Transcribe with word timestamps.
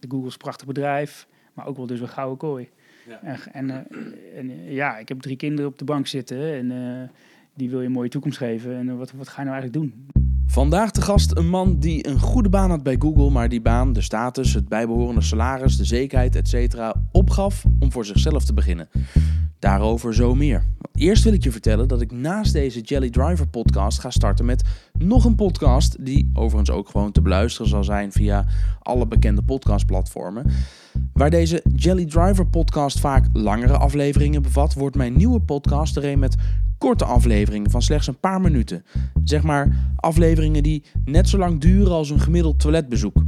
De 0.00 0.08
Google 0.08 0.26
is 0.26 0.32
een 0.32 0.38
prachtig 0.38 0.66
bedrijf, 0.66 1.26
maar 1.54 1.66
ook 1.66 1.76
wel 1.76 1.86
dus 1.86 2.00
een 2.00 2.08
gouden 2.08 2.38
kooi. 2.38 2.68
Ja. 3.08 3.22
En, 3.22 3.38
en, 3.52 3.70
eh, 3.70 4.38
en 4.38 4.50
eh, 4.50 4.74
ja, 4.74 4.98
ik 4.98 5.08
heb 5.08 5.20
drie 5.20 5.36
kinderen 5.36 5.70
op 5.70 5.78
de 5.78 5.84
bank 5.84 6.06
zitten 6.06 6.54
en 6.54 6.70
eh, 6.70 7.08
die 7.54 7.70
wil 7.70 7.80
je 7.80 7.86
een 7.86 7.92
mooie 7.92 8.08
toekomst 8.08 8.38
geven. 8.38 8.76
En 8.76 8.98
wat, 8.98 9.12
wat 9.12 9.28
ga 9.28 9.42
je 9.42 9.48
nou 9.48 9.60
eigenlijk 9.60 9.72
doen? 9.72 10.06
Vandaag 10.46 10.90
de 10.90 11.02
gast 11.02 11.36
een 11.36 11.48
man 11.48 11.78
die 11.78 12.06
een 12.06 12.20
goede 12.20 12.48
baan 12.48 12.70
had 12.70 12.82
bij 12.82 12.96
Google, 12.98 13.30
maar 13.30 13.48
die 13.48 13.60
baan, 13.60 13.92
de 13.92 14.00
status, 14.00 14.54
het 14.54 14.68
bijbehorende 14.68 15.20
salaris, 15.20 15.76
de 15.76 15.84
zekerheid, 15.84 16.36
etc. 16.36 16.92
opgaf 17.12 17.64
om 17.78 17.92
voor 17.92 18.04
zichzelf 18.04 18.44
te 18.44 18.54
beginnen. 18.54 18.88
Daarover 19.58 20.14
zo 20.14 20.34
meer. 20.34 20.64
Eerst 21.00 21.24
wil 21.24 21.32
ik 21.32 21.42
je 21.42 21.50
vertellen 21.50 21.88
dat 21.88 22.00
ik 22.00 22.12
naast 22.12 22.52
deze 22.52 22.80
Jelly 22.80 23.10
Driver 23.10 23.48
podcast 23.48 23.98
ga 23.98 24.10
starten 24.10 24.44
met 24.44 24.62
nog 24.92 25.24
een 25.24 25.34
podcast, 25.34 26.04
die 26.04 26.30
overigens 26.32 26.70
ook 26.70 26.88
gewoon 26.88 27.12
te 27.12 27.20
beluisteren 27.20 27.68
zal 27.68 27.84
zijn 27.84 28.12
via 28.12 28.46
alle 28.82 29.06
bekende 29.06 29.42
podcastplatformen. 29.42 30.46
Waar 31.12 31.30
deze 31.30 31.62
Jelly 31.76 32.04
Driver 32.04 32.46
podcast 32.46 33.00
vaak 33.00 33.26
langere 33.32 33.76
afleveringen 33.76 34.42
bevat, 34.42 34.74
wordt 34.74 34.96
mijn 34.96 35.16
nieuwe 35.16 35.40
podcast 35.40 35.96
er 35.96 36.04
een 36.04 36.18
met 36.18 36.36
korte 36.78 37.04
afleveringen 37.04 37.70
van 37.70 37.82
slechts 37.82 38.06
een 38.06 38.20
paar 38.20 38.40
minuten. 38.40 38.84
Zeg 39.24 39.42
maar 39.42 39.92
afleveringen 39.96 40.62
die 40.62 40.84
net 41.04 41.28
zo 41.28 41.38
lang 41.38 41.60
duren 41.60 41.92
als 41.92 42.10
een 42.10 42.20
gemiddeld 42.20 42.58
toiletbezoek. 42.58 43.22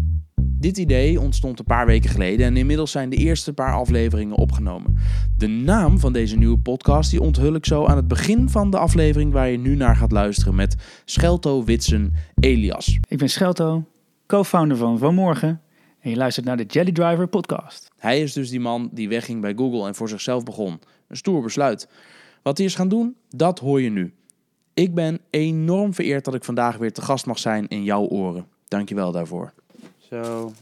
Dit 0.62 0.78
idee 0.78 1.20
ontstond 1.20 1.58
een 1.58 1.64
paar 1.64 1.86
weken 1.86 2.10
geleden 2.10 2.46
en 2.46 2.56
inmiddels 2.56 2.90
zijn 2.90 3.10
de 3.10 3.16
eerste 3.16 3.52
paar 3.52 3.74
afleveringen 3.74 4.36
opgenomen. 4.36 4.96
De 5.36 5.46
naam 5.46 5.98
van 5.98 6.12
deze 6.12 6.36
nieuwe 6.36 6.58
podcast 6.58 7.10
die 7.10 7.20
onthul 7.20 7.54
ik 7.54 7.66
zo 7.66 7.86
aan 7.86 7.96
het 7.96 8.08
begin 8.08 8.48
van 8.48 8.70
de 8.70 8.78
aflevering 8.78 9.32
waar 9.32 9.48
je 9.48 9.58
nu 9.58 9.74
naar 9.74 9.96
gaat 9.96 10.12
luisteren 10.12 10.54
met 10.54 10.76
Schelto 11.04 11.64
Witsen 11.64 12.12
Elias. 12.40 12.98
Ik 13.08 13.18
ben 13.18 13.30
Schelto, 13.30 13.84
co-founder 14.26 14.76
van 14.76 14.98
Vanmorgen 14.98 15.60
en 16.00 16.10
je 16.10 16.16
luistert 16.16 16.46
naar 16.46 16.56
de 16.56 16.64
Jelly 16.64 16.92
Driver 16.92 17.28
podcast. 17.28 17.88
Hij 17.98 18.20
is 18.20 18.32
dus 18.32 18.50
die 18.50 18.60
man 18.60 18.90
die 18.92 19.08
wegging 19.08 19.40
bij 19.40 19.54
Google 19.56 19.86
en 19.86 19.94
voor 19.94 20.08
zichzelf 20.08 20.44
begon. 20.44 20.80
Een 21.08 21.16
stoer 21.16 21.42
besluit. 21.42 21.88
Wat 22.42 22.56
hij 22.56 22.66
is 22.66 22.74
gaan 22.74 22.88
doen, 22.88 23.16
dat 23.28 23.58
hoor 23.58 23.80
je 23.80 23.90
nu. 23.90 24.14
Ik 24.74 24.94
ben 24.94 25.20
enorm 25.30 25.94
vereerd 25.94 26.24
dat 26.24 26.34
ik 26.34 26.44
vandaag 26.44 26.76
weer 26.76 26.92
te 26.92 27.02
gast 27.02 27.26
mag 27.26 27.38
zijn 27.38 27.68
in 27.68 27.84
jouw 27.84 28.04
oren. 28.04 28.46
Dankjewel 28.68 29.12
daarvoor. 29.12 29.52
Zo, 30.12 30.52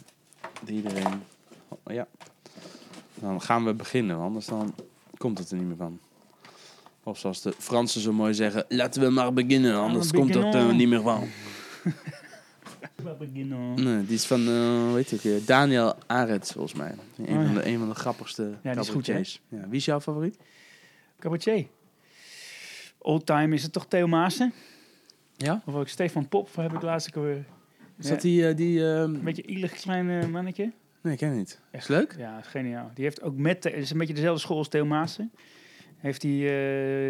iedereen. 0.67 1.23
Oh, 1.69 1.79
ja. 1.95 2.06
Dan 3.15 3.41
gaan 3.43 3.65
we 3.65 3.75
beginnen, 3.75 4.17
anders 4.17 4.47
dan 4.47 4.75
komt 5.17 5.39
het 5.39 5.51
er 5.51 5.56
niet 5.56 5.67
meer 5.67 5.77
van. 5.77 5.98
Of 7.03 7.19
zoals 7.19 7.43
de 7.43 7.53
Fransen 7.59 8.01
zo 8.01 8.12
mooi 8.12 8.34
zeggen, 8.34 8.65
laten 8.69 9.03
we 9.03 9.09
maar 9.11 9.33
beginnen, 9.33 9.75
anders 9.77 10.11
komt 10.12 10.34
het 10.34 10.45
er 10.45 10.51
beginnen. 10.51 10.77
niet 10.77 10.89
meer 10.89 11.03
van. 11.03 11.28
Nee, 13.77 14.05
die 14.06 14.15
is 14.15 14.27
van, 14.27 14.48
eh 14.48 14.93
weet 14.93 15.12
ik, 15.12 15.25
eh, 15.25 15.47
Daniel 15.47 15.95
Arets 16.06 16.53
volgens 16.53 16.75
mij. 16.75 16.95
Een, 17.17 17.27
Oh, 17.28 17.34
van, 17.34 17.45
ja. 17.45 17.53
de, 17.53 17.67
een 17.67 17.78
van 17.78 17.89
de 17.89 17.95
grappigste 17.95 18.43
die 18.62 18.71
is 18.71 18.77
goed, 18.77 18.87
cabaretiers. 18.87 19.41
ja, 19.48 19.69
Wie 19.69 19.77
is 19.78 19.84
jouw 19.84 20.01
favoriet? 20.01 20.37
Cabaretier. 21.19 21.67
Oldtime 22.98 23.55
is 23.55 23.62
het 23.62 23.73
toch 23.73 23.87
Theo 23.87 24.06
Maassen? 24.06 24.53
Ja? 25.37 25.62
Of 25.65 25.75
ook 25.75 25.89
Stefan 25.89 26.28
Pop 26.28 26.56
heb 26.56 26.73
ik 26.73 26.83
laatst 26.83 27.17
ook 27.17 27.25
weer. 27.25 27.45
Is 28.01 28.09
dat 28.09 28.20
die... 28.20 28.48
eh, 28.48 28.56
die 28.56 28.79
eh, 28.93 29.01
Een 29.01 29.23
beetje 29.23 29.47
ielig 29.47 29.73
klein 29.73 30.11
eh, 30.11 30.27
mannetje. 30.29 30.73
Nee, 31.03 31.12
ik 31.12 31.19
ken 31.19 31.29
het 31.29 31.37
niet. 31.39 31.61
Is 31.70 31.79
het 31.81 31.89
leuk? 31.89 32.15
Ja, 32.19 32.39
is 32.39 32.47
geniaal. 32.47 32.91
Die 32.95 33.05
heeft 33.05 33.23
ook 33.23 33.37
met, 33.37 33.65
het 33.65 33.75
is 33.75 33.91
een 33.91 33.98
beetje 33.98 34.15
dezelfde 34.15 34.41
school 34.41 34.56
als 34.59 34.69
Theo 34.69 34.84
Maassen. 34.84 35.31
Heeft 35.98 36.23
hij 36.23 36.33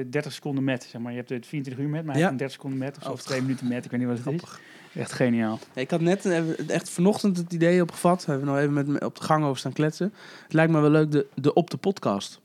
eh 0.00 0.04
30 0.10 0.32
seconden 0.32 0.64
met, 0.64 0.84
zeg 0.84 1.00
maar. 1.00 1.10
Je 1.10 1.16
hebt 1.18 1.28
het 1.30 1.46
24 1.46 1.84
uur 1.84 1.90
met, 1.90 2.04
maar 2.04 2.14
hij 2.14 2.22
Ja. 2.22 2.28
heeft 2.30 2.30
een 2.30 2.36
30 2.48 2.56
seconden 2.56 2.78
met. 2.78 2.96
Of, 2.96 3.02
zo, 3.02 3.08
Oh, 3.08 3.14
of 3.14 3.22
twee 3.22 3.40
minuten 3.42 3.68
met, 3.68 3.84
ik 3.84 3.90
weet 3.90 4.00
niet 4.00 4.08
wat 4.08 4.18
het 4.18 4.26
Grappig. 4.26 4.60
is. 4.92 5.00
Echt 5.00 5.12
geniaal. 5.12 5.58
Ja, 5.74 5.80
ik 5.80 5.90
had 5.90 6.00
net 6.00 6.26
eh, 6.26 6.68
echt 6.68 6.90
vanochtend 6.90 7.36
het 7.36 7.52
idee 7.52 7.82
opgevat. 7.82 8.24
We 8.24 8.30
hebben 8.30 8.48
nog 8.48 8.58
even 8.58 8.72
met 8.72 8.86
me 8.86 9.04
op 9.04 9.16
de 9.18 9.22
gang 9.24 9.44
over 9.44 9.58
staan 9.58 9.72
kletsen. 9.72 10.12
Het 10.42 10.52
lijkt 10.52 10.72
me 10.72 10.80
wel 10.80 10.90
leuk, 10.90 11.10
de, 11.10 11.26
de 11.34 11.52
op 11.54 11.70
de 11.70 11.76
podcast. 11.76 12.40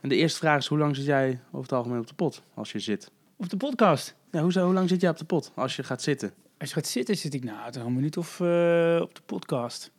En 0.00 0.08
de 0.08 0.16
eerste 0.16 0.38
vraag 0.38 0.58
is, 0.58 0.66
hoe 0.66 0.78
lang 0.78 0.96
zit 0.96 1.04
jij 1.04 1.38
over 1.46 1.62
het 1.62 1.72
algemeen 1.72 1.98
op 2.00 2.06
de 2.06 2.14
pot 2.14 2.42
als 2.54 2.72
je 2.72 2.78
zit? 2.78 3.10
Of 3.40 3.48
de 3.48 3.56
podcast. 3.56 4.14
Ja, 4.30 4.42
hoe, 4.42 4.60
hoe 4.60 4.72
lang 4.74 4.88
zit 4.88 5.00
jij 5.00 5.10
op 5.10 5.18
de 5.18 5.24
pot 5.24 5.52
als 5.54 5.76
je 5.76 5.82
gaat 5.82 6.02
zitten? 6.02 6.32
Als 6.58 6.68
je 6.68 6.74
gaat 6.74 6.86
zitten, 6.86 7.16
zit 7.16 7.34
ik 7.34 7.44
nou 7.44 7.70
toch 7.72 7.84
een 7.84 7.94
minuut 7.94 8.16
of 8.16 8.40
eh, 8.40 8.98
op 9.02 9.14
de 9.14 9.20
podcast. 9.26 9.90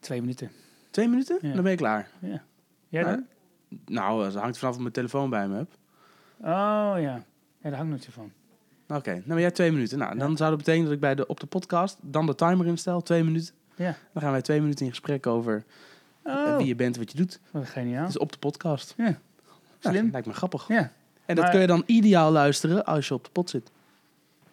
Twee 0.00 0.20
minuten. 0.20 0.50
Twee 0.90 1.08
minuten? 1.08 1.38
Ja. 1.40 1.52
Dan 1.54 1.62
ben 1.62 1.70
je 1.70 1.76
klaar. 1.76 2.08
Jij 2.20 2.40
Ja. 2.88 3.02
dan? 3.02 3.26
Nou, 3.86 4.22
dat 4.24 4.34
hangt 4.34 4.58
vanaf 4.58 4.70
of 4.72 4.76
ik 4.76 4.82
mijn 4.82 4.94
telefoon 4.94 5.30
bij 5.30 5.48
me 5.48 5.56
heb. 5.56 5.70
Oh 6.40 6.94
ja. 7.00 7.22
Ja, 7.62 7.70
daar 7.70 7.74
hangt 7.76 8.04
zo 8.04 8.10
van. 8.12 8.32
Oké, 8.96 9.10
nou 9.12 9.22
maar 9.26 9.40
jij 9.40 9.50
twee 9.50 9.72
minuten. 9.72 9.98
Nou, 9.98 10.18
dan 10.18 10.30
Ja. 10.30 10.36
zou 10.36 10.48
dat 10.50 10.58
betekenen 10.58 10.84
dat 10.86 10.94
ik 10.94 11.00
bij 11.00 11.14
de 11.14 11.26
op 11.26 11.40
de 11.40 11.46
podcast 11.46 11.98
dan 12.02 12.26
de 12.26 12.34
timer 12.34 12.66
instel, 12.66 13.02
twee 13.02 13.24
minuten. 13.24 13.54
Ja. 13.76 13.96
Dan 14.12 14.22
gaan 14.22 14.32
wij 14.32 14.42
twee 14.42 14.60
minuten 14.60 14.84
in 14.84 14.90
gesprek 14.90 15.26
over 15.26 15.64
eh, 16.22 16.34
Oh, 16.34 16.56
wie 16.56 16.66
je 16.66 16.74
bent, 16.74 16.96
wat 16.96 17.10
je 17.12 17.16
doet. 17.16 17.40
wat 17.50 17.66
geniaal. 17.68 18.06
Dus 18.06 18.18
op 18.18 18.32
de 18.32 18.38
podcast. 18.38 18.94
Ja. 18.96 19.04
Ja, 19.80 19.90
Slim. 19.90 20.08
lijkt 20.10 20.26
me 20.26 20.32
grappig. 20.32 20.68
Ja, 20.68 20.92
En 21.28 21.34
dat 21.34 21.44
Maar- 21.44 21.50
kun 21.52 21.60
je 21.60 21.66
dan 21.66 21.82
ideaal 21.86 22.30
luisteren 22.32 22.84
als 22.84 23.08
je 23.08 23.14
op 23.14 23.24
de 23.24 23.30
pot 23.32 23.50
zit. 23.50 23.70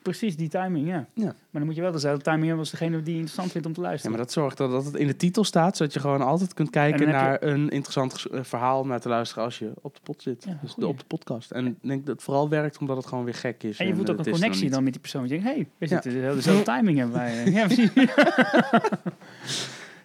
precies 0.01 0.35
die 0.35 0.49
timing, 0.49 0.87
ja. 0.87 1.05
Ja. 1.13 1.23
Maar 1.23 1.33
dan 1.51 1.65
moet 1.65 1.75
je 1.75 1.81
wel 1.81 1.91
dezelfde 1.91 2.23
timing 2.23 2.41
hebben 2.43 2.59
als 2.59 2.69
degene 2.71 3.01
die 3.03 3.13
interessant 3.13 3.51
vindt 3.51 3.67
om 3.67 3.73
te 3.73 3.79
Ja, 3.81 3.85
luisteren. 3.87 4.15
maar 4.15 4.25
dat 4.25 4.33
zorgt 4.33 4.57
dat, 4.57 4.71
dat 4.71 4.85
het 4.85 4.95
in 4.95 5.07
de 5.07 5.15
titel 5.15 5.43
staat, 5.43 5.77
zodat 5.77 5.93
je 5.93 5.99
gewoon 5.99 6.21
altijd 6.21 6.53
kunt 6.53 6.69
kijken 6.69 7.07
naar 7.07 7.43
een 7.43 7.69
interessant 7.69 8.25
eh, 8.31 8.39
verhaal 8.43 8.79
om 8.79 8.87
naar 8.87 8.99
te 8.99 9.09
luisteren 9.09 9.43
als 9.43 9.59
je 9.59 9.71
op 9.81 9.93
de 9.95 9.99
pot 10.03 10.21
zit. 10.21 10.43
Ja, 10.47 10.57
dus 10.61 10.75
de, 10.75 10.87
op 10.87 10.99
de 10.99 11.05
podcast. 11.05 11.51
En 11.51 11.65
ik 11.67 11.75
denk 11.81 12.05
dat 12.05 12.15
het 12.15 12.23
vooral 12.23 12.49
werkt 12.49 12.77
omdat 12.77 12.97
het 12.97 13.05
gewoon 13.05 13.23
weer 13.23 13.33
gek 13.33 13.63
is. 13.63 13.77
En 13.77 13.87
je 13.87 13.95
voelt 13.95 14.09
ook 14.09 14.17
een 14.25 14.31
connectie 14.31 14.69
dan 14.69 14.83
met 14.83 14.91
die 14.91 15.01
persoon. 15.01 15.23
Je 15.23 15.29
denkt, 15.29 15.43
hé, 15.43 15.51
hey, 15.51 15.59
we 15.77 15.85
Ja. 15.85 15.87
zitten 15.87 16.11
dezelfde, 16.11 16.35
dezelfde 16.35 16.63
timing 16.63 16.97
hebben 16.97 17.15
wij. 17.15 17.43
eh. 17.43 17.53
Ja, 17.55 17.65
precies. 17.65 17.89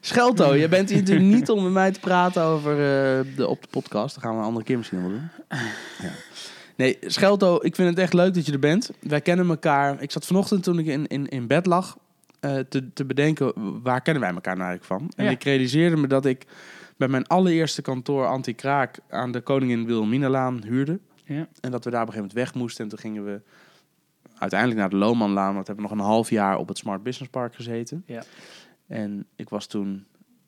Schelto, 0.01 0.55
je 0.55 0.69
bent 0.69 0.89
hier 0.89 0.99
natuurlijk 0.99 1.27
niet 1.27 1.51
om 1.51 1.63
met 1.63 1.73
mij 1.73 1.91
te 1.93 2.01
praten 2.01 2.43
over 2.43 2.73
eh, 2.73 3.37
de 3.37 3.47
op 3.49 3.63
de 3.63 3.69
podcast. 3.71 4.15
Dat 4.15 4.25
gaan 4.25 4.33
we 4.33 4.39
een 4.39 4.45
andere 4.45 4.65
keer 4.65 4.77
misschien 4.77 5.01
wel 5.01 5.09
doen. 5.11 5.29
Ja. 6.03 6.11
Nee, 6.81 6.99
Schelto, 7.01 7.59
ik 7.63 7.75
vind 7.75 7.89
het 7.89 7.99
echt 7.99 8.13
leuk 8.13 8.35
dat 8.35 8.47
je 8.47 8.53
er 8.53 8.59
bent. 8.59 8.91
Wij 9.01 9.21
kennen 9.21 9.49
elkaar. 9.49 10.03
Ik 10.03 10.11
zat 10.11 10.27
vanochtend 10.27 10.63
toen 10.63 10.79
ik 10.79 10.87
in, 10.87 11.07
in, 11.07 11.29
in 11.29 11.47
bed 11.47 11.67
lag 11.67 11.99
eh, 12.41 12.59
te, 12.59 12.93
te 12.93 13.05
bedenken 13.05 13.53
waar 13.83 14.01
kennen 14.01 14.23
wij 14.23 14.33
elkaar 14.33 14.57
nou 14.57 14.69
eigenlijk 14.69 15.01
van. 15.03 15.13
En 15.17 15.25
Ja. 15.25 15.31
ik 15.31 15.45
realiseerde 15.45 15.97
me 15.97 16.07
dat 16.07 16.25
ik 16.27 16.47
bij 16.97 17.09
mijn 17.09 17.27
allereerste 17.27 17.83
kantoor 17.83 18.27
Anti-Kraak 18.27 18.99
aan 19.09 19.33
de 19.33 19.41
Koningin 19.41 19.87
Wilhelminalaan 19.87 20.63
huurde. 20.65 20.99
Ja. 21.25 21.49
En 21.61 21.71
dat 21.71 21.85
we 21.85 21.91
daar 21.91 22.03
op 22.03 22.07
een 22.07 22.13
gegeven 22.13 22.17
moment 22.17 22.33
weg 22.33 22.55
moesten. 22.55 22.85
En 22.85 22.91
toen 22.91 22.99
gingen 22.99 23.25
we 23.25 23.41
uiteindelijk 24.39 24.81
naar 24.81 24.91
de 24.91 24.97
Loonmanlaan. 24.97 25.55
Want 25.55 25.67
we 25.67 25.73
hebben 25.73 25.91
nog 25.91 25.99
een 26.01 26.11
half 26.13 26.31
jaar 26.31 26.57
op 26.59 26.69
het 26.69 26.79
Smart 26.79 27.03
Business 27.03 27.31
Park 27.31 27.55
gezeten. 27.55 28.03
Ja. 28.07 28.23
En 28.87 29.27
ik 29.37 29.49
was 29.49 29.67
toen 29.67 30.05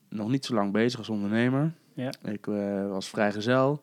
nog 0.09 0.29
niet 0.29 0.45
zo 0.45 0.53
lang 0.53 0.71
bezig 0.71 0.99
als 0.99 1.09
ondernemer. 1.09 1.71
Ja. 1.93 2.13
Ik 2.23 2.47
eh, 2.47 2.87
was 2.89 3.09
vrijgezel. 3.09 3.81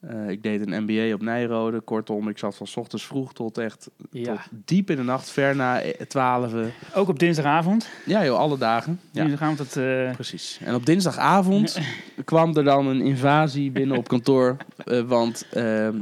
Eh 0.00 0.28
ik 0.28 0.42
deed 0.42 0.66
een 0.66 0.82
MBA 0.82 1.14
op 1.14 1.22
Nijrode. 1.22 1.80
Kortom, 1.80 2.28
ik 2.28 2.38
zat 2.38 2.56
van 2.56 2.66
ochtends 2.74 3.06
vroeg 3.06 3.32
tot 3.32 3.58
echt 3.58 3.90
Ja. 4.10 4.32
tot 4.32 4.40
diep 4.64 4.90
in 4.90 4.96
de 4.96 5.02
nacht, 5.02 5.30
ver 5.30 5.56
na 5.56 5.80
eh, 5.80 6.06
12. 6.06 6.52
Ook 6.94 7.08
op 7.08 7.18
dinsdagavond. 7.18 7.88
Ja 8.06 8.24
joh, 8.24 8.38
alle 8.38 8.58
dagen. 8.58 9.00
Ja, 9.10 9.20
Dinsdagavond 9.24 9.58
dat... 9.58 9.76
eh, 9.76 10.12
precies. 10.14 10.60
En 10.64 10.74
op 10.74 10.86
dinsdagavond 10.86 11.78
kwam 12.24 12.56
er 12.56 12.64
dan 12.64 12.86
een 12.86 13.00
invasie 13.00 13.70
binnen 13.70 13.96
op 13.96 14.08
kantoor. 14.08 14.56
eh, 14.84 15.00
want 15.00 15.46
ehm, 15.52 15.96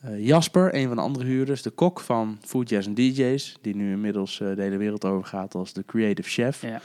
eh, 0.00 0.26
Jasper, 0.26 0.74
een 0.74 0.86
van 0.86 0.96
de 0.96 1.02
andere 1.02 1.24
huurders, 1.24 1.62
de 1.62 1.70
kok 1.70 2.00
van 2.00 2.38
Food 2.42 2.68
Jazz 2.68 2.86
en 2.86 2.94
DJ's, 2.94 3.56
die 3.60 3.76
nu 3.76 3.90
inmiddels 3.92 4.40
eh, 4.40 4.54
de 4.54 4.62
hele 4.62 4.76
wereld 4.76 5.04
over 5.04 5.24
gaat 5.28 5.54
als 5.54 5.72
de 5.72 5.84
creative 5.86 6.28
chef. 6.28 6.62
ja. 6.62 6.80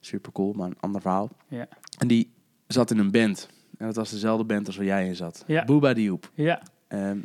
Super 0.00 0.32
cool, 0.32 0.52
maar 0.52 0.66
een 0.66 0.76
ander 0.80 1.00
verhaal. 1.00 1.30
Ja. 1.48 1.68
En 1.98 2.08
die 2.08 2.30
zat 2.66 2.90
in 2.90 2.98
een 2.98 3.10
band. 3.10 3.48
En 3.78 3.86
dat 3.86 3.96
was 3.96 4.10
dezelfde 4.10 4.44
band 4.44 4.66
als 4.66 4.76
waar 4.76 4.84
jij 4.86 5.06
in 5.06 5.16
zat. 5.16 5.44
Ja. 5.46 5.64
Booba 5.64 5.92
die 5.92 6.10
Hoep. 6.10 6.30
Ja. 6.34 6.62
Ehm, 6.88 7.18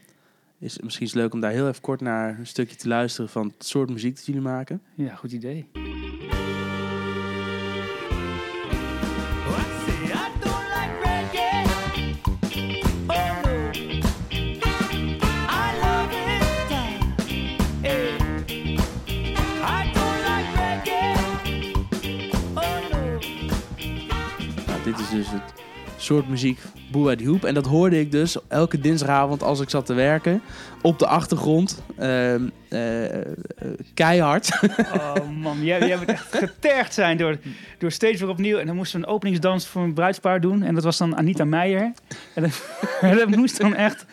is 0.59 0.79
misschien 0.79 1.05
is 1.05 1.11
het 1.13 1.21
leuk 1.21 1.33
om 1.33 1.39
daar 1.39 1.51
heel 1.51 1.67
even 1.67 1.81
kort 1.81 2.01
naar 2.01 2.39
een 2.39 2.47
stukje 2.47 2.75
te 2.75 2.87
luisteren 2.87 3.29
van 3.29 3.53
het 3.57 3.65
soort 3.65 3.89
muziek 3.89 4.15
dat 4.15 4.25
jullie 4.25 4.41
maken. 4.41 4.81
ja, 4.95 5.15
goed 5.15 5.31
idee. 5.31 5.69
Nou, 24.67 24.83
dit 24.83 24.99
is 24.99 25.09
dus 25.09 25.31
het 25.31 25.53
soort 26.03 26.29
muziek 26.29 26.59
Booba 26.91 27.15
die 27.15 27.27
Hoep. 27.27 27.43
En 27.45 27.53
dat 27.53 27.65
hoorde 27.65 27.99
ik 27.99 28.11
dus 28.11 28.37
elke 28.47 28.79
dinsdagavond 28.79 29.43
als 29.43 29.59
ik 29.59 29.69
zat 29.69 29.85
te 29.85 29.93
werken 29.93 30.41
op 30.81 30.99
de 30.99 31.07
achtergrond. 31.07 31.81
Ehm, 31.97 32.41
eh, 32.69 33.15
eh, 33.19 33.25
keihard. 33.93 34.49
Oh 34.93 35.29
man, 35.41 35.63
jij, 35.63 35.87
jij 35.87 35.97
moet 35.97 36.05
echt 36.07 36.35
getergd 36.35 36.93
zijn 36.93 37.17
door, 37.17 37.37
door 37.77 37.91
steeds 37.91 38.21
weer 38.21 38.29
opnieuw. 38.29 38.57
En 38.57 38.65
dan 38.67 38.75
moesten 38.75 38.99
we 38.99 39.05
een 39.07 39.13
openingsdans 39.13 39.67
voor 39.67 39.81
een 39.81 39.93
bruidspaar 39.93 40.41
doen. 40.41 40.63
En 40.63 40.75
dat 40.75 40.83
was 40.83 40.97
dan 40.97 41.15
Anita 41.17 41.45
Meijer. 41.45 41.91
En 42.35 42.51
dat, 43.17 43.29
moest 43.35 43.59
dan 43.61 43.75
echt 43.75 44.05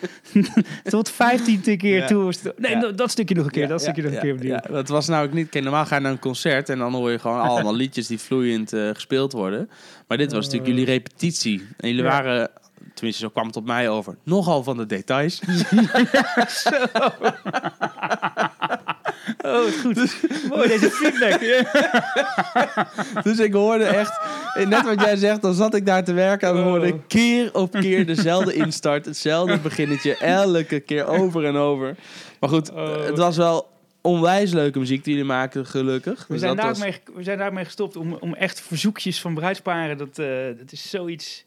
tot 0.83 1.09
vijftiende 1.09 1.77
keer 1.77 1.97
Ja. 1.97 2.07
toe. 2.07 2.33
Nee, 2.57 2.71
Ja. 2.71 2.91
dat 2.91 3.11
stukje 3.11 3.35
nog 3.35 3.45
een 3.45 3.51
keer, 3.51 3.61
Ja, 3.61 3.67
dat 3.67 3.81
stukje 3.81 4.01
ja, 4.01 4.07
nog 4.07 4.15
een 4.15 4.21
keer 4.23 4.29
ja, 4.29 4.35
opnieuw. 4.35 4.53
ja, 4.53 4.81
dat 4.81 4.87
was 4.87 5.07
nou 5.07 5.25
ook 5.27 5.33
niet... 5.33 5.49
Kijk, 5.49 5.63
normaal 5.63 5.85
ga 5.85 5.95
je 5.95 6.01
naar 6.01 6.11
een 6.11 6.19
concert 6.19 6.69
en 6.69 6.77
dan 6.77 6.93
hoor 6.93 7.11
je 7.11 7.19
gewoon 7.19 7.39
allemaal 7.41 7.75
liedjes 7.75 8.07
die 8.07 8.19
vloeiend 8.19 8.73
eh, 8.73 8.89
gespeeld 8.93 9.31
worden. 9.31 9.69
Maar 10.11 10.19
dit 10.19 10.31
was 10.31 10.45
natuurlijk 10.45 10.71
jullie 10.71 10.85
repetitie. 10.85 11.67
En 11.77 11.87
jullie 11.89 12.03
Ja. 12.03 12.09
waren, 12.09 12.49
tenminste 12.93 13.23
zo 13.23 13.29
kwam 13.29 13.45
het 13.47 13.55
op 13.55 13.65
mij 13.65 13.89
over, 13.89 14.15
nogal 14.23 14.63
van 14.63 14.77
de 14.77 14.85
details. 14.85 15.39
Oh, 19.45 19.61
goed. 19.81 20.15
Mooi, 20.49 20.67
deze 20.67 20.89
feedback. 20.89 21.39
Dus 23.23 23.39
ik 23.39 23.53
hoorde 23.53 23.83
echt, 23.83 24.19
net 24.67 24.83
wat 24.83 25.01
jij 25.01 25.15
zegt, 25.15 25.41
dan 25.41 25.53
zat 25.53 25.75
ik 25.75 25.85
daar 25.85 26.03
te 26.03 26.13
werken 26.13 26.49
en 26.49 26.63
hoorde 26.63 26.87
ik 26.87 26.95
keer 27.07 27.53
op 27.53 27.71
keer 27.71 28.05
dezelfde 28.05 28.53
instart, 28.53 29.05
hetzelfde 29.05 29.57
beginnetje, 29.59 30.17
elke 30.17 30.79
keer 30.79 31.05
over 31.05 31.45
en 31.45 31.55
over. 31.55 31.95
Maar 32.39 32.49
goed, 32.49 32.71
Oh. 32.71 33.05
het 33.05 33.17
was 33.17 33.37
wel 33.37 33.67
onwijs 34.01 34.51
leuke 34.51 34.79
muziek 34.79 35.03
die 35.03 35.13
jullie 35.13 35.27
maken, 35.29 35.65
gelukkig. 35.65 36.27
We 36.27 36.33
Dus 36.33 36.41
zijn, 36.41 36.55
dat 36.55 36.65
was- 36.65 36.79
daarmee, 36.79 36.99
we 37.15 37.23
zijn 37.23 37.37
daarmee 37.37 37.65
gestopt 37.65 37.95
om, 37.95 38.13
om 38.13 38.33
echt 38.33 38.61
verzoekjes 38.61 39.21
van 39.21 39.33
bruidsparen. 39.33 39.97
Dat, 39.97 40.19
eh, 40.19 40.45
dat 40.57 40.71
is 40.71 40.89
zoiets. 40.89 41.45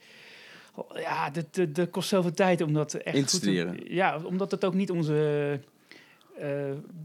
Ja, 0.94 1.30
dat, 1.30 1.54
dat, 1.54 1.74
dat 1.74 1.90
kost 1.90 2.08
zoveel 2.08 2.32
tijd 2.32 2.60
om 2.60 2.72
dat 2.72 2.94
echt 2.94 3.16
In 3.16 3.24
te 3.24 3.30
goed 3.30 3.40
studeren. 3.40 3.76
Ja, 3.94 4.18
omdat 4.24 4.50
het 4.50 4.64
ook 4.64 4.74
niet 4.74 4.90
onze, 4.90 5.60
eh, 6.38 6.48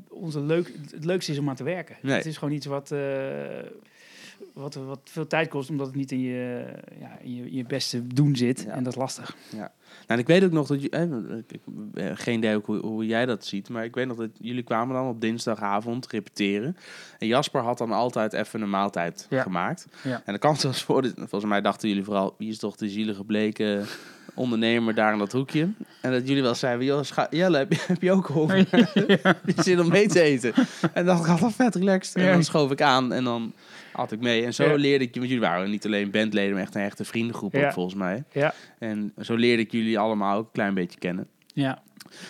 onze 0.09 0.39
leuk, 0.41 0.71
het 0.91 1.05
leukste 1.05 1.31
is 1.31 1.37
om 1.37 1.49
aan 1.49 1.55
te 1.55 1.63
werken. 1.63 1.95
Nee. 2.01 2.15
Het 2.15 2.25
is 2.25 2.37
gewoon 2.37 2.53
iets 2.53 2.65
wat, 2.65 2.91
eh, 2.91 2.99
wat, 4.53 4.73
wat 4.75 4.99
veel 5.03 5.27
tijd 5.27 5.47
kost, 5.49 5.69
omdat 5.69 5.87
het 5.87 5.95
niet 5.95 6.11
in 6.11 6.19
je, 6.21 6.65
ja, 6.99 7.17
in 7.21 7.35
je, 7.35 7.41
in 7.45 7.55
je 7.55 7.63
beste 7.63 8.07
doen 8.07 8.35
zit. 8.35 8.63
Ja. 8.67 8.71
En 8.71 8.83
dat 8.83 8.93
is 8.93 8.99
lastig. 8.99 9.35
Nou, 10.09 10.21
en 10.21 10.27
ik 10.27 10.27
weet 10.39 10.43
ook 10.49 10.55
nog 10.55 10.67
dat 10.67 10.81
je, 10.81 10.89
eh, 10.89 11.01
ik 11.37 11.51
ik 11.51 11.59
heb 11.93 12.17
geen 12.17 12.37
idee 12.37 12.59
hoe, 12.63 12.77
hoe 12.77 13.05
jij 13.05 13.25
dat 13.25 13.45
ziet, 13.45 13.69
maar 13.69 13.83
ik 13.83 13.95
weet 13.95 14.07
nog 14.07 14.17
dat 14.17 14.29
jullie 14.39 14.63
kwamen 14.63 14.95
dan 14.95 15.07
op 15.07 15.21
dinsdagavond 15.21 16.07
repeteren. 16.07 16.77
En 17.19 17.27
Jasper 17.27 17.61
had 17.61 17.77
dan 17.77 17.91
altijd 17.91 18.33
even 18.33 18.61
een 18.61 18.69
maaltijd 18.69 19.25
Ja. 19.29 19.41
gemaakt. 19.41 19.87
Ja. 20.03 20.21
En 20.25 20.33
de 20.33 20.39
kans 20.39 20.63
was 20.63 20.83
voor, 20.83 21.03
volgens 21.15 21.45
mij 21.45 21.61
dachten 21.61 21.87
jullie 21.89 22.03
vooral, 22.03 22.35
wie 22.37 22.49
is 22.49 22.57
toch 22.57 22.75
de 22.75 22.89
zielige 22.89 23.23
bleke 23.23 23.81
ondernemer 24.33 24.93
daar 24.95 25.13
in 25.13 25.19
dat 25.19 25.31
hoekje? 25.31 25.69
En 26.01 26.11
dat 26.11 26.27
jullie 26.27 26.43
wel 26.43 26.55
zeiden, 26.55 26.85
joh, 26.85 27.03
scha- 27.03 27.27
Jelle, 27.29 27.57
heb 27.57 27.71
je, 27.73 27.83
heb 27.87 28.01
je 28.01 28.11
ook 28.11 28.27
honger? 28.27 28.67
Heb 28.71 29.37
je 29.55 29.63
zin 29.63 29.79
om 29.79 29.89
mee 29.89 30.07
te 30.07 30.21
eten? 30.21 30.53
En 30.93 31.05
dacht 31.05 31.19
ik, 31.21 31.25
had 31.25 31.39
wel 31.39 31.51
vet 31.51 31.75
relaxed. 31.75 32.15
En 32.15 32.23
Ja. 32.23 32.31
dan 32.31 32.43
schoof 32.43 32.71
ik 32.71 32.81
aan 32.81 33.13
en 33.13 33.23
dan 33.23 33.53
had 33.99 34.11
ik 34.11 34.19
mee. 34.19 34.45
En 34.45 34.53
zo 34.53 34.63
Ja. 34.63 34.75
leerde 34.75 35.03
ik 35.03 35.13
je, 35.13 35.19
want 35.19 35.31
jullie 35.31 35.47
waren 35.47 35.69
niet 35.69 35.85
alleen 35.85 36.11
bandleden, 36.11 36.53
maar 36.53 36.61
echt 36.61 36.75
een 36.75 36.81
echte 36.81 37.05
vriendengroep 37.05 37.55
ook, 37.55 37.71
volgens 37.73 37.95
mij. 37.95 38.23
Ja. 38.31 38.53
En 38.79 39.13
zo 39.21 39.35
leerde 39.35 39.61
ik 39.61 39.71
jullie 39.71 39.99
allemaal 39.99 40.37
ook 40.37 40.45
een 40.45 40.51
klein 40.51 40.73
beetje 40.73 40.99
kennen. 40.99 41.27
Ja. 41.53 41.81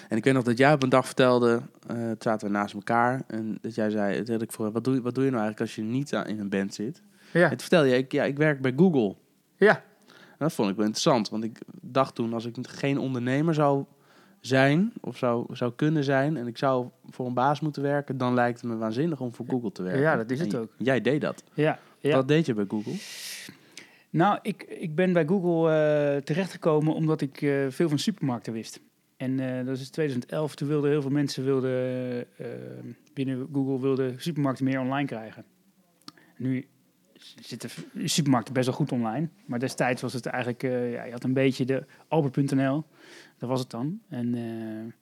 En 0.09 0.17
ik 0.17 0.23
weet 0.23 0.33
nog 0.33 0.43
dat 0.43 0.57
jij 0.57 0.73
op 0.73 0.83
een 0.83 0.89
dag 0.89 1.05
vertelde, 1.05 1.61
eh 1.87 1.95
toen 1.95 2.15
zaten 2.19 2.47
we 2.47 2.53
naast 2.53 2.73
elkaar, 2.73 3.21
en 3.27 3.57
dat 3.61 3.75
jij 3.75 3.89
zei, 3.89 4.23
had 4.31 4.41
ik 4.41 4.51
voor, 4.51 4.71
wat 4.71 4.83
doe, 4.83 4.93
je- 4.93 5.01
wat 5.01 5.15
doe 5.15 5.23
je 5.23 5.29
nou 5.31 5.41
eigenlijk 5.43 5.71
als 5.71 5.75
je 5.85 5.91
niet 5.91 6.11
in 6.11 6.39
een 6.39 6.49
band 6.49 6.73
zit? 6.73 7.01
Ja. 7.33 7.43
En 7.43 7.49
toen 7.49 7.59
vertelde 7.59 7.87
je, 7.87 7.97
ik, 7.97 8.11
ja, 8.11 8.23
ik 8.23 8.37
werk 8.37 8.61
bij 8.61 8.73
Google. 8.75 9.15
Ja. 9.57 9.83
En 10.07 10.45
dat 10.45 10.53
vond 10.53 10.69
ik 10.69 10.75
wel 10.75 10.85
interessant, 10.85 11.29
want 11.29 11.43
ik 11.43 11.57
dacht 11.81 12.15
toen, 12.15 12.33
als 12.33 12.45
ik 12.45 12.55
geen 12.61 12.97
ondernemer 12.97 13.53
zou 13.53 13.85
zijn, 14.41 14.93
of 15.01 15.17
zou, 15.17 15.55
zou 15.55 15.73
kunnen 15.75 16.03
zijn, 16.03 16.37
en 16.37 16.47
ik 16.47 16.57
zou 16.57 16.87
voor 17.09 17.25
een 17.25 17.33
baas 17.33 17.59
moeten 17.59 17.81
werken, 17.81 18.17
dan 18.17 18.33
lijkt 18.33 18.61
het 18.61 18.69
me 18.69 18.77
waanzinnig 18.77 19.19
om 19.21 19.33
voor 19.33 19.45
Google 19.49 19.71
te 19.71 19.83
werken. 19.83 20.01
Ja, 20.01 20.15
dat 20.15 20.31
is 20.31 20.39
het 20.39 20.53
En 20.53 20.59
ook. 20.59 20.71
Jij 20.77 21.01
deed 21.01 21.21
dat. 21.21 21.43
Ja. 21.53 21.79
ja. 21.99 22.15
Wat 22.15 22.27
deed 22.27 22.45
je 22.45 22.53
bij 22.53 22.65
Google? 22.67 22.93
Nou, 24.09 24.39
ik, 24.41 24.63
ik 24.63 24.95
ben 24.95 25.13
bij 25.13 25.25
Google 25.25 25.71
eh, 25.71 26.21
terechtgekomen 26.21 26.93
omdat 26.93 27.21
ik 27.21 27.41
eh, 27.41 27.65
veel 27.69 27.89
van 27.89 27.99
supermarkten 27.99 28.53
wist. 28.53 28.79
En 29.17 29.39
eh, 29.39 29.65
dat 29.65 29.77
is 29.77 29.89
2011, 29.89 30.55
toen 30.55 30.67
wilden 30.67 30.89
heel 30.89 31.01
veel 31.01 31.11
mensen 31.11 31.43
wilden, 31.43 32.25
binnen 33.13 33.49
Google 33.53 33.79
wilden 33.79 34.21
supermarkten 34.21 34.65
meer 34.65 34.79
online 34.79 35.07
krijgen. 35.07 35.45
Nu 36.37 36.67
zitten 37.39 37.69
supermarkten 38.03 38.53
best 38.53 38.65
wel 38.65 38.75
goed 38.75 38.91
online, 38.91 39.29
maar 39.45 39.59
destijds 39.59 40.01
was 40.01 40.13
het 40.13 40.25
eigenlijk, 40.25 40.63
eh, 40.63 40.91
ja, 40.91 41.03
je 41.03 41.11
had 41.11 41.23
een 41.23 41.33
beetje 41.33 41.65
de 41.65 41.85
Albert.nl, 42.07 42.85
dat 43.37 43.49
was 43.49 43.59
het 43.59 43.69
dan. 43.69 43.99
En, 44.09 44.35
eh, 44.35 44.93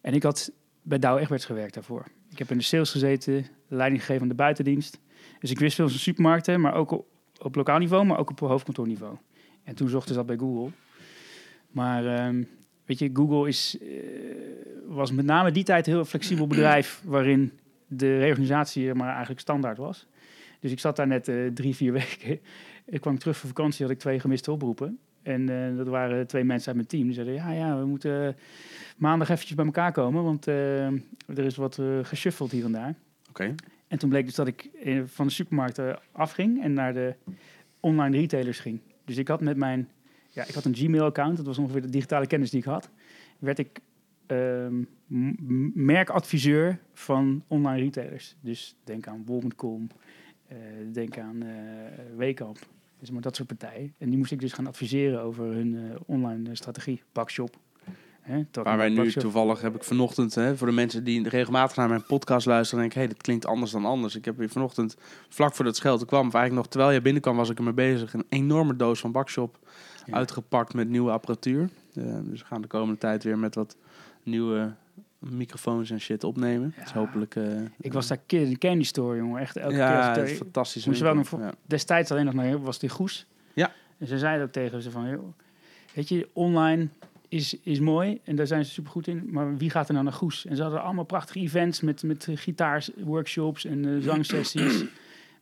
en 0.00 0.14
ik 0.14 0.22
had 0.22 0.52
bij 0.82 0.98
Douwe 0.98 1.20
Egberts 1.20 1.44
gewerkt 1.44 1.74
daarvoor. 1.74 2.06
Ik 2.30 2.38
heb 2.38 2.50
in 2.50 2.58
de 2.58 2.64
sales 2.64 2.90
gezeten, 2.90 3.46
leiding 3.68 4.00
gegeven 4.00 4.22
aan 4.22 4.28
de 4.28 4.34
buitendienst. 4.34 4.98
Dus 5.40 5.50
ik 5.50 5.58
wist 5.58 5.74
veel 5.74 5.88
van 5.88 5.98
supermarkten, 5.98 6.60
maar 6.60 6.74
ook 6.74 7.04
op, 7.38 7.54
lokaal 7.54 7.78
niveau, 7.78 8.04
maar 8.04 8.18
ook 8.18 8.30
op 8.30 8.40
hoofdkantoorniveau. 8.40 9.16
En 9.64 9.74
toen 9.74 9.88
zochten 9.88 10.08
ze 10.08 10.16
dat 10.16 10.26
bij 10.26 10.36
Google. 10.36 10.70
Maar 11.70 12.06
ehm, 12.06 12.42
weet 12.84 12.98
je, 12.98 13.10
Google 13.12 13.48
is, 13.48 13.78
eh, 13.80 13.88
was 14.86 15.12
met 15.12 15.24
name 15.24 15.50
die 15.50 15.64
tijd 15.64 15.86
een 15.86 15.92
heel 15.92 16.04
flexibel 16.04 16.46
bedrijf 16.46 17.02
waarin 17.04 17.52
de 17.86 18.18
reorganisatie 18.18 18.94
maar 18.94 19.08
eigenlijk 19.08 19.40
standaard 19.40 19.78
was. 19.78 20.06
Dus 20.60 20.70
ik 20.70 20.80
zat 20.80 20.96
daar 20.96 21.06
net 21.06 21.28
eh, 21.28 21.46
drie, 21.46 21.76
vier 21.76 21.92
weken. 22.02 22.40
Ik 22.84 23.00
kwam 23.00 23.18
terug 23.18 23.36
van 23.36 23.48
vakantie, 23.48 23.84
had 23.84 23.94
ik 23.94 23.98
twee 24.00 24.20
gemiste 24.20 24.52
oproepen. 24.52 24.98
En 25.22 25.48
eh, 25.48 25.76
dat 25.76 25.86
waren 25.86 26.26
twee 26.26 26.44
mensen 26.44 26.66
uit 26.66 26.76
mijn 26.76 26.88
team. 26.88 27.04
Die 27.04 27.12
zeiden, 27.12 27.34
ja, 27.34 27.50
ja, 27.50 27.78
we 27.78 27.86
moeten 27.86 28.36
maandag 28.96 29.28
eventjes 29.28 29.56
bij 29.56 29.64
elkaar 29.64 29.92
komen, 29.92 30.22
want 30.22 30.46
eh, 30.46 30.86
er 31.26 31.44
is 31.44 31.56
wat 31.56 31.78
eh 31.78 31.98
geshuffeld 32.02 32.50
hier 32.50 32.64
en 32.64 32.72
daar. 32.72 32.94
Oké. 33.28 33.54
En 33.88 33.98
toen 33.98 34.08
bleek 34.08 34.24
dus 34.24 34.34
dat 34.34 34.46
ik 34.46 34.64
eh, 34.64 35.02
van 35.04 35.26
de 35.26 35.32
supermarkten 35.32 35.98
afging 36.12 36.62
en 36.62 36.72
naar 36.72 36.94
de 36.94 37.14
online 37.80 38.16
retailers 38.16 38.60
ging. 38.60 38.80
Dus 39.04 39.16
ik 39.16 39.28
had 39.28 39.40
met 39.40 39.56
mijn, 39.56 39.88
ja, 40.28 40.44
ik 40.46 40.54
had 40.54 40.64
een 40.64 40.74
Gmail-account, 40.74 41.36
dat 41.36 41.46
was 41.46 41.58
ongeveer 41.58 41.82
de 41.82 41.90
digitale 41.90 42.26
kennis 42.26 42.50
die 42.50 42.60
ik 42.60 42.66
had. 42.66 42.90
Werd 43.38 43.58
ik 43.58 43.80
ehm, 44.26 44.82
merkadviseur 45.74 46.78
van 46.92 47.44
online 47.46 47.82
retailers. 47.82 48.36
Dus 48.40 48.76
denk 48.84 49.06
aan 49.06 49.24
Bol.com, 49.24 49.88
eh, 49.90 49.96
denk 50.92 51.18
aan 51.18 51.42
eh 51.42 51.48
Weekamp, 52.16 52.58
dus 52.98 53.10
maar 53.10 53.22
dat 53.22 53.36
soort 53.36 53.48
partijen. 53.48 53.94
En 53.98 54.08
die 54.08 54.18
moest 54.18 54.32
ik 54.32 54.40
dus 54.40 54.52
gaan 54.52 54.66
adviseren 54.66 55.20
over 55.22 55.44
hun 55.44 55.74
eh, 55.76 55.96
online 56.06 56.48
eh, 56.48 56.54
strategie, 56.54 57.02
Bakshop. 57.12 57.56
Hè, 58.20 58.42
Waar 58.62 58.76
wij 58.76 58.88
nu 58.88 58.96
Bakshop. 58.96 59.22
toevallig 59.22 59.60
heb 59.60 59.74
ik 59.74 59.84
vanochtend, 59.84 60.34
hè, 60.34 60.56
voor 60.56 60.66
de 60.66 60.72
mensen 60.72 61.04
die 61.04 61.28
regelmatig 61.28 61.76
naar 61.76 61.88
mijn 61.88 62.04
podcast 62.06 62.46
luisteren, 62.46 62.80
denk 62.80 62.94
ik, 62.94 63.00
hé, 63.02 63.08
dit 63.08 63.22
klinkt 63.22 63.46
anders 63.46 63.70
dan 63.70 63.84
anders. 63.84 64.14
Ik 64.16 64.24
heb 64.24 64.38
hier 64.38 64.48
vanochtend, 64.48 64.96
vlak 65.28 65.48
voordat 65.54 65.66
het 65.74 65.76
schelte 65.76 66.06
kwam, 66.06 66.26
of 66.26 66.34
eigenlijk 66.34 66.54
nog 66.54 66.66
terwijl 66.66 66.90
jij 66.92 67.02
binnenkwam, 67.02 67.36
was 67.36 67.50
ik 67.50 67.58
ermee 67.58 67.72
bezig, 67.72 68.14
een 68.14 68.26
enorme 68.28 68.76
doos 68.76 69.00
van 69.00 69.12
Bakshop 69.12 69.58
Ja. 70.06 70.12
uitgepakt 70.14 70.74
met 70.74 70.88
nieuwe 70.88 71.10
apparatuur. 71.10 71.68
Eh, 71.94 72.04
dus 72.22 72.40
we 72.40 72.46
gaan 72.46 72.60
de 72.62 72.68
komende 72.68 72.98
tijd 72.98 73.24
weer 73.24 73.38
met 73.38 73.54
wat 73.54 73.76
nieuwe 74.22 74.74
microfoons 75.18 75.90
en 75.90 76.00
shit 76.00 76.24
opnemen. 76.24 76.74
Dus 76.80 76.90
Ja. 76.92 76.98
hopelijk... 76.98 77.36
eh, 77.36 77.44
Ik 77.80 77.92
was 77.92 78.06
daar 78.06 78.18
kid 78.26 78.42
in 78.42 78.50
de 78.50 78.58
candy 78.58 78.84
store, 78.84 79.16
jongen. 79.16 79.40
Echt 79.40 79.56
elke 79.56 79.68
keer. 79.74 79.78
ja, 79.82 80.14
daar- 80.14 80.28
is 80.28 80.36
fantastisch. 80.36 80.86
Moest 80.86 81.00
wel 81.00 81.14
nog 81.14 81.28
voor- 81.28 81.40
Ja. 81.40 81.52
destijds 81.66 82.10
alleen 82.10 82.24
nog 82.24 82.34
naar 82.34 82.62
was 82.62 82.78
die 82.78 82.88
Goes. 82.88 83.26
Ja. 83.54 83.72
En 83.98 84.06
ze 84.06 84.18
zeiden 84.18 84.46
ook 84.46 84.52
tegen 84.52 84.82
ze 84.82 84.90
van, 84.90 85.08
joh, 85.10 85.32
weet 85.94 86.08
je, 86.08 86.28
online 86.32 86.88
is, 87.28 87.58
is 87.62 87.80
mooi 87.80 88.20
en 88.24 88.36
daar 88.36 88.46
zijn 88.46 88.64
ze 88.64 88.70
super 88.70 88.90
goed 88.90 89.06
in, 89.06 89.28
maar 89.30 89.56
wie 89.56 89.70
gaat 89.70 89.86
er 89.86 89.92
nou 89.92 90.04
naar 90.04 90.14
Goes? 90.14 90.46
En 90.46 90.56
ze 90.56 90.62
hadden 90.62 90.82
allemaal 90.82 91.04
prachtige 91.04 91.38
events 91.38 91.80
met, 91.80 92.02
met 92.02 92.28
gitaarsworkshops 92.34 93.64
en 93.64 93.84
eh, 93.96 94.02
zangsessies. 94.02 94.84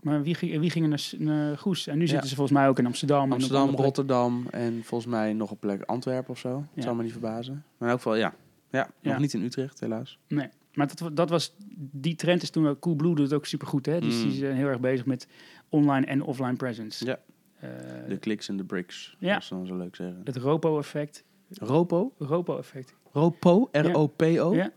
Maar 0.00 0.22
wie, 0.22 0.34
ging- 0.34 0.60
wie 0.60 0.70
ging 0.70 0.84
er 0.84 0.90
naar, 0.90 1.28
naar 1.34 1.58
Goes? 1.58 1.86
En 1.86 1.94
nu 1.98 2.02
Ja. 2.02 2.08
zitten 2.08 2.28
ze 2.28 2.34
volgens 2.34 2.58
mij 2.58 2.68
ook 2.68 2.78
in 2.78 2.86
Amsterdam. 2.86 3.24
en 3.24 3.32
Amsterdam, 3.32 3.62
plekken. 3.64 3.84
Rotterdam 3.84 4.46
en 4.50 4.80
volgens 4.84 5.10
mij 5.10 5.32
nog 5.32 5.50
een 5.50 5.58
plek 5.58 5.82
Antwerpen 5.82 6.30
of 6.30 6.38
zo. 6.38 6.64
Ja. 6.74 6.82
zou 6.82 6.96
me 6.96 7.02
niet 7.02 7.12
verbazen. 7.12 7.52
Maar 7.54 7.88
in 7.88 7.94
elk 7.94 7.96
geval, 8.02 8.14
ja. 8.16 8.34
Ja, 8.70 8.78
nog 9.02 9.12
Ja. 9.14 9.18
niet 9.18 9.34
in 9.34 9.42
Utrecht, 9.42 9.80
helaas. 9.80 10.18
Nee, 10.28 10.48
maar 10.74 10.86
dat, 10.96 11.16
dat 11.16 11.30
was, 11.30 11.54
die 11.76 12.14
trend 12.14 12.42
is 12.42 12.50
toen 12.50 12.78
Coolblue 12.78 13.14
doet 13.14 13.24
het 13.24 13.32
ook 13.34 13.46
super 13.46 13.66
goed. 13.66 13.86
Hè? 13.86 14.00
Dus 14.00 14.16
Mm. 14.16 14.22
die 14.22 14.38
zijn 14.38 14.56
heel 14.56 14.66
erg 14.66 14.80
bezig 14.80 15.06
met 15.06 15.28
online 15.68 16.06
en 16.06 16.22
offline 16.22 16.56
presence. 16.56 17.04
Ja. 17.04 17.18
Eh, 17.60 17.70
De 18.08 18.16
kliks 18.18 18.48
en 18.48 18.56
de 18.56 18.64
bricks, 18.64 19.16
Ja. 19.18 19.32
dat 19.32 19.42
is 19.42 19.48
dan 19.48 19.66
zo 19.66 19.76
leuk 19.76 19.96
zeggen. 19.96 20.20
het 20.24 20.36
Ropo-effect. 20.36 21.24
Ropo? 21.50 22.12
Ropo-effect. 22.18 22.94
Ropo? 23.12 23.68
R-O-P-O? 23.72 24.54
Ja. 24.54 24.70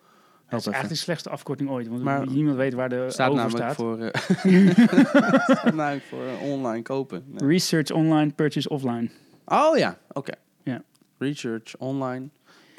Dat 0.50 0.60
is 0.60 0.65
eigenlijk 0.65 0.96
de 0.96 0.96
slechtste 0.96 1.29
afkorting 1.29 1.69
ooit. 1.69 1.88
Want 1.88 2.03
Maar- 2.03 2.27
niemand 2.27 2.55
weet 2.58 2.74
waar 2.74 2.89
de 2.89 3.05
Staat 3.10 3.31
over 3.31 3.50
staat. 3.50 3.75
voor, 3.75 4.00
eh, 4.00 4.22
staat 5.43 5.63
namelijk 5.63 6.03
voor 6.03 6.24
eh, 6.25 6.41
online 6.51 6.81
kopen. 6.81 7.24
Nee. 7.27 7.50
Research 7.50 7.91
online, 7.91 8.31
purchase 8.31 8.69
offline. 8.69 9.10
Oh 9.46 9.77
ja, 9.77 9.98
oké. 10.12 10.34
Ja. 10.63 10.84
Research 11.17 11.77
online, 11.77 12.29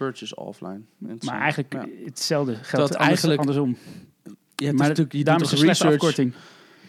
purchase 0.05 0.37
offline. 0.37 0.81
Maar 0.99 1.41
eigenlijk 1.41 1.73
Ja. 1.73 1.87
hetzelfde 2.05 2.55
geldt 2.55 2.95
eigenlijk 2.95 3.39
andersom. 3.41 3.77
Je 4.57 4.65
hebt 4.67 4.79
maar 4.79 4.89
natuurlijk, 4.89 5.13
je 5.13 5.17
doet 5.17 5.27
daarom 5.27 5.45
is 5.45 5.51
toch 5.51 5.59
een 5.59 5.65
slechte 5.65 5.85
research. 5.85 6.03
afkorting. 6.03 6.35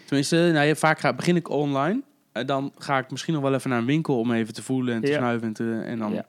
Tenminste, 0.06 0.50
nou, 0.52 0.66
je, 0.66 0.76
vaak 0.76 0.98
ga, 0.98 1.12
begin 1.12 1.36
ik 1.36 1.48
online 1.50 2.02
eh, 2.32 2.46
dan 2.46 2.72
ga 2.78 2.98
ik 2.98 3.10
misschien 3.10 3.34
nog 3.34 3.42
wel 3.42 3.54
even 3.54 3.70
naar 3.70 3.78
een 3.78 3.84
winkel 3.86 4.18
om 4.18 4.32
even 4.32 4.54
te 4.54 4.62
voelen 4.62 4.94
en 4.94 5.00
te 5.00 5.06
Ja. 5.10 5.16
snuiven. 5.16 5.46
En, 5.46 5.52
te, 5.52 5.80
en 5.84 5.98
dan, 5.98 6.12
Ja. 6.12 6.26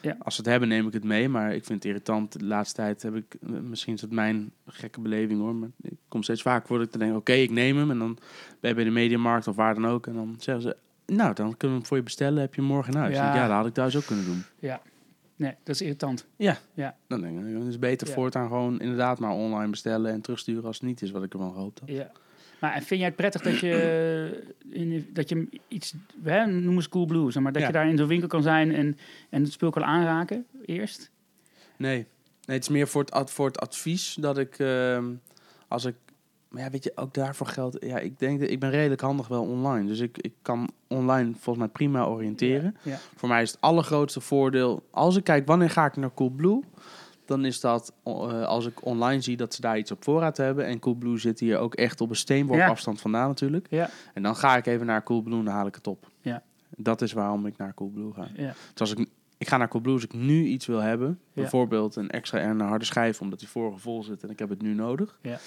Ja. 0.00 0.16
als 0.18 0.34
ze 0.34 0.40
het 0.40 0.50
hebben, 0.50 0.68
neem 0.68 0.86
ik 0.86 0.92
het 0.92 1.04
mee. 1.04 1.28
Maar 1.28 1.54
ik 1.54 1.64
vind 1.64 1.78
het 1.78 1.84
irritant. 1.84 2.32
De 2.38 2.44
laatste 2.44 2.74
tijd 2.76 3.02
heb 3.02 3.14
ik, 3.14 3.36
eh, 3.42 3.48
misschien 3.50 3.94
is 3.94 4.00
het 4.00 4.10
mijn 4.10 4.52
gekke 4.66 5.00
beleving 5.00 5.40
hoor. 5.40 5.54
Maar 5.54 5.68
ik 5.82 5.92
kom 6.08 6.22
steeds 6.22 6.42
vaak 6.42 6.66
voor 6.66 6.76
dat 6.76 6.86
ik 6.86 6.92
te 6.92 6.98
denken, 6.98 7.16
oké, 7.16 7.32
ik 7.32 7.50
neem 7.50 7.76
hem. 7.76 7.90
En 7.90 7.98
dan 7.98 8.18
ben 8.60 8.70
je 8.70 8.76
bij 8.76 8.84
de 8.84 8.90
mediamarkt 8.90 9.48
of 9.48 9.56
waar 9.56 9.74
dan 9.74 9.86
ook. 9.86 10.06
En 10.06 10.14
dan 10.14 10.36
zeggen 10.38 10.62
ze, 10.62 10.76
nou, 11.06 11.34
dan 11.34 11.56
kunnen 11.56 11.76
we 11.76 11.82
hem 11.82 11.86
voor 11.86 11.96
je 11.96 12.02
bestellen. 12.02 12.40
Heb 12.40 12.54
je 12.54 12.60
hem 12.60 12.70
morgen 12.70 12.92
in 12.92 12.98
huis. 12.98 13.14
Ja. 13.14 13.26
Ja, 13.26 13.34
ja 13.34 13.46
dat 13.48 13.56
had 13.56 13.66
ik 13.66 13.74
thuis 13.74 13.96
ook 13.96 14.06
kunnen 14.06 14.24
doen. 14.24 14.42
Nee, 15.36 15.54
dat 15.64 15.74
is 15.74 15.80
irritant. 15.80 16.26
Dan 17.06 17.20
denk 17.20 17.38
ik, 17.46 17.54
het 17.58 17.66
is 17.66 17.78
beter 17.78 18.06
Ja. 18.08 18.12
voortaan 18.14 18.48
gewoon 18.48 18.80
inderdaad 18.80 19.18
maar 19.18 19.30
online 19.30 19.70
bestellen 19.70 20.12
en 20.12 20.20
terugsturen 20.20 20.64
als 20.64 20.76
het 20.76 20.84
niet 20.86 21.02
is 21.02 21.10
wat 21.10 21.22
ik 21.22 21.32
ervan 21.32 21.52
gehoopt 21.52 21.80
had. 21.80 21.88
Ja. 21.88 22.10
Maar 22.60 22.72
en 22.74 22.82
vind 22.82 23.00
jij 23.00 23.08
het 23.08 23.16
prettig 23.16 23.42
dat 23.42 23.58
je, 23.58 24.54
in, 24.70 25.08
dat 25.12 25.28
je 25.28 25.48
iets, 25.68 25.94
hè, 26.22 26.46
noem 26.46 26.74
eens 26.74 26.88
Cool 26.88 27.06
Blue, 27.06 27.30
zeg 27.30 27.42
maar, 27.42 27.52
dat 27.52 27.60
Ja. 27.62 27.66
je 27.68 27.74
daar 27.74 27.88
in 27.88 27.96
zo'n 27.96 28.06
winkel 28.06 28.28
kan 28.28 28.42
zijn 28.42 28.74
en, 28.74 28.98
en 29.30 29.42
het 29.42 29.52
spul 29.52 29.70
kan 29.70 29.84
aanraken 29.84 30.46
eerst? 30.64 31.10
Nee. 31.76 31.96
nee, 32.44 32.56
het 32.56 32.62
is 32.62 32.68
meer 32.68 32.88
voor 32.88 33.00
het, 33.00 33.10
ad- 33.12 33.30
voor 33.30 33.46
het 33.46 33.60
advies 33.60 34.16
dat 34.20 34.38
ik, 34.38 34.58
ehm, 34.58 35.04
als 35.68 35.84
ik, 35.84 35.94
maar 36.48 36.62
ja, 36.62 36.70
weet 36.70 36.84
je, 36.84 36.92
ook 36.94 37.14
daarvoor 37.14 37.46
geldt, 37.46 37.76
ja, 37.80 37.98
ik 37.98 38.18
denk 38.18 38.40
dat 38.40 38.50
ik 38.50 38.60
ben 38.60 38.70
redelijk 38.70 39.00
handig 39.00 39.28
wel 39.28 39.42
online. 39.42 39.86
Dus 39.88 40.00
ik, 40.00 40.18
ik 40.18 40.32
kan 40.42 40.70
online 40.88 41.30
volgens 41.32 41.58
mij 41.58 41.68
prima 41.68 42.04
oriënteren. 42.04 42.76
Ja. 42.82 42.98
Voor 43.16 43.28
mij 43.28 43.42
is 43.42 43.50
het 43.50 43.60
allergrootste 43.60 44.20
voordeel, 44.20 44.82
als 44.90 45.16
ik 45.16 45.24
kijk 45.24 45.46
wanneer 45.46 45.70
ga 45.70 45.86
ik 45.86 45.96
naar 45.96 46.14
Coolblue, 46.14 46.60
dan 47.24 47.44
is 47.44 47.60
dat 47.60 47.92
eh, 48.04 48.42
als 48.44 48.66
ik 48.66 48.84
online 48.84 49.20
zie 49.20 49.36
dat 49.36 49.54
ze 49.54 49.60
daar 49.60 49.78
iets 49.78 49.90
op 49.90 50.04
voorraad 50.04 50.36
hebben. 50.36 50.66
En 50.66 50.78
Coolblue 50.78 51.18
zit 51.18 51.40
hier 51.40 51.58
ook 51.58 51.74
echt 51.74 52.00
op 52.00 52.10
een 52.10 52.16
steenworp 52.16 52.58
Ja. 52.60 52.68
afstand 52.68 53.00
vandaan 53.00 53.28
natuurlijk. 53.28 53.66
Ja. 53.70 53.90
En 54.14 54.22
dan 54.22 54.36
ga 54.36 54.56
ik 54.56 54.66
even 54.66 54.86
naar 54.86 55.02
Coolblue 55.02 55.38
en 55.38 55.44
dan 55.44 55.54
haal 55.54 55.66
ik 55.66 55.74
het 55.74 55.86
op. 55.86 56.10
Ja. 56.20 56.42
Dat 56.76 57.02
is 57.02 57.12
waarom 57.12 57.46
ik 57.46 57.56
naar 57.56 57.74
Coolblue 57.74 58.12
ga. 58.12 58.28
Ja. 58.34 58.54
Dus 58.72 58.80
als 58.80 58.94
ik, 58.94 59.08
ik 59.38 59.48
ga 59.48 59.56
naar 59.56 59.68
Coolblue 59.68 59.94
als 59.94 60.04
ik 60.04 60.14
nu 60.14 60.44
iets 60.44 60.66
wil 60.66 60.80
hebben. 60.80 61.08
Ja. 61.08 61.16
Bijvoorbeeld 61.32 61.96
een 61.96 62.10
extra 62.10 62.38
en 62.38 62.50
een 62.50 62.60
harde 62.68 62.84
schijf, 62.84 63.20
omdat 63.20 63.38
die 63.38 63.48
vorige 63.48 63.78
vol 63.78 64.02
zit 64.02 64.22
en 64.22 64.30
ik 64.30 64.38
heb 64.38 64.48
het 64.48 64.62
nu 64.62 64.74
nodig. 64.74 65.18
Ja. 65.22 65.38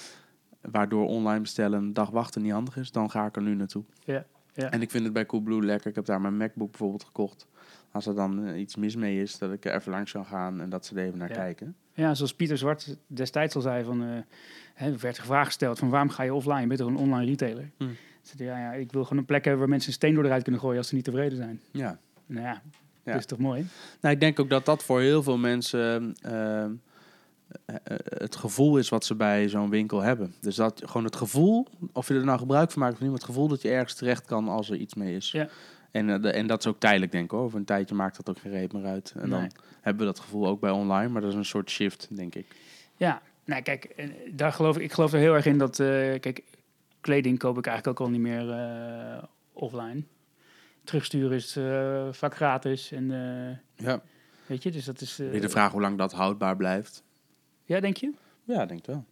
Waardoor 0.72 1.06
online 1.08 1.42
bestellen 1.42 1.80
een 1.82 1.94
dag 1.94 2.10
wachten 2.10 2.42
niet 2.42 2.52
handig 2.52 2.78
is. 2.78 2.92
Dan 2.92 3.10
ga 3.10 3.26
ik 3.26 3.36
er 3.36 3.42
nu 3.42 3.56
naartoe. 3.56 3.84
Ja. 4.04 4.26
Ja. 4.54 4.72
En 4.72 4.82
ik 4.82 4.92
vind 4.92 5.04
het 5.04 5.14
bij 5.14 5.26
Coolblue 5.26 5.62
lekker. 5.64 5.90
Ik 5.90 5.96
heb 5.96 6.06
daar 6.06 6.22
mijn 6.22 6.38
MacBook 6.38 6.70
bijvoorbeeld 6.70 7.04
gekocht. 7.04 7.48
Als 7.92 8.06
er 8.06 8.16
dan 8.16 8.46
eh, 8.46 8.60
iets 8.60 8.76
mis 8.76 8.96
mee 8.96 9.22
is, 9.22 9.38
dat 9.38 9.52
ik 9.52 9.66
er 9.66 9.76
even 9.76 9.92
langs 9.92 10.12
kan 10.12 10.26
gaan 10.26 10.62
en 10.62 10.70
dat 10.70 10.86
ze 10.86 10.96
er 10.96 11.04
even 11.06 11.18
naar 11.20 11.30
Ja. 11.30 11.36
kijken. 11.36 11.76
Ja, 11.94 12.14
zoals 12.16 12.34
Pieter 12.36 12.58
Zwart 12.58 12.98
destijds 13.08 13.56
al 13.56 13.62
zei, 13.62 13.84
van, 13.84 14.04
eh, 14.04 14.08
hè, 14.74 14.92
er 14.92 14.98
werd 15.00 15.16
de 15.16 15.22
vraag 15.22 15.46
gesteld 15.46 15.80
van 15.80 15.90
waarom 15.90 16.10
ga 16.10 16.24
je 16.24 16.34
offline? 16.34 16.62
Je 16.62 16.68
bent 16.68 16.80
toch 16.80 16.90
een 16.90 16.98
online 16.98 17.26
retailer? 17.26 17.70
Zei, 18.22 18.50
ja, 18.50 18.58
ja, 18.60 18.72
ik 18.74 18.92
wil 18.92 19.04
gewoon 19.04 19.18
een 19.20 19.26
plek 19.26 19.42
hebben 19.44 19.60
waar 19.62 19.70
mensen 19.70 19.90
een 19.90 19.96
steen 19.96 20.14
door 20.14 20.26
eruit 20.26 20.44
kunnen 20.44 20.62
gooien 20.62 20.78
als 20.78 20.88
ze 20.88 20.96
niet 20.96 21.04
tevreden 21.04 21.38
zijn. 21.38 21.60
Ja. 21.72 22.00
Nou 22.26 22.42
ja, 22.46 22.62
Ja. 23.04 23.12
dat 23.12 23.20
is 23.20 23.26
toch 23.26 23.40
mooi? 23.40 23.66
Nou, 24.02 24.14
ik 24.14 24.20
denk 24.20 24.40
ook 24.40 24.50
dat 24.50 24.66
dat 24.66 24.84
voor 24.84 25.00
heel 25.02 25.24
veel 25.24 25.38
mensen 25.38 26.16
eh, 26.22 26.66
het 28.04 28.36
gevoel 28.36 28.78
is 28.78 28.90
wat 28.90 29.06
ze 29.06 29.16
bij 29.16 29.50
zo'n 29.50 29.70
winkel 29.70 30.02
hebben. 30.02 30.34
Dus 30.42 30.56
dat 30.56 30.82
gewoon 30.86 31.04
het 31.04 31.16
gevoel, 31.16 31.68
of 31.94 32.08
je 32.08 32.14
er 32.14 32.26
nou 32.26 32.40
gebruik 32.40 32.72
van 32.72 32.82
maakt 32.82 32.94
of 32.94 33.00
niet, 33.00 33.10
maar 33.10 33.18
het 33.18 33.28
gevoel 33.28 33.48
dat 33.48 33.62
je 33.62 33.70
ergens 33.70 33.94
terecht 33.94 34.26
kan 34.26 34.48
als 34.48 34.70
er 34.70 34.76
iets 34.78 34.94
mee 34.94 35.16
is. 35.16 35.32
Ja. 35.32 35.48
En, 35.92 36.24
eh, 36.24 36.38
en 36.38 36.48
dat 36.48 36.60
is 36.60 36.68
ook 36.68 36.80
tijdelijk, 36.80 37.12
denk 37.12 37.24
ik 37.24 37.32
hoor. 37.32 37.40
Over 37.42 37.60
een 37.60 37.66
tijdje 37.66 37.96
maakt 37.96 38.16
dat 38.18 38.30
ook 38.30 38.40
geen 38.42 38.52
reet 38.52 38.74
meer 38.74 38.86
uit. 38.86 39.14
En 39.18 39.30
dan 39.30 39.52
hebben 39.82 40.06
we 40.06 40.12
dat 40.14 40.20
gevoel 40.20 40.48
ook 40.48 40.60
bij 40.60 40.72
online, 40.72 41.10
maar 41.12 41.22
dat 41.22 41.32
is 41.32 41.38
een 41.38 41.46
soort 41.46 41.70
shift, 41.70 42.08
denk 42.16 42.36
ik. 42.36 42.46
Ja, 42.98 43.22
nou 43.46 43.62
kijk, 43.62 43.84
eh, 43.86 44.10
daar 44.32 44.54
geloof 44.54 44.76
ik, 44.78 44.84
ik 44.84 44.92
geloof 44.94 45.14
er 45.14 45.20
heel 45.20 45.34
erg 45.36 45.46
in 45.46 45.58
dat, 45.58 45.80
eh, 45.80 45.88
kijk, 46.20 46.44
kleding 47.02 47.40
koop 47.40 47.58
ik 47.58 47.66
eigenlijk 47.68 48.00
ook 48.00 48.06
al 48.08 48.12
niet 48.14 48.22
meer 48.22 48.50
eh, 48.52 49.24
offline. 49.54 50.04
Terugsturen 50.84 51.36
is 51.38 51.56
eh, 51.56 52.08
vaak 52.12 52.36
gratis 52.36 52.92
en 52.92 53.12
eh, 53.12 53.86
Ja. 53.86 54.02
weet 54.46 54.64
je, 54.64 54.72
dus 54.72 54.86
dat 54.86 55.02
is... 55.02 55.20
eh, 55.20 55.30
Weer 55.30 55.42
de 55.42 55.50
vraag 55.50 55.72
hoe 55.72 55.82
lang 55.82 55.98
dat 55.98 56.12
houdbaar 56.14 56.56
blijft. 56.56 57.04
Ja, 57.70 57.80
denk 57.80 57.98
je? 57.98 58.12
Ja, 58.44 58.62
ik 58.62 58.68
denk 58.68 58.86
wel. 58.86 59.06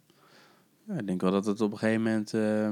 Ja, 0.84 0.94
ik 0.94 1.06
denk 1.06 1.20
wel 1.20 1.30
dat 1.30 1.46
het 1.46 1.60
op 1.60 1.72
een 1.72 1.78
gegeven 1.78 2.02
moment... 2.02 2.34
eh, 2.34 2.68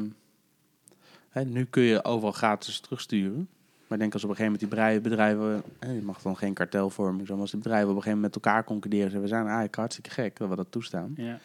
hè, 1.28 1.44
nu 1.44 1.64
kun 1.64 1.82
je 1.82 2.04
overal 2.04 2.32
gratis 2.32 2.80
terugsturen. 2.80 3.48
Maar 3.86 3.98
ik 3.98 3.98
denk 3.98 4.12
als 4.12 4.24
op 4.24 4.30
een 4.30 4.36
gegeven 4.36 4.60
moment 4.60 4.60
die 4.60 4.68
bedrijven... 4.68 5.02
bedrijven 5.02 5.62
hè, 5.78 5.92
je 5.92 6.02
mag 6.02 6.22
dan 6.22 6.36
geen 6.36 6.54
kartelvorming, 6.54 7.26
zo, 7.26 7.32
maar 7.32 7.42
als 7.42 7.50
die 7.50 7.60
bedrijven 7.60 7.88
op 7.88 7.96
een 7.96 8.02
gegeven 8.02 8.20
moment 8.20 8.34
met 8.34 8.44
elkaar 8.44 8.64
concluderen... 8.64 9.04
zeggen 9.04 9.22
we 9.22 9.28
zijn 9.28 9.44
eigenlijk 9.44 9.76
hartstikke 9.76 10.10
gek 10.10 10.36
dat 10.36 10.48
we 10.48 10.56
dat 10.56 10.66
toestaan. 10.70 11.12
Ja. 11.16 11.38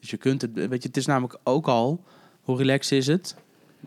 Dus 0.00 0.10
je 0.10 0.16
kunt 0.16 0.42
het... 0.42 0.52
Weet 0.52 0.82
je, 0.82 0.88
het 0.88 0.96
is 0.96 1.06
namelijk 1.06 1.38
ook 1.42 1.66
al... 1.66 2.04
Hoe 2.42 2.56
relaxed 2.56 2.98
is 2.98 3.06
het? 3.06 3.36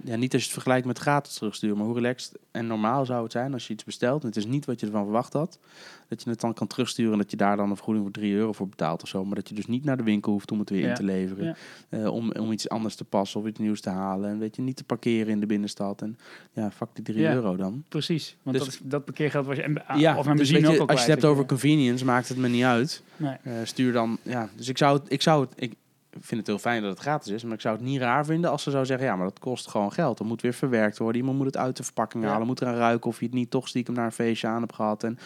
Ja, 0.03 0.15
niet 0.15 0.31
als 0.33 0.41
je 0.41 0.47
het 0.47 0.53
vergelijkt 0.53 0.87
met 0.87 0.97
gratis 0.97 1.33
terugsturen, 1.33 1.77
maar 1.77 1.85
hoe 1.85 1.95
relaxed 1.95 2.37
en 2.51 2.67
normaal 2.67 3.05
zou 3.05 3.23
het 3.23 3.31
zijn 3.31 3.53
als 3.53 3.67
je 3.67 3.73
iets 3.73 3.83
bestelt 3.83 4.21
en 4.21 4.27
het 4.27 4.37
is 4.37 4.45
niet 4.45 4.65
wat 4.65 4.79
je 4.79 4.85
ervan 4.85 5.03
verwacht 5.03 5.33
had, 5.33 5.59
dat 6.07 6.23
je 6.23 6.29
het 6.29 6.39
dan 6.39 6.53
kan 6.53 6.67
terugsturen 6.67 7.11
en 7.11 7.17
dat 7.17 7.31
je 7.31 7.37
daar 7.37 7.57
dan 7.57 7.69
een 7.69 7.75
vergoeding 7.75 8.05
voor 8.05 8.13
3 8.15 8.33
euro 8.33 8.51
voor 8.53 8.67
betaalt 8.67 9.01
of 9.03 9.07
zo, 9.09 9.25
maar 9.25 9.35
dat 9.35 9.49
je 9.49 9.55
dus 9.55 9.65
niet 9.65 9.83
naar 9.83 9.97
de 9.97 10.03
winkel 10.03 10.31
hoeft 10.31 10.51
om 10.51 10.59
het 10.59 10.69
weer 10.69 10.79
Ja. 10.81 10.87
in 10.89 10.93
te 10.95 11.03
leveren, 11.03 11.45
Ja. 11.45 11.55
eh, 11.89 12.13
om, 12.13 12.31
om 12.31 12.51
iets 12.51 12.69
anders 12.69 12.95
te 12.95 13.03
passen 13.03 13.39
of 13.39 13.47
iets 13.47 13.59
nieuws 13.59 13.81
te 13.81 13.89
halen 13.89 14.29
en 14.29 14.39
weet 14.39 14.55
je, 14.55 14.61
niet 14.61 14.75
te 14.75 14.83
parkeren 14.83 15.31
in 15.31 15.39
de 15.39 15.45
binnenstad 15.45 16.01
en 16.01 16.17
ja, 16.53 16.71
fuck 16.71 16.87
die 16.93 17.03
3 17.03 17.19
Ja. 17.19 17.33
euro 17.33 17.55
dan. 17.55 17.83
Precies, 17.89 18.35
want 18.43 18.57
Dus- 18.57 18.65
dat, 18.65 18.79
dat 18.83 19.05
parkeergeld 19.05 19.45
was 19.45 19.55
je... 19.55 19.61
En, 19.61 19.73
ja, 19.97 20.17
of 20.17 20.25
mijn 20.25 20.37
dus 20.37 20.47
benzine 20.51 20.67
weet 20.67 20.75
je, 20.77 20.81
ook 20.81 20.89
al 20.89 20.95
als 20.95 21.05
je 21.05 21.11
het 21.11 21.21
hebt 21.21 21.33
over 21.33 21.45
convenience, 21.45 22.05
maakt 22.05 22.29
het 22.29 22.37
me 22.37 22.47
niet 22.47 22.63
uit. 22.63 23.03
Nee. 23.17 23.35
Eh, 23.43 23.53
stuur 23.63 23.93
dan, 23.93 24.17
ja. 24.21 24.49
Dus 24.55 24.67
ik 24.67 24.77
zou 24.77 24.97
het, 24.99 25.11
ik 25.11 25.21
zou 25.21 25.41
het, 25.45 25.51
ik 25.55 25.73
vind 26.19 26.39
het 26.39 26.47
heel 26.47 26.57
fijn 26.59 26.81
dat 26.81 26.91
het 26.91 26.99
gratis 26.99 27.31
is, 27.31 27.43
maar 27.43 27.53
ik 27.53 27.61
zou 27.61 27.75
het 27.75 27.83
niet 27.85 27.99
raar 28.01 28.25
vinden 28.25 28.51
als 28.51 28.63
ze 28.63 28.71
zou 28.71 28.85
zeggen, 28.85 29.07
ja, 29.07 29.15
maar 29.15 29.25
dat 29.27 29.39
kost 29.39 29.67
gewoon 29.67 29.91
geld. 29.91 30.17
Dat 30.17 30.27
moet 30.27 30.41
weer 30.41 30.53
verwerkt 30.53 30.97
worden. 30.97 31.17
Iemand 31.21 31.37
moet 31.37 31.45
het 31.45 31.57
uit 31.57 31.77
de 31.77 31.83
verpakking 31.83 32.23
Ja. 32.23 32.29
halen, 32.29 32.47
moet 32.47 32.61
eraan 32.61 32.75
ruiken 32.75 33.09
of 33.09 33.19
je 33.19 33.25
het 33.25 33.33
niet 33.33 33.49
toch 33.49 33.67
stiekem 33.67 33.93
naar 33.93 34.05
een 34.05 34.11
feestje 34.11 34.47
aan 34.47 34.61
hebt 34.61 34.73
gehad. 34.75 35.03
En 35.03 35.17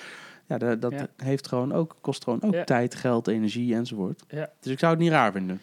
ja, 0.46 0.58
dat, 0.58 0.82
dat 0.82 0.92
Ja. 0.92 1.08
heeft 1.18 1.48
gewoon 1.48 1.74
ook, 1.74 1.96
kost 2.02 2.24
gewoon 2.24 2.42
ook 2.44 2.54
Ja. 2.54 2.64
tijd, 2.64 2.96
geld, 2.96 3.28
energie 3.28 3.76
enzovoort. 3.76 4.24
Dus 4.60 4.72
ik 4.72 4.80
zou 4.80 4.92
het 4.92 5.02
niet 5.02 5.12
raar 5.12 5.32
vinden. 5.32 5.60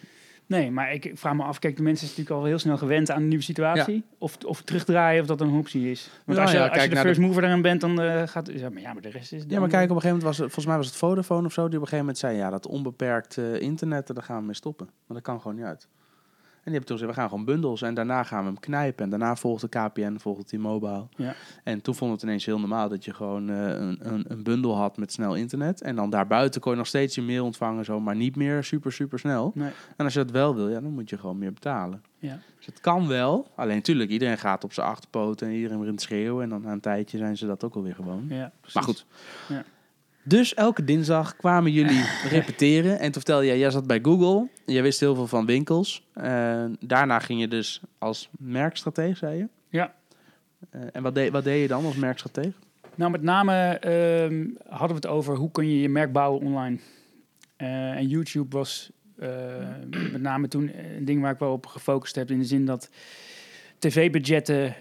Nee, 0.49 0.71
maar 0.71 0.93
ik 0.93 1.11
vraag 1.15 1.35
me 1.35 1.43
af, 1.43 1.59
kijk, 1.59 1.77
de 1.77 1.83
mensen 1.83 2.07
zijn 2.07 2.19
natuurlijk 2.19 2.45
al 2.45 2.49
heel 2.51 2.59
snel 2.59 2.77
gewend 2.77 3.11
aan 3.11 3.23
een 3.23 3.29
nieuwe 3.29 3.43
situatie. 3.45 4.05
Of, 4.19 4.37
of 4.45 4.63
terugdraaien, 4.63 5.21
of 5.21 5.27
dat 5.27 5.41
een 5.41 5.51
optie 5.55 5.91
is. 5.91 6.11
Want 6.25 6.39
Ja, 6.39 6.45
als 6.45 6.53
je, 6.53 6.59
ja, 6.59 6.67
als 6.69 6.83
je 6.83 6.89
de 6.89 6.97
first 6.97 7.21
de- 7.21 7.27
mover 7.27 7.43
daarin 7.43 7.63
bent, 7.63 7.81
dan 7.81 8.01
eh, 8.01 8.23
gaat... 8.27 8.51
Ja 8.53 8.71
maar, 8.71 8.83
ja, 8.83 8.93
maar 8.93 9.03
de 9.03 9.09
rest 9.11 9.33
is... 9.33 9.45
Ja, 9.49 9.61
maar 9.61 9.69
kijk, 9.69 9.91
op 9.91 9.97
een 9.97 10.03
gegeven 10.03 10.09
moment 10.09 10.23
was 10.23 10.37
het, 10.39 10.45
volgens 10.47 10.67
mij 10.67 10.77
was 10.77 10.87
het 10.87 10.97
Vodafone 10.97 11.47
of 11.47 11.53
zo, 11.53 11.69
die 11.69 11.77
op 11.77 11.83
een 11.83 11.89
gegeven 11.89 11.99
moment 11.99 12.19
zei, 12.19 12.37
ja, 12.37 12.51
dat 12.51 12.67
onbeperkt 12.67 13.39
eh, 13.39 13.61
internet, 13.61 14.07
daar 14.07 14.23
gaan 14.23 14.39
we 14.39 14.45
mee 14.45 14.55
stoppen. 14.55 14.87
Maar 14.87 15.17
dat 15.17 15.27
kan 15.27 15.41
gewoon 15.41 15.57
niet 15.57 15.65
uit. 15.65 15.89
En 16.67 16.73
die 16.73 16.81
hebben 16.81 16.97
toen 16.97 16.97
gezegd, 16.97 17.15
we 17.15 17.21
gaan 17.21 17.39
gewoon 17.39 17.45
bundels 17.55 17.83
en 17.83 17.95
daarna 17.95 18.23
gaan 18.23 18.39
we 18.39 18.45
hem 18.45 18.61
knijpen. 18.61 19.05
En 19.05 19.11
daarna 19.11 19.37
volgt 19.37 19.61
de 19.61 19.69
KPN, 19.69 20.17
volgt 20.19 20.49
T-Mobile. 20.49 21.07
Ja. 21.17 21.35
En 21.65 21.81
toen 21.81 21.95
vond 21.95 22.13
het 22.13 22.23
ineens 22.23 22.45
heel 22.45 22.59
normaal 22.59 22.89
dat 22.89 23.05
je 23.05 23.15
gewoon 23.15 23.51
eh, 23.51 23.69
een, 23.69 23.99
een, 24.01 24.25
een 24.29 24.43
bundel 24.43 24.77
had 24.77 24.97
met 24.97 25.13
snel 25.13 25.35
internet. 25.35 25.83
En 25.83 25.97
dan 25.97 26.11
daarbuiten 26.11 26.61
kon 26.61 26.73
je 26.73 26.79
nog 26.79 26.87
steeds 26.87 27.15
je 27.15 27.23
mail 27.23 27.45
ontvangen, 27.45 27.85
zo, 27.85 28.01
maar 28.01 28.17
niet 28.17 28.37
meer 28.37 28.65
super, 28.65 28.93
super 28.93 29.19
snel. 29.19 29.53
Nee. 29.55 29.71
En 29.97 30.05
als 30.05 30.15
je 30.15 30.21
dat 30.21 30.31
wel 30.31 30.55
wil, 30.55 30.69
ja, 30.69 30.81
dan 30.81 30.93
moet 30.93 31.11
je 31.11 31.19
gewoon 31.19 31.39
meer 31.39 31.53
betalen. 31.53 32.03
Ja. 32.19 32.39
Dus 32.57 32.67
het 32.67 32.81
kan 32.81 33.09
wel. 33.09 33.47
Alleen 33.57 33.77
natuurlijk, 33.77 34.11
iedereen 34.11 34.39
gaat 34.39 34.65
op 34.65 34.73
zijn 34.73 34.87
achterpoten 34.87 35.47
en 35.47 35.55
iedereen 35.55 35.79
begint 35.79 35.99
te 35.99 36.05
schreeuwen. 36.05 36.43
En 36.43 36.49
dan 36.49 36.63
na 36.63 36.73
een 36.73 36.81
tijdje 36.81 37.19
zijn 37.19 37.37
ze 37.37 37.47
dat 37.47 37.65
ook 37.65 37.75
alweer 37.75 37.95
gewoon. 37.95 38.27
Ja. 38.29 38.53
Maar 38.75 38.83
goed. 38.83 39.07
Ja. 39.49 39.65
Dus 40.29 40.55
elke 40.55 40.85
dinsdag 40.85 41.37
kwamen 41.37 41.73
jullie 41.73 42.05
repeteren. 42.31 42.93
En 42.99 43.05
toen 43.05 43.13
vertelde 43.13 43.47
jij, 43.47 43.59
jij 43.59 43.71
zat 43.71 43.87
bij 43.87 43.99
Google. 44.03 44.49
Jij 44.65 44.83
wist 44.83 45.01
heel 45.01 45.15
veel 45.15 45.27
van 45.27 45.47
winkels. 45.47 46.07
Eh, 46.13 46.65
daarna 46.81 47.19
ging 47.19 47.41
je 47.41 47.49
dus 47.49 47.81
als 47.99 48.29
merkstratege, 48.39 49.17
zei 49.17 49.39
je? 49.39 49.49
Ja. 49.69 49.95
Eh, 50.71 50.81
en 50.93 51.03
wat, 51.03 51.15
deed 51.15 51.33
wat 51.33 51.45
deed 51.45 51.61
je 51.61 51.69
dan 51.69 51.85
als 51.85 51.97
merkstratege? 51.97 52.53
Nou, 52.95 53.11
met 53.11 53.23
name 53.23 53.53
ehm, 53.79 54.47
hadden 54.69 54.89
we 54.89 54.95
het 54.95 55.07
over 55.07 55.37
hoe 55.37 55.51
kun 55.51 55.69
je 55.69 55.81
je 55.81 55.89
merk 55.89 56.13
bouwen 56.13 56.43
online. 56.43 56.79
Eh, 57.57 57.91
en 57.91 58.09
YouTube 58.09 58.57
was 58.57 58.91
met 59.91 60.21
name 60.21 60.49
toen 60.49 60.71
een 60.97 61.05
ding 61.05 61.21
waar 61.21 61.33
ik 61.33 61.39
wel 61.39 61.53
op 61.53 61.67
gefocust 61.67 62.15
heb. 62.15 62.31
In 62.31 62.39
de 62.39 62.45
zin 62.45 62.65
dat 62.65 62.91
tv-budgetten, 63.79 64.75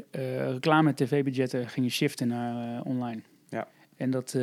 reclame-tv-budgetten 0.51 1.69
gingen 1.69 1.89
shiften 1.89 2.27
naar 2.27 2.81
online. 2.81 3.21
Ja. 3.49 3.67
En 3.97 4.11
dat, 4.11 4.35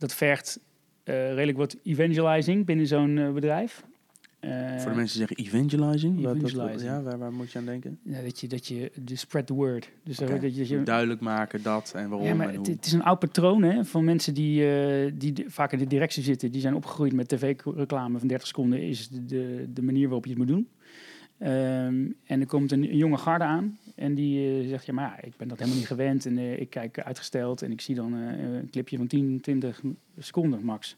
dat 0.00 0.14
vergt 0.14 0.60
eh, 1.04 1.14
redelijk 1.34 1.58
wat 1.58 1.76
evangelizing 1.82 2.66
binnen 2.66 2.86
zo'n 2.86 3.18
eh, 3.18 3.32
bedrijf. 3.32 3.84
Eh, 4.40 4.50
Voor 4.78 4.90
de 4.90 4.96
mensen 4.96 5.18
die 5.18 5.26
zeggen 5.28 5.36
evangelizing. 5.36 6.18
Evangelizing. 6.18 6.90
ja, 6.90 7.02
waar, 7.02 7.18
waar 7.18 7.32
moet 7.32 7.52
je 7.52 7.58
aan 7.58 7.64
denken? 7.64 7.98
ja, 8.04 8.22
dat 8.22 8.40
je, 8.40 8.48
dat 8.48 8.66
je 8.66 8.92
de 9.02 9.16
spread 9.16 9.46
the 9.46 9.54
word. 9.54 9.90
Dus 10.04 10.16
dat 10.16 10.28
je, 10.28 10.38
dat 10.40 10.68
je 10.68 10.82
Duidelijk 10.82 11.20
maken 11.20 11.62
dat 11.62 11.92
en 11.96 12.08
waarom 12.08 12.26
ja, 12.28 12.34
maar 12.34 12.48
en 12.48 12.54
het, 12.56 12.66
hoe. 12.66 12.74
het 12.76 12.86
is 12.86 12.92
een 12.92 13.02
oud 13.02 13.18
patroon 13.18 13.62
hè, 13.62 13.84
van 13.84 14.04
mensen 14.04 14.34
die, 14.34 14.56
die 15.16 15.32
de- 15.32 15.44
vaak 15.46 15.72
in 15.72 15.78
de 15.78 15.86
directie 15.86 16.22
zitten. 16.22 16.50
Die 16.52 16.60
zijn 16.60 16.74
opgegroeid 16.74 17.12
met 17.12 17.28
tv-reclame 17.28 18.18
van 18.18 18.28
30 18.28 18.46
seconden 18.46 18.82
is 18.82 19.08
de, 19.08 19.24
de, 19.24 19.66
de 19.72 19.82
manier 19.82 20.04
waarop 20.04 20.24
je 20.24 20.30
het 20.30 20.38
moet 20.38 20.48
doen. 20.48 20.68
Ehm, 21.38 22.06
en 22.24 22.40
er 22.40 22.46
komt 22.46 22.72
een, 22.72 22.82
een 22.82 22.96
jonge 22.96 23.16
garde 23.16 23.44
aan 23.44 23.78
en 24.00 24.14
die 24.14 24.60
eh, 24.62 24.68
zegt, 24.68 24.86
ja, 24.86 24.92
maar 24.92 25.18
ik 25.26 25.36
ben 25.36 25.48
dat 25.48 25.58
helemaal 25.58 25.78
niet 25.78 25.88
gewend. 25.88 26.26
En 26.26 26.38
eh, 26.38 26.60
ik 26.60 26.70
kijk 26.70 26.98
uitgesteld 27.00 27.62
en 27.62 27.72
ik 27.72 27.80
zie 27.80 27.94
dan 27.94 28.14
eh, 28.14 28.52
een 28.54 28.70
clipje 28.70 28.96
van 28.96 29.06
10, 29.06 29.40
20 29.40 29.82
seconden 30.18 30.64
max. 30.64 30.96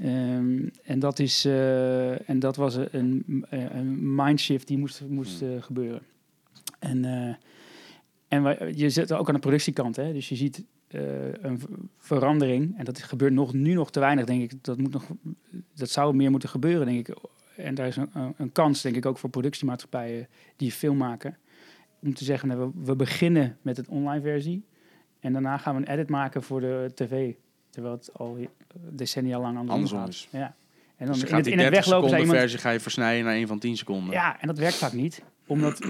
Ehm, 0.00 0.68
en, 0.84 0.98
dat 0.98 1.18
is, 1.18 1.44
en 1.44 2.38
dat 2.38 2.56
was 2.56 2.78
een, 2.90 3.44
een 3.50 4.14
mindshift 4.14 4.66
die 4.68 4.78
moest, 4.78 5.02
moest 5.08 5.42
eh, 5.42 5.48
gebeuren. 5.62 6.02
En, 6.78 7.04
En 8.28 8.42
je 8.76 8.90
zit 8.90 9.12
ook 9.12 9.28
aan 9.28 9.34
de 9.34 9.40
productiekant, 9.40 9.96
hè? 9.96 10.12
dus 10.12 10.28
je 10.28 10.36
ziet 10.36 10.64
een 10.88 11.60
verandering. 11.98 12.78
En 12.78 12.84
dat 12.84 13.02
gebeurt 13.02 13.32
nog, 13.32 13.52
nu 13.52 13.72
nog 13.74 13.90
te 13.90 14.00
weinig, 14.00 14.24
denk 14.24 14.52
ik. 14.52 14.64
Dat, 14.64 14.78
moet 14.78 14.92
nog, 14.92 15.04
dat 15.74 15.90
zou 15.90 16.14
meer 16.14 16.30
moeten 16.30 16.48
gebeuren, 16.48 16.86
denk 16.86 17.08
ik. 17.08 17.16
En 17.56 17.74
daar 17.74 17.86
is 17.86 17.96
een, 17.96 18.08
een- 18.14 18.34
een 18.36 18.52
kans, 18.52 18.82
denk 18.82 18.96
ik, 18.96 19.06
ook 19.06 19.18
voor 19.18 19.30
productiemaatschappijen 19.30 20.28
die 20.56 20.72
film 20.72 20.96
maken. 20.96 21.36
Om 22.04 22.14
te 22.14 22.24
zeggen, 22.24 22.48
nou, 22.48 22.60
we, 22.60 22.84
we 22.84 22.96
beginnen 22.96 23.56
met 23.62 23.78
een 23.78 23.88
online 23.88 24.22
versie. 24.22 24.64
En 25.20 25.32
daarna 25.32 25.56
gaan 25.58 25.74
we 25.74 25.80
een 25.86 25.92
edit 25.92 26.08
maken 26.08 26.42
voor 26.42 26.60
de 26.60 26.90
tv. 26.94 27.32
Terwijl 27.70 27.94
het 27.94 28.10
al 28.12 28.38
decennia 28.90 29.38
lang 29.40 29.58
andersom, 29.58 29.74
Andersom 29.76 29.98
gaat. 29.98 30.08
is. 30.08 30.28
Ja. 30.30 30.54
En 30.96 31.06
dan 31.06 31.14
Dus 31.18 31.20
je 31.20 31.28
in 31.28 31.34
het, 31.36 31.46
in 31.46 31.52
het 31.58 31.60
30 31.60 31.70
weglopen 31.70 31.84
seconden 31.84 32.08
zei 32.10 32.20
iemand... 32.22 32.38
versie 32.38 32.58
ga 32.58 32.70
je 32.70 32.80
versnijden 32.80 33.24
naar 33.24 33.34
een 33.34 33.46
van 33.46 33.58
10 33.58 33.76
seconden. 33.76 34.12
Ja, 34.12 34.40
en 34.40 34.46
dat 34.46 34.58
werkt 34.58 34.74
vaak 34.76 34.92
niet. 34.92 35.22
Omdat 35.46 35.80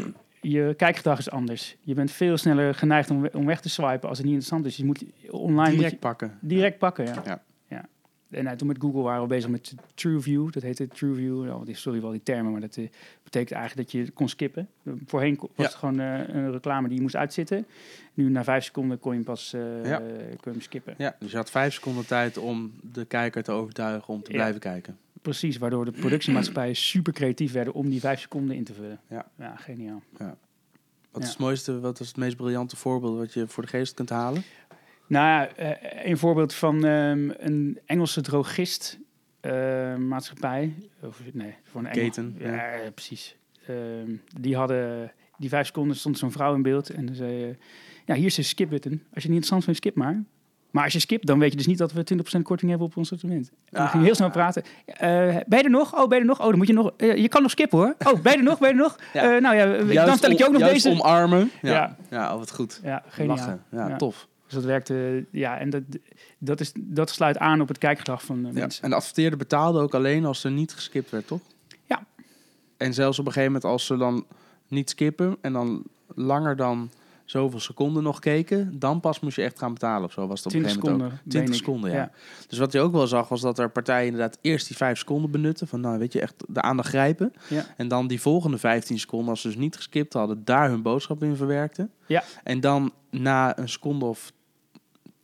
je 0.41 0.75
kijkgedrag 0.77 1.19
is 1.19 1.31
anders. 1.31 1.77
Je 1.81 1.95
bent 1.95 2.11
veel 2.11 2.37
sneller 2.37 2.75
geneigd 2.75 3.11
om, 3.11 3.21
we- 3.21 3.31
om 3.33 3.47
weg 3.47 3.61
te 3.61 3.69
swipen 3.69 4.09
als 4.09 4.19
het 4.19 4.27
niet 4.27 4.35
interessant 4.37 4.67
is. 4.67 4.77
Je 4.77 4.85
moet 4.85 5.05
online 5.31 5.61
moet 5.69 5.71
Direct 5.77 5.91
je 5.93 5.99
pakken. 5.99 6.39
direct 6.41 6.79
pakken. 6.79 7.05
Ja. 7.05 7.23
Ja. 7.25 7.43
En 8.35 8.45
nou, 8.45 8.57
toen 8.57 8.67
met 8.67 8.77
Google 8.81 9.03
waren 9.03 9.23
we 9.23 9.29
bezig 9.29 9.51
met 9.51 9.75
TrueView. 9.95 10.51
Dat 10.53 10.63
heette 10.63 10.89
TrueView. 10.89 11.49
Oh, 11.49 11.65
die- 11.65 11.75
sorry 11.77 12.01
wel 12.01 12.11
die 12.11 12.23
termen, 12.23 12.53
maar 12.53 12.61
dat 12.61 12.77
eh, 12.77 12.89
betekent 13.23 13.53
eigenlijk 13.59 13.91
dat 13.91 14.01
je 14.01 14.11
kon 14.11 14.29
skippen. 14.29 14.69
Eh, 14.83 14.93
Voorheen 15.07 15.37
was 15.41 15.49
Ja. 15.57 15.63
het 15.65 15.75
gewoon 15.75 16.01
eh, 16.01 16.29
een 16.35 16.53
reclame 16.53 16.87
die 16.89 16.97
je 16.97 17.03
moest 17.03 17.17
uitzitten. 17.17 17.67
Nu 18.15 18.31
na 18.31 18.45
vijf 18.45 18.65
seconden 18.65 18.99
kon 18.99 19.11
je 19.11 19.17
hem 19.17 19.27
pas 19.27 19.53
eh, 19.53 19.85
Ja. 19.85 19.99
kon 19.99 20.09
je 20.43 20.51
hem 20.51 20.61
skippen. 20.61 20.95
Ja, 20.99 21.17
dus 21.19 21.31
je 21.31 21.37
had 21.37 21.51
vijf 21.51 21.75
seconden 21.75 22.07
tijd 22.07 22.39
om 22.39 22.73
de 22.93 23.05
kijker 23.05 23.43
te 23.43 23.53
overtuigen 23.53 24.15
om 24.15 24.23
te 24.23 24.31
Ja. 24.31 24.37
blijven 24.37 24.61
kijken. 24.61 24.99
Precies, 25.23 25.57
waardoor 25.59 25.85
de 25.85 25.93
productiemaatschappijen 25.93 26.77
super 26.93 27.13
creatief 27.13 27.53
werden 27.53 27.75
om 27.75 27.89
die 27.91 28.01
vijf 28.01 28.21
seconden 28.21 28.57
in 28.57 28.65
te 28.65 28.75
vullen. 28.75 29.01
Ja. 29.09 29.27
ja 29.39 29.57
geniaal. 29.57 30.03
Wat 30.11 30.29
Ja. 31.23 31.29
is 31.29 31.29
het 31.29 31.39
mooiste, 31.39 31.81
wat 31.81 32.01
is 32.01 32.09
het 32.09 32.17
meest 32.17 32.37
briljante 32.37 32.77
voorbeeld 32.77 33.17
wat 33.17 33.33
je 33.33 33.47
voor 33.47 33.63
de 33.63 33.69
geest 33.69 33.95
kunt 33.95 34.11
halen? 34.11 34.43
Nou 35.07 35.27
ja, 35.27 35.49
eh, 35.49 36.07
een 36.11 36.19
voorbeeld 36.19 36.55
van 36.55 36.85
ehm, 36.85 37.31
een 37.39 37.79
Engelse 37.87 38.21
drogist 38.21 38.99
eh, 39.41 39.97
maatschappij. 39.97 40.75
Of, 41.03 41.21
nee, 41.33 41.55
voor 41.65 41.81
een 41.81 41.87
Engel- 41.87 42.03
Keten, 42.03 42.35
Ja, 42.39 42.49
ja. 42.49 42.55
ja, 42.75 42.91
precies. 42.91 43.37
Ehm, 43.67 44.11
die 44.41 44.57
hadden, 44.57 45.13
die 45.39 45.49
vijf 45.49 45.67
seconden 45.67 45.97
stond 45.97 46.19
zo'n 46.19 46.33
vrouw 46.33 46.55
in 46.55 46.63
beeld 46.63 46.91
en 46.91 47.07
dan 47.07 47.15
zei 47.15 47.57
ja, 48.07 48.15
hier 48.15 48.27
is 48.27 48.37
een 48.37 48.45
skip-button. 48.45 48.93
Als 48.93 49.01
je 49.03 49.09
het 49.13 49.15
niet 49.15 49.25
interessant 49.25 49.65
vindt, 49.65 49.79
skip 49.79 49.95
maar. 49.95 50.23
Maar 50.71 50.85
als 50.85 50.93
je 50.93 50.99
skipt, 50.99 51.27
dan 51.27 51.39
weet 51.39 51.51
je 51.51 51.57
dus 51.57 51.67
niet 51.67 51.79
dat 51.79 51.93
we 51.93 52.05
20% 52.05 52.43
korting 52.43 52.71
hebben 52.71 52.87
op 52.89 52.97
ons 52.97 53.09
sortiment. 53.09 53.49
En 53.49 53.55
dan 53.71 53.83
Ah. 53.83 53.89
ging 53.91 53.99
je 54.03 54.07
heel 54.07 54.15
snel 54.17 54.31
praten. 54.31 54.63
Eh, 54.87 54.99
ben 55.47 55.59
je 55.59 55.65
er 55.65 55.71
nog? 55.71 55.95
Oh, 55.95 56.09
ben 56.09 56.17
je 56.19 56.23
er 56.23 56.29
nog? 56.29 56.41
Oh, 56.41 56.47
dan 56.49 56.57
moet 56.57 56.67
je 56.67 56.73
nog... 56.73 56.93
eh, 56.97 57.17
je 57.17 57.29
kan 57.29 57.43
nog 57.43 57.51
skippen 57.51 57.79
hoor. 57.79 57.95
Oh, 58.07 58.21
ben 58.21 58.33
je 58.33 58.39
er 58.39 58.45
nog? 58.45 58.59
Ben 58.59 58.69
je 58.69 58.75
er 58.75 58.81
nog? 58.81 58.99
Ja. 59.13 59.35
Eh, 59.35 59.41
nou 59.43 59.57
ja, 59.93 60.05
dan 60.07 60.17
stel 60.17 60.31
ik 60.31 60.39
je 60.39 60.47
ook 60.47 60.53
nog 60.53 60.69
deze... 60.69 60.89
omarmen. 60.91 61.51
Ja, 61.63 61.71
Ja. 61.73 61.97
ja. 62.11 62.33
oh, 62.33 62.39
wat 62.39 62.53
goed. 62.53 62.81
Ja, 62.83 63.03
geniaal. 63.09 63.37
Lachen. 63.37 63.63
Ja, 63.71 63.89
Ja. 63.89 63.97
tof. 63.97 64.29
Dus 64.55 64.63
dat 64.63 64.73
werkte, 64.73 65.25
ja, 65.31 65.59
en 65.59 65.71
dat, 65.71 65.83
dat, 66.39 66.61
is, 66.61 66.73
dat 66.77 67.11
sluit 67.11 67.39
aan 67.39 67.61
op 67.61 67.69
het 67.69 67.79
kijkgedrag 67.79 68.25
van 68.25 68.43
de 68.43 68.47
Ja. 68.49 68.53
mensen. 68.53 68.83
En 68.85 68.91
de 68.91 68.97
adverteerder 68.97 69.39
betaalde 69.39 69.81
ook 69.81 69.95
alleen 69.95 70.25
als 70.25 70.45
er 70.45 70.51
niet 70.51 70.73
geskipt 70.73 71.11
werd, 71.11 71.27
toch? 71.27 71.41
Ja. 71.85 72.05
En 72.77 72.95
zelfs 72.95 73.19
op 73.19 73.27
een 73.27 73.33
gegeven 73.33 73.53
moment 73.53 73.71
als 73.73 73.87
ze 73.87 73.97
dan 73.97 74.27
niet 74.69 74.91
skippen 74.91 75.37
en 75.41 75.53
dan 75.53 75.83
langer 76.15 76.57
dan 76.57 76.91
zoveel 77.25 77.61
seconden 77.61 78.03
nog 78.03 78.19
keken, 78.19 78.79
dan 78.79 79.01
pas 79.01 79.21
moest 79.21 79.37
je 79.37 79.43
echt 79.43 79.59
gaan 79.59 79.73
betalen 79.73 80.05
of 80.05 80.13
zo. 80.13 80.27
Was 80.27 80.45
het 80.45 80.55
op 80.55 80.61
een 80.61 80.67
20 80.67 80.83
gegeven 80.83 80.99
moment 80.99 81.21
seconden. 81.23 81.25
ook. 81.25 81.31
20 81.31 81.41
meen 81.41 81.49
ik. 81.53 81.65
seconden, 81.65 81.91
ja. 81.93 82.11
Dus 82.49 82.59
wat 82.59 82.73
je 82.73 82.81
ook 82.81 82.93
wel 82.93 83.07
zag, 83.07 83.29
was 83.29 83.41
dat 83.41 83.59
er 83.59 83.71
partijen 83.71 84.05
inderdaad 84.07 84.39
eerst 84.41 84.67
die 84.67 84.77
5 84.77 84.99
seconden 84.99 85.31
benutten. 85.31 85.69
Van 85.69 85.81
nou, 85.81 85.99
weet 85.99 86.13
je, 86.13 86.21
echt 86.21 86.35
de 86.49 86.61
aandacht 86.63 86.89
grijpen. 86.89 87.33
Ja. 87.49 87.67
En 87.77 87.89
dan 87.89 88.07
die 88.07 88.21
volgende 88.21 88.59
15 88.59 88.99
seconden, 88.99 89.29
als 89.29 89.41
ze 89.41 89.47
dus 89.47 89.57
niet 89.57 89.77
geskipt 89.77 90.13
hadden, 90.13 90.45
daar 90.45 90.69
hun 90.69 90.83
boodschap 90.83 91.23
in 91.23 91.37
verwerkten. 91.37 91.91
Ja. 92.07 92.23
En 92.43 92.61
dan 92.61 92.93
na 93.11 93.59
een 93.59 93.69
seconde 93.69 94.05
of 94.05 94.33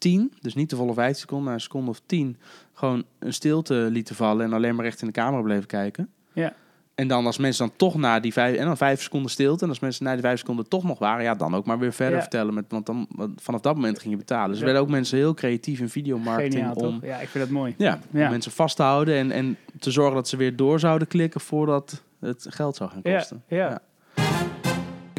10, 0.01 0.33
dus 0.41 0.55
niet 0.55 0.71
de 0.71 0.77
volle 0.77 0.95
15 0.95 1.21
seconden, 1.21 1.47
na 1.49 1.53
een 1.55 1.61
seconde 1.61 1.91
of 1.91 2.01
10, 2.07 2.37
gewoon 2.73 3.05
een 3.19 3.33
stilte 3.33 3.75
lieten 3.75 4.15
vallen 4.15 4.45
en 4.47 4.53
alleen 4.53 4.75
maar 4.75 4.85
recht 4.85 5.01
in 5.01 5.07
de 5.07 5.13
camera 5.13 5.43
bleven 5.43 5.67
kijken. 5.67 6.09
Ja. 6.33 6.53
En 6.95 7.09
dan 7.09 7.27
als 7.27 7.39
mensen 7.39 7.67
dan 7.67 7.77
toch 7.77 7.95
na 7.95 8.21
die 8.21 8.33
vijf, 8.33 8.57
en 8.57 8.65
dan 8.67 8.77
vijf 8.77 9.03
seconden 9.03 9.31
stilte. 9.31 9.63
En 9.65 9.69
als 9.69 9.79
mensen 9.81 10.05
na 10.05 10.13
die 10.13 10.21
vijf 10.21 10.39
seconden 10.39 10.69
toch 10.69 10.85
nog 10.85 10.99
waren, 10.99 11.25
ja, 11.25 11.35
dan 11.35 11.55
ook 11.55 11.65
maar 11.67 11.79
weer 11.79 11.93
verder 11.93 12.15
Ja. 12.15 12.21
vertellen. 12.21 12.55
Met, 12.55 12.65
want 12.69 12.87
dan, 12.87 13.07
vanaf 13.37 13.61
dat 13.61 13.75
moment 13.75 13.99
ging 13.99 14.11
je 14.13 14.19
betalen. 14.19 14.49
Dus 14.49 14.55
er 14.57 14.61
Ja. 14.61 14.65
werden 14.65 14.83
ook 14.83 14.95
mensen 14.95 15.19
heel 15.19 15.35
creatief 15.35 15.81
in 15.81 15.89
videomarketing 15.89 16.53
Geniaal, 16.55 16.75
om 16.75 17.01
toch? 17.01 17.09
Ja, 17.09 17.17
ik 17.21 17.29
vind 17.29 17.45
dat 17.45 17.53
mooi. 17.53 17.75
ja, 17.79 17.99
Ja. 18.11 18.25
om 18.25 18.31
mensen 18.31 18.53
vast 18.53 18.77
te 18.77 18.83
houden 18.83 19.15
en, 19.15 19.31
en 19.31 19.57
te 19.79 19.91
zorgen 19.91 20.15
dat 20.15 20.29
ze 20.29 20.37
weer 20.37 20.57
door 20.57 20.81
zouden 20.81 21.09
klikken 21.09 21.41
voordat 21.41 22.03
het 22.21 22.47
geld 22.51 22.77
zou 22.77 22.91
gaan 22.91 23.03
kosten. 23.03 23.43
ja. 23.49 23.57
Ja. 23.57 23.81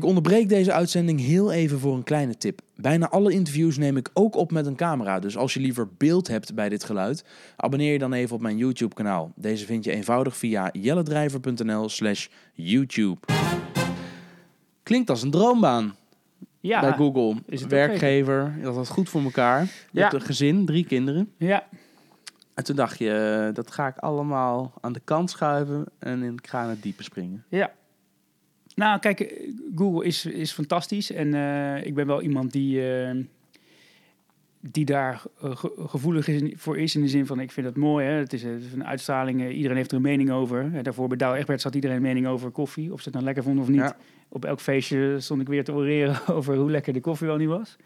Ik 0.02 0.08
onderbreek 0.08 0.50
deze 0.50 0.72
uitzending 0.74 1.20
heel 1.20 1.52
even 1.52 1.80
voor 1.80 1.96
een 1.96 2.04
kleine 2.04 2.38
tip. 2.38 2.62
Bijna 2.76 3.10
alle 3.10 3.32
interviews 3.34 3.78
neem 3.78 3.98
ik 3.98 4.10
ook 4.14 4.36
op 4.36 4.52
met 4.52 4.66
een 4.66 4.76
camera. 4.76 5.20
Dus 5.20 5.38
als 5.38 5.54
je 5.54 5.60
liever 5.60 5.88
beeld 5.98 6.28
hebt 6.28 6.54
bij 6.56 6.70
dit 6.70 6.84
geluid, 6.84 7.24
abonneer 7.56 7.92
je 7.92 8.00
dan 8.00 8.14
even 8.14 8.36
op 8.36 8.42
mijn 8.42 8.58
YouTube 8.58 8.96
kanaal. 8.96 9.32
Deze 9.36 9.66
vind 9.66 9.84
je 9.84 9.92
eenvoudig 9.92 10.38
via 10.38 10.70
jelledrijver.nl 10.72 11.90
slash 11.90 12.28
YouTube. 12.54 13.20
Klinkt 14.84 15.10
als 15.10 15.22
een 15.22 15.32
droombaan 15.32 15.96
Ja, 16.60 16.80
bij 16.82 16.92
Google. 16.94 17.36
is 17.46 17.62
het 17.62 17.72
Werkgever, 17.72 18.56
dat 18.64 18.76
had 18.76 18.88
goed 18.88 19.10
voor 19.10 19.22
elkaar. 19.22 19.62
Je 19.64 19.70
Ja. 19.92 20.02
hebt 20.02 20.14
een 20.14 20.22
gezin, 20.22 20.66
drie 20.66 20.86
kinderen. 20.86 21.32
ja, 21.38 21.64
En 22.54 22.64
toen 22.64 22.76
dacht 22.76 22.98
je, 22.98 23.12
eh, 23.48 23.54
dat 23.56 23.72
ga 23.72 23.88
ik 23.88 23.98
allemaal 23.98 24.74
aan 24.82 24.94
de 24.94 25.02
kant 25.04 25.30
schuiven 25.30 25.86
en 26.00 26.24
in, 26.24 26.34
ik 26.34 26.48
ga 26.48 26.64
in 26.64 26.70
het 26.70 26.82
diepe 26.84 27.04
springen. 27.04 27.44
ja. 27.50 27.72
Nou, 28.76 29.00
kijk, 29.00 29.20
eh, 29.20 29.50
Google 29.76 30.06
is, 30.06 30.26
is 30.26 30.52
fantastisch. 30.52 31.12
En 31.12 31.34
eh, 31.34 31.86
ik 31.86 31.94
ben 31.96 32.08
wel 32.08 32.22
iemand 32.22 32.52
die, 32.52 32.94
eh, 32.96 33.16
die 34.60 34.86
daar 34.86 35.22
ge- 35.40 35.74
gevoelig 35.88 36.28
is, 36.28 36.54
voor 36.56 36.78
is. 36.78 36.96
In 36.96 37.02
de 37.02 37.08
zin 37.08 37.26
van, 37.26 37.40
ik 37.40 37.52
vind 37.52 37.66
het 37.66 37.78
mooi. 37.78 38.06
Hè? 38.06 38.12
Het, 38.12 38.34
is, 38.34 38.44
het 38.44 38.64
is 38.64 38.74
een 38.74 38.86
uitstraling. 38.86 39.52
iedereen 39.52 39.78
heeft 39.78 39.90
er 39.92 39.96
een 39.98 40.02
mening 40.04 40.32
over. 40.32 40.84
Daarvoor 40.84 41.08
bij 41.08 41.34
Egberts 41.34 41.64
had 41.64 41.76
iedereen 41.76 41.96
een 41.96 42.02
mening 42.02 42.28
over 42.28 42.50
koffie. 42.52 42.94
Of 42.94 42.98
ze 42.98 43.04
het 43.04 43.14
nou 43.14 43.26
lekker 43.26 43.44
vonden 43.44 43.64
of 43.64 43.70
niet. 43.70 43.80
Ja. 43.80 43.98
Op 44.30 44.46
elk 44.46 44.60
feestje 44.60 45.20
stond 45.20 45.42
ik 45.42 45.48
weer 45.48 45.64
te 45.64 45.74
oreren 45.74 46.28
over 46.36 46.56
hoe 46.56 46.72
lekker 46.72 46.94
de 46.94 47.02
koffie 47.02 47.28
wel 47.28 47.38
niet 47.38 47.48
was. 47.48 47.78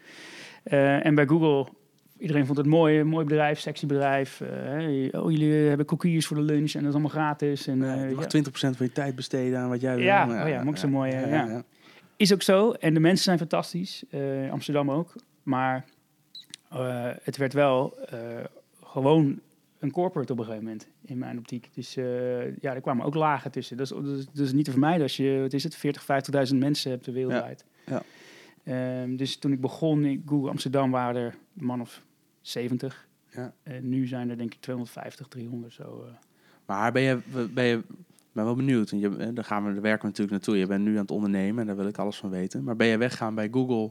En 0.62 1.14
bij 1.14 1.26
Google, 1.26 1.72
iedereen 2.18 2.46
vond 2.46 2.58
het 2.58 2.66
mooi. 2.66 2.98
Een 3.00 3.06
mooi 3.06 3.24
bedrijf, 3.24 3.58
sexy 3.58 3.86
bedrijf. 3.86 4.40
Eh, 4.40 5.22
oh, 5.22 5.30
jullie 5.30 5.52
hebben 5.68 5.86
cookies 5.86 6.26
voor 6.26 6.36
de 6.36 6.42
lunch 6.42 6.72
en 6.72 6.78
dat 6.80 6.88
is 6.88 6.92
allemaal 6.92 7.10
gratis. 7.10 7.66
En, 7.66 7.82
eh, 7.82 8.08
je 8.08 8.14
mag 8.14 8.22
ja. 8.24 8.28
20% 8.28 8.76
van 8.76 8.86
je 8.86 8.92
tijd 8.92 9.14
besteden 9.14 9.58
aan 9.58 9.68
wat 9.68 9.80
jij 9.80 9.94
wil. 9.96 10.04
Ja, 10.04 10.24
Maar 10.24 10.42
oh 10.42 10.48
ja, 10.48 10.64
ook 10.66 10.76
zo 10.76 10.88
mooi, 10.88 11.10
eh, 11.12 11.30
ja, 11.30 11.44
ja. 11.46 11.64
Is 12.16 12.32
ook 12.32 12.42
zo. 12.42 12.72
En 12.72 12.94
de 12.94 13.00
mensen 13.00 13.24
zijn 13.24 13.38
fantastisch. 13.38 14.04
eh, 14.10 14.50
Amsterdam 14.50 14.90
ook. 14.90 15.14
Maar 15.42 15.84
eh, 16.70 17.10
het 17.22 17.36
werd 17.36 17.52
wel 17.52 17.98
eh, 18.08 18.18
gewoon 18.84 19.40
een 19.78 19.90
corporate 19.90 20.32
op 20.32 20.38
een 20.38 20.44
gegeven 20.44 20.64
moment, 20.66 20.88
in 21.04 21.18
mijn 21.18 21.38
optiek. 21.38 21.68
Dus 21.74 21.96
eh, 21.96 22.04
ja, 22.60 22.74
er 22.74 22.80
kwamen 22.80 23.06
ook 23.06 23.14
lagen 23.14 23.50
tussen. 23.50 23.76
Dat 23.76 23.86
is, 23.86 23.96
dat 23.96 24.16
is, 24.18 24.26
dat 24.26 24.46
is 24.46 24.52
niet 24.52 24.64
te 24.64 24.70
vermijden 24.70 25.02
als 25.02 25.16
je, 25.16 25.38
wat 25.40 25.52
is 25.52 25.62
het, 25.64 25.74
40, 25.76 26.02
50.000 26.52 26.56
mensen 26.56 26.90
hebt 26.90 27.06
wereldwijd. 27.06 27.64
Ja, 27.86 28.02
Ehm, 28.64 29.16
dus 29.16 29.36
toen 29.36 29.52
ik 29.52 29.60
begon 29.60 30.04
in 30.04 30.22
Google 30.26 30.50
Amsterdam 30.50 30.90
waren 30.90 31.22
er 31.22 31.34
man 31.52 31.80
of 31.80 32.02
70. 32.48 33.08
Ja. 33.30 33.52
En 33.62 33.88
nu 33.88 34.06
zijn 34.06 34.30
er 34.30 34.36
denk 34.36 34.54
ik 34.54 34.60
250, 34.60 35.28
300 35.28 35.72
zo. 35.72 36.04
eh. 36.06 36.12
Maar 36.66 36.92
ben 36.92 37.02
je, 37.02 37.18
ben 37.54 37.64
je 37.64 37.82
ben 38.36 38.44
wel 38.44 38.54
benieuwd. 38.54 38.90
En 38.90 38.98
je, 38.98 39.32
daar 39.32 39.44
gaan 39.44 39.64
we, 39.66 39.72
daar 39.72 39.82
werken 39.82 40.00
we 40.00 40.06
natuurlijk 40.06 40.30
naartoe. 40.30 40.56
Je 40.56 40.66
bent 40.66 40.84
nu 40.84 40.92
aan 40.92 41.00
het 41.00 41.10
ondernemen 41.10 41.60
en 41.60 41.66
daar 41.66 41.76
wil 41.76 41.86
ik 41.86 41.98
alles 41.98 42.16
van 42.16 42.30
weten. 42.30 42.64
Maar 42.64 42.76
ben 42.76 42.86
je 42.86 42.96
weggaan 42.98 43.34
bij 43.34 43.48
Google 43.50 43.90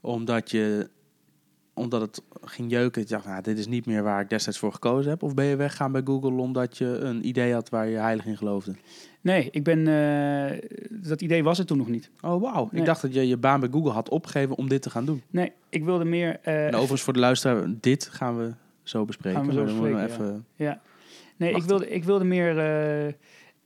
omdat 0.00 0.50
je 0.50 0.88
omdat 1.74 2.00
het 2.00 2.22
ging 2.42 2.70
jeuken, 2.70 3.00
dat 3.00 3.08
je 3.10 3.14
dacht, 3.14 3.26
nou, 3.26 3.42
dit 3.42 3.58
is 3.58 3.66
niet 3.66 3.86
meer 3.86 4.02
waar 4.02 4.20
ik 4.20 4.28
destijds 4.28 4.58
voor 4.58 4.72
gekozen 4.72 5.10
heb? 5.10 5.22
Of 5.22 5.34
ben 5.34 5.44
je 5.44 5.56
weggaan 5.56 5.92
bij 5.92 6.02
Google 6.04 6.40
omdat 6.40 6.78
je 6.78 6.86
een 6.86 7.26
idee 7.26 7.52
had 7.52 7.68
waar 7.68 7.88
je 7.88 7.96
heilig 7.96 8.26
in 8.26 8.36
geloofde? 8.36 8.74
Nee, 9.20 9.48
ik 9.50 9.64
ben, 9.64 9.88
eh, 9.88 10.58
dat 10.90 11.20
idee 11.20 11.44
was 11.44 11.58
er 11.58 11.66
toen 11.66 11.78
nog 11.78 11.88
niet. 11.88 12.10
Oh, 12.20 12.42
wauw. 12.42 12.68
Nee. 12.70 12.80
Ik 12.80 12.86
dacht 12.86 13.02
dat 13.02 13.14
je 13.14 13.28
je 13.28 13.36
baan 13.36 13.60
bij 13.60 13.68
Google 13.72 13.90
had 13.90 14.08
opgegeven 14.08 14.56
om 14.56 14.68
dit 14.68 14.82
te 14.82 14.90
gaan 14.90 15.04
doen. 15.04 15.22
Nee, 15.30 15.52
ik 15.68 15.84
wilde 15.84 16.04
meer... 16.04 16.38
eh, 16.42 16.66
En 16.66 16.74
overigens 16.74 17.02
voor 17.02 17.12
de 17.12 17.18
luisteraar, 17.18 17.66
dit 17.80 18.08
gaan 18.12 18.38
we 18.38 18.52
zo 18.82 19.04
bespreken. 19.04 19.38
Gaan 19.38 19.48
we 19.48 19.52
zo 19.54 19.58
we 19.64 19.64
bespreken, 19.64 20.04
even... 20.04 20.46
Ja. 20.56 20.80
Nee, 21.36 21.54
ik 21.54 21.62
wilde, 21.62 21.88
ik 21.88 22.04
wilde 22.04 22.24
meer 22.24 22.58
eh, 22.58 23.12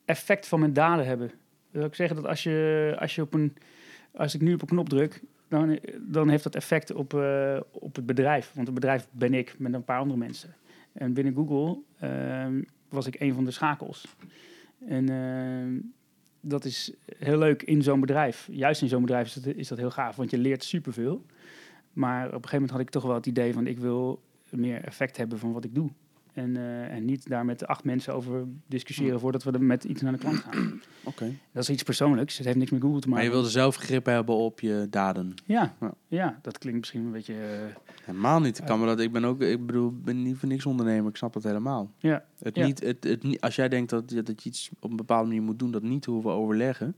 effect 0.05 0.47
van 0.47 0.61
mijn 0.61 0.73
daden 0.73 1.07
hebben. 1.07 1.31
Wil 1.71 1.85
ik 1.85 1.95
zeggen 1.95 2.17
dat 2.17 2.27
als 2.27 2.43
je, 2.43 2.97
als 2.99 3.15
je 3.15 3.23
op 3.23 3.35
een, 3.35 3.57
als 4.15 4.35
ik 4.35 4.41
nu 4.41 4.55
op 4.55 4.61
een 4.61 4.69
knop 4.69 4.89
druk, 4.89 5.23
dan, 5.49 5.79
dan 6.01 6.29
heeft 6.29 6.43
dat 6.43 6.55
effect 6.55 6.93
op, 6.93 7.15
eh, 7.15 7.61
op 7.71 7.97
het 7.97 8.07
bedrijf. 8.07 8.53
Want 8.55 8.67
het 8.67 8.75
bedrijf 8.75 9.09
ben 9.11 9.35
ik 9.35 9.59
met 9.59 9.73
een 9.75 9.85
paar 9.85 10.01
andere 10.01 10.19
mensen. 10.19 10.55
En 10.93 11.13
binnen 11.13 11.35
Google 11.35 11.83
ehm, 11.99 12.63
was 12.89 13.07
ik 13.07 13.21
een 13.21 13.35
van 13.35 13.45
de 13.45 13.51
schakels. 13.51 14.17
En 14.87 15.09
ehm, 15.09 15.81
dat 16.41 16.65
is 16.65 16.93
heel 17.19 17.39
leuk 17.39 17.63
in 17.63 17.83
zo'n 17.83 18.01
bedrijf. 18.01 18.49
Juist 18.51 18.83
in 18.83 18.89
zo'n 18.89 19.01
bedrijf 19.01 19.27
is 19.27 19.35
dat, 19.35 19.55
is 19.55 19.69
dat 19.69 19.79
heel 19.79 19.91
gaaf, 19.91 20.17
want 20.17 20.31
je 20.31 20.39
leert 20.39 20.65
superveel. 20.65 21.25
Maar 21.93 22.27
op 22.27 22.33
een 22.33 22.33
gegeven 22.33 22.53
moment 22.53 22.71
had 22.71 22.81
ik 22.81 22.91
toch 22.91 23.03
wel 23.03 23.15
het 23.15 23.27
idee 23.27 23.53
van 23.53 23.67
ik 23.67 23.79
wil 23.79 24.23
meer 24.51 24.85
effect 24.85 25.17
hebben 25.17 25.39
van 25.39 25.53
wat 25.53 25.65
ik 25.65 25.75
doe. 25.75 25.91
En, 26.39 26.57
eh, 26.57 26.95
en 26.95 27.05
niet 27.05 27.29
daar 27.29 27.45
met 27.45 27.67
acht 27.67 27.85
mensen 27.85 28.15
over 28.15 28.45
discussiëren 28.67 29.21
voordat 29.21 29.43
we 29.45 29.51
er 29.53 29.63
met 29.63 29.85
iets 29.85 30.03
naar 30.03 30.13
de 30.13 30.19
klant 30.19 30.37
gaan. 30.39 30.81
Oké. 31.05 31.33
Dat 31.53 31.63
is 31.63 31.71
iets 31.71 31.83
persoonlijks. 31.83 32.37
Het 32.37 32.47
heeft 32.47 32.59
niks 32.59 32.71
met 32.71 32.81
Google 32.81 33.01
te 33.01 33.09
Maar 33.09 33.17
maken. 33.17 33.31
je 33.33 33.37
wilde 33.39 33.53
zelf 33.53 33.77
grip 33.77 34.07
hebben 34.07 34.35
op 34.35 34.61
je 34.61 34.87
daden. 34.91 35.35
Ja, 35.45 35.75
Ja. 35.81 35.95
ja. 36.09 36.39
dat 36.43 36.59
klinkt 36.59 36.79
misschien 36.79 37.05
een 37.05 37.11
beetje... 37.13 37.35
eh, 37.35 37.77
Helemaal 38.05 38.41
niet. 38.41 38.59
Ik, 38.59 38.65
kan 38.65 38.81
me 38.81 38.87
dat, 38.87 39.01
ik 39.01 39.13
ben 39.13 39.25
ook, 39.25 39.41
ik 39.43 39.67
bedoel, 39.67 39.89
ik 39.89 40.05
ben 40.05 40.23
niet 40.23 40.37
voor 40.37 40.49
niks 40.49 40.67
ondernemer. 40.67 41.11
Ik 41.11 41.17
snap 41.17 41.33
dat 41.33 41.43
helemaal. 41.43 41.91
ja, 41.99 42.25
Het 42.39 42.57
Ja. 42.57 42.67
niet, 42.67 42.81
het, 42.81 43.05
het, 43.05 43.23
niet- 43.23 43.41
als 43.41 43.57
jij 43.57 43.69
denkt 43.69 43.91
dat, 43.91 44.11
je- 44.11 44.23
dat 44.23 44.43
je 44.43 44.49
iets 44.49 44.71
op 44.81 44.91
een 44.91 44.97
bepaalde 44.97 45.27
manier 45.29 45.43
moet 45.43 45.59
doen, 45.59 45.71
dat 45.71 45.83
niet 45.83 46.03
te 46.03 46.11
hoeven 46.11 46.31
overleggen. 46.31 46.97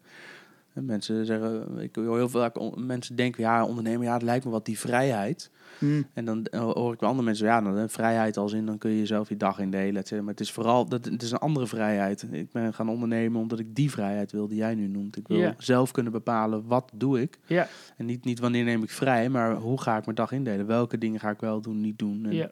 En 0.75 0.85
mensen 0.85 1.27
zeggen, 1.27 1.79
ik 1.79 1.97
hoor 1.97 2.17
heel 2.17 2.29
vaak 2.29 2.59
on- 2.59 2.87
mensen 2.87 3.17
denken, 3.17 3.43
ja, 3.43 3.65
ondernemer, 3.65 4.07
ja, 4.07 4.13
het 4.13 4.23
lijkt 4.23 4.45
me 4.45 4.51
wat 4.51 4.65
die 4.65 4.79
vrijheid. 4.79 5.51
hm, 5.79 6.03
En 6.15 6.25
dan 6.25 6.47
hoor 6.51 6.93
ik 6.93 6.99
bij 6.99 7.09
andere 7.09 7.27
mensen, 7.27 7.47
ja, 7.47 7.61
dan, 7.61 7.79
eh, 7.79 7.85
vrijheid 7.87 8.37
als 8.37 8.53
in, 8.53 8.67
dan 8.67 8.79
kun 8.79 8.91
je 8.91 9.07
zelf 9.07 9.29
je 9.29 9.37
dag 9.37 9.59
indelen. 9.59 10.05
Maar 10.11 10.25
het 10.27 10.41
is 10.41 10.53
vooral, 10.53 10.89
dat, 10.89 11.05
het 11.05 11.23
is 11.23 11.31
een 11.31 11.39
andere 11.39 11.67
vrijheid. 11.67 12.27
Ik 12.31 12.51
ben 12.53 12.75
gaan 12.75 12.89
ondernemen 12.89 13.41
omdat 13.41 13.59
ik 13.59 13.75
die 13.75 13.91
vrijheid 13.91 14.33
wil 14.33 14.49
die 14.49 14.57
jij 14.57 14.75
nu 14.75 14.87
noemt. 14.87 15.17
Ik 15.17 15.29
wil 15.29 15.39
zelf 15.59 15.91
kunnen 15.91 16.13
bepalen, 16.13 16.67
wat 16.67 16.91
doe 16.95 17.21
ik? 17.21 17.39
ja, 17.47 17.69
En 17.97 18.07
niet, 18.07 18.25
niet 18.25 18.39
wanneer 18.39 18.65
neem 18.65 18.83
ik 18.83 18.91
vrij, 18.91 19.29
maar 19.29 19.55
hoe 19.57 19.81
ga 19.81 19.97
ik 19.97 20.05
mijn 20.05 20.17
dag 20.17 20.33
indelen? 20.33 20.67
Welke 20.67 20.99
dingen 20.99 21.21
ga 21.21 21.31
ik 21.31 21.41
wel 21.41 21.61
doen, 21.61 21.81
niet 21.81 21.99
doen? 21.99 22.25
En, 22.25 22.33
ja. 22.35 22.51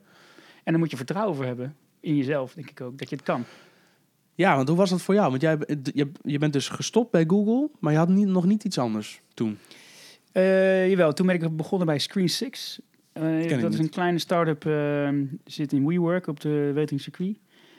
En 0.64 0.74
daar 0.74 0.78
moet 0.78 0.90
je 0.90 0.96
vertrouwen 0.96 1.36
voor 1.36 1.44
hebben. 1.44 1.74
In 2.00 2.16
jezelf, 2.16 2.54
denk 2.54 2.70
ik 2.70 2.80
ook. 2.80 2.98
Dat 2.98 3.10
je 3.10 3.16
het 3.16 3.24
kan. 3.24 3.44
Ja, 4.38 4.56
want 4.56 4.68
hoe 4.68 4.76
was 4.76 4.90
dat 4.90 5.02
voor 5.02 5.14
jou? 5.14 5.30
Want 5.30 5.42
jij, 5.42 5.58
je, 5.92 6.10
je 6.22 6.38
bent 6.38 6.52
dus 6.52 6.68
gestopt 6.68 7.10
bij 7.10 7.24
Google, 7.26 7.70
maar 7.78 7.92
je 7.92 7.98
had 7.98 8.08
niet, 8.08 8.26
nog 8.26 8.44
niet 8.44 8.64
iets 8.64 8.78
anders 8.78 9.20
toen. 9.34 9.58
Eh, 10.32 10.88
jawel, 10.88 11.12
toen 11.12 11.26
ben 11.26 11.34
ik 11.34 11.56
begonnen 11.56 11.86
bij 11.86 11.98
Screen 11.98 12.28
6. 12.28 12.80
Eh, 13.12 13.60
dat 13.60 13.72
is 13.72 13.78
een 13.78 13.90
kleine 13.90 14.18
start-up, 14.18 14.66
eh, 14.66 15.08
zit 15.44 15.72
in 15.72 15.86
WeWork 15.86 16.26
op 16.26 16.40
de 16.40 16.70
Wetering 16.74 17.00
Circuit. 17.00 17.38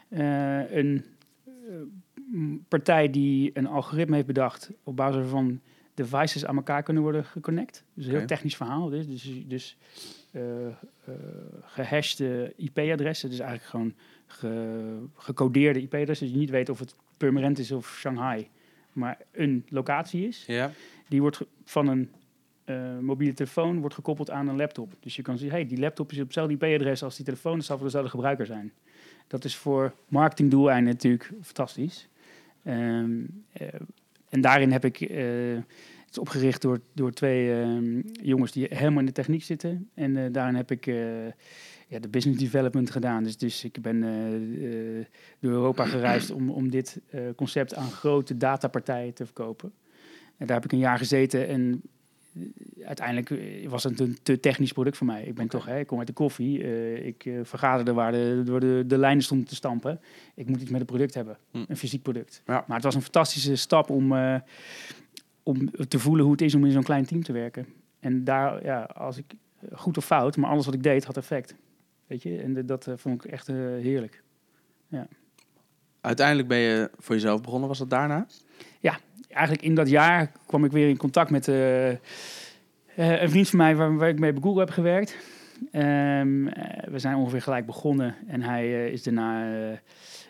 Eh, 0.09 0.71
een 0.71 1.05
partij 2.67 3.09
die 3.09 3.51
een 3.53 3.67
algoritme 3.67 4.15
heeft 4.15 4.27
bedacht 4.27 4.71
op 4.83 4.95
basis 4.95 5.15
waarvan 5.15 5.61
devices 5.93 6.45
aan 6.45 6.55
elkaar 6.55 6.83
kunnen 6.83 7.03
worden 7.03 7.25
geconnect. 7.25 7.83
Dus 7.93 8.05
een 8.05 8.15
heel 8.15 8.25
technisch 8.25 8.55
verhaal. 8.55 8.89
Dus, 8.89 9.07
dus, 9.07 9.43
dus 9.47 9.77
eh, 10.31 10.67
eh, 10.67 10.73
gehashte 11.61 12.53
IP-adressen, 12.57 13.29
dus 13.29 13.39
eigenlijk 13.39 13.69
gewoon 13.69 13.93
ge- 14.31 15.03
gecodeerde 15.15 15.81
IP-adressen. 15.81 16.25
Dus 16.25 16.35
je 16.35 16.41
niet 16.41 16.49
weet 16.49 16.69
of 16.69 16.79
het 16.79 16.95
Purmerend 17.17 17.59
is 17.59 17.71
of 17.71 17.95
Shanghai, 17.99 18.47
maar 18.93 19.17
een 19.31 19.65
locatie 19.69 20.27
is. 20.27 20.43
Ja. 20.47 20.71
Die 21.07 21.21
wordt 21.21 21.41
van 21.63 21.87
een 21.87 22.09
eh, 22.63 22.97
mobiele 22.99 23.33
telefoon 23.33 23.79
wordt 23.79 23.95
gekoppeld 23.95 24.29
aan 24.29 24.47
een 24.47 24.55
laptop. 24.55 24.93
Dus 24.99 25.15
je 25.15 25.21
kan 25.21 25.37
zien, 25.37 25.49
hey, 25.49 25.67
die 25.67 25.79
laptop 25.79 26.11
is 26.11 26.17
op 26.17 26.23
hetzelfde 26.23 26.53
IP-adres 26.53 27.03
als 27.03 27.15
die 27.15 27.25
telefoon, 27.25 27.55
dat 27.55 27.65
zal 27.65 27.75
voor 27.75 27.85
dezelfde 27.85 28.09
gebruiker 28.09 28.45
zijn. 28.45 28.73
Dat 29.27 29.43
is 29.43 29.55
voor 29.55 29.93
marketingdoeleinden 30.07 30.93
natuurlijk 30.93 31.31
fantastisch. 31.41 32.07
Ehm, 32.63 33.11
eh, 33.51 33.67
en 34.29 34.41
daarin 34.41 34.71
heb 34.71 34.85
ik, 34.85 35.01
eh, 35.01 35.17
het 36.05 36.11
is 36.11 36.17
opgericht 36.17 36.61
door, 36.61 36.79
door 36.93 37.11
twee 37.11 37.61
ehm, 37.61 38.01
jongens 38.21 38.51
die 38.51 38.67
helemaal 38.69 38.99
in 38.99 39.05
de 39.05 39.11
techniek 39.11 39.43
zitten. 39.43 39.89
En 39.93 40.31
daarin 40.31 40.55
heb 40.55 40.71
ik 40.71 40.85
ja, 41.89 41.99
de 41.99 42.07
business 42.07 42.39
development 42.39 42.91
gedaan. 42.91 43.23
Dus, 43.23 43.37
dus 43.37 43.63
ik 43.63 43.81
ben 43.81 44.03
eh, 44.03 44.99
eh, 44.99 45.05
door 45.39 45.51
Europa 45.51 45.85
gereisd 45.85 46.31
om, 46.31 46.49
om 46.49 46.69
dit 46.69 46.99
eh, 47.09 47.21
concept 47.35 47.75
aan 47.75 47.91
grote 47.91 48.37
datapartijen 48.37 49.13
te 49.13 49.25
verkopen. 49.25 49.71
En 50.37 50.45
daar 50.47 50.55
heb 50.55 50.65
ik 50.65 50.71
een 50.71 50.77
jaar 50.77 50.97
gezeten 50.97 51.47
en 51.47 51.81
uiteindelijk 52.83 53.33
was 53.69 53.83
het 53.83 53.99
een 53.99 54.17
te 54.23 54.39
technisch 54.39 54.71
product 54.71 54.97
voor 54.97 55.07
mij. 55.07 55.23
Ik 55.23 55.35
ben 55.35 55.47
toch, 55.47 55.65
hè, 55.65 55.79
ik 55.79 55.87
kom 55.87 55.97
uit 55.97 56.07
de 56.07 56.13
koffie, 56.13 56.63
ik 57.03 57.29
vergaderde 57.43 57.93
waar 57.93 58.11
de, 58.11 58.41
door 58.45 58.59
de, 58.59 58.83
de 58.87 58.97
lijnen 58.97 59.23
stonden 59.23 59.47
te 59.47 59.55
stampen. 59.55 60.01
Ik 60.35 60.47
moet 60.47 60.61
iets 60.61 60.69
met 60.69 60.79
het 60.79 60.89
product 60.89 61.13
hebben, 61.13 61.37
Hm. 61.51 61.63
een 61.67 61.77
fysiek 61.77 62.01
product. 62.01 62.41
Ja. 62.45 62.63
Maar 62.67 62.75
het 62.75 62.85
was 62.85 62.95
een 62.95 63.01
fantastische 63.01 63.55
stap 63.55 63.89
om, 63.89 64.13
om 65.43 65.71
te 65.87 65.99
voelen 65.99 66.23
hoe 66.23 66.31
het 66.31 66.41
is 66.41 66.55
om 66.55 66.65
in 66.65 66.71
zo'n 66.71 66.83
klein 66.83 67.05
team 67.05 67.23
te 67.23 67.31
werken. 67.31 67.65
En 67.99 68.23
daar, 68.23 68.63
ja, 68.63 68.81
als 68.81 69.17
ik 69.17 69.25
goed 69.73 69.97
of 69.97 70.05
fout, 70.05 70.37
maar 70.37 70.49
alles 70.49 70.65
wat 70.65 70.73
ik 70.73 70.83
deed 70.83 71.05
had 71.05 71.17
effect. 71.17 71.55
Weet 72.09 72.23
je, 72.23 72.37
en 72.37 72.65
dat 72.65 72.87
eh, 72.87 72.93
vond 72.97 73.23
ik 73.23 73.31
echt 73.31 73.49
eh, 73.49 73.55
heerlijk. 73.55 74.23
Uiteindelijk 76.01 76.47
ben 76.47 76.57
je 76.57 76.89
voor 76.97 77.15
jezelf 77.15 77.41
begonnen, 77.41 77.67
was 77.67 77.77
dat 77.77 77.89
daarna? 77.89 78.27
eigenlijk 79.29 79.61
in 79.61 79.75
dat 79.75 79.89
jaar 79.89 80.31
kwam 80.45 80.65
ik 80.65 80.71
weer 80.71 80.89
in 80.89 80.97
contact 80.97 81.29
met 81.29 81.47
eh, 81.47 81.89
een 82.95 83.29
vriend 83.29 83.49
van 83.49 83.57
mij 83.57 83.75
waar, 83.75 83.97
waar 83.97 84.09
ik 84.09 84.19
mee 84.19 84.33
bij 84.33 84.41
Google 84.41 84.59
heb 84.59 84.69
gewerkt. 84.69 85.15
Ehm, 85.71 86.47
eh, 86.47 86.89
we 86.89 86.99
zijn 86.99 87.15
ongeveer 87.15 87.41
gelijk 87.41 87.65
begonnen 87.65 88.15
en 88.27 88.41
hij 88.41 88.91
is 88.91 89.03
daarna 89.03 89.51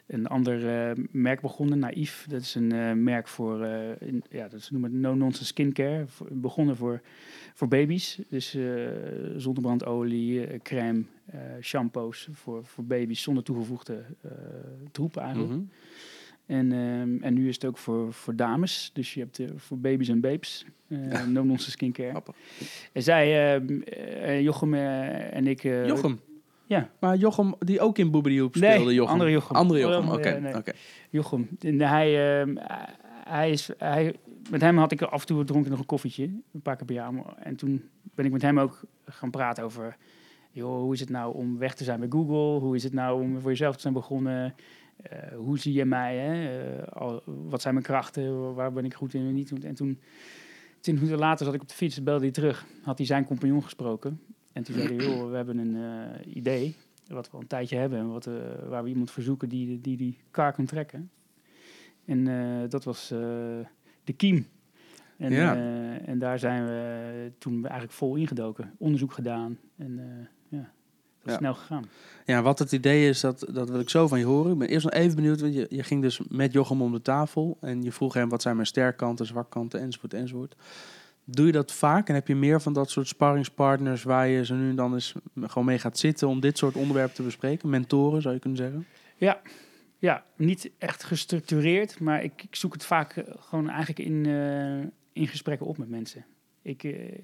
een 0.08 0.28
ander 0.28 0.94
merk 1.12 1.42
begonnen, 1.42 1.80
Naïef. 1.80 2.26
Dat 2.30 2.42
is 2.42 2.56
een 2.56 3.04
merk 3.04 3.28
voor, 3.28 3.66
in, 4.00 4.24
ja, 4.30 4.48
dat 4.48 4.70
noemen 4.72 5.00
no-nonsense 5.00 5.46
skincare. 5.46 6.04
Voor- 6.08 6.28
begonnen 6.32 6.76
voor, 6.76 7.02
voor 7.60 7.68
baby's, 7.68 8.20
dus 8.30 8.54
eh 8.54 8.64
zonnebrandolie, 9.38 10.46
eh, 10.48 10.60
crème, 10.64 11.04
eh, 11.26 11.40
shampoos 11.62 12.28
voor, 12.32 12.66
voor 12.66 12.84
baby's 12.84 13.22
zonder 13.22 13.44
toegevoegde 13.44 14.04
troepen 14.92 15.22
eigenlijk. 15.22 15.52
Mhm. 15.52 15.62
En, 16.46 16.72
ehm, 16.72 17.24
en 17.24 17.34
nu 17.34 17.48
is 17.48 17.56
het 17.56 17.66
ook 17.66 17.78
voor, 17.78 18.14
voor 18.14 18.36
dames. 18.36 18.90
Dus 18.94 19.14
je 19.14 19.20
hebt 19.20 19.40
eh, 19.40 19.48
voor 19.56 19.78
baby's 19.78 20.10
en 20.10 20.20
babes. 20.20 20.66
eh 20.88 21.12
Ja. 21.12 21.26
No 21.26 21.44
nonsense 21.44 21.72
skincare. 21.72 22.24
En 22.92 23.04
zij, 23.04 23.54
ehm, 23.56 23.82
eh, 23.82 24.42
Jochem 24.42 24.74
en 24.74 25.48
ik... 25.48 25.64
Jochem. 25.64 26.20
Ja. 26.66 26.90
Maar 27.00 27.18
Jochem, 27.18 27.56
die 27.60 27.80
ook 27.80 27.98
in 27.98 28.12
Nee, 28.12 28.50
speelde, 28.50 28.94
Jochem. 28.94 29.14
andere 29.14 29.32
Jochem. 29.32 29.56
Andere 29.56 29.80
Jochem, 29.80 30.10
oké. 30.10 30.72
Jochem. 31.10 31.50
En 31.60 31.82
hij, 31.82 32.40
ehm, 32.40 32.56
hij 33.24 33.52
is... 33.52 33.70
Hij, 33.78 34.16
met 34.52 34.62
hem 34.62 34.78
had 34.78 34.92
ik 34.92 35.02
af 35.02 35.22
en 35.22 35.28
toe 35.28 35.44
dronk 35.44 35.64
ik 35.64 35.70
nog 35.72 35.80
een 35.80 35.86
koffietje. 35.86 36.24
Een 36.24 36.62
paar 36.62 36.76
keer 36.76 36.86
per 36.86 36.96
jaar. 36.96 37.14
En 37.38 37.56
toen 37.56 37.90
ben 38.16 38.26
ik 38.26 38.32
met 38.32 38.42
hem 38.42 38.60
ook 38.60 38.82
gaan 39.06 39.32
praten 39.32 39.64
over... 39.64 39.98
Joh, 40.52 40.82
hoe 40.82 40.94
is 40.94 41.00
het 41.00 41.10
nou 41.10 41.36
om 41.36 41.58
weg 41.58 41.76
te 41.76 41.84
zijn 41.84 42.00
bij 42.00 42.10
Google? 42.10 42.60
Hoe 42.60 42.76
is 42.76 42.84
het 42.84 42.94
nou 42.94 43.22
om 43.22 43.40
voor 43.40 43.50
jezelf 43.50 43.76
te 43.76 43.82
zijn 43.82 43.94
begonnen? 43.94 44.56
Eh, 45.02 45.36
hoe 45.36 45.60
zie 45.60 45.74
je 45.74 45.86
mij? 45.86 46.18
Hè? 46.18 46.60
Eh, 46.90 47.18
wat 47.26 47.62
zijn 47.62 47.74
mijn 47.74 47.86
krachten? 47.86 48.54
Waar 48.54 48.72
ben 48.72 48.86
ik 48.86 48.94
goed 48.94 49.14
in 49.14 49.28
en 49.28 49.34
niet? 49.34 49.64
En 49.64 49.76
toen, 49.76 50.00
tien 50.80 50.96
minuten 50.96 51.18
later 51.18 51.46
zat 51.46 51.56
ik 51.56 51.62
op 51.62 51.68
de 51.68 51.74
fiets, 51.74 52.04
belde 52.04 52.24
hij 52.24 52.32
terug. 52.32 52.66
Had 52.84 52.98
hij 52.98 53.08
zijn 53.08 53.26
compagnon 53.26 53.64
gesproken. 53.64 54.22
En 54.54 54.64
toen 54.64 54.76
zei 54.76 54.96
hij, 54.96 55.06
joh, 55.06 55.30
we 55.30 55.36
hebben 55.36 55.58
een 55.58 55.76
eh, 55.76 56.36
idee, 56.36 56.76
wat 57.08 57.26
we 57.26 57.34
al 57.34 57.42
een 57.42 57.48
tijdje 57.48 57.78
hebben. 57.78 58.00
En 58.00 58.12
wat, 58.12 58.30
waar 58.68 58.84
we 58.84 58.90
iemand 58.90 59.12
verzoeken 59.12 59.50
die 59.50 59.82
die, 59.82 59.98
die 59.98 60.18
kar 60.32 60.54
kan 60.54 60.66
trekken. 60.66 61.12
En 62.06 62.26
dat 62.70 62.84
was 62.84 63.14
de 64.10 64.16
kiem. 64.16 64.48
En, 65.18 65.32
Ja. 65.34 65.56
eh, 65.56 66.08
en 66.08 66.20
daar 66.20 66.40
zijn 66.40 66.66
we 66.66 67.32
toen 67.38 67.62
eigenlijk 67.64 67.92
vol 67.94 68.16
ingedoken. 68.16 68.72
Onderzoek 68.78 69.14
gedaan. 69.14 69.58
En 69.78 70.00
eh, 70.00 70.26
ja, 70.50 70.58
dat 70.58 71.26
is 71.26 71.32
Ja. 71.32 71.38
snel 71.38 71.54
gegaan. 71.54 71.86
Ja, 72.26 72.42
wat 72.42 72.60
het 72.60 72.72
idee 72.72 73.10
is, 73.10 73.20
dat, 73.20 73.46
dat 73.52 73.70
wil 73.70 73.80
ik 73.80 73.90
zo 73.90 74.08
van 74.08 74.20
je 74.20 74.26
horen. 74.26 74.52
Ik 74.52 74.58
ben 74.58 74.68
eerst 74.68 74.86
nog 74.86 74.94
even 74.94 75.16
benieuwd, 75.16 75.42
want 75.42 75.54
je, 75.54 75.66
je 75.70 75.84
ging 75.84 76.02
dus 76.02 76.22
met 76.30 76.54
Jochem 76.54 76.82
om 76.82 76.92
de 76.92 77.02
tafel 77.02 77.58
en 77.62 77.84
je 77.84 77.92
vroeg 77.92 78.14
hem 78.14 78.30
wat 78.30 78.42
zijn 78.42 78.56
mijn 78.56 78.68
sterkkanten, 78.68 79.26
zwakkanten, 79.26 79.80
enzovoort, 79.80 80.14
enzovoort. 80.14 80.56
Doe 81.26 81.46
je 81.46 81.52
dat 81.52 81.72
vaak 81.72 82.08
en 82.10 82.14
heb 82.16 82.28
je 82.28 82.36
meer 82.36 82.62
van 82.62 82.74
dat 82.74 82.90
soort 82.90 83.08
sparringspartners 83.08 84.04
waar 84.04 84.28
je 84.28 84.46
zo 84.46 84.56
nu 84.56 84.70
en 84.70 84.76
dan 84.76 84.94
eens 84.94 85.14
gewoon 85.42 85.66
mee 85.66 85.80
gaat 85.80 85.98
zitten 85.98 86.28
om 86.28 86.40
dit 86.40 86.58
soort 86.58 86.76
onderwerpen 86.76 87.16
te 87.16 87.24
bespreken? 87.24 87.70
Mentoren, 87.70 88.22
zou 88.22 88.34
je 88.34 88.40
kunnen 88.40 88.60
zeggen? 88.60 88.86
Ja, 89.16 89.42
niet 90.36 90.72
echt 90.78 91.04
gestructureerd, 91.04 92.00
maar 92.00 92.24
ik, 92.24 92.44
ik 92.44 92.56
zoek 92.56 92.74
het 92.74 92.86
vaak 92.86 93.16
eh, 93.16 93.24
gewoon 93.40 93.70
eigenlijk 93.70 94.00
in, 94.00 94.26
eh, 94.26 95.22
in 95.22 95.28
gesprekken 95.28 95.68
op 95.68 95.78
met 95.78 95.90
mensen. 95.90 96.26
Ik, 96.62 96.84
eh, 96.84 97.24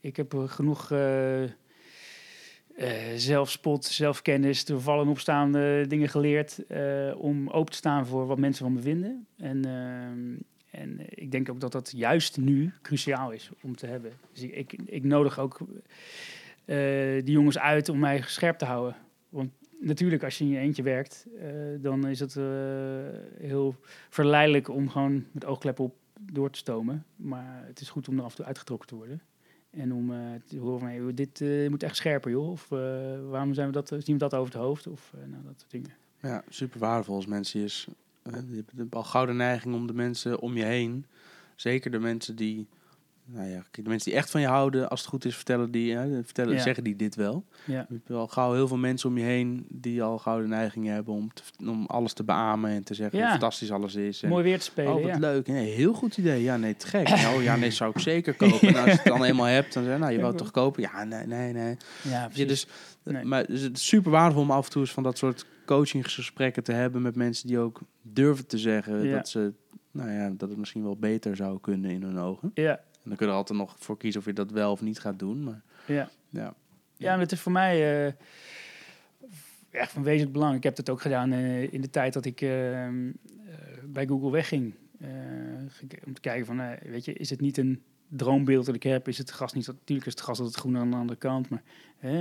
ik 0.00 0.16
heb 0.16 0.34
genoeg 0.46 0.92
zelfspot, 3.16 3.84
zelfkennis, 3.84 4.64
te 4.64 4.80
vallen 4.80 5.04
en 5.04 5.10
opstaande 5.10 5.84
dingen 5.88 6.08
geleerd 6.08 6.64
om 7.16 7.48
open 7.48 7.72
te 7.72 7.76
staan 7.76 8.06
voor 8.06 8.26
wat 8.26 8.38
mensen 8.38 8.64
van 8.64 8.72
me 8.72 8.80
vinden. 8.80 9.26
En, 9.36 9.64
en 10.70 11.00
ik 11.08 11.30
denk 11.30 11.50
ook 11.50 11.60
dat 11.60 11.72
dat 11.72 11.92
juist 11.96 12.36
nu 12.36 12.72
cruciaal 12.82 13.30
is 13.30 13.50
om 13.62 13.76
te 13.76 13.86
hebben. 13.86 14.12
Dus 14.32 14.42
ik, 14.42 14.72
ik, 14.86 15.04
nodig 15.04 15.38
ook 15.38 15.58
die 17.24 17.32
jongens 17.32 17.58
uit 17.58 17.88
om 17.88 17.98
mij 17.98 18.22
scherp 18.26 18.58
te 18.58 18.64
houden. 18.64 18.96
Want 19.28 19.50
natuurlijk, 19.78 20.24
als 20.24 20.38
je 20.38 20.44
in 20.44 20.50
je 20.50 20.58
eentje 20.58 20.82
werkt, 20.82 21.26
eh, 21.38 21.48
dan 21.80 22.06
is 22.06 22.20
het 22.20 22.36
eh, 22.36 22.44
heel 23.38 23.74
verleidelijk 24.08 24.68
om 24.68 24.88
gewoon 24.88 25.24
met 25.32 25.44
oogkleppen 25.44 25.84
op 25.84 25.94
door 26.32 26.50
te 26.50 26.58
stomen. 26.58 27.04
Maar 27.16 27.62
het 27.66 27.80
is 27.80 27.90
goed 27.90 28.08
om 28.08 28.18
er 28.18 28.24
af 28.24 28.30
en 28.30 28.36
toe 28.36 28.44
uitgetrokken 28.44 28.88
te 28.88 28.94
worden. 28.94 29.22
En 29.70 29.92
om 29.92 30.12
eh, 30.12 30.18
te 30.44 30.58
horen 30.58 30.80
van, 30.80 30.88
hey, 30.88 31.14
dit 31.14 31.40
moet 31.70 31.82
echt 31.82 31.96
scherper, 31.96 32.30
joh. 32.30 32.50
Of 32.50 32.68
waarom 33.28 33.54
zijn 33.54 33.66
we 33.66 33.72
dat, 33.72 33.88
zien 33.88 34.02
we 34.04 34.16
dat 34.16 34.34
over 34.34 34.52
het 34.52 34.62
hoofd? 34.62 34.86
Of 34.86 35.12
nou, 35.26 35.42
dat 35.44 35.54
soort 35.56 35.70
dingen. 35.70 35.90
Ja, 36.20 36.42
super 36.48 36.80
waardevol 36.80 37.14
als 37.14 37.26
mensen 37.26 37.62
is. 37.62 37.88
je 38.22 38.64
hebt 38.76 38.94
al 38.94 39.04
gouden 39.04 39.36
neiging 39.36 39.74
om 39.74 39.86
de 39.86 39.92
mensen 39.92 40.40
om 40.40 40.56
je 40.56 40.64
heen, 40.64 41.06
zeker 41.54 41.90
de 41.90 41.98
mensen 41.98 42.36
die 42.36 42.66
nou 43.30 43.48
ja, 43.48 43.62
de 43.70 43.82
mensen 43.82 44.10
die 44.10 44.18
echt 44.18 44.30
van 44.30 44.40
je 44.40 44.46
houden, 44.46 44.88
als 44.88 45.00
het 45.00 45.08
goed 45.08 45.24
is, 45.24 45.34
vertellen 45.36 45.70
die, 45.70 45.94
hè, 45.96 46.24
vertellen, 46.24 46.54
Ja. 46.54 46.60
zeggen 46.62 46.84
die 46.84 46.96
dit 46.96 47.14
wel. 47.14 47.44
Ja. 47.64 47.86
Je 47.88 47.94
hebt 47.94 48.08
wel 48.08 48.26
gauw 48.26 48.52
heel 48.52 48.68
veel 48.68 48.76
mensen 48.76 49.08
om 49.08 49.18
je 49.18 49.24
heen 49.24 49.66
die 49.68 50.02
al 50.02 50.18
gauw 50.18 50.40
de 50.40 50.46
neiging 50.46 50.86
hebben 50.86 51.14
om, 51.14 51.32
te- 51.32 51.42
om 51.70 51.86
alles 51.86 52.12
te 52.12 52.24
beamen 52.24 52.70
en 52.70 52.84
te 52.84 52.94
zeggen 52.94 53.18
Ja. 53.18 53.24
hoe 53.24 53.32
fantastisch 53.32 53.70
alles 53.72 53.94
is. 53.94 54.22
En, 54.22 54.28
Mooi 54.28 54.44
weer 54.44 54.58
te 54.58 54.64
spelen, 54.64 54.94
Oh, 54.94 55.04
wat 55.10 55.18
leuk. 55.18 55.46
Nee, 55.46 55.70
heel 55.70 55.92
goed 55.92 56.16
idee. 56.16 56.42
Ja, 56.42 56.56
nee, 56.56 56.76
te 56.76 56.86
gek. 56.86 57.08
Oh, 57.08 57.42
ja, 57.42 57.56
nee, 57.56 57.70
zou 57.70 57.90
ik 57.94 57.98
zeker 58.00 58.34
kopen. 58.44 58.68
En 58.68 58.74
als 58.76 58.84
je 58.84 58.90
het 58.90 59.04
dan 59.04 59.24
eenmaal 59.24 59.46
hebt, 59.46 59.72
dan 59.74 59.82
zeg 59.84 59.92
je, 59.92 59.98
nou, 59.98 60.12
je 60.12 60.18
wou 60.18 60.28
het 60.30 60.38
toch 60.42 60.50
kopen? 60.50 60.82
Ja, 60.82 61.04
nee, 61.04 61.26
nee, 61.26 61.52
nee. 61.52 61.76
Ja, 62.02 62.26
precies. 62.26 62.46
dus, 62.46 62.66
Nee. 63.02 63.24
maar 63.24 63.46
dus 63.46 63.60
het 63.60 63.76
is 63.76 63.86
super 63.86 64.10
waardevol 64.10 64.42
om 64.42 64.50
af 64.50 64.64
en 64.64 64.70
toe 64.70 64.80
eens 64.80 64.92
van 64.92 65.02
dat 65.02 65.18
soort 65.18 65.46
coachingsgesprekken 65.66 66.62
te 66.64 66.72
hebben 66.72 67.02
met 67.02 67.16
mensen 67.16 67.46
die 67.48 67.58
ook 67.58 67.80
durven 68.02 68.46
te 68.46 68.58
zeggen 68.58 69.10
dat 69.10 69.28
ze, 69.28 69.52
nou 69.90 70.10
ja, 70.10 70.30
dat 70.36 70.48
het 70.48 70.58
misschien 70.58 70.82
wel 70.82 70.96
beter 70.96 71.36
zou 71.36 71.60
kunnen 71.60 71.90
in 71.90 72.02
hun 72.02 72.18
ogen. 72.18 72.50
Ja, 72.54 72.80
dan 73.08 73.16
kun 73.16 73.26
je 73.26 73.32
er 73.32 73.38
altijd 73.38 73.58
nog 73.58 73.76
voor 73.78 73.96
kiezen 73.96 74.20
of 74.20 74.26
je 74.26 74.32
dat 74.32 74.50
wel 74.50 74.70
of 74.70 74.80
niet 74.80 74.98
gaat 74.98 75.18
doen. 75.18 75.44
Maar 75.44 75.62
ja. 75.86 76.08
ja, 76.28 76.54
Ja, 76.96 77.10
maar 77.10 77.20
het 77.20 77.32
is 77.32 77.40
voor 77.40 77.52
mij 77.52 78.06
eh, 78.06 78.12
echt 79.70 79.92
van 79.92 80.02
wezenlijk 80.02 80.32
belang. 80.32 80.56
Ik 80.56 80.62
heb 80.62 80.76
het 80.76 80.90
ook 80.90 81.00
gedaan 81.00 81.32
eh, 81.32 81.72
in 81.72 81.80
de 81.80 81.90
tijd 81.90 82.12
dat 82.12 82.24
ik 82.24 82.40
eh, 82.40 82.88
bij 83.84 84.06
Google 84.06 84.30
wegging. 84.30 84.74
Om 86.06 86.12
te 86.12 86.20
kijken 86.20 86.46
van, 86.46 86.76
weet 86.82 87.04
je, 87.04 87.12
is 87.12 87.30
het 87.30 87.40
niet 87.40 87.56
een 87.56 87.82
droombeeld 88.08 88.66
dat 88.66 88.74
ik 88.74 88.82
heb? 88.82 89.08
Is 89.08 89.18
het 89.18 89.30
gras 89.30 89.52
niet, 89.52 89.66
natuurlijk 89.66 90.06
is 90.06 90.12
het 90.12 90.22
gras 90.22 90.38
altijd 90.38 90.56
groener 90.56 90.80
aan 90.80 90.90
de 90.90 90.96
andere 90.96 91.18
kant. 91.18 91.48
Maar 91.48 91.62
eh, 91.98 92.12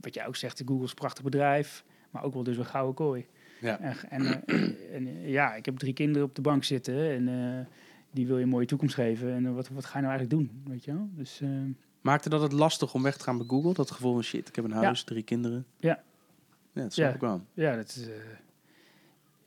wat 0.00 0.14
jij 0.14 0.26
ook 0.26 0.36
zegt, 0.36 0.62
Google 0.64 0.84
is 0.84 0.90
een 0.90 0.96
prachtig 0.96 1.24
bedrijf, 1.24 1.84
maar 2.10 2.22
ook 2.22 2.34
wel 2.34 2.42
dus 2.42 2.56
een 2.56 2.64
gouden 2.64 2.94
kooi. 2.94 3.26
Ja. 3.60 3.80
En, 3.80 3.96
en, 4.10 4.44
en 4.92 5.28
ja, 5.28 5.54
ik 5.54 5.64
heb 5.64 5.76
drie 5.76 5.92
kinderen 5.92 6.28
op 6.28 6.34
de 6.34 6.40
bank 6.40 6.64
zitten 6.64 7.10
en 7.10 7.28
die 8.10 8.26
wil 8.26 8.36
je 8.36 8.42
een 8.42 8.48
mooie 8.48 8.66
toekomst 8.66 8.94
geven. 8.94 9.32
En 9.32 9.46
eh, 9.46 9.54
wat, 9.54 9.68
wat 9.68 9.84
ga 9.84 9.98
je 9.98 10.04
nou 10.04 10.18
eigenlijk 10.18 10.30
doen, 10.48 10.62
weet 10.72 10.84
je 10.84 10.92
wel? 10.92 11.08
Dus... 11.12 11.40
eh, 11.40 11.48
Maakte 12.00 12.28
dat 12.28 12.40
het 12.40 12.52
lastig 12.52 12.94
om 12.94 13.02
weg 13.02 13.16
te 13.16 13.22
gaan 13.24 13.36
bij 13.38 13.46
Google? 13.46 13.72
Dat 13.74 13.90
gevoel 13.90 14.12
van 14.12 14.22
shit, 14.22 14.48
ik 14.48 14.56
heb 14.56 14.64
een 14.64 14.72
huis, 14.72 15.02
drie 15.04 15.22
kinderen. 15.22 15.66
Ja. 15.78 16.02
Ja, 16.72 16.82
dat 16.82 16.92
snap 16.92 17.08
Ja. 17.08 17.14
ik 17.14 17.20
wel. 17.20 17.44
Ja, 17.54 17.76
dat 17.76 17.88
is. 17.88 18.08
eh, 18.08 18.14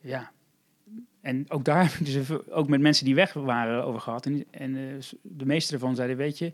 ja. 0.00 0.30
En 1.20 1.50
ook 1.50 1.64
daar 1.64 1.82
heb 1.90 2.00
ik 2.00 2.06
dus 2.06 2.14
even, 2.14 2.52
ook 2.52 2.68
met 2.68 2.80
mensen 2.80 3.04
die 3.04 3.14
weg 3.14 3.32
waren 3.32 3.84
over 3.84 4.00
gehad. 4.00 4.26
En, 4.26 4.44
en 4.50 5.00
de 5.22 5.46
meeste 5.46 5.74
ervan 5.74 5.94
zeiden: 5.94 6.16
Weet 6.16 6.38
je, 6.38 6.52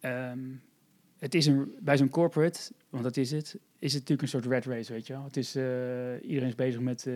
ehm, 0.00 0.38
het 1.18 1.34
is 1.34 1.46
een, 1.46 1.72
bij 1.80 1.96
zo'n 1.96 2.08
corporate, 2.10 2.60
want 2.90 3.02
dat 3.04 3.16
is 3.16 3.30
het, 3.30 3.58
is 3.78 3.92
het 3.92 4.00
natuurlijk 4.08 4.22
een 4.22 4.28
soort 4.28 4.46
red 4.46 4.64
race, 4.64 4.92
weet 4.92 5.06
je 5.06 5.12
wel. 5.12 5.24
Het 5.24 5.36
is, 5.36 5.48
iedereen 6.28 6.48
is 6.48 6.54
bezig 6.54 6.80
met 6.80 7.06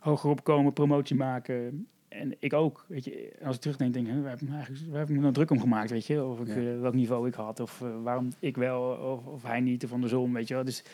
hoger 0.00 0.30
opkomen, 0.30 0.72
promotie 0.72 1.16
maken. 1.16 1.86
En 2.12 2.34
ik 2.38 2.52
ook, 2.52 2.84
weet 2.88 3.04
je. 3.04 3.32
Als 3.44 3.54
ik 3.54 3.60
terugdenk, 3.60 3.94
denk 3.94 4.06
ik, 4.08 4.14
waar 4.14 4.30
heb 4.30 4.40
ik 4.40 4.48
me 4.48 4.54
eigenlijk 4.54 4.90
waar 4.90 4.98
heb 4.98 5.08
ik 5.08 5.14
me 5.14 5.20
nou 5.20 5.32
druk 5.32 5.50
om 5.50 5.60
gemaakt, 5.60 5.90
weet 5.90 6.06
je. 6.06 6.24
Of 6.24 6.40
ik, 6.40 6.46
Ja. 6.46 6.54
eh, 6.54 6.80
welk 6.80 6.94
niveau 6.94 7.28
ik 7.28 7.34
had, 7.34 7.60
of 7.60 7.80
eh, 7.82 8.02
waarom 8.02 8.28
ik 8.38 8.56
wel, 8.56 8.82
of, 8.82 9.26
of 9.26 9.42
hij 9.42 9.60
niet, 9.60 9.84
of 9.84 9.92
andersom, 9.92 10.32
weet 10.32 10.48
je 10.48 10.54
wel. 10.54 10.64
Dus, 10.64 10.84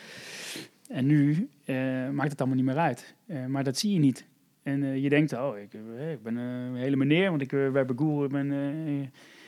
en 0.87 1.05
nu 1.05 1.49
eh, 1.65 1.75
maakt 2.09 2.31
het 2.31 2.39
allemaal 2.39 2.57
niet 2.57 2.65
meer 2.65 2.77
uit. 2.77 3.15
Maar 3.47 3.63
dat 3.63 3.77
zie 3.77 3.93
je 3.93 3.99
niet. 3.99 4.25
En 4.63 5.01
je 5.01 5.09
denkt, 5.09 5.33
oh, 5.33 5.57
ik, 5.57 5.73
ik 6.11 6.23
ben 6.23 6.35
een 6.35 6.75
hele 6.75 6.95
meneer, 6.95 7.29
want 7.29 7.41
ik 7.41 7.51
uh, 7.51 7.71
bij 7.71 7.85
Google 7.95 8.25
ik 8.25 8.31
ben, 8.31 8.51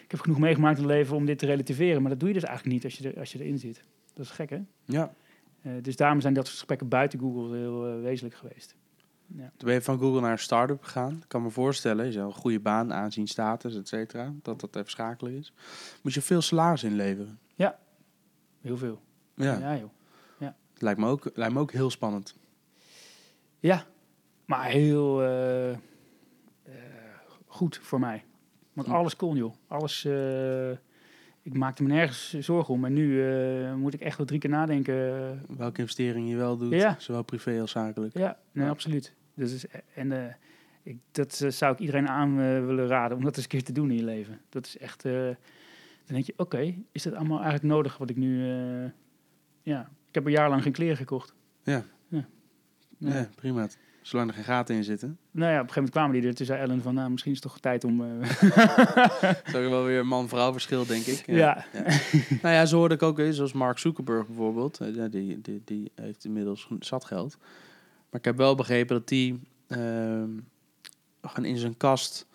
ik 0.03 0.12
heb 0.12 0.19
genoeg 0.19 0.39
meegemaakt 0.39 0.77
in 0.77 0.84
het 0.84 0.91
leven 0.93 1.15
om 1.15 1.25
dit 1.25 1.38
te 1.39 1.45
relativeren. 1.45 2.01
Maar 2.01 2.12
dat 2.12 2.19
doe 2.19 2.27
je 2.29 2.34
dus 2.36 2.43
eigenlijk 2.43 2.75
niet 2.75 2.84
als 2.84 2.97
je, 2.97 3.10
er, 3.10 3.19
als 3.19 3.31
je 3.31 3.39
erin 3.39 3.57
zit. 3.60 3.84
Dat 4.13 4.25
is 4.25 4.31
gek, 4.31 4.49
hè? 4.49 4.60
Ja. 4.86 5.13
Dus 5.81 5.95
daarom 5.95 6.21
zijn 6.21 6.34
dat 6.34 6.45
soort 6.45 6.57
gesprekken 6.57 6.88
buiten 6.88 7.19
Google 7.19 7.57
heel 7.57 8.01
wezenlijk 8.01 8.36
geweest. 8.36 8.75
Ja. 9.36 9.52
Toen 9.58 9.65
ben 9.67 9.74
je 9.74 9.82
van 9.82 10.00
Google 10.00 10.22
naar 10.22 10.32
een 10.32 10.39
start-up 10.39 10.84
gegaan. 10.84 11.13
Ik 11.13 11.28
kan 11.28 11.41
me 11.41 11.50
voorstellen, 11.50 12.06
je 12.06 12.12
zou 12.12 12.26
een 12.26 12.34
goede 12.34 12.60
baan, 12.60 12.94
aanzien, 12.94 13.28
status, 13.28 13.76
et 13.76 13.88
cetera. 13.88 14.34
Dat 14.41 14.60
dat 14.60 14.76
even 14.76 14.89
schakelen 14.89 15.38
is. 15.38 15.54
Moet 16.04 16.13
je 16.13 16.22
veel 16.22 16.41
salaris 16.41 16.84
inleveren? 16.84 17.39
Heel 18.62 18.78
veel. 18.78 19.02
Ja, 19.36 19.58
ja 19.60 19.78
joh. 19.78 19.89
Lijkt, 20.78 21.00
me 21.00 21.08
ook, 21.08 21.30
lijkt 21.34 21.54
me 21.54 21.60
ook 21.60 21.72
heel 21.72 21.89
spannend. 21.89 22.36
Ja, 23.60 23.86
maar 24.46 24.65
heel 24.65 25.22
eh, 25.22 25.72
eh, 25.72 25.78
goed 27.46 27.78
voor 27.82 28.00
mij. 28.00 28.24
Want 28.74 28.88
alles 28.88 29.15
kon, 29.15 29.36
joh. 29.36 29.54
Alles. 29.67 30.06
eh, 30.06 30.72
ik 31.41 31.54
maakte 31.58 31.84
me 31.84 31.89
nergens 31.89 32.30
zorgen 32.39 32.74
om. 32.74 32.86
En 32.86 32.94
nu 32.94 33.24
moet 33.76 33.94
ik 33.94 34.00
echt 34.02 34.17
wel 34.17 34.26
drie 34.26 34.39
keer 34.39 34.50
nadenken. 34.50 34.96
Welke 35.58 35.80
investering 35.82 36.30
je 36.30 36.36
wel 36.36 36.58
doet, 36.58 36.74
Ja. 36.74 36.96
zowel 37.00 37.24
privé 37.24 37.62
als 37.62 37.72
zakelijk. 37.72 38.17
Ja, 38.17 38.39
nee, 38.52 38.65
Ja. 38.65 38.72
absoluut. 38.72 39.13
Dus, 39.41 39.54
is- 39.54 39.65
en 39.95 40.12
eh, 40.12 40.34
ik, 40.84 40.97
dat 41.12 41.41
eh, 41.43 41.49
zou 41.49 41.73
ik 41.73 41.80
iedereen 41.80 42.08
aan 42.10 42.30
eh, 42.39 42.65
willen 42.65 42.88
raden 42.88 43.17
om 43.17 43.23
dat 43.23 43.36
eens 43.36 43.43
een 43.43 43.49
keer 43.49 43.63
te 43.63 43.71
doen 43.73 43.89
in 43.91 43.97
je 43.97 44.04
leven. 44.04 44.39
Dat 44.49 44.65
is 44.65 44.77
echt. 44.77 45.06
eh, 45.06 45.13
dan 46.06 46.15
denk 46.19 46.25
je, 46.25 46.34
oké, 46.38 46.73
is 46.91 47.04
dat 47.04 47.13
allemaal 47.13 47.41
eigenlijk 47.41 47.73
nodig 47.73 47.97
wat 47.97 48.10
ik 48.10 48.15
nu. 48.17 48.49
eh, 48.51 48.89
ja, 49.62 49.82
ik 50.08 50.15
heb 50.15 50.25
een 50.25 50.32
jaar 50.32 50.49
lang 50.49 50.63
geen 50.63 50.71
kleren 50.71 50.97
gekocht. 50.97 51.34
Ja. 51.63 51.84
Ja. 52.08 52.25
Ja, 52.97 53.13
Ja. 53.13 53.30
prima. 53.36 53.67
Zolang 54.01 54.30
er 54.30 54.36
geen 54.36 54.43
gaten 54.43 54.75
in 54.75 54.84
zitten. 54.84 55.17
Nou 55.32 55.51
ja, 55.51 55.60
op 55.62 55.67
een 55.67 55.73
gegeven 55.73 55.75
moment 55.75 55.91
kwamen 55.91 56.19
die 56.19 56.30
er. 56.30 56.36
Toen 56.36 56.45
zei 56.45 56.60
Ellen 56.60 56.82
van, 56.82 56.93
nou, 56.93 57.10
misschien 57.12 57.32
is 57.32 57.39
het 57.43 57.47
toch 57.51 57.60
tijd 57.60 57.84
om... 57.84 58.01
eh, 58.01 58.30
is 59.45 59.56
ook 59.56 59.69
wel 59.69 59.84
weer 59.84 60.06
man-vrouw 60.06 60.51
verschil, 60.51 60.86
denk 60.86 61.06
ik. 61.06 61.23
Ja. 61.25 61.65
nou 62.41 62.56
ja, 62.56 62.65
zo 62.65 62.77
hoorde 62.77 62.95
ik 62.95 63.01
ook, 63.04 63.21
zoals 63.30 63.54
Mark 63.54 63.77
Zuckerberg 63.77 64.25
bijvoorbeeld. 64.27 64.80
eh, 64.80 64.95
ja, 64.95 65.08
Die, 65.08 65.41
die, 65.41 65.62
die 65.65 65.91
heeft 65.95 66.25
inmiddels 66.25 66.67
zat 66.80 67.06
geld. 67.06 67.38
Maar 68.12 68.19
ik 68.19 68.26
heb 68.26 68.38
wel 68.38 68.56
begrepen 68.56 68.95
dat 68.95 69.08
die 69.08 69.39
ehm, 69.67 70.30
gewoon 71.21 71.45
in 71.45 71.58
zijn 71.58 71.78
kast... 71.78 72.26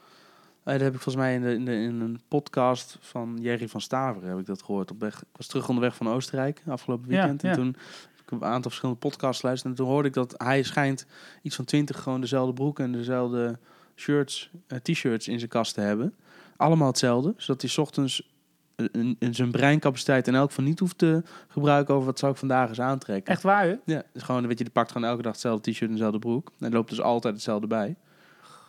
eh, 0.62 0.72
dat 0.72 0.80
heb 0.82 0.94
ik 0.94 1.00
volgens 1.00 1.24
mij 1.24 1.34
in, 1.34 1.42
de, 1.42 1.52
in, 1.54 1.64
de, 1.64 1.72
in 1.72 2.00
een 2.00 2.20
podcast 2.28 2.98
van 3.00 3.38
Jerry 3.40 3.68
van 3.68 3.80
Staveren 3.80 4.28
heb 4.28 4.38
ik 4.38 4.46
dat 4.46 4.62
gehoord. 4.62 4.90
Op 4.90 5.00
weg, 5.00 5.20
ik 5.20 5.36
was 5.36 5.46
terug 5.46 5.68
onderweg 5.68 5.96
van 5.96 6.08
Oostenrijk 6.08 6.62
afgelopen 6.66 7.08
weekend. 7.08 7.42
ja. 7.42 7.48
En 7.48 7.54
toen 7.56 7.76
heb 8.16 8.20
ik 8.24 8.30
een 8.30 8.44
aantal 8.44 8.70
verschillende 8.70 9.00
podcasts 9.00 9.40
geluisterd. 9.40 9.70
En 9.72 9.78
toen 9.78 9.92
hoorde 9.92 10.08
ik 10.08 10.14
dat 10.14 10.34
hij 10.36 10.62
schijnt 10.62 11.06
iets 11.42 11.56
van 11.56 11.64
twintig 11.64 12.02
gewoon 12.02 12.20
dezelfde 12.20 12.52
broek 12.52 12.78
en 12.78 12.92
dezelfde 12.92 13.58
shirts, 13.96 14.50
eh, 14.66 14.78
t-shirts 14.78 15.28
in 15.28 15.38
zijn 15.38 15.50
kast 15.50 15.74
te 15.74 15.80
hebben. 15.80 16.14
Allemaal 16.56 16.86
hetzelfde. 16.88 17.34
Zodat 17.36 17.60
hij 17.60 17.70
's 17.70 17.78
ochtends 17.78 18.28
een- 18.76 19.16
een- 19.18 19.34
zijn 19.34 19.50
breincapaciteit 19.50 20.28
in 20.28 20.34
elk 20.34 20.48
geval 20.48 20.64
niet 20.64 20.78
hoeft 20.78 20.98
te 20.98 21.22
gebruiken 21.48 21.94
over 21.94 22.06
wat 22.06 22.18
zou 22.18 22.32
ik 22.32 22.38
vandaag 22.38 22.68
eens 22.68 22.80
aantrekken. 22.80 23.32
echt 23.32 23.42
waar, 23.42 23.64
hè? 23.66 23.74
Ja, 23.84 24.02
dus 24.12 24.22
gewoon, 24.22 24.46
weet 24.46 24.58
je, 24.58 24.64
die 24.64 24.72
pakt 24.72 24.92
gewoon 24.92 25.08
elke 25.08 25.22
dag 25.22 25.32
hetzelfde 25.32 25.70
t-shirt 25.70 25.88
en 25.90 25.96
dezelfde 25.96 26.18
broek. 26.18 26.52
En 26.58 26.72
loopt 26.72 26.88
dus 26.90 27.00
altijd 27.00 27.34
hetzelfde 27.34 27.66
bij. 27.66 27.96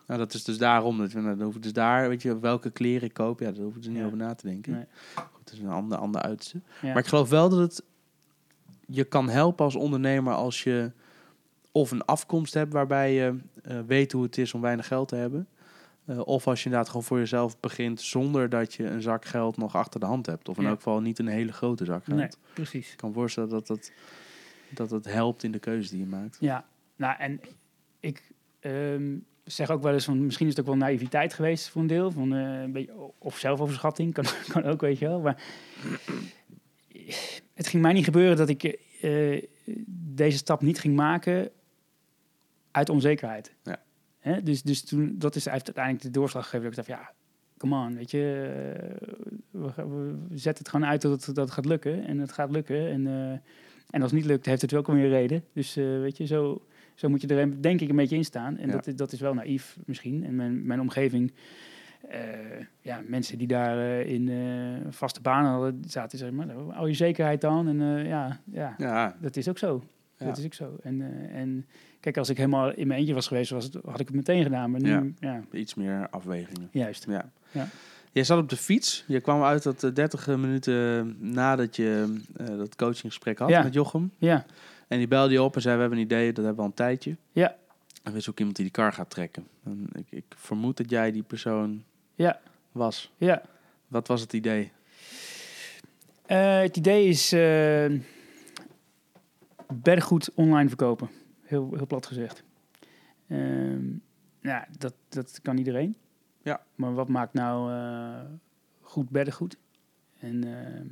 Nou, 0.08 0.20
dat 0.20 0.34
is 0.34 0.44
dus 0.44 0.58
daarom. 0.58 0.98
Dat 0.98 1.12
we, 1.12 1.20
nou, 1.22 1.36
dan 1.36 1.46
hoef 1.46 1.56
ik 1.56 1.64
dus 1.64 1.74
daar, 1.74 2.10
weet 2.10 2.22
je, 2.22 2.40
welke 2.40 2.70
kleren 2.70 3.08
ik 3.08 3.14
koop. 3.14 3.40
Ja, 3.40 3.52
daar 3.52 3.64
hoef 3.64 3.76
ik 3.76 3.82
dus 3.82 3.88
niet 3.92 3.98
Ja. 4.00 4.06
over 4.06 4.18
na 4.18 4.34
te 4.36 4.48
denken. 4.48 4.72
Nee. 4.72 4.86
Goed, 5.16 5.44
dat 5.44 5.54
is 5.54 5.60
een 5.60 5.70
ander, 5.70 5.98
ander 5.98 6.22
uiterste. 6.22 6.60
Ja. 6.82 6.88
Maar 6.88 6.98
ik 6.98 7.08
geloof 7.08 7.30
wel 7.30 7.50
dat 7.50 7.60
het 7.60 7.84
je 8.88 9.04
kan 9.04 9.30
helpen 9.30 9.66
als 9.66 9.76
ondernemer 9.76 10.34
als 10.34 10.64
je 10.64 10.92
of 11.72 11.92
een 11.92 12.06
afkomst 12.06 12.54
hebt 12.54 12.74
waarbij 12.74 13.14
je 13.14 13.36
eh, 13.64 13.78
weet 13.88 14.12
hoe 14.12 14.24
het 14.24 14.38
is 14.38 14.54
om 14.54 14.62
weinig 14.62 14.88
geld 14.88 15.08
te 15.08 15.16
hebben. 15.16 15.48
Eh, 16.08 16.20
of 16.28 16.48
als 16.48 16.60
je 16.60 16.66
inderdaad 16.66 16.90
gewoon 16.90 17.04
voor 17.06 17.18
jezelf 17.18 17.60
begint 17.60 18.02
zonder 18.02 18.50
dat 18.50 18.74
je 18.74 18.84
een 18.86 19.02
zak 19.02 19.26
geld 19.26 19.58
nog 19.58 19.76
achter 19.76 20.00
de 20.00 20.06
hand 20.06 20.26
hebt. 20.26 20.50
Of 20.50 20.58
in 20.58 20.64
Ja. 20.64 20.70
elk 20.70 20.78
geval 20.78 21.02
niet 21.02 21.20
een 21.20 21.28
hele 21.28 21.52
grote 21.54 21.86
zak 21.86 22.04
geld. 22.06 22.18
Nee, 22.18 22.30
precies. 22.54 22.92
Ik 22.92 22.98
kan 22.98 23.10
me 23.10 23.16
voorstellen 23.16 23.50
dat 23.50 23.68
dat, 23.68 23.92
dat 24.70 24.90
het 24.92 25.06
helpt 25.06 25.44
in 25.44 25.52
de 25.52 25.60
keuze 25.60 25.90
die 25.90 26.00
je 26.00 26.06
maakt. 26.06 26.38
Ja, 26.40 26.66
nou 26.96 27.16
en 27.20 27.40
ik 28.00 28.32
ehm, 28.60 29.18
zeg 29.44 29.70
ook 29.70 29.82
wel 29.82 29.94
eens 29.94 30.06
van 30.06 30.26
misschien 30.26 30.48
is 30.48 30.52
het 30.56 30.62
ook 30.62 30.68
wel 30.68 30.78
naïviteit 30.88 31.34
geweest 31.34 31.70
voor 31.70 31.82
een 31.82 31.88
deel. 31.88 32.12
Van, 32.12 32.34
eh, 32.36 32.62
een 32.62 32.72
beetje, 32.72 32.94
of 33.18 33.38
zelfoverschatting, 33.38 34.14
kan, 34.18 34.26
kan 34.48 34.64
ook, 34.64 34.82
weet 34.82 35.00
je 35.00 35.08
wel. 35.08 35.20
Maar 35.22 35.44
het 37.54 37.68
ging 37.68 37.84
mij 37.84 37.94
niet 37.94 38.04
gebeuren 38.06 38.38
dat 38.38 38.50
ik 38.50 38.64
eh, 39.02 39.42
deze 39.98 40.38
stap 40.38 40.62
niet 40.62 40.80
ging 40.80 40.96
maken 40.96 41.50
uit 42.72 42.90
onzekerheid. 42.90 43.54
Ja. 43.64 43.82
Hè? 44.28 44.44
Dus, 44.44 44.62
dus 44.64 44.82
toen, 44.84 45.16
dat 45.18 45.36
is 45.36 45.50
uiteindelijk 45.50 46.04
de 46.04 46.10
doorslag 46.12 46.44
gegeven 46.44 46.70
dat 46.76 46.78
ik 46.78 46.86
dacht, 46.88 47.00
ja, 47.02 47.12
come 47.58 47.86
on, 47.86 47.96
weet 47.96 48.12
je, 48.12 48.52
eh, 49.52 49.62
we, 49.76 50.16
zetten 50.34 50.64
het 50.64 50.70
gewoon 50.70 50.86
uit 50.90 51.02
dat 51.02 51.12
het, 51.12 51.36
dat 51.36 51.46
het 51.46 51.52
gaat 51.54 51.66
lukken. 51.66 52.06
En 52.06 52.20
het 52.20 52.32
gaat 52.32 52.52
lukken. 52.52 52.90
En, 52.90 53.08
eh, 53.08 53.32
en 53.90 54.02
als 54.02 54.12
het 54.12 54.20
niet 54.20 54.26
lukt, 54.30 54.46
heeft 54.46 54.62
het 54.62 54.72
wel 54.72 54.84
weer 54.84 55.04
een 55.04 55.10
reden. 55.10 55.44
Dus 55.54 55.76
eh, 55.78 55.84
weet 55.86 56.18
je, 56.18 56.26
zo, 56.26 56.62
zo 56.94 57.10
moet 57.10 57.22
je 57.22 57.28
er 57.28 57.62
denk 57.62 57.82
ik 57.82 57.90
een 57.90 57.96
beetje 57.96 58.16
in 58.16 58.26
staan. 58.26 58.58
En 58.58 58.66
Ja. 58.68 58.72
dat, 58.74 58.88
is- 58.88 58.96
dat 58.96 59.12
is 59.12 59.20
wel 59.20 59.34
naïef 59.34 59.78
misschien. 59.86 60.26
En 60.26 60.36
mijn, 60.36 60.66
mijn 60.66 60.80
omgeving, 60.82 61.34
ja, 62.82 63.02
mensen 63.08 63.38
die 63.38 63.48
daar 63.48 64.00
in 64.02 64.30
vaste 64.90 65.22
banen 65.22 65.52
hadden, 65.52 65.82
zaten 65.88 66.18
zeg 66.18 66.32
maar, 66.32 66.46
nou, 66.46 66.72
hou 66.74 66.88
je 66.88 66.94
zekerheid 66.94 67.42
dan. 67.42 67.68
En 67.68 68.06
ja, 68.08 68.40
ja, 68.44 68.76
Ja, 68.78 69.16
dat 69.22 69.36
is 69.36 69.50
ook 69.50 69.58
zo. 69.58 69.84
Ja. 70.18 70.26
Dat 70.26 70.38
is 70.38 70.46
ook 70.46 70.54
zo. 70.54 70.78
En, 70.84 71.02
en 71.32 71.66
kijk, 72.08 72.18
als 72.20 72.30
ik 72.30 72.38
helemaal 72.38 72.72
in 72.74 72.88
mijn 72.88 73.00
eentje 73.00 73.14
was 73.14 73.28
geweest, 73.28 73.52
was 73.52 73.64
het, 73.64 73.74
had 73.86 74.00
ik 74.00 74.08
het 74.08 74.16
meteen 74.16 74.44
gedaan. 74.44 74.72
Maar 74.72 74.82
nu, 74.82 74.90
Ja. 74.90 75.04
ja, 75.20 75.42
iets 75.52 75.74
meer 75.76 76.08
afwegingen. 76.10 76.70
juist. 76.72 77.06
Ja. 77.10 77.30
Ja. 77.52 77.68
Jij 78.12 78.24
zat 78.24 78.40
op 78.40 78.50
de 78.50 78.58
fiets. 78.58 79.04
Je 79.08 79.20
kwam 79.20 79.44
uit 79.44 79.64
dat 79.64 79.84
eh, 79.84 79.94
30 79.94 80.28
minuten 80.28 81.16
nadat 81.34 81.76
je 81.76 82.20
eh, 82.36 82.48
dat 82.48 82.76
coachinggesprek 82.76 83.40
had 83.40 83.50
Ja. 83.50 83.64
met 83.64 83.74
Jochem. 83.74 84.12
Ja, 84.18 84.46
En 84.88 84.98
die 84.98 85.08
belde 85.08 85.34
je 85.34 85.42
op 85.42 85.56
en 85.56 85.62
zei, 85.62 85.74
we 85.76 85.82
hebben 85.82 86.00
een 86.00 86.06
idee, 86.06 86.26
dat 86.34 86.36
hebben 86.46 86.56
we 86.56 86.62
al 86.62 86.68
een 86.68 86.74
tijdje. 86.74 87.16
Ja. 87.32 87.56
En 88.04 88.12
we 88.12 88.18
is 88.18 88.30
ook 88.30 88.38
iemand 88.38 88.56
die 88.56 88.66
die 88.66 88.74
kar 88.74 88.94
gaat 88.94 89.10
trekken. 89.10 89.48
En 89.66 89.88
ik, 89.94 90.06
ik 90.10 90.24
vermoed 90.36 90.78
dat 90.78 90.90
jij 90.90 91.12
die 91.12 91.24
persoon 91.24 91.84
Ja. 92.16 92.40
was. 92.72 93.12
Ja. 93.18 93.42
Wat 93.88 94.08
was 94.08 94.22
het 94.22 94.34
idee? 94.34 94.72
Eh, 96.26 96.60
het 96.60 96.78
idee 96.78 97.08
is 97.08 97.32
eh 97.32 97.86
beddengoed 99.74 100.30
online 100.34 100.68
verkopen. 100.68 101.10
Heel, 101.48 101.74
heel 101.76 101.88
plat 101.88 102.06
gezegd. 102.06 102.44
Ehm, 103.28 103.86
nou, 104.42 104.64
dat, 104.78 104.94
dat 105.10 105.40
kan 105.42 105.58
iedereen. 105.58 105.96
Ja. 106.42 106.62
Maar 106.76 106.94
wat 106.94 107.08
maakt 107.08 107.34
nou 107.34 107.72
eh, 107.72 108.22
goed 108.82 109.10
beddengoed? 109.10 109.58
En 110.20 110.44
ehm, 110.44 110.86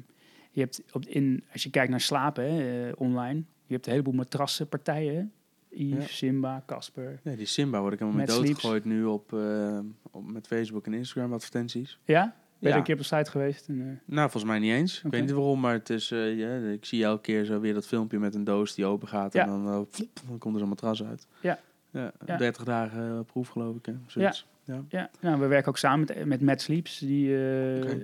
je 0.52 0.60
hebt 0.60 0.84
op, 0.92 1.06
in, 1.06 1.44
als 1.52 1.64
je 1.64 1.70
kijkt 1.70 1.90
naar 1.90 2.02
slapen 2.02 2.54
hè, 2.54 2.88
eh, 2.90 2.94
online, 2.98 3.44
je 3.66 3.74
hebt 3.74 3.86
een 3.86 3.92
heleboel 3.92 4.14
matrassenpartijen. 4.14 5.32
Yves, 5.70 6.06
Ja. 6.06 6.16
Simba, 6.16 6.64
Casper. 6.66 7.20
Ja, 7.24 7.36
die 7.36 7.46
Simba 7.46 7.80
word 7.80 7.94
ik 7.94 8.00
helemaal 8.00 8.20
mee 8.20 8.28
Met 8.28 8.36
doodgegooid 8.36 8.86
nu 8.86 9.04
op, 9.04 9.34
eh, 9.34 9.80
op, 10.12 10.32
met 10.32 10.48
Facebook 10.48 10.86
en 10.86 10.94
Instagram 10.94 11.34
advertenties. 11.34 12.00
Ja? 12.04 12.36
Ben 12.60 12.70
je 12.70 12.70
Ja. 12.70 12.76
een 12.78 12.84
keer 12.84 12.94
op 12.96 13.00
de 13.10 13.16
site 13.16 13.32
geweest? 13.32 13.68
En, 13.68 13.80
eh, 13.82 13.86
Nou, 14.16 14.30
volgens 14.30 14.44
mij 14.52 14.60
niet 14.60 14.72
eens. 14.72 15.02
Ik 15.04 15.12
weet 15.12 15.22
niet 15.22 15.32
waarom, 15.32 15.60
maar 15.60 15.74
het 15.74 15.90
is, 15.90 16.12
eh, 16.12 16.38
ja, 16.38 16.56
ik 16.58 16.86
zie 16.86 17.04
elke 17.04 17.22
keer 17.22 17.46
zo 17.46 17.60
weer 17.60 17.74
dat 17.74 17.88
filmpje 17.88 18.20
met 18.20 18.36
een 18.36 18.44
doos 18.44 18.76
die 18.76 18.86
open 18.86 19.08
gaat. 19.08 19.34
Ja. 19.34 19.44
En 19.44 19.50
dan, 19.50 19.68
eh, 19.68 20.06
dan 20.28 20.38
komt 20.38 20.54
er 20.54 20.60
zo'n 20.60 20.70
matras 20.70 21.04
uit. 21.04 21.28
Ja. 21.42 21.60
ja 21.92 22.12
Ja. 22.26 22.38
30 22.38 22.64
dagen 22.64 23.26
proef, 23.26 23.48
geloof 23.48 23.76
ik. 23.76 23.86
Hè? 23.86 23.94
Zoiets. 24.08 24.46
Ja. 24.64 24.84
Ja, 24.90 25.10
nou, 25.20 25.40
we 25.40 25.48
werken 25.48 25.70
ook 25.70 25.78
samen 25.78 26.06
met, 26.16 26.26
met 26.26 26.42
Mad 26.42 26.62
Sleeps. 26.62 27.00
Die, 27.00 27.34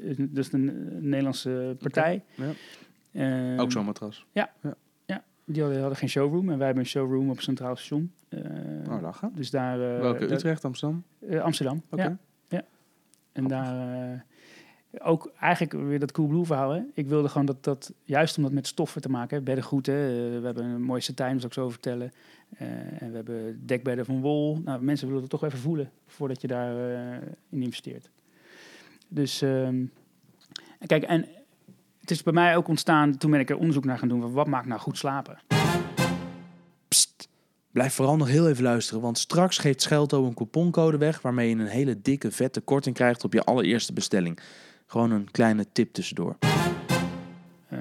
is, 0.04 0.16
is 0.34 0.52
een 0.54 0.88
Nederlandse 1.10 1.76
partij. 1.80 2.24
Ja. 2.36 2.52
Ehm, 3.12 3.60
Ook 3.60 3.72
zo'n 3.72 3.86
matras. 3.86 4.26
Die 5.46 5.62
hadden, 5.62 5.80
hadden 5.80 5.98
geen 5.98 6.10
showroom 6.10 6.50
en 6.50 6.58
wij 6.58 6.66
hebben 6.66 6.84
een 6.84 6.90
showroom 6.90 7.30
op 7.30 7.40
Centraal 7.42 7.76
Station. 7.76 8.12
Oh, 8.90 9.02
lachen. 9.02 9.32
dus 9.36 9.50
daar... 9.50 9.78
Welke? 9.78 10.34
Utrecht, 10.34 10.66
Amsterdam? 10.66 11.04
Amsterdam, 11.42 11.82
Oké. 11.90 12.18
ja. 12.50 12.64
En 13.32 13.48
daar... 13.48 14.26
eh, 14.92 15.08
ook 15.08 15.32
eigenlijk 15.40 15.74
weer 15.88 16.00
dat 16.00 16.12
Coolblue 16.12 16.46
verhaal. 16.46 16.72
Hè? 16.72 16.82
Ik 16.94 17.08
wilde 17.08 17.30
gewoon 17.30 17.46
dat, 17.46 17.64
dat, 17.64 17.94
juist 18.04 18.38
om 18.38 18.44
dat 18.44 18.52
met 18.52 18.68
stoffen 18.68 19.02
te 19.02 19.10
maken, 19.10 19.44
hè, 19.46 19.54
eh, 19.54 19.64
we 19.66 20.42
hebben 20.44 20.64
een 20.64 20.82
mooie 20.82 21.02
satijn, 21.02 21.40
zal 21.40 21.48
ik 21.48 21.54
zo 21.54 21.70
vertellen. 21.70 22.12
Eh, 22.58 22.68
en 23.02 23.10
we 23.10 23.16
hebben 23.16 23.66
dekbedden 23.66 24.06
van 24.06 24.22
wol. 24.22 24.62
Nou, 24.66 24.84
mensen 24.84 25.08
willen 25.08 25.22
het 25.22 25.32
toch 25.32 25.44
even 25.44 25.60
voelen 25.60 25.92
voordat 26.08 26.42
je 26.42 26.48
daarin 26.48 27.22
in 27.50 27.62
investeert. 27.62 28.10
Dus 29.08 29.42
ehm, 29.42 29.86
kijk, 30.86 31.04
en 31.04 31.26
het 32.00 32.12
is 32.12 32.24
bij 32.24 32.34
mij 32.34 32.56
ook 32.56 32.68
ontstaan, 32.68 33.18
toen 33.18 33.32
ben 33.32 33.40
ik 33.40 33.50
er 33.50 33.58
onderzoek 33.58 33.86
naar 33.86 33.98
gaan 33.98 34.08
doen, 34.08 34.22
van 34.22 34.32
wat 34.32 34.48
maakt 34.48 34.68
nou 34.68 34.80
goed 34.80 34.98
slapen? 34.98 35.40
Blijf 37.72 37.94
vooral 37.94 38.18
nog 38.18 38.28
heel 38.28 38.50
even 38.50 38.64
luisteren, 38.64 39.02
want 39.02 39.18
straks 39.18 39.58
geeft 39.58 39.82
Schelto 39.82 40.26
een 40.26 40.34
couponcode 40.34 40.98
weg 40.98 41.22
waarmee 41.22 41.50
je 41.50 41.56
een 41.56 41.68
hele 41.68 42.02
dikke 42.02 42.32
vette 42.32 42.62
korting 42.62 42.96
krijgt 42.96 43.24
op 43.24 43.34
je 43.34 43.44
allereerste 43.44 43.94
bestelling. 43.94 44.40
Gewoon 44.92 45.12
een 45.12 45.32
kleine 45.32 45.66
tip 45.72 45.94
tussendoor. 45.94 46.38
Eh, 47.68 47.80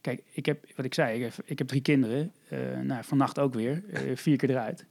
kijk, 0.00 0.22
ik 0.32 0.46
heb, 0.46 0.64
wat 0.76 0.84
ik 0.84 0.94
zei, 0.94 1.16
ik 1.16 1.22
heb, 1.22 1.32
ik 1.44 1.58
heb 1.58 1.68
drie 1.68 1.80
kinderen. 1.80 2.32
Eh, 2.48 2.58
nou, 2.82 3.04
vannacht 3.04 3.38
ook 3.38 3.54
weer. 3.54 3.82
eh, 3.92 4.16
vier 4.16 4.36
keer 4.36 4.50
eruit. 4.50 4.86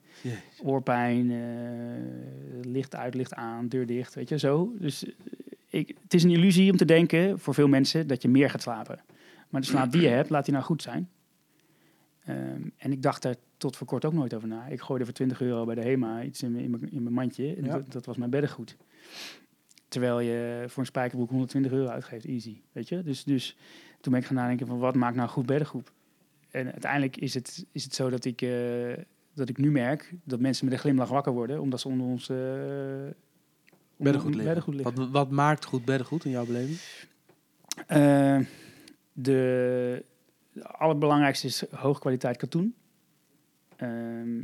Oorpijn, 0.64 1.32
eh, 1.32 2.72
licht 2.72 2.96
uit, 2.96 3.14
licht 3.14 3.34
aan, 3.34 3.68
deur 3.68 3.86
dicht, 3.86 4.14
weet 4.16 4.30
je, 4.30 4.40
zo. 4.40 4.74
Dus 4.80 5.06
ik, 5.70 5.96
het 6.04 6.14
is 6.14 6.24
een 6.24 6.30
illusie 6.32 6.72
om 6.72 6.78
te 6.78 6.86
denken, 6.86 7.40
voor 7.40 7.54
veel 7.54 7.68
mensen, 7.68 8.08
dat 8.08 8.22
je 8.22 8.28
meer 8.30 8.50
gaat 8.50 8.62
slapen. 8.62 9.00
Maar 9.50 9.62
de 9.62 9.68
slaap 9.68 9.92
die 9.92 10.02
je 10.02 10.08
hebt, 10.08 10.30
laat 10.30 10.46
die 10.46 10.54
nou 10.54 10.66
goed 10.66 10.82
zijn. 10.82 11.10
Ehm, 12.26 12.62
en 12.78 12.92
ik 12.92 13.02
dacht 13.02 13.22
daar 13.22 13.36
tot 13.58 13.78
voor 13.78 13.88
kort 13.88 14.06
ook 14.06 14.14
nooit 14.14 14.34
over 14.34 14.48
na. 14.48 14.68
Ik 14.68 14.82
gooide 14.82 15.06
voor 15.06 15.14
20 15.14 15.42
euro 15.42 15.66
bij 15.66 15.76
de 15.76 15.82
HEMA 15.82 16.24
iets 16.24 16.44
in, 16.44 16.52
mijn- 16.52 16.64
in, 16.64 16.70
mijn- 16.72 16.92
in 16.92 17.04
mijn 17.04 17.16
mandje. 17.16 17.56
En 17.56 17.64
Ja. 17.66 17.72
dat, 17.72 17.92
dat 17.92 18.06
was 18.06 18.18
mijn 18.18 18.30
beddengoed. 18.30 18.78
Terwijl 19.94 20.20
je 20.20 20.64
voor 20.68 20.80
een 20.80 20.86
spijkerbroek 20.86 21.30
120 21.30 21.72
euro 21.72 21.88
uitgeeft, 21.88 22.26
easy. 22.26 22.62
Weet 22.72 22.90
je? 22.90 23.04
Dus, 23.04 23.24
dus 23.24 23.58
toen 24.02 24.12
ben 24.12 24.22
ik 24.22 24.28
gaan 24.28 24.36
nadenken 24.36 24.68
van 24.68 24.78
wat 24.78 24.96
maakt 24.96 25.16
nou 25.16 25.30
goed 25.30 25.46
beddengoed? 25.46 25.92
En 26.52 26.72
uiteindelijk 26.72 27.18
is 27.18 27.34
het, 27.34 27.66
is 27.72 27.84
het 27.84 27.96
zo 27.96 28.10
dat 28.10 28.26
ik, 28.26 28.42
eh, 28.42 28.94
dat 29.34 29.50
ik 29.50 29.58
nu 29.58 29.72
merk 29.72 30.14
dat 30.24 30.40
mensen 30.40 30.66
met 30.66 30.74
een 30.74 30.80
glimlach 30.80 31.10
wakker 31.10 31.34
worden, 31.34 31.62
omdat 31.62 31.80
ze 31.80 31.88
onder 31.88 32.08
ons 32.08 32.30
onder 32.30 33.16
Beddengoed 33.98 34.36
liggen. 34.36 34.54
beddengoed 34.54 34.76
liggen. 34.76 34.96
Wat, 34.96 35.10
wat 35.10 35.32
maakt 35.32 35.66
goed 35.66 35.86
beddengoed 35.86 36.26
in 36.26 36.32
jouw 36.32 36.46
beleving? 36.46 36.78
Eh, 37.88 38.40
de, 39.14 40.06
de 40.54 40.68
allerbelangrijkste 40.68 41.48
is 41.48 41.64
hoge 41.72 42.00
kwaliteit 42.00 42.38
katoen. 42.38 42.76
Ehm, 43.76 44.44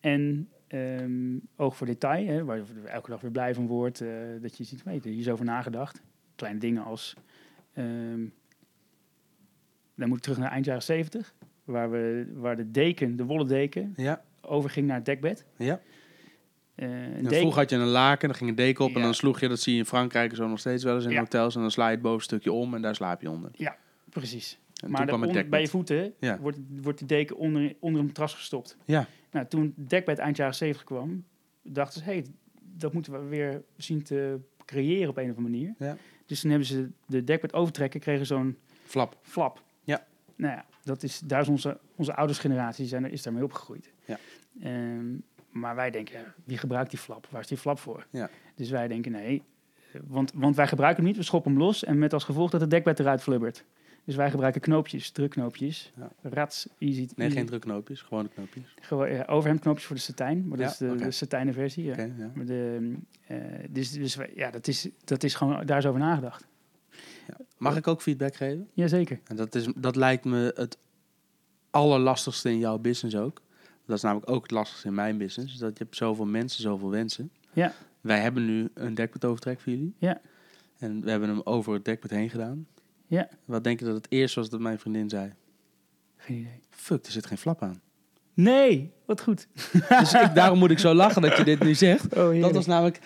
en 0.00 0.48
ehm, 0.68 1.36
oog 1.56 1.76
voor 1.76 1.86
detail, 1.86 2.26
hè, 2.26 2.44
waar 2.44 2.56
je 2.56 2.62
elke 2.84 3.10
dag 3.10 3.20
weer 3.20 3.30
blij 3.30 3.54
van 3.54 3.66
wordt. 3.66 4.00
eh, 4.00 4.08
dat 4.40 4.56
je 4.56 4.64
ziet, 4.64 4.82
weet, 4.82 5.04
hier 5.04 5.18
is 5.18 5.28
over 5.28 5.44
nagedacht. 5.44 6.02
Kleine 6.36 6.58
dingen 6.60 6.84
als... 6.84 7.14
ehm, 7.72 8.24
dan 9.94 10.08
moet 10.08 10.16
ik 10.16 10.22
terug 10.22 10.38
naar 10.38 10.50
eind 10.50 10.64
jaren 10.64 10.82
70, 10.82 11.34
waar, 11.64 11.90
we, 11.90 12.30
waar 12.34 12.56
de 12.56 12.70
deken, 12.70 13.16
de 13.16 13.24
wollen 13.24 13.46
deken, 13.48 13.92
Ja. 13.96 14.22
overging 14.40 14.86
naar 14.86 14.96
het 14.96 15.04
dekbed. 15.04 15.44
ja. 15.56 15.80
Eh, 16.74 16.88
vroeger 17.22 17.60
had 17.60 17.70
je 17.70 17.76
een 17.76 17.86
laken, 17.86 18.28
dan 18.28 18.36
ging 18.36 18.50
een 18.50 18.56
deken 18.56 18.84
op 18.84 18.90
en 18.90 18.98
Ja. 18.98 19.04
dan 19.04 19.14
sloeg 19.14 19.40
je, 19.40 19.48
dat 19.48 19.60
zie 19.60 19.72
je 19.72 19.78
in 19.78 19.84
Frankrijk 19.86 20.34
zo 20.34 20.48
nog 20.48 20.58
steeds 20.58 20.84
wel 20.84 20.94
eens 20.94 21.04
in 21.04 21.10
Ja. 21.10 21.18
hotels, 21.18 21.54
en 21.54 21.60
dan 21.60 21.70
sla 21.70 21.86
je 21.86 21.92
het 21.94 22.02
bovenstukje 22.02 22.52
om 22.52 22.74
en 22.74 22.82
daar 22.82 22.94
slaap 22.94 23.20
je 23.22 23.30
onder. 23.30 23.50
Precies. 24.10 24.58
En 24.82 24.90
maar 24.90 25.06
de 25.06 25.12
onder- 25.14 25.48
bij 25.48 25.60
je 25.60 25.68
voeten 25.68 26.12
Ja. 26.20 26.38
wordt, 26.38 26.58
wordt 26.82 26.98
de 26.98 27.06
deken 27.06 27.36
onder, 27.36 27.74
onder 27.78 28.00
een 28.00 28.06
matras 28.06 28.34
gestopt. 28.34 28.76
Ja. 28.84 29.06
Nou, 29.30 29.46
toen 29.46 29.74
het 29.76 29.90
dekbed 29.90 30.18
eind 30.18 30.36
jaren 30.36 30.54
70 30.54 30.84
kwam, 30.84 31.24
dachten 31.62 32.00
ze, 32.00 32.06
hé, 32.06 32.12
hey, 32.12 32.26
dat 32.60 32.92
moeten 32.92 33.12
we 33.12 33.18
weer 33.18 33.62
zien 33.76 34.02
te 34.02 34.40
creëren 34.64 35.08
op 35.08 35.16
een 35.16 35.30
of 35.30 35.36
andere 35.36 35.48
manier. 35.48 35.74
Ja. 35.78 35.96
Dus 36.26 36.40
toen 36.40 36.50
hebben 36.50 36.68
ze 36.68 36.90
de 37.06 37.24
dekbed 37.24 37.52
overtrekken, 37.52 38.00
kregen 38.00 38.26
zo'n 38.26 38.56
Flap. 38.84 39.16
flap. 39.22 39.62
Ja. 39.84 40.06
Nou 40.36 40.54
ja, 40.54 40.64
dat 40.84 41.02
is, 41.02 41.18
daar 41.18 41.40
is 41.40 41.48
onze, 41.48 41.78
onze 41.96 42.14
oudersgeneratie 42.14 42.86
zijn, 42.86 43.10
is 43.10 43.22
daarmee 43.22 43.44
opgegroeid. 43.44 43.92
Ja. 44.04 44.18
Ehm, 44.62 45.16
maar 45.50 45.74
wij 45.74 45.90
denken, 45.90 46.34
wie 46.44 46.58
gebruikt 46.58 46.90
die 46.90 46.98
flap? 46.98 47.26
Waar 47.30 47.40
is 47.40 47.46
die 47.46 47.58
flap 47.58 47.78
voor? 47.78 48.06
Ja. 48.10 48.30
Dus 48.54 48.70
wij 48.70 48.88
denken, 48.88 49.12
nee, 49.12 49.42
want, 50.06 50.32
want 50.34 50.56
wij 50.56 50.66
gebruiken 50.66 51.02
hem 51.02 51.12
niet, 51.12 51.20
we 51.20 51.26
schoppen 51.26 51.50
hem 51.52 51.60
los 51.60 51.84
en 51.84 51.98
met 51.98 52.12
als 52.12 52.24
gevolg 52.24 52.50
dat 52.50 52.60
het 52.60 52.70
dekbed 52.70 53.00
eruit 53.00 53.22
flubbert. 53.22 53.64
Dus 54.08 54.16
wij 54.16 54.30
gebruiken 54.30 54.60
knoopjes, 54.60 55.10
drukknoopjes, 55.10 55.92
Ja. 55.96 56.10
rats, 56.22 56.68
easy. 56.78 56.98
Nee, 56.98 57.08
easy- 57.16 57.36
geen 57.36 57.46
drukknoopjes, 57.46 58.02
gewone 58.02 58.28
knoopjes. 58.28 58.74
Gewoon, 58.80 59.12
ja, 59.12 59.24
overhemdknoopjes 59.24 59.86
voor 59.86 59.96
de 59.96 60.02
satijn, 60.02 60.48
maar 60.48 60.56
dat 60.58 60.66
Ja, 60.66 60.72
is 60.72 60.78
de, 60.78 60.90
oké. 60.94 61.04
de 61.04 61.10
satijnen 61.10 61.54
versie. 61.54 61.84
Ja. 61.84 61.92
Oké, 61.92 62.02
ja. 62.18 62.30
Maar 62.34 62.44
de, 62.46 62.92
eh, 63.26 63.36
dus 63.70 63.90
dus 63.92 64.14
wij- 64.14 64.32
ja, 64.34 64.50
dat 64.50 64.68
is, 64.68 64.88
dat 65.04 65.22
is 65.22 65.34
gewoon, 65.34 65.66
daar 65.66 65.78
is 65.78 65.86
over 65.86 66.00
nagedacht. 66.00 66.46
Mag 67.58 67.76
ik 67.76 67.86
ook 67.86 68.02
feedback 68.02 68.34
geven? 68.36 68.68
Jazeker. 68.72 69.20
En 69.24 69.36
dat, 69.36 69.54
is, 69.54 69.68
dat 69.76 69.96
lijkt 69.96 70.24
me 70.24 70.52
het 70.56 70.78
allerlastigste 71.70 72.50
in 72.50 72.58
jouw 72.58 72.78
business 72.78 73.16
ook. 73.16 73.42
Dat 73.86 73.96
is 73.96 74.02
namelijk 74.02 74.30
ook 74.30 74.42
het 74.42 74.50
lastigste 74.50 74.88
in 74.88 74.94
mijn 74.94 75.18
business. 75.18 75.56
Dat 75.58 75.78
je 75.78 75.84
hebt 75.84 75.96
zoveel 75.96 76.26
mensen, 76.26 76.62
zoveel 76.62 76.90
wensen. 76.90 77.30
Ja. 77.52 77.72
Wij 78.00 78.20
hebben 78.20 78.44
nu 78.46 78.68
een 78.74 78.94
dekbed 78.94 79.24
overtrek 79.24 79.60
voor 79.60 79.72
jullie. 79.72 79.94
Ja. 79.98 80.20
En 80.78 81.00
we 81.04 81.10
hebben 81.10 81.28
hem 81.28 81.40
over 81.44 81.72
het 81.72 81.84
dekbed 81.84 82.10
heen 82.10 82.30
gedaan. 82.30 82.66
Ja. 83.08 83.28
Wat 83.44 83.64
denk 83.64 83.78
je 83.78 83.84
dat 83.84 83.94
het 83.94 84.06
eerste 84.08 84.40
was 84.40 84.50
dat 84.50 84.60
mijn 84.60 84.78
vriendin 84.78 85.08
zei? 85.08 85.32
Geen 86.16 86.36
idee. 86.36 86.60
Fuck, 86.70 87.06
er 87.06 87.12
zit 87.12 87.26
geen 87.26 87.38
flap 87.38 87.62
aan. 87.62 87.80
Nee, 88.34 88.92
wat 89.06 89.20
goed. 89.20 89.46
Dus 90.00 90.12
ik, 90.12 90.34
daarom 90.34 90.58
moet 90.58 90.70
ik 90.70 90.78
zo 90.78 90.94
lachen 90.94 91.22
dat 91.22 91.36
je 91.36 91.44
dit 91.44 91.60
nu 91.62 91.74
zegt. 91.74 92.16
Oh, 92.16 92.40
Dat 92.40 92.52
was 92.52 92.66
namelijk... 92.66 92.98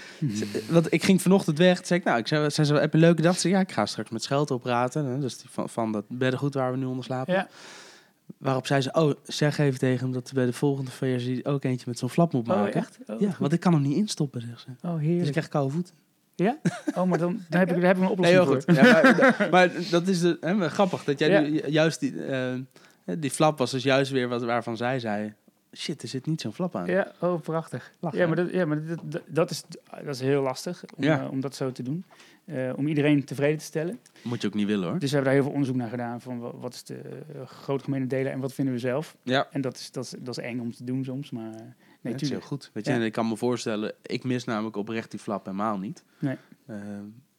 Want 0.69 0.93
ik 0.93 1.03
ging 1.05 1.23
vanochtend 1.23 1.59
weg. 1.59 1.77
Toen 1.77 1.87
zei 1.87 2.01
ik, 2.01 2.07
nou, 2.07 2.19
ik 2.19 2.27
zei, 2.27 2.51
zei 2.51 2.67
ze, 2.67 2.75
heb 2.75 2.91
je 2.93 2.99
een 2.99 3.05
leuke 3.05 3.23
dag? 3.23 3.35
Ze 3.35 3.41
zei, 3.41 3.53
ja, 3.53 3.61
ik 3.61 3.73
ga 3.73 3.87
straks 3.87 4.11
met 4.11 4.23
Schelto 4.23 4.59
praten. 4.59 5.05
hè, 5.05 5.19
Dus 5.19 5.45
van, 5.49 5.69
van 5.69 5.93
dat 5.93 6.05
beddengoed 6.09 6.55
waar 6.55 6.71
we 6.73 6.79
nu 6.79 6.85
onder 6.85 7.05
slapen. 7.05 7.35
Ja. 7.35 7.49
Waarop 8.39 8.67
zei 8.67 8.81
ze, 8.81 8.93
oh, 8.93 9.13
zeg 9.23 9.59
even 9.59 9.79
tegen 9.79 9.99
hem 10.05 10.13
dat 10.13 10.31
bij 10.35 10.47
de 10.47 10.53
volgende 10.53 10.91
versie 10.91 11.45
ook 11.45 11.65
eentje 11.65 11.85
met 11.89 11.99
zo'n 11.99 12.11
flap 12.11 12.33
moet 12.33 12.49
Oh, 12.49 12.57
maken. 12.57 12.75
echt? 12.75 12.99
Oh, 13.07 13.21
ja, 13.21 13.29
goed. 13.31 13.39
want 13.39 13.53
ik 13.53 13.61
kan 13.61 13.73
hem 13.73 13.83
niet 13.83 13.97
instoppen, 13.97 14.41
zegt 14.41 14.61
ze. 14.61 14.87
Oh, 14.89 14.99
Dus 15.01 15.27
ik 15.27 15.31
krijg 15.33 15.49
koude 15.49 15.73
voeten. 15.73 15.95
Oh, 16.95 17.05
maar 17.05 17.19
dan, 17.19 17.41
dan 17.49 17.59
heb 17.61 17.71
ik, 17.71 17.81
daar 17.81 17.95
heb 17.95 17.97
ik 17.97 18.03
een 18.03 18.09
Nee, 18.09 18.11
oplossing 18.11 18.27
heel 18.27 18.45
voor. 18.47 18.55
goed. 18.63 18.77
Ja, 18.77 18.83
maar, 19.03 19.49
maar 19.71 19.71
dat 19.91 20.09
is 20.09 20.21
de, 20.21 20.37
hè, 20.41 20.69
grappig. 20.71 21.05
Dat 21.05 21.19
jij 21.19 21.31
Ja. 21.31 21.41
nu 21.41 21.61
juist 21.67 22.01
die, 22.01 22.25
eh, 22.25 22.53
die 23.19 23.31
flap 23.31 23.59
was 23.59 23.71
dus 23.71 23.83
juist 23.83 24.11
weer 24.11 24.29
wat, 24.29 24.43
waarvan 24.43 24.77
zij 24.77 24.99
zei... 24.99 25.33
Shit, 25.77 26.03
er 26.03 26.09
zit 26.09 26.27
niet 26.27 26.41
zo'n 26.41 26.53
flap 26.53 26.77
aan. 26.77 26.87
Ja, 26.87 27.13
oh, 27.19 27.41
prachtig. 27.41 27.93
Lachen, 28.01 28.19
ja, 28.19 28.27
maar, 28.27 28.37
dat, 28.37 28.51
ja, 28.51 28.65
maar 28.65 28.85
dat, 28.87 28.99
dat, 29.05 29.23
dat 29.27 29.51
is, 29.51 29.63
dat 30.05 30.15
is 30.15 30.21
heel 30.21 30.43
lastig 30.43 30.85
om, 30.97 31.05
Ja. 31.05 31.21
eh, 31.23 31.31
om 31.31 31.41
dat 31.41 31.55
zo 31.55 31.73
te 31.73 31.83
doen. 31.83 32.05
Eh, 32.45 32.71
om 32.77 32.87
iedereen 32.87 33.25
tevreden 33.25 33.59
te 33.59 33.65
stellen. 33.65 33.99
Moet 34.23 34.41
je 34.43 34.47
ook 34.47 34.55
niet 34.55 34.67
willen, 34.67 34.89
hoor. 34.89 34.99
Dus 34.99 35.11
we 35.11 35.17
hebben 35.17 35.25
daar 35.25 35.33
heel 35.35 35.43
veel 35.43 35.53
onderzoek 35.53 35.77
naar 35.77 35.89
gedaan. 35.89 36.21
Van 36.21 36.39
wa- 36.41 36.57
wat 36.57 36.75
is 36.75 36.83
de 36.85 36.95
eh, 37.35 37.47
grote 37.47 37.85
gemene 37.85 38.07
delen 38.07 38.33
en 38.33 38.41
wat 38.41 38.53
vinden 38.53 38.75
we 38.75 38.81
zelf. 38.81 39.17
Ja, 39.23 39.47
En 39.51 39.61
dat 39.61 39.77
is, 39.77 39.91
dat, 39.91 40.05
is, 40.05 40.15
dat 40.19 40.39
is 40.39 40.45
eng 40.45 40.61
om 40.61 40.75
te 40.75 40.85
doen 40.85 41.05
soms. 41.05 41.31
Maar 41.31 41.77
nee, 42.03 42.13
dat 42.13 42.23
is 42.23 42.31
heel 42.31 42.41
goed. 42.41 42.71
Weet 42.73 42.87
je, 42.87 42.93
en 42.93 43.03
ik 43.03 43.13
kan 43.13 43.29
me 43.29 43.37
voorstellen... 43.37 43.93
Ik 44.03 44.25
mis 44.25 44.45
namelijk 44.45 44.77
oprecht 44.77 45.11
die 45.11 45.21
flap 45.21 45.45
helemaal 45.45 45.79
niet. 45.79 46.05
Nee. 46.19 46.37
Eh, 46.67 46.77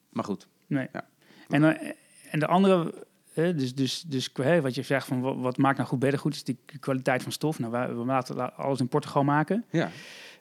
maar 0.09 0.23
goed. 0.23 0.47
Nee. 0.67 0.87
Ja. 0.93 1.05
En, 1.49 1.63
en 2.31 2.39
de 2.39 2.47
andere, 2.47 2.93
dus, 3.33 3.75
dus, 3.75 4.01
dus 4.01 4.31
wat 4.61 4.75
je 4.75 4.81
zegt 4.83 5.07
van 5.07 5.21
wat, 5.21 5.35
wat 5.37 5.57
maakt 5.57 5.77
nou 5.77 5.89
goed 5.89 5.99
beddengoed, 5.99 6.33
is 6.35 6.43
die 6.43 6.57
kwaliteit 6.79 7.23
van 7.23 7.31
stof. 7.31 7.59
Nou, 7.59 7.71
wij- 7.71 7.87
we 7.95 8.05
laten 8.05 8.35
la- 8.35 8.53
alles 8.55 8.79
in 8.79 8.87
Portugal 8.87 9.23
maken, 9.23 9.65
Ja. 9.69 9.91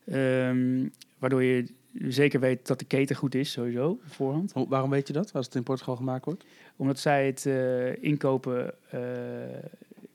Ehm, 0.06 0.88
waardoor 1.18 1.42
je 1.42 1.66
zeker 1.92 2.40
weet 2.40 2.66
dat 2.66 2.78
de 2.78 2.84
keten 2.84 3.16
goed 3.16 3.34
is, 3.34 3.50
sowieso, 3.52 3.88
op 3.90 4.00
voorhand. 4.06 4.52
Waarom 4.68 4.90
weet 4.90 5.06
je 5.06 5.12
dat, 5.12 5.32
als 5.32 5.46
het 5.46 5.54
in 5.54 5.62
Portugal 5.62 5.96
gemaakt 5.96 6.24
wordt? 6.24 6.44
Omdat 6.76 6.98
zij 6.98 7.26
het 7.26 7.46
eh, 7.46 8.02
inkopen 8.02 8.74
eh, 8.90 9.00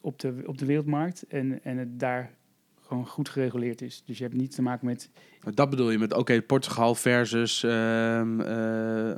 op, 0.02 0.20
de, 0.20 0.44
op 0.46 0.58
de 0.58 0.66
wereldmarkt 0.66 1.24
en, 1.28 1.60
en 1.64 1.78
het 1.78 2.00
daar 2.00 2.32
gewoon 2.88 3.08
goed 3.08 3.30
gereguleerd 3.30 3.82
is. 3.82 4.04
Dus 4.06 4.18
je 4.18 4.24
hebt 4.24 4.36
niet 4.36 4.56
te 4.56 4.62
maken 4.62 4.86
met... 4.86 5.10
Dat 5.54 5.70
bedoel 5.70 5.92
je 5.92 5.98
met, 5.98 6.14
oké, 6.14 6.42
Portugal 6.42 6.96
versus 6.96 7.64
ehm, 7.64 8.42
eh, 8.42 9.16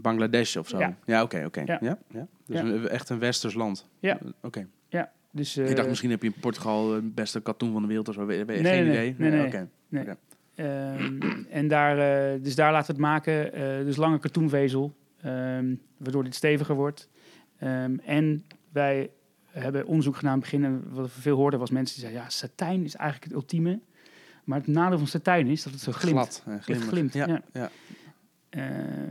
Bangladesh 0.00 0.56
of 0.56 0.68
zo? 0.68 0.78
Ja. 1.06 1.22
oké, 1.22 1.42
oké. 1.46 1.60
Ja. 1.66 1.78
Ja. 1.80 1.98
Ja, 2.10 2.26
Dus 2.46 2.58
Ja. 2.60 2.64
een- 2.64 2.88
echt 2.88 3.08
een 3.08 3.18
westers 3.18 3.54
land? 3.54 3.88
Ja. 3.98 4.18
Oké. 4.42 4.66
Dus, 5.32 5.56
Ik 5.56 5.68
eh, 5.68 5.74
dacht, 5.76 5.88
misschien 5.88 6.10
heb 6.10 6.22
je 6.22 6.28
in 6.28 6.40
Portugal 6.40 6.92
het 6.92 7.14
beste 7.14 7.40
katoen 7.40 7.72
van 7.72 7.82
de 7.82 7.88
wereld 7.88 8.08
of 8.08 8.14
zo. 8.14 8.26
Weet, 8.26 8.46
weet- 8.46 8.60
Nee, 8.62 8.72
geen 8.74 8.84
nee, 8.86 8.92
idee? 8.92 9.14
nee, 9.18 9.30
nee. 9.30 9.46
Oké. 9.46 10.16
Ehm, 10.54 11.20
en 11.50 11.68
daar, 11.68 11.98
eh, 11.98 12.42
dus 12.42 12.54
daar 12.54 12.72
laten 12.72 12.86
we 12.86 12.92
het 12.92 13.10
maken. 13.10 13.52
eh, 13.52 13.84
dus 13.84 13.96
lange 13.96 14.18
katoenvezel, 14.18 14.94
ehm, 15.20 15.74
waardoor 15.96 16.24
dit 16.24 16.34
steviger 16.34 16.74
wordt. 16.74 17.08
En 18.04 18.44
wij 18.72 19.10
hebben 19.60 19.86
onderzoek 19.86 20.16
gedaan 20.16 20.32
in 20.34 20.40
het 20.40 20.50
begin. 20.50 20.64
En 20.64 20.84
wat 20.94 21.14
we 21.14 21.20
veel 21.20 21.36
hoorden 21.36 21.58
was 21.60 21.70
mensen 21.70 21.94
die 21.94 22.04
zeiden... 22.04 22.22
ja, 22.24 22.30
satijn 22.30 22.84
is 22.84 22.94
eigenlijk 22.96 23.30
het 23.32 23.40
ultieme. 23.42 23.80
Maar 24.44 24.58
het 24.58 24.66
nadeel 24.66 24.98
van 24.98 25.06
satijn 25.06 25.46
is 25.46 25.62
dat 25.62 25.72
het 25.72 25.82
zo 25.82 25.92
glimt. 25.92 26.42
Glad. 26.44 26.60
glimmig. 26.60 26.86
glimt, 26.88 27.12
Ja, 27.12 27.26
ja. 27.26 27.42
ja. 27.52 27.70
Eh, 28.50 28.62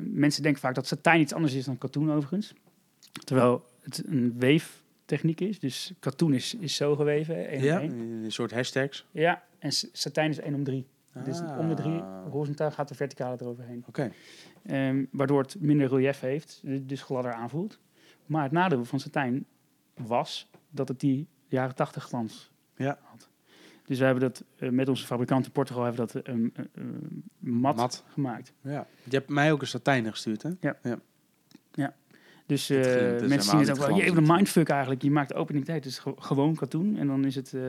mensen 0.01 0.43
denken 0.43 0.61
vaak 0.61 0.75
dat 0.75 0.87
satijn 0.87 1.19
iets 1.21 1.33
anders 1.33 1.53
is 1.53 1.65
dan 1.65 1.77
katoen 1.77 2.11
overigens. 2.11 2.53
Terwijl 3.23 3.65
het 3.81 4.03
een 4.05 4.33
weeftechniek 4.37 5.39
is. 5.41 5.59
Dus 5.59 5.93
katoen 5.99 6.33
is, 6.33 6.53
is 6.59 6.75
zo 6.75 6.95
geweven, 6.95 7.47
één 7.47 7.63
Ja, 7.63 7.75
om 7.81 7.81
één. 7.89 7.99
een 8.23 8.31
soort 8.31 8.51
hashtags. 8.51 9.05
Ja, 9.11 9.43
en 9.59 9.71
satijn 9.91 10.29
is 10.29 10.39
één 10.39 10.53
om 10.53 10.63
drie. 10.63 10.87
Dus 11.23 11.39
Ah. 11.39 11.59
om 11.59 11.67
de 11.69 11.73
drie 11.75 12.01
horizontaal 12.29 12.71
gaat 12.71 12.87
de 12.87 12.95
verticale 12.95 13.37
eroverheen. 13.39 13.83
Oké. 13.87 14.11
Ehm, 14.65 15.05
waardoor 15.11 15.41
het 15.41 15.55
minder 15.59 15.87
relief 15.87 16.19
heeft, 16.19 16.59
du- 16.63 16.85
dus 16.85 17.01
gladder 17.01 17.33
aanvoelt. 17.33 17.79
Maar 18.25 18.43
het 18.43 18.51
nadeel 18.51 18.85
van 18.85 18.99
satijn 18.99 19.45
was 19.95 20.49
dat 20.69 20.87
het 20.87 20.99
die 20.99 21.27
jaren 21.47 21.75
80 21.75 22.03
glans 22.03 22.51
Ja. 22.75 22.97
had. 23.03 23.29
Dus 23.85 23.99
we 23.99 24.05
hebben 24.05 24.23
dat 24.23 24.43
eh, 24.57 24.69
met 24.69 24.89
onze 24.89 25.05
fabrikant 25.05 25.45
in 25.45 25.51
Portugal 25.51 25.83
hebben 25.83 26.07
dat 26.07 26.15
eh, 26.23 26.33
eh, 26.33 26.43
eh, 26.55 26.83
mat, 27.39 27.75
Mat. 27.75 28.03
gemaakt. 28.07 28.53
Ja. 28.61 28.87
Je 29.03 29.15
hebt 29.15 29.29
mij 29.29 29.51
ook 29.51 29.61
een 29.61 29.67
satijn 29.67 30.09
gestuurd, 30.11 30.43
hè? 30.43 30.49
Dus 32.45 32.67
Het 32.67 32.85
eh, 32.85 32.91
glimt, 32.93 33.11
het 33.11 33.21
is 33.21 33.27
mensen 33.29 33.49
zien 33.49 33.59
het 33.59 33.69
ook 33.71 33.77
wel. 33.87 33.95
Je 33.95 34.03
hebt 34.03 34.17
een 34.17 34.27
mindfuck 34.27 34.69
eigenlijk. 34.69 35.01
Je 35.01 35.11
maakt 35.11 35.33
opening 35.33 35.65
tijd. 35.65 35.83
Het 35.83 35.93
is 35.93 35.99
ge- 35.99 36.13
gewoon 36.17 36.55
katoen 36.55 36.97
en 36.97 37.07
dan 37.07 37.25
is 37.25 37.35
het... 37.35 37.53
eh, 37.53 37.61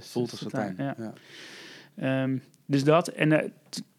Voelt 0.00 0.30
als 0.30 0.40
satijn. 0.40 0.74
Ja. 0.78 0.94
Ja. 0.98 1.12
Ehm, 2.22 2.38
dus 2.66 2.84
dat. 2.84 3.08
En 3.08 3.52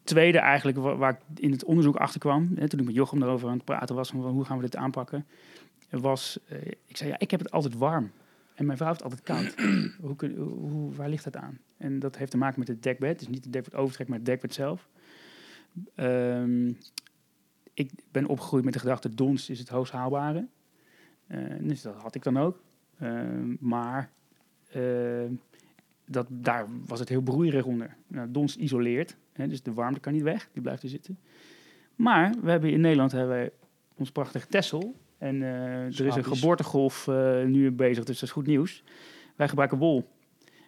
tweede 0.04 0.38
eigenlijk, 0.38 0.78
wa- 0.78 0.96
waar, 0.96 1.12
ik 1.12 1.38
in 1.40 1.50
het 1.50 1.64
onderzoek 1.64 1.96
achter 1.96 2.20
kwam, 2.20 2.50
hè, 2.54 2.68
toen 2.68 2.78
ik 2.80 2.84
met 2.86 2.94
Jochem 2.94 3.20
daarover 3.20 3.48
aan 3.48 3.54
het 3.56 3.64
praten 3.64 3.94
was, 3.94 4.10
van 4.10 4.20
hoe 4.20 4.44
gaan 4.44 4.56
we 4.56 4.62
dit 4.62 4.76
aanpakken, 4.76 5.26
was, 5.88 6.38
eh, 6.48 6.66
ik 6.66 6.96
zei, 6.96 7.10
ja, 7.10 7.18
ik 7.18 7.30
heb 7.30 7.40
het 7.40 7.50
altijd 7.50 7.74
warm. 7.74 8.10
En 8.54 8.66
mijn 8.66 8.78
vrouw 8.78 8.88
heeft 8.88 9.02
altijd 9.02 9.22
koud. 9.22 9.54
hoe, 10.00 10.30
hoe, 10.36 10.94
waar 10.94 11.08
ligt 11.08 11.24
dat 11.24 11.36
aan? 11.36 11.58
En 11.76 11.98
dat 11.98 12.16
heeft 12.16 12.30
te 12.30 12.36
maken 12.36 12.58
met 12.58 12.68
het 12.68 12.82
dekbed. 12.82 13.18
Dus 13.18 13.28
niet 13.28 13.44
het 13.44 13.52
dekbed 13.52 13.74
overtrek, 13.74 14.08
maar 14.08 14.16
het 14.16 14.26
dekbed 14.26 14.54
zelf. 14.54 14.88
Ehm, 15.94 16.72
ik 17.74 17.90
ben 18.10 18.26
opgegroeid 18.26 18.64
met 18.64 18.72
de 18.72 18.78
gedachte, 18.78 19.14
dons 19.14 19.50
is 19.50 19.58
het 19.58 19.68
hoogst 19.68 19.92
haalbare. 19.92 20.46
Eh, 21.26 21.40
dus 21.60 21.82
dat 21.82 21.94
had 21.94 22.14
ik 22.14 22.22
dan 22.22 22.38
ook. 22.38 22.60
Ehm, 22.98 23.54
maar 23.60 24.10
ehm, 24.70 25.32
dat, 26.04 26.26
daar 26.30 26.66
was 26.86 26.98
het 26.98 27.08
heel 27.08 27.20
broeierig 27.20 27.64
onder. 27.64 27.96
Nou, 28.06 28.30
dons 28.30 28.56
isoleert, 28.56 29.16
hè, 29.32 29.48
dus 29.48 29.62
de 29.62 29.72
warmte 29.72 30.00
kan 30.00 30.12
niet 30.12 30.22
weg, 30.22 30.48
die 30.52 30.62
blijft 30.62 30.82
er 30.82 30.88
zitten. 30.88 31.18
Maar 31.94 32.34
we 32.42 32.50
hebben 32.50 32.70
in 32.70 32.80
Nederland 32.80 33.12
hebben 33.12 33.30
wij 33.30 33.50
ons 33.94 34.10
prachtige 34.10 34.46
Tessel. 34.46 34.94
En 35.18 35.42
eh, 35.42 35.84
er 35.84 36.06
is 36.06 36.14
een 36.16 36.24
geboortegolf 36.24 37.08
eh, 37.08 37.42
nu 37.44 37.70
bezig, 37.70 38.04
dus 38.04 38.14
dat 38.18 38.28
is 38.28 38.30
goed 38.34 38.46
nieuws. 38.46 38.82
Wij 39.36 39.48
gebruiken 39.48 39.78
wol. 39.78 40.08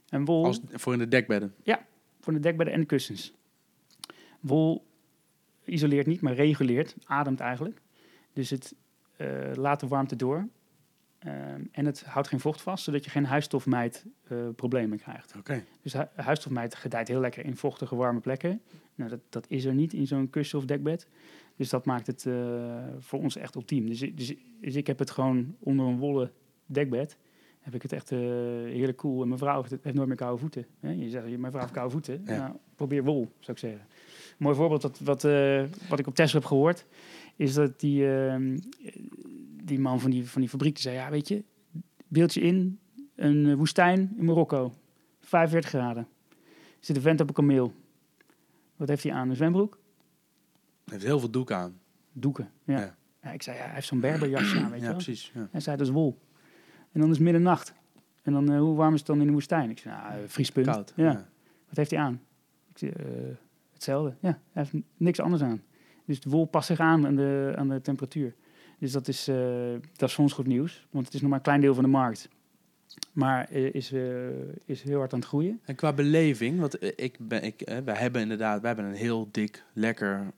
En 0.08 0.24
wol 0.24 0.44
Als, 0.44 0.60
voor 0.72 0.92
in 0.92 0.98
de 0.98 1.08
dekbedden. 1.08 1.54
voor 2.20 2.32
de 2.32 2.40
dekbedden 2.40 2.74
en 2.74 2.80
de 2.80 2.86
kussens. 2.86 3.32
Wol 4.40 4.86
isoleert 5.64 6.06
niet, 6.06 6.20
maar 6.20 6.34
reguleert, 6.34 6.94
ademt 7.04 7.40
eigenlijk. 7.40 7.80
Dus 8.32 8.50
het 8.50 8.74
eh, 9.16 9.26
laat 9.54 9.80
de 9.80 9.88
warmte 9.88 10.16
door. 10.16 10.48
Ehm, 11.18 11.60
en 11.72 11.86
het 11.86 12.04
houdt 12.04 12.28
geen 12.28 12.40
vocht 12.40 12.60
vast, 12.62 12.84
zodat 12.84 13.04
je 13.04 13.10
geen 13.10 13.24
huisstofmijt 13.26 14.04
eh, 14.28 14.38
problemen 14.56 14.98
krijgt. 14.98 15.34
Oké. 15.38 15.64
Dus 15.82 15.92
hu- 15.92 16.04
huisstofmijt 16.14 16.74
gedijt 16.74 17.08
heel 17.08 17.20
lekker 17.20 17.44
in 17.44 17.56
vochtige, 17.56 17.96
warme 17.96 18.20
plekken. 18.20 18.60
Nou, 18.94 19.10
dat, 19.10 19.20
dat 19.28 19.46
is 19.48 19.64
er 19.64 19.74
niet 19.74 19.92
in 19.92 20.06
zo'n 20.06 20.30
kussen 20.30 20.58
of 20.58 20.64
dekbed. 20.64 21.06
Dus 21.58 21.68
dat 21.68 21.84
maakt 21.84 22.06
het 22.06 22.26
eh, 22.26 22.82
voor 22.98 23.18
ons 23.20 23.36
echt 23.36 23.54
ultiem. 23.54 23.86
Dus, 23.88 24.02
ik- 24.02 24.16
dus, 24.16 24.34
dus 24.60 24.74
ik 24.74 24.86
heb 24.86 24.98
het 24.98 25.10
gewoon 25.10 25.54
onder 25.58 25.86
een 25.86 25.98
wollen 25.98 26.32
dekbed. 26.66 27.18
Heb 27.60 27.74
ik 27.74 27.82
het 27.82 27.92
echt 27.92 28.12
eh, 28.12 28.18
heerlijk 28.18 28.98
cool. 28.98 29.22
En 29.22 29.26
mijn 29.28 29.38
vrouw 29.40 29.60
heeft, 29.62 29.82
heeft 29.82 29.96
nooit 29.96 30.08
meer 30.08 30.16
koude 30.16 30.40
voeten. 30.40 30.66
Hè? 30.80 30.90
Je 30.90 31.10
zegt, 31.10 31.24
mijn 31.24 31.40
vrouw 31.50 31.60
heeft 31.60 31.72
koude 31.72 31.92
voeten. 31.92 32.22
Ja. 32.26 32.36
Nou, 32.38 32.56
probeer 32.76 33.04
wol, 33.04 33.28
zou 33.38 33.52
ik 33.52 33.58
zeggen. 33.58 33.80
Een 33.80 34.36
mooi 34.38 34.56
voorbeeld 34.56 34.82
dat, 34.82 34.98
wat, 34.98 35.24
eh, 35.24 35.64
wat 35.88 35.98
ik 35.98 36.06
op 36.06 36.14
Tesla 36.14 36.38
heb 36.38 36.48
gehoord... 36.48 36.86
is 37.36 37.54
dat 37.54 37.80
die, 37.80 38.16
ehm, 38.16 38.58
die 39.64 39.78
man 39.80 40.00
van 40.00 40.10
die, 40.10 40.28
van 40.28 40.40
die 40.40 40.50
fabriek 40.50 40.74
die 40.74 40.82
zei... 40.82 40.94
ja, 40.96 41.10
weet 41.10 41.28
je, 41.28 41.44
beeld 42.08 42.34
je 42.34 42.40
in 42.40 42.78
een 43.14 43.56
woestijn 43.56 44.14
in 44.18 44.24
Marokko. 44.24 44.74
45 45.20 45.70
graden. 45.70 46.08
Zit 46.80 46.96
een 46.96 47.02
vent 47.02 47.20
op 47.20 47.28
een 47.28 47.34
kameel. 47.34 47.72
Wat 48.76 48.88
heeft 48.88 49.02
hij 49.02 49.12
aan? 49.12 49.28
Een 49.30 49.36
zwembroek? 49.36 49.78
Hij 50.88 50.96
heeft 50.96 51.10
heel 51.10 51.18
veel 51.18 51.30
doek 51.30 51.50
aan. 51.52 51.80
Doeken. 52.12 52.50
Ja. 52.64 52.78
Ja. 52.78 52.96
ja. 53.22 53.30
ik 53.30 53.42
zei, 53.42 53.56
ja, 53.56 53.62
hij 53.64 53.74
heeft 53.74 53.86
zo'n 53.86 54.00
berberjasje 54.00 54.58
aan, 54.58 54.70
weet 54.70 54.80
je 54.80 54.84
Ja, 54.86 54.92
wel. 54.92 55.02
precies. 55.02 55.30
Ja. 55.34 55.48
Hij 55.50 55.60
zei, 55.60 55.76
dat 55.76 55.86
is 55.86 55.92
wol. 55.92 56.18
En 56.92 57.00
dan 57.00 57.08
is 57.10 57.14
het 57.14 57.24
middernacht. 57.24 57.74
En 58.22 58.32
dan, 58.32 58.52
eh, 58.52 58.58
hoe 58.58 58.76
warm 58.76 58.92
is 58.92 58.98
het 58.98 59.08
dan 59.08 59.20
in 59.20 59.26
de 59.26 59.32
woestijn? 59.32 59.70
Ik 59.70 59.78
zei, 59.78 59.94
nou, 59.94 60.12
eh, 60.12 60.18
vriespunt. 60.26 60.66
Koud. 60.66 60.92
Ja. 60.96 61.28
Wat 61.68 61.76
heeft 61.76 61.90
hij 61.90 62.00
aan? 62.00 62.20
Ik 62.70 62.78
zei, 62.78 62.90
eh, 62.92 63.04
hetzelfde. 63.72 64.16
Ja, 64.20 64.40
hij 64.52 64.62
heeft 64.62 64.84
niks 64.96 65.20
anders 65.20 65.42
aan. 65.42 65.62
Dus 66.04 66.20
de 66.20 66.30
wol 66.30 66.44
past 66.44 66.66
zich 66.66 66.80
aan 66.80 67.06
aan 67.06 67.16
de, 67.16 67.52
aan 67.56 67.68
de 67.68 67.80
temperatuur. 67.80 68.34
Dus 68.78 68.92
dat 68.92 69.08
is, 69.08 69.24
dat 69.96 70.08
is 70.08 70.14
voor 70.14 70.24
ons 70.24 70.32
goed 70.32 70.46
nieuws. 70.46 70.86
Want 70.90 71.04
het 71.04 71.14
is 71.14 71.20
nog 71.20 71.28
maar 71.28 71.38
een 71.38 71.44
klein 71.44 71.60
deel 71.60 71.74
van 71.74 71.82
de 71.82 71.90
markt. 71.90 72.28
Maar 73.12 73.52
is, 73.52 73.92
eh, 73.92 74.00
is 74.64 74.82
heel 74.82 74.98
hard 74.98 75.12
aan 75.12 75.18
het 75.18 75.28
groeien. 75.28 75.60
En 75.64 75.74
qua 75.74 75.92
beleving, 75.92 76.60
want 76.60 76.78
eh, 76.78 76.90
ik 76.96 77.16
ben, 77.18 77.42
ik, 77.42 77.60
eh, 77.60 77.78
wij 77.84 77.94
hebben 77.94 78.22
inderdaad, 78.22 78.60
wij 78.60 78.70
hebben 78.74 78.90
een 78.90 78.96
heel 78.98 79.28
dik, 79.30 79.64
lekker, 79.72 80.32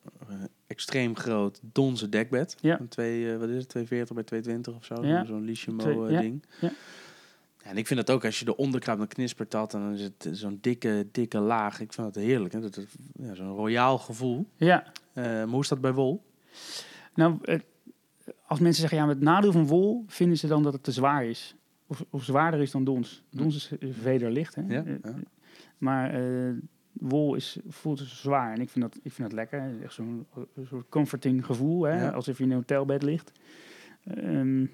extreem 0.67 1.17
groot 1.17 1.61
donze 1.73 2.09
dekbed. 2.09 2.57
Ja. 2.61 2.81
Een 2.81 2.89
twee, 2.89 3.37
wat 3.37 3.49
is 3.49 3.57
het, 3.57 3.69
240 3.69 4.15
bij 4.15 4.25
220 4.25 4.75
of 4.75 4.85
zo, 4.85 5.07
Ja. 5.07 5.25
zo'n 5.25 6.11
ja, 6.11 6.21
ding. 6.21 6.43
ja. 6.61 6.73
Ja, 7.65 7.71
en 7.71 7.77
ik 7.77 7.87
vind 7.87 8.07
dat 8.07 8.17
ook, 8.17 8.25
als 8.25 8.39
je 8.39 8.49
eronder 8.49 8.81
kraapt, 8.81 8.99
dan 8.99 9.09
knispert 9.09 9.51
dat 9.51 9.75
en 9.75 9.81
dan 9.81 9.93
is 9.93 10.03
het 10.03 10.29
zo'n 10.33 10.59
dikke, 10.61 11.07
dikke 11.13 11.39
laag. 11.39 11.81
Ik 11.81 11.93
vind 11.93 12.15
dat 12.15 12.23
heerlijk, 12.23 12.53
hè? 12.53 12.61
Dat, 12.61 12.75
dat, 12.75 12.85
ja, 13.13 13.35
zo'n 13.35 13.55
royaal 13.55 13.99
gevoel. 13.99 14.47
Ja, 14.57 14.93
maar 15.15 15.47
hoe 15.49 15.61
is 15.61 15.69
dat 15.69 15.81
bij 15.81 15.93
wol? 15.93 16.23
Nou, 17.15 17.39
als 18.47 18.59
mensen 18.61 18.81
zeggen, 18.81 18.99
ja, 18.99 19.07
met 19.07 19.15
het 19.15 19.25
nadeel 19.25 19.53
van 19.53 19.67
wol 19.67 20.05
vinden 20.07 20.39
ze 20.39 20.47
dan 20.47 20.63
dat 20.63 20.73
het 20.73 20.83
te 20.83 20.93
zwaar 20.93 21.25
is. 21.25 21.55
Of, 21.91 22.05
of 22.11 22.25
zwaarder 22.25 22.61
is 22.61 22.71
dan 22.71 22.85
dons. 22.85 23.25
Dons 23.31 23.57
is 23.57 23.79
eh, 23.79 23.89
vederlicht, 23.93 24.55
hè. 24.55 24.63
Ja, 24.69 24.85
Eh, 24.85 24.95
ja. 25.03 25.15
Maar 25.79 26.15
eh, 26.15 26.53
wol 26.93 27.35
is, 27.35 27.59
voelt 27.69 27.99
zwaar. 27.99 28.53
En 28.55 28.61
ik 28.61 28.69
vind 28.71 28.85
dat, 28.85 29.01
ik 29.03 29.13
vind 29.13 29.29
dat 29.29 29.33
lekker. 29.39 29.83
Echt 29.83 29.93
zo'n 29.93 30.27
een 30.55 30.67
soort 30.67 30.89
comforting 30.89 31.47
gevoel, 31.47 31.83
hè. 31.83 32.03
Ja. 32.03 32.11
Alsof 32.11 32.39
je 32.39 32.45
in 32.45 32.51
een 32.51 32.57
hotelbed 32.57 33.03
ligt. 33.03 33.33
Ehm, 34.05 34.67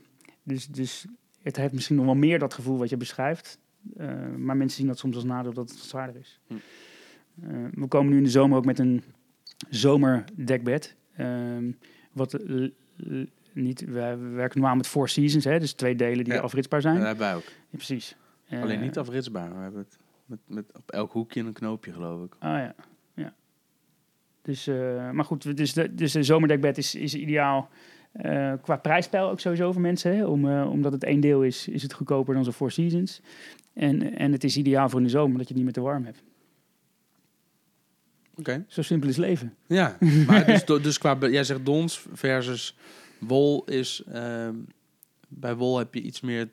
dus, 0.42 0.66
dus 0.66 1.06
het 1.42 1.56
heeft 1.56 1.72
misschien 1.72 1.96
nog 1.96 2.04
wel 2.04 2.14
meer 2.14 2.38
dat 2.38 2.54
gevoel 2.54 2.78
wat 2.78 2.90
je 2.90 2.96
beschrijft. 2.96 3.58
Eh, 3.96 4.34
maar 4.36 4.56
mensen 4.56 4.78
zien 4.78 4.86
dat 4.86 4.98
soms 4.98 5.14
als 5.14 5.24
nadeel 5.24 5.52
dat 5.52 5.70
het 5.70 5.78
zwaarder 5.78 6.20
is. 6.20 6.40
Hm. 6.46 6.54
Eh, 7.42 7.64
we 7.72 7.86
komen 7.86 8.12
nu 8.12 8.16
in 8.16 8.24
de 8.24 8.30
zomer 8.30 8.58
ook 8.58 8.64
met 8.64 8.78
een 8.78 9.02
zomerdekbed. 9.68 10.96
Ehm, 11.16 11.72
wat 12.12 12.38
niet, 13.62 13.80
we 13.84 14.16
werken 14.16 14.58
normaal 14.60 14.76
met 14.76 14.86
four 14.86 15.08
seasons, 15.08 15.44
hè, 15.44 15.58
dus 15.58 15.72
twee 15.72 15.96
delen 15.96 16.24
die 16.24 16.32
Ja. 16.34 16.40
afritsbaar 16.40 16.80
Dat 16.82 16.92
zijn. 16.92 17.04
hebben 17.06 17.26
wij 17.26 17.34
ook. 17.34 17.44
Ja, 17.44 17.76
precies. 17.76 18.16
Eh, 18.48 18.62
Alleen 18.62 18.80
niet 18.80 18.98
afritsbaar. 18.98 19.54
We 19.54 19.60
hebben 19.62 19.80
het 19.80 19.98
met, 20.26 20.38
met 20.46 20.64
op 20.76 20.90
elk 20.90 21.12
hoekje 21.12 21.40
een 21.40 21.52
knoopje, 21.52 21.92
geloof 21.92 22.24
ik. 22.24 22.34
Ah 22.38 22.58
ja, 22.58 22.74
ja. 23.14 23.34
Dus, 24.42 24.66
eh, 24.66 25.10
maar 25.10 25.24
goed, 25.24 25.56
dus 25.56 25.72
de, 25.72 25.94
dus 25.94 26.12
de 26.12 26.22
zomerdekbed 26.22 26.78
is, 26.78 26.94
is 26.94 27.14
ideaal. 27.14 27.68
eh, 28.12 28.52
qua 28.62 28.76
prijsspel 28.76 29.30
ook 29.30 29.40
sowieso 29.40 29.72
voor 29.72 29.80
mensen. 29.80 30.16
Hè? 30.16 30.26
Om, 30.26 30.60
omdat 30.62 30.92
het 30.92 31.04
één 31.04 31.20
deel 31.20 31.42
is, 31.42 31.68
is 31.68 31.82
het 31.82 31.92
goedkoper 31.92 32.34
dan 32.34 32.44
zo'n 32.44 32.52
Four 32.52 32.70
Seasons. 32.70 33.20
En, 33.72 34.16
en 34.18 34.32
het 34.32 34.44
is 34.44 34.56
ideaal 34.56 34.88
voor 34.88 34.98
in 34.98 35.04
de 35.04 35.10
zomer, 35.10 35.30
omdat 35.30 35.48
je 35.48 35.54
het 35.54 35.56
niet 35.56 35.64
meer 35.64 35.72
te 35.84 35.90
warm 35.90 36.04
hebt. 36.04 36.22
Oké. 38.38 38.64
Zo 38.68 38.82
simpel 38.82 39.08
is 39.08 39.16
leven. 39.16 39.54
Ja, 39.66 39.96
maar 40.26 40.46
dus, 40.46 40.64
dus 40.64 40.98
qua, 40.98 41.16
jij 41.20 41.44
zegt 41.44 41.64
dons 41.64 42.06
versus 42.12 42.76
wol 43.26 43.64
is, 43.64 44.02
ehm, 44.12 44.54
bij 45.28 45.54
wol 45.54 45.78
heb 45.78 45.94
je 45.94 46.00
iets 46.00 46.20
meer, 46.20 46.50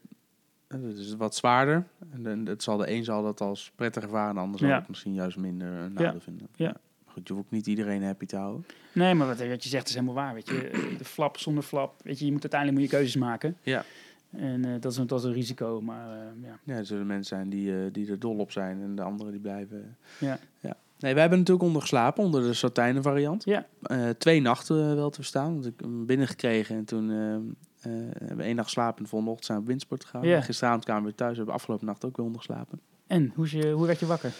eh, 0.67 0.81
het 0.81 0.97
is 0.97 1.15
wat 1.15 1.35
zwaarder. 1.35 1.87
En 2.23 2.45
het 2.47 2.63
zal 2.63 2.77
de 2.77 2.91
een 2.91 3.03
zal 3.03 3.23
dat 3.23 3.41
als 3.41 3.71
prettig 3.75 4.03
ervaren, 4.03 4.33
de 4.35 4.41
ander 4.41 4.59
zal 4.59 4.67
Ja. 4.69 4.75
het 4.79 4.87
misschien 4.87 5.13
juist 5.13 5.37
minder 5.37 5.67
een 5.67 5.93
nadeel 5.93 6.19
vinden. 6.19 6.47
Ja. 6.55 6.75
Goed, 7.05 7.27
je 7.27 7.33
hoeft 7.33 7.45
ook 7.45 7.51
niet 7.51 7.67
iedereen 7.67 8.03
happy 8.03 8.25
te 8.25 8.35
houden. 8.35 8.65
Nee, 8.93 9.13
maar 9.13 9.27
wat, 9.27 9.47
wat 9.47 9.63
je 9.63 9.69
zegt 9.69 9.87
is 9.87 9.93
helemaal 9.93 10.15
waar. 10.15 10.33
Weet 10.33 10.47
je, 10.47 10.93
de 10.97 11.05
flap 11.05 11.37
zonder 11.37 11.63
flap. 11.63 12.01
Weet 12.03 12.19
je, 12.19 12.25
je 12.25 12.31
moet 12.31 12.41
uiteindelijk 12.41 12.81
moet 12.81 12.89
je 12.91 12.95
keuzes 12.97 13.15
maken. 13.15 13.57
Ja. 13.63 13.85
En 14.29 14.65
eh, 14.65 14.71
dat, 14.81 14.91
is, 14.91 14.97
een- 14.97 15.07
dat 15.07 15.19
is 15.19 15.25
een 15.25 15.33
risico. 15.33 15.81
Maar 15.81 16.09
eh, 16.19 16.25
ja. 16.41 16.59
Ja, 16.63 16.75
er 16.75 16.85
zullen 16.85 17.05
mensen 17.05 17.35
zijn 17.37 17.49
die, 17.49 17.75
eh, 17.83 17.91
die 17.91 18.09
er 18.11 18.19
dol 18.19 18.37
op 18.37 18.51
zijn 18.51 18.81
en 18.81 18.95
de 18.95 19.01
anderen 19.01 19.31
die 19.31 19.41
blijven. 19.41 19.97
Ja. 20.19 20.39
ja. 20.59 20.77
Nee, 21.03 21.11
wij 21.11 21.21
hebben 21.21 21.39
natuurlijk 21.39 21.65
onder 21.65 21.81
geslapen, 21.81 22.23
onder 22.23 22.43
de 22.43 22.53
satijnen 22.53 23.03
variant. 23.03 23.43
Ja. 23.45 23.65
Eh, 23.81 24.09
twee 24.09 24.41
nachten 24.41 24.89
eh, 24.89 24.95
wel 24.95 25.09
te 25.09 25.15
verstaan. 25.15 25.53
Want 25.53 25.65
ik 25.65 25.73
hem 25.77 26.05
binnengekregen 26.05 26.75
en 26.75 26.85
toen 26.85 27.09
eh, 27.09 27.91
hebben 28.17 28.37
we 28.37 28.43
één 28.43 28.55
nacht 28.55 28.67
geslapen 28.67 28.97
en 28.97 29.03
de 29.03 29.09
volgende 29.09 29.33
ochtend 29.33 29.45
zijn 29.45 29.57
we 29.57 29.63
op 29.63 29.69
windsport 29.69 30.05
gegaan. 30.05 30.27
Ja. 30.27 30.41
Gisteravond 30.41 30.83
kwamen 30.83 31.03
we 31.09 31.15
thuis, 31.15 31.31
we 31.31 31.37
hebben 31.37 31.55
afgelopen 31.55 31.85
nacht 31.85 32.05
ook 32.05 32.17
weer 32.17 32.25
onder 32.25 32.41
geslapen. 32.41 32.79
En, 33.07 33.31
hoe, 33.35 33.57
je, 33.57 33.71
hoe 33.71 33.85
werd 33.85 33.99
je 33.99 34.05
wakker? 34.05 34.31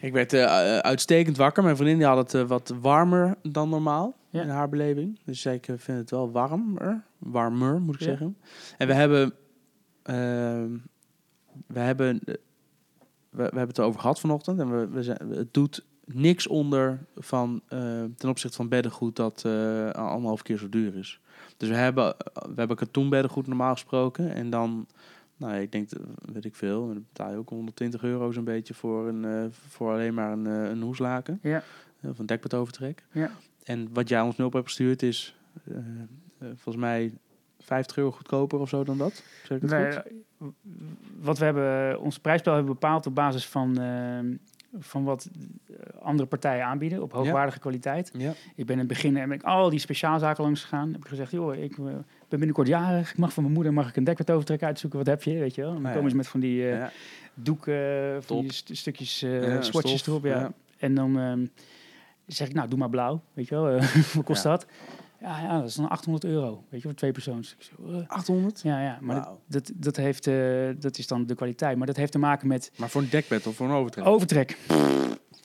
Ik 0.00 0.12
werd 0.12 0.34
uitstekend 0.82 1.36
wakker. 1.36 1.62
Mijn 1.62 1.76
vriendin 1.76 1.98
die 1.98 2.06
had 2.06 2.32
het 2.32 2.46
wat 2.48 2.74
warmer 2.80 3.36
dan 3.42 3.68
normaal 3.68 4.16
Ja. 4.30 4.42
in 4.42 4.48
haar 4.48 4.68
beleving. 4.68 5.18
Dus 5.24 5.46
ik 5.46 5.64
vind 5.76 5.98
het 5.98 6.10
wel 6.10 6.30
warmer. 6.30 7.04
Warmer, 7.18 7.80
moet 7.80 7.94
ik 7.94 8.00
Ja. 8.00 8.06
zeggen. 8.06 8.36
En 8.78 8.86
we 8.86 8.94
hebben... 8.94 9.32
we 11.66 11.78
hebben... 11.80 12.20
eh, 13.30 13.36
we, 13.36 13.42
we 13.42 13.42
hebben 13.42 13.68
het 13.68 13.78
erover 13.78 14.00
gehad 14.00 14.20
vanochtend. 14.20 14.60
En 14.60 14.70
we, 14.78 14.88
we 14.88 15.02
zijn, 15.02 15.18
het 15.30 15.54
doet 15.54 15.84
niks 16.04 16.46
onder 16.46 16.98
van, 17.16 17.60
eh, 17.68 17.78
ten 18.16 18.28
opzichte 18.28 18.56
van 18.56 18.68
beddengoed 18.68 19.16
dat 19.16 19.42
eh 19.44 19.90
anderhalf 19.90 20.42
keer 20.42 20.58
zo 20.58 20.68
duur 20.68 20.96
is. 20.96 21.20
Dus 21.56 21.68
we 21.68 21.74
hebben, 21.74 22.14
we 22.32 22.54
hebben 22.54 22.76
katoenbeddengoed 22.76 23.46
normaal 23.46 23.72
gesproken. 23.72 24.34
En 24.34 24.50
dan, 24.50 24.86
nou 25.36 25.54
ik 25.54 25.72
denk, 25.72 25.90
eh, 25.90 26.00
weet 26.32 26.44
ik 26.44 26.54
veel, 26.56 26.86
dan 26.86 27.04
betaal 27.12 27.30
je 27.30 27.36
ook 27.36 27.48
120 27.48 28.02
euro 28.02 28.32
zo'n 28.32 28.44
beetje 28.44 28.74
voor, 28.74 29.08
een, 29.08 29.24
eh, 29.24 29.44
voor 29.68 29.92
alleen 29.92 30.14
maar 30.14 30.32
een, 30.32 30.46
eh, 30.46 30.68
een 30.70 30.82
hoeslaken. 30.82 31.38
Ja. 31.42 31.62
Eh, 32.00 32.10
Of 32.10 32.18
een 32.18 32.26
dekbedovertrek. 32.26 33.04
Ja. 33.12 33.30
En 33.64 33.88
wat 33.92 34.08
jij 34.08 34.20
ons 34.20 34.36
nu 34.36 34.44
op 34.44 34.52
hebt 34.52 34.66
gestuurd 34.66 35.02
is, 35.02 35.36
eh, 35.64 35.76
eh, 35.76 35.82
volgens 36.38 36.76
mij 36.76 37.12
50 37.68 37.96
euro 37.96 38.10
goedkoper 38.12 38.58
of 38.58 38.68
zo 38.68 38.84
dan 38.84 38.98
dat. 38.98 39.22
Zeg 39.44 39.56
ik 39.56 39.62
het 39.62 39.70
Wij, 39.70 39.92
goed? 39.92 40.02
eh, 40.40 40.46
wat 41.20 41.38
we 41.38 41.44
hebben, 41.44 42.00
ons 42.00 42.18
prijsspel 42.18 42.54
hebben 42.54 42.72
bepaald 42.72 43.06
op 43.06 43.14
basis 43.14 43.46
van, 43.46 43.80
eh, 43.80 44.18
van 44.80 45.04
wat 45.04 45.28
eh, 45.70 45.74
andere 46.02 46.28
partijen 46.28 46.64
aanbieden 46.64 47.02
op 47.02 47.12
hoogwaardige 47.12 47.58
kwaliteit. 47.58 48.10
Ja. 48.16 48.32
Ik 48.54 48.66
ben 48.66 48.72
in 48.74 48.78
het 48.78 48.88
begin 48.88 49.16
en 49.16 49.28
ben 49.28 49.38
ik 49.38 49.44
al 49.44 49.70
die 49.70 49.78
speciaalzaken 49.78 50.44
langs 50.44 50.62
gegaan. 50.62 50.92
Heb 50.92 51.00
ik 51.00 51.08
gezegd, 51.08 51.30
joh, 51.30 51.54
ik 51.54 51.78
eh, 51.78 51.84
ben 51.84 52.38
binnenkort 52.38 52.68
jarig. 52.68 53.10
Ik 53.10 53.18
mag 53.18 53.32
van 53.32 53.42
mijn 53.42 53.54
moeder 53.54 53.72
mag 53.72 53.88
ik 53.88 53.96
een 53.96 54.04
dekbed 54.04 54.30
uitzoeken. 54.62 54.98
Wat 54.98 55.08
heb 55.08 55.22
je, 55.22 55.38
weet 55.38 55.54
je 55.54 55.60
wel? 55.62 55.72
Dan 55.72 55.82
Ah, 55.82 55.88
ja. 55.88 55.94
komen 55.94 56.10
ze 56.10 56.16
met 56.16 56.26
van 56.28 56.40
die 56.40 56.56
ja. 56.62 56.90
doeken, 57.34 58.22
van 58.22 58.40
die 58.40 58.52
st- 58.52 58.70
stukjes 58.76 59.18
swatches 59.60 60.06
erop. 60.06 60.24
Ja. 60.24 60.52
En 60.78 60.94
dan 60.94 61.18
ehm, 61.18 61.46
zeg 62.26 62.48
ik, 62.48 62.54
nou, 62.54 62.68
doe 62.68 62.78
maar 62.78 62.90
blauw. 62.90 63.20
Weet 63.32 63.48
je 63.48 63.54
wel, 63.54 63.80
wat 64.14 64.24
kost 64.24 64.42
dat? 64.42 64.66
Ja, 65.20 65.40
ja, 65.40 65.58
dat 65.60 65.68
is 65.68 65.74
dan 65.74 65.88
800 65.88 66.24
euro. 66.24 66.64
Weet 66.68 66.80
je, 66.82 66.86
voor 66.88 66.96
twee 66.96 67.12
persoons. 67.12 67.54
Ik 67.58 67.62
zeg, 67.64 68.00
eh, 68.00 68.08
800? 68.08 68.60
ja, 68.62 68.82
ja, 68.82 68.98
maar 69.00 69.14
dat, 69.14 69.38
dat, 69.46 69.70
dat, 69.74 69.96
heeft, 69.96 70.26
eh, 70.26 70.34
dat 70.78 70.98
is 70.98 71.06
dan 71.06 71.26
de 71.26 71.34
kwaliteit. 71.34 71.76
Maar 71.76 71.86
dat 71.86 71.96
heeft 71.96 72.12
te 72.12 72.18
maken 72.18 72.48
met 72.48 72.70
Maar 72.76 72.88
voor 72.90 73.00
een 73.02 73.10
dekbed 73.10 73.46
of 73.46 73.54
voor 73.56 73.66
een 73.66 73.72
overtrek? 73.72 74.06
overtrek. 74.06 74.58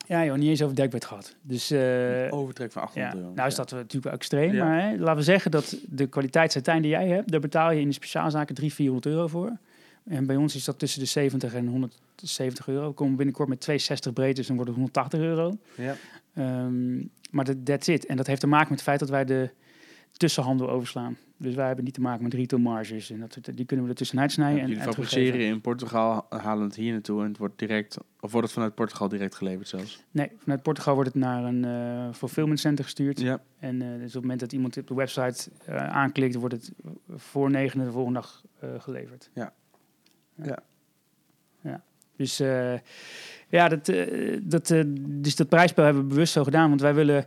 Ja, 0.07 0.25
joh, 0.25 0.37
niet 0.37 0.49
eens 0.49 0.61
over 0.61 0.75
dekbed 0.75 1.05
gehad. 1.05 1.35
Dus 1.41 1.71
eh, 1.71 2.27
overtrek 2.29 2.71
van 2.71 2.81
800 2.81 3.13
ja, 3.13 3.19
euro. 3.19 3.33
nou 3.35 3.47
is 3.47 3.55
Ja. 3.55 3.61
dat 3.63 3.71
natuurlijk 3.71 4.03
wel 4.03 4.13
extreem. 4.13 4.53
Ja. 4.53 4.65
Maar 4.65 4.81
hè, 4.81 4.97
laten 4.97 5.15
we 5.15 5.23
zeggen 5.23 5.51
dat 5.51 5.75
de 5.89 6.07
kwaliteit 6.07 6.51
satijn 6.51 6.81
die 6.81 6.91
jij 6.91 7.07
hebt, 7.07 7.31
daar 7.31 7.39
betaal 7.39 7.71
je 7.71 7.79
in 7.81 7.87
de 7.87 7.93
speciaalzaken 7.93 8.55
300, 8.55 8.75
400 8.75 9.05
euro 9.15 9.27
voor. 9.27 9.57
En 10.05 10.25
bij 10.25 10.35
ons 10.35 10.55
is 10.55 10.63
dat 10.63 10.79
tussen 10.79 10.99
de 10.99 11.05
70 11.05 11.53
en 11.53 11.67
170 11.67 12.67
euro. 12.67 12.87
We 12.87 12.93
komen 12.93 13.15
binnenkort 13.15 13.49
met 13.49 13.59
260 13.59 14.13
breed, 14.13 14.35
dus 14.35 14.47
dan 14.47 14.55
wordt 14.55 14.71
het 14.71 14.79
180 14.79 15.19
euro. 15.19 15.57
Ja. 15.75 15.95
Ehm, 16.33 16.97
maar 17.31 17.45
dat 17.45 17.65
that's 17.65 17.87
it. 17.87 18.05
En 18.05 18.17
dat 18.17 18.27
heeft 18.27 18.39
te 18.39 18.47
maken 18.47 18.69
met 18.69 18.79
het 18.79 18.87
feit 18.87 18.99
dat 18.99 19.09
wij 19.09 19.25
de 19.25 19.49
tussenhandel 20.11 20.69
overslaan. 20.69 21.17
Dus 21.37 21.55
wij 21.55 21.67
hebben 21.67 21.85
niet 21.85 21.93
te 21.93 22.01
maken 22.01 22.23
met 22.23 22.33
retail 22.33 22.61
marges. 22.61 23.09
En 23.09 23.19
dat, 23.19 23.37
die 23.53 23.65
kunnen 23.65 23.85
we 23.85 23.91
er 23.91 23.97
tussenuit 23.97 24.31
snijden. 24.31 24.61
en, 24.61 24.67
Jullie 24.67 24.83
en 24.83 24.93
fabriceren 24.93 25.39
in 25.39 25.61
Portugal, 25.61 26.25
halen 26.29 26.63
het 26.63 26.75
hier 26.75 26.91
naartoe 26.91 27.21
en 27.21 27.27
het 27.27 27.37
wordt 27.37 27.59
direct, 27.59 27.97
of 28.19 28.31
wordt 28.31 28.47
het 28.47 28.55
vanuit 28.55 28.75
Portugal 28.75 29.09
direct 29.09 29.35
geleverd 29.35 29.67
zelfs? 29.67 30.03
Nee, 30.11 30.31
vanuit 30.37 30.61
Portugal 30.61 30.93
wordt 30.93 31.13
het 31.13 31.19
naar 31.19 31.43
een 31.43 31.65
eh 31.65 32.13
fulfillment 32.13 32.59
center 32.59 32.83
gestuurd. 32.83 33.19
Ja. 33.19 33.41
En 33.59 33.81
eh, 33.81 33.87
dus 33.87 34.07
op 34.07 34.13
het 34.13 34.21
moment 34.21 34.39
dat 34.39 34.53
iemand 34.53 34.77
op 34.77 34.87
de 34.87 34.95
website 34.95 35.49
eh, 35.65 35.75
aanklikt, 35.75 36.35
wordt 36.35 36.55
het 36.55 36.71
voor 37.09 37.49
negen 37.49 37.79
de 37.79 37.91
volgende 37.91 38.19
dag 38.19 38.43
geleverd. 38.77 39.29
Ja. 39.33 39.53
Ja. 40.35 40.59
Ja. 41.61 41.83
Dus 42.15 42.39
eh, 42.39 42.73
ja, 43.47 43.67
dat, 43.67 43.89
eh, 43.89 44.37
dat, 44.43 44.71
eh, 44.71 44.83
dus 44.97 45.35
dat 45.35 45.49
prijsspel 45.49 45.83
hebben 45.83 46.03
we 46.03 46.09
bewust 46.09 46.33
zo 46.33 46.43
gedaan, 46.43 46.69
want 46.69 46.81
wij 46.81 46.93
willen, 46.93 47.25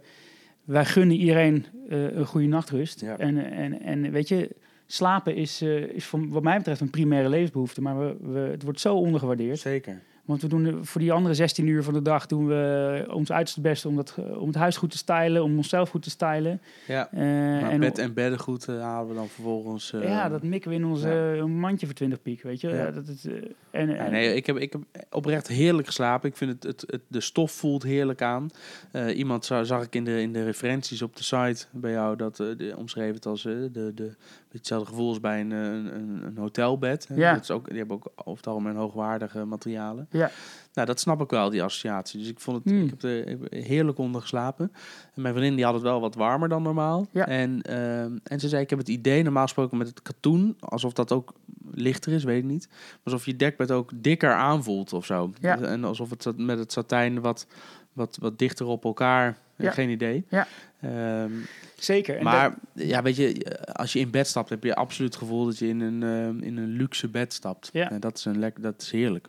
wij 0.64 0.84
gunnen 0.84 1.16
iedereen 1.16 1.66
een 1.88 2.26
goede 2.26 2.46
nachtrust. 2.46 3.00
Ja. 3.00 3.18
En, 3.18 3.50
en, 3.52 3.80
en 3.82 4.10
weet 4.10 4.28
je, 4.28 4.50
slapen 4.86 5.34
is, 5.34 5.62
is 5.62 6.04
voor, 6.04 6.28
wat 6.28 6.42
mij 6.42 6.56
betreft 6.56 6.80
een 6.80 6.90
primaire 6.90 7.28
levensbehoefte, 7.28 7.82
maar 7.82 7.98
we, 7.98 8.16
we, 8.32 8.38
het 8.38 8.62
wordt 8.62 8.80
zo 8.80 8.94
ondergewaardeerd. 8.94 9.58
Zeker. 9.58 10.02
Want 10.26 10.42
we 10.42 10.48
doen 10.48 10.84
voor 10.84 11.00
die 11.00 11.12
andere 11.12 11.34
16 11.34 11.66
uur 11.66 11.82
van 11.82 11.94
de 11.94 12.02
dag 12.02 12.26
doen 12.26 12.46
we 12.46 13.04
ons 13.12 13.32
uiterste 13.32 13.60
best 13.60 13.84
om, 13.86 13.96
dat, 13.96 14.14
eh, 14.18 14.40
om 14.40 14.46
het 14.46 14.56
huis 14.56 14.76
goed 14.76 14.90
te 14.90 14.96
stylen, 14.96 15.42
om 15.42 15.56
onszelf 15.56 15.90
goed 15.90 16.02
te 16.02 16.10
stylen. 16.10 16.60
Ja. 16.86 17.08
Eh, 17.12 17.18
Maar 17.20 17.70
en 17.70 17.80
bed 17.80 17.98
en 17.98 18.14
beddengoed 18.14 18.68
eh, 18.68 18.80
halen 18.80 19.08
we 19.08 19.14
dan 19.14 19.28
vervolgens. 19.28 19.92
eh, 19.92 20.02
ja, 20.02 20.28
dat 20.28 20.42
mikken 20.42 20.70
we 20.70 20.76
in 20.76 20.84
ons 20.86 21.02
ja. 21.02 21.34
eh, 21.34 21.44
mandje 21.44 21.86
voor 21.86 21.94
20 21.94 22.22
piek, 22.22 22.42
weet 22.42 22.60
je. 22.60 22.68
Ja. 22.68 22.90
Dat, 22.90 23.06
het, 23.06 23.24
eh, 23.26 23.32
en, 23.80 23.88
Ja, 23.90 24.08
nee, 24.08 24.34
ik 24.34 24.46
heb, 24.46 24.56
ik 24.56 24.72
heb 24.72 24.82
oprecht 25.10 25.48
heerlijk 25.48 25.86
geslapen. 25.86 26.28
Ik 26.28 26.36
vind 26.36 26.50
het, 26.52 26.62
het, 26.62 26.84
het 26.90 27.02
de 27.08 27.20
stof 27.20 27.52
voelt 27.52 27.82
heerlijk 27.82 28.22
aan. 28.22 28.48
Eh, 28.92 29.16
iemand 29.18 29.44
za- 29.44 29.64
zag 29.64 29.82
ik 29.82 29.94
in 29.94 30.04
de, 30.04 30.20
in 30.20 30.32
de 30.32 30.44
referenties 30.44 31.02
op 31.02 31.16
de 31.16 31.22
site 31.22 31.66
bij 31.70 31.90
jou 31.92 32.16
dat 32.16 32.40
eh, 32.40 32.46
de, 32.56 32.74
omschreven 32.76 33.14
het 33.14 33.26
als 33.26 33.44
eh, 33.44 33.52
de, 33.72 33.92
de, 33.94 34.12
hetzelfde 34.56 34.88
gevoel 34.88 35.08
als 35.08 35.20
bij 35.20 35.40
een, 35.40 35.52
eh, 35.52 35.58
een, 35.58 36.22
een, 36.26 36.36
hotelbed. 36.36 37.08
Ja. 37.14 37.32
Dat 37.32 37.42
is 37.42 37.50
ook, 37.50 37.68
die 37.68 37.78
hebben 37.78 37.96
ook 37.96 38.12
over 38.14 38.36
het 38.36 38.46
algemeen 38.46 38.76
hoogwaardige 38.76 39.44
materialen. 39.44 40.06
Ja. 40.10 40.30
Nou, 40.74 40.86
dat 40.86 41.00
snap 41.00 41.20
ik 41.20 41.30
wel, 41.30 41.50
die 41.50 41.62
associatie. 41.62 42.18
Dus 42.18 42.28
ik 42.28 42.40
vond 42.40 42.56
het, 42.56 42.72
Hmm. 42.72 42.82
ik 42.84 42.90
heb 42.90 43.02
er 43.02 43.28
er 43.28 43.62
heerlijk 43.64 43.98
onder 43.98 44.20
geslapen. 44.20 44.72
En 45.14 45.22
mijn 45.22 45.34
vriendin 45.34 45.56
die 45.56 45.64
had 45.64 45.74
het 45.74 45.82
wel 45.82 46.00
wat 46.00 46.14
warmer 46.14 46.48
dan 46.48 46.62
normaal. 46.62 47.06
Ja. 47.10 47.26
En, 47.26 47.62
ehm, 47.62 48.16
en 48.22 48.40
ze 48.40 48.48
zei, 48.48 48.62
ik 48.62 48.70
heb 48.70 48.78
het 48.78 48.88
idee, 48.88 49.22
normaal 49.22 49.42
gesproken 49.42 49.78
met 49.78 49.88
het 49.88 50.02
katoen, 50.02 50.56
alsof 50.60 50.92
dat 50.92 51.12
ook 51.12 51.32
lichter 51.70 52.12
is, 52.12 52.24
weet 52.24 52.38
ik 52.38 52.44
niet. 52.50 52.68
Alsof 53.02 53.26
je 53.26 53.36
dekbed 53.36 53.70
ook 53.70 53.90
dikker 53.94 54.32
aanvoelt 54.32 54.92
of 54.92 55.04
zo. 55.06 55.32
Ja. 55.40 55.60
En 55.60 55.84
alsof 55.84 56.10
het 56.10 56.38
met 56.38 56.58
het 56.58 56.72
satijn 56.72 57.20
wat, 57.20 57.46
wat, 57.92 58.18
wat 58.20 58.38
dichter 58.38 58.66
op 58.66 58.84
elkaar, 58.84 59.36
Ja. 59.56 59.70
geen 59.70 59.90
idee. 59.90 60.24
Ja. 60.28 60.46
Ehm, 60.80 61.32
Zeker. 61.76 62.16
En 62.16 62.24
maar 62.24 62.54
ja, 62.72 63.02
weet 63.02 63.16
je, 63.16 63.56
als 63.72 63.92
je 63.92 63.98
in 63.98 64.10
bed 64.10 64.26
stapt, 64.26 64.48
heb 64.48 64.64
je 64.64 64.74
absoluut 64.74 65.14
het 65.14 65.22
gevoel 65.22 65.44
dat 65.44 65.58
je 65.58 65.68
in 65.68 65.80
een, 65.80 66.02
ehm, 66.02 66.42
in 66.42 66.56
een 66.56 66.68
luxe 66.68 67.08
bed 67.08 67.32
stapt. 67.32 67.70
Ja. 67.72 67.90
En 67.90 68.00
dat 68.00 68.16
is, 68.16 68.24
een 68.24 68.38
lekker, 68.38 68.62
dat 68.62 68.82
is 68.82 68.90
heerlijk. 68.90 69.28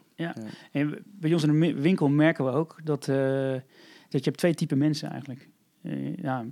En 0.72 1.04
bij 1.06 1.34
ons 1.34 1.44
in 1.44 1.60
de 1.60 1.74
winkel 1.74 2.10
merken 2.10 2.46
we 2.46 2.52
ook 2.52 2.80
dat, 2.84 3.08
eh, 3.08 3.16
dat 4.10 4.24
je 4.24 4.30
hebt 4.30 4.38
twee 4.38 4.54
typen 4.54 4.78
mensen 4.78 5.10
eigenlijk. 5.10 5.50
Eh, 5.82 6.16
ja, 6.16 6.46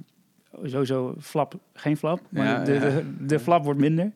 sowieso 0.63 1.15
flap, 1.19 1.59
geen 1.73 1.97
flap. 1.97 2.19
Maar 2.29 2.45
Ja, 2.45 2.63
de, 2.63 2.73
ja. 2.73 2.79
De, 2.79 3.25
de 3.25 3.39
flap 3.39 3.63
wordt 3.63 3.79
minder. 3.79 4.11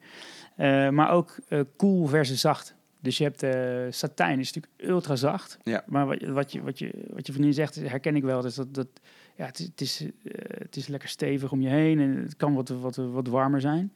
Eh, 0.55 0.89
maar 0.89 1.11
ook 1.11 1.39
eh 1.47 1.59
cool 1.77 2.07
versus 2.07 2.41
zacht. 2.41 2.75
Dus 3.01 3.17
je 3.17 3.23
hebt 3.23 3.43
eh, 3.43 3.85
satijn, 3.89 4.39
is 4.39 4.53
natuurlijk 4.53 4.89
ultra 4.91 5.15
zacht. 5.15 5.57
Ja. 5.63 5.83
Maar 5.87 6.05
wat, 6.07 6.21
wat, 6.21 6.51
je, 6.51 6.61
wat, 6.61 6.79
je, 6.79 7.05
wat 7.13 7.25
je 7.27 7.31
vriendin 7.33 7.53
zegt, 7.53 7.75
herken 7.75 8.15
ik 8.15 8.23
wel. 8.23 8.41
Dus 8.41 8.55
dat, 8.55 8.73
dat, 8.73 8.87
ja, 9.35 9.45
het, 9.45 9.59
is, 9.59 9.65
het, 9.67 9.81
is, 9.81 10.01
eh, 10.01 10.11
het 10.59 10.75
is 10.75 10.87
lekker 10.87 11.09
stevig 11.09 11.51
om 11.51 11.61
je 11.61 11.69
heen 11.69 11.99
en 11.99 12.15
het 12.15 12.35
kan 12.35 12.53
wat, 12.53 12.69
wat, 12.69 12.95
wat 12.95 13.27
warmer 13.27 13.61
zijn. 13.61 13.93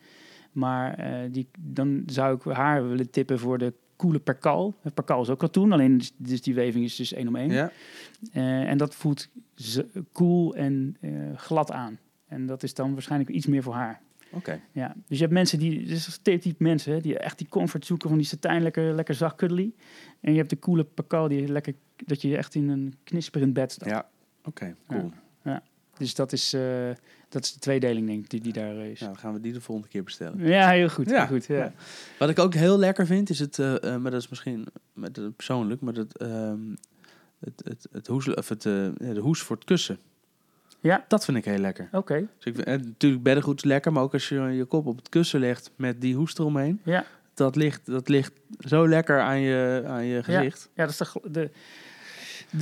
Maar 0.52 0.94
eh, 0.94 1.32
die, 1.32 1.48
dan 1.60 2.04
zou 2.06 2.36
ik 2.36 2.44
haar 2.44 2.88
willen 2.88 3.10
tippen 3.10 3.40
voor 3.40 3.58
de 3.58 3.74
coole 3.96 4.20
perkal. 4.20 4.76
Perkal 4.94 5.22
is 5.22 5.30
ook 5.30 5.40
katoen, 5.40 5.72
alleen 5.72 5.98
dus, 5.98 6.12
dus 6.18 6.42
die 6.42 6.54
weving 6.54 6.84
is 6.86 6.96
dus 6.96 7.14
één 7.14 7.28
om 7.28 7.36
één. 7.36 7.52
Ja? 7.52 7.72
En 8.66 8.78
dat 8.78 8.96
voelt 8.96 9.30
z- 9.56 9.82
cool 10.12 10.56
en 10.56 10.98
glad 11.36 11.72
aan. 11.72 12.00
En 12.28 12.46
dat 12.46 12.64
is 12.64 12.74
dan 12.74 12.94
waarschijnlijk 12.94 13.30
iets 13.32 13.46
meer 13.46 13.64
voor 13.64 13.74
haar. 13.74 14.02
Oké. 14.34 14.60
Ja. 14.72 14.96
Dus 15.08 15.18
je 15.18 15.24
hebt 15.24 15.34
mensen 15.34 15.60
die, 15.60 15.86
dus 15.86 16.12
stereotype 16.12 16.50
type 16.50 16.64
mensen, 16.64 16.94
hè, 16.94 17.00
die 17.00 17.18
echt 17.18 17.38
die 17.38 17.48
comfort 17.48 17.86
zoeken 17.86 18.10
van 18.10 18.18
die 18.18 18.28
satijn 18.28 18.62
lekker, 18.62 18.94
lekker 18.94 19.16
zacht 19.16 19.36
cuddly. 19.36 19.74
En 20.20 20.32
je 20.32 20.38
hebt 20.38 20.50
de 20.50 20.60
coole 20.60 20.84
perkal 20.84 21.28
die 21.28 21.48
lekker, 21.48 21.74
dat 21.96 22.22
je 22.22 22.38
echt 22.38 22.56
in 22.56 22.70
een 22.70 22.94
knisperend 23.04 23.54
bed 23.54 23.72
staat. 23.72 23.90
Ja. 23.90 24.10
Oké, 24.44 24.76
cool. 24.88 25.12
Dus 25.98 26.16
dat 26.16 26.32
is, 26.32 26.54
eh, 26.54 26.90
dat 27.30 27.44
is 27.44 27.54
de 27.54 27.60
tweedeling 27.60 28.08
denk 28.08 28.24
ik 28.24 28.30
die, 28.30 28.42
die 28.42 28.54
daar 28.54 28.78
eh, 28.78 28.90
is. 28.90 29.00
Ja, 29.00 29.06
dan 29.06 29.18
gaan 29.18 29.34
we 29.34 29.40
die 29.40 29.54
de 29.54 29.62
volgende 29.62 29.90
keer 29.90 30.04
bestellen. 30.04 30.48
Ja, 30.48 30.70
heel 30.70 30.90
goed. 30.90 31.10
Ja, 31.10 31.28
Heel 31.28 31.36
goed 31.36 31.46
ja. 31.46 31.58
ja. 31.58 31.74
Wat 32.20 32.30
ik 32.30 32.40
ook 32.40 32.54
heel 32.54 32.78
lekker 32.78 33.06
vind, 33.06 33.30
is 33.30 33.40
het, 33.40 33.60
eh, 33.60 33.98
maar 33.98 34.12
dat 34.12 34.22
is 34.22 34.30
misschien 34.30 34.68
met, 34.94 35.36
persoonlijk, 35.36 35.82
maar 35.82 35.94
het, 35.94 36.18
ehm, 36.18 36.76
het, 37.40 37.62
het, 37.64 37.88
het 37.92 38.08
hoes, 38.08 38.34
of 38.34 38.50
het, 38.50 38.64
ja, 38.64 39.14
de 39.14 39.20
hoes 39.20 39.42
voor 39.42 39.56
het 39.56 39.66
kussen. 39.66 39.98
Ja. 40.84 41.06
Dat 41.08 41.26
vind 41.26 41.38
ik 41.38 41.46
heel 41.46 41.58
lekker. 41.58 41.90
Oké. 41.92 42.28
Dus 42.38 42.46
ik 42.54 42.58
eh, 42.58 42.78
natuurlijk 42.78 43.24
beddengoed 43.24 43.58
is 43.58 43.64
lekker, 43.64 43.92
maar 43.92 44.04
ook 44.04 44.14
als 44.14 44.30
je 44.30 44.36
je 44.42 44.66
kop 44.66 44.86
op 44.86 44.98
het 44.98 45.10
kussen 45.10 45.40
legt 45.40 45.72
met 45.76 46.02
die 46.02 46.16
hoes 46.16 46.38
eromheen, 46.38 46.80
Ja. 46.84 47.06
dat 47.34 47.56
ligt, 47.56 47.86
dat 47.86 48.10
ligt 48.10 48.34
zo 48.60 48.88
lekker 48.88 49.22
aan 49.22 49.40
je, 49.40 49.84
aan 49.88 50.06
je 50.06 50.24
gezicht. 50.24 50.70
Ja, 50.76 50.86
dat 50.86 50.90
is 50.92 50.98
de, 50.98 51.30
de, 51.32 51.50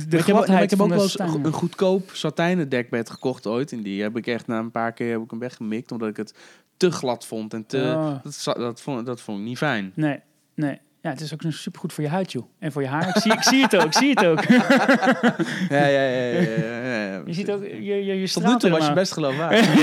de 0.08 0.16
ik 0.18 0.24
heb, 0.26 0.36
ook- 0.36 0.46
ik 0.46 0.70
heb 0.70 0.78
wel 0.78 0.92
eens 0.92 1.18
een 1.18 1.52
goedkoop 1.52 2.10
satijnen 2.12 2.68
dekbed 2.68 3.10
gekocht 3.10 3.46
ooit. 3.46 3.72
En 3.72 3.82
die 3.82 4.02
heb 4.02 4.16
ik 4.16 4.26
echt 4.26 4.46
na 4.46 4.58
een 4.58 4.70
paar 4.70 4.92
keer 4.92 5.12
heb 5.12 5.22
ik 5.22 5.30
hem 5.30 5.38
weggemikt. 5.38 5.92
Omdat 5.92 6.08
ik 6.08 6.16
het 6.16 6.34
te 6.76 6.90
glad 6.90 7.26
vond. 7.26 7.54
En 7.54 7.66
te, 7.66 7.78
Oh. 7.96 8.22
dat, 8.22 8.56
dat, 8.56 8.80
vond, 8.80 9.06
dat 9.06 9.20
vond 9.20 9.38
ik 9.38 9.44
niet 9.44 9.58
fijn. 9.58 9.92
Nee, 9.94 10.20
nee. 10.54 10.80
Ja, 11.02 11.10
het 11.10 11.20
is 11.20 11.34
ook 11.34 11.42
supergoed 11.48 11.92
voor 11.92 12.04
je 12.04 12.10
huid, 12.10 12.32
joh. 12.32 12.44
En 12.58 12.72
voor 12.72 12.82
je 12.82 12.88
haar. 12.88 13.08
Ik 13.08 13.16
zie, 13.16 13.32
ik 13.32 13.42
zie 13.42 13.62
het 13.62 13.76
ook, 13.76 13.84
ik 13.84 13.92
zie 13.92 14.10
het 14.10 14.24
ook. 14.24 14.44
Ja, 15.68 15.86
ja, 15.86 16.02
ja. 16.02 16.40
ja. 16.40 17.22
Je 17.26 17.32
ziet 17.32 17.50
ook, 17.50 17.62
je, 17.62 18.04
je, 18.04 18.20
je 18.20 18.28
Tot 18.28 18.44
nu 18.44 18.56
toe 18.56 18.70
was 18.70 18.86
je 18.86 18.92
best 18.92 19.12
geloofwaardig. 19.12 19.74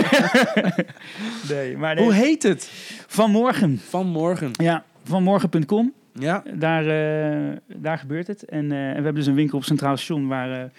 Nee, 1.50 1.78
maar. 1.78 1.98
Hoe 1.98 2.14
heet 2.14 2.44
het? 2.44 2.70
Vanmorgen. 3.08 3.80
Vanmorgen. 3.80 4.52
Ja, 4.52 4.84
vanmorgen.com. 5.04 5.94
Ja, 6.14 6.44
Daar, 6.54 6.88
eh, 6.88 7.58
daar 7.68 7.98
gebeurt 7.98 8.28
het. 8.28 8.46
En, 8.46 8.72
eh, 8.72 8.88
en 8.88 8.88
we 8.88 8.94
hebben 8.94 9.16
dus 9.16 9.26
een 9.26 9.36
winkel 9.36 9.58
op 9.58 9.64
Centraal 9.64 9.98
Station 9.98 10.28
waar 10.28 10.62
eh, 10.62 10.70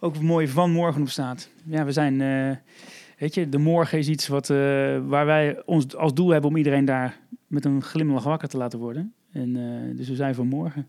ook 0.00 0.14
een 0.14 0.24
mooie 0.24 0.48
vanmorgen 0.48 1.02
op 1.02 1.08
staat. 1.08 1.50
Ja, 1.64 1.84
we 1.84 1.92
zijn, 1.92 2.18
weet 3.18 3.34
je, 3.34 3.48
de 3.48 3.58
morgen 3.58 3.98
is 3.98 4.08
iets 4.08 4.28
wat, 4.28 4.48
waar 5.06 5.26
wij 5.26 5.62
ons 5.64 5.96
als 5.96 6.14
doel 6.14 6.28
hebben 6.28 6.50
om 6.50 6.56
iedereen 6.56 6.84
daar 6.84 7.18
met 7.46 7.64
een 7.64 7.82
glimlach 7.82 8.24
wakker 8.24 8.48
te 8.48 8.56
laten 8.56 8.78
worden. 8.78 9.12
En, 9.32 9.56
eh, 9.56 9.96
dus 9.96 10.08
we 10.08 10.14
zijn 10.14 10.34
vanmorgen. 10.34 10.88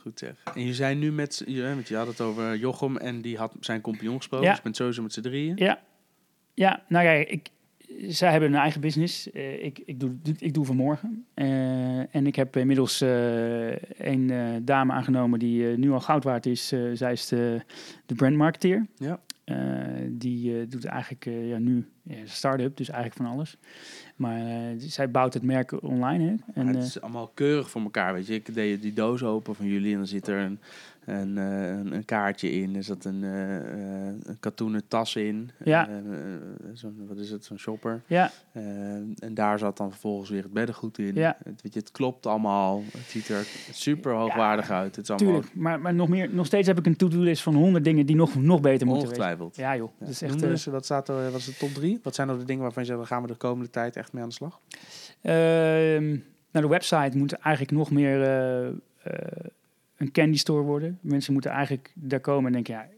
goed 0.00 0.18
zeg. 0.18 0.42
En 0.54 0.66
je 0.66 0.74
zijn 0.74 0.98
nu 0.98 1.12
met, 1.12 1.44
want 1.46 1.88
je 1.88 1.96
had 1.96 2.06
het 2.06 2.20
over 2.20 2.56
Jochem 2.56 2.96
en 2.96 3.20
die 3.20 3.36
had 3.36 3.54
zijn 3.60 3.80
compagnon 3.80 4.16
gesproken. 4.16 4.44
Ja. 4.44 4.50
Dus 4.50 4.58
je 4.58 4.64
bent 4.64 4.76
sowieso 4.76 5.02
met 5.02 5.12
z'n 5.12 5.20
drieën. 5.20 5.56
Ja, 5.56 5.80
ja 6.54 6.82
nou 6.88 7.04
ja, 7.04 7.10
ik, 7.12 7.48
zij 8.08 8.30
hebben 8.30 8.48
een 8.52 8.58
eigen 8.60 8.80
business. 8.80 9.30
Eh, 9.32 9.64
ik, 9.64 9.78
ik, 9.84 10.00
doe, 10.00 10.16
ik 10.38 10.54
doe 10.54 10.64
vanmorgen. 10.64 11.26
Eh, 11.34 12.14
en 12.14 12.26
ik 12.26 12.36
heb 12.36 12.56
inmiddels 12.56 13.00
eh, 13.00 13.70
een 13.98 14.30
eh, 14.30 14.48
dame 14.62 14.92
aangenomen 14.92 15.38
die 15.38 15.70
eh, 15.70 15.76
nu 15.76 15.90
al 15.90 16.00
goud 16.00 16.24
waard 16.24 16.46
is. 16.46 16.72
Eh, 16.72 16.80
zij 16.92 17.12
is 17.12 17.28
de, 17.28 17.60
de 18.06 18.14
brandmarketeer. 18.14 18.86
Ja. 18.96 19.20
Eh, 19.48 19.56
die 20.10 20.60
eh, 20.60 20.66
doet 20.68 20.84
eigenlijk 20.84 21.26
eh, 21.26 21.48
ja, 21.48 21.58
nu 21.58 21.88
start-up, 22.24 22.76
dus 22.76 22.88
eigenlijk 22.88 23.22
van 23.22 23.32
alles. 23.32 23.56
Maar 24.16 24.74
zij 24.76 25.10
bouwt 25.10 25.34
het 25.34 25.42
merk 25.42 25.82
online. 25.82 26.24
Hè? 26.24 26.60
En, 26.60 26.66
het 26.66 26.84
is 26.84 27.00
allemaal 27.00 27.30
keurig 27.34 27.70
voor 27.70 27.82
elkaar, 27.82 28.14
weet 28.14 28.26
je. 28.26 28.34
Ik 28.34 28.54
deed 28.54 28.82
die 28.82 28.92
doos 28.92 29.22
open 29.22 29.54
van 29.54 29.66
jullie 29.66 29.92
en 29.92 29.96
dan 29.98 30.06
zit 30.06 30.26
er 30.26 30.38
een, 30.38 30.60
een, 31.04 31.36
een, 31.36 31.92
een 31.92 32.04
kaartje 32.04 32.50
in. 32.50 32.76
Er 32.76 32.82
zat 32.82 33.04
een, 33.04 33.22
een 33.22 34.36
katoenen 34.40 34.88
tas 34.88 35.16
in. 35.16 35.50
Ja. 35.64 35.88
Zo'n, 36.72 37.06
wat 37.08 37.18
is 37.18 37.30
het, 37.30 37.44
zo'n 37.44 37.58
shopper. 37.58 38.02
ja, 38.06 38.30
en 39.18 39.34
daar 39.34 39.58
zat 39.58 39.76
dan 39.76 39.90
vervolgens 39.90 40.30
weer 40.30 40.42
het 40.42 40.52
beddengoed 40.52 40.98
in. 40.98 41.14
Ja. 41.14 41.36
Het, 41.44 41.62
weet 41.62 41.74
je, 41.74 41.80
het 41.80 41.90
klopt 41.90 42.26
allemaal. 42.26 42.82
Het 42.92 43.06
ziet 43.06 43.28
er 43.28 43.46
super 43.70 44.12
hoogwaardig 44.12 44.70
uit. 44.70 44.96
Het 44.96 45.04
is 45.04 45.10
allemaal 45.10 45.32
tuurlijk. 45.32 45.54
Maar, 45.54 45.80
maar 45.80 45.94
nog, 45.94 46.08
meer, 46.08 46.34
nog 46.34 46.46
steeds 46.46 46.66
heb 46.66 46.78
ik 46.78 46.86
een 46.86 46.96
to-do-list 46.96 47.42
van 47.42 47.54
honderd 47.54 47.84
dingen 47.84 48.06
die 48.06 48.16
nog, 48.16 48.34
nog 48.34 48.60
beter 48.60 48.86
moeten. 48.86 49.08
Ongetwijfeld. 49.40 49.56
Ja 49.56 49.76
joh, 49.76 49.90
Ja. 49.98 50.04
dat 50.06 50.14
is 50.14 50.22
echt... 50.22 50.42
er 50.42 50.50
eens, 50.50 50.64
wat 50.64 50.84
staat 50.84 51.08
er, 51.08 51.30
wat 51.30 51.40
is 51.40 51.44
de 51.44 51.56
top 51.56 51.70
drie? 51.70 52.00
Wat 52.02 52.14
zijn 52.14 52.26
nou 52.26 52.38
de 52.38 52.44
dingen 52.44 52.62
waarvan 52.62 52.82
je 52.82 52.88
zegt, 52.88 53.06
gaan 53.06 53.22
we 53.22 53.28
de 53.28 53.34
komende 53.34 53.70
tijd 53.70 53.96
echt 53.96 54.12
mee 54.12 54.22
aan 54.22 54.28
de 54.28 54.34
slag? 54.34 54.60
Ehm, 55.22 56.08
nou, 56.50 56.66
de 56.66 56.68
website 56.68 57.18
moet 57.18 57.32
eigenlijk 57.32 57.76
nog 57.76 57.90
meer 57.90 58.22
eh, 58.22 58.66
eh, 58.66 58.74
een 59.96 60.12
candy 60.12 60.36
store 60.36 60.62
worden. 60.62 60.98
Mensen 61.00 61.32
moeten 61.32 61.50
eigenlijk 61.50 61.92
daar 61.94 62.20
komen 62.20 62.46
en 62.46 62.52
denken, 62.52 62.74
ja, 62.74 62.88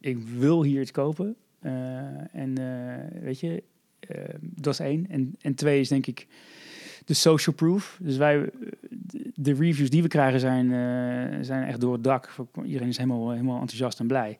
ik 0.00 0.18
wil 0.18 0.62
hier 0.62 0.80
iets 0.80 0.90
kopen. 0.90 1.36
Eh, 1.60 1.72
en 2.32 2.58
eh, 2.58 3.22
weet 3.22 3.40
je, 3.40 3.62
dat 4.40 4.72
is 4.72 4.80
één. 4.80 5.06
En, 5.08 5.36
en 5.40 5.54
twee 5.54 5.80
is 5.80 5.88
denk 5.88 6.06
ik 6.06 6.26
de 7.04 7.14
social 7.14 7.54
proof. 7.54 7.98
Dus 8.02 8.16
wij, 8.16 8.50
de, 8.90 9.30
de 9.34 9.54
reviews 9.54 9.90
die 9.90 10.02
we 10.02 10.08
krijgen 10.08 10.40
zijn, 10.40 10.64
eh, 10.64 11.38
zijn 11.40 11.66
echt 11.66 11.80
door 11.80 11.92
het 11.92 12.04
dak. 12.04 12.34
Iedereen 12.64 12.88
is 12.88 12.96
helemaal, 12.96 13.30
helemaal 13.30 13.60
enthousiast 13.60 14.00
en 14.00 14.06
blij. 14.06 14.38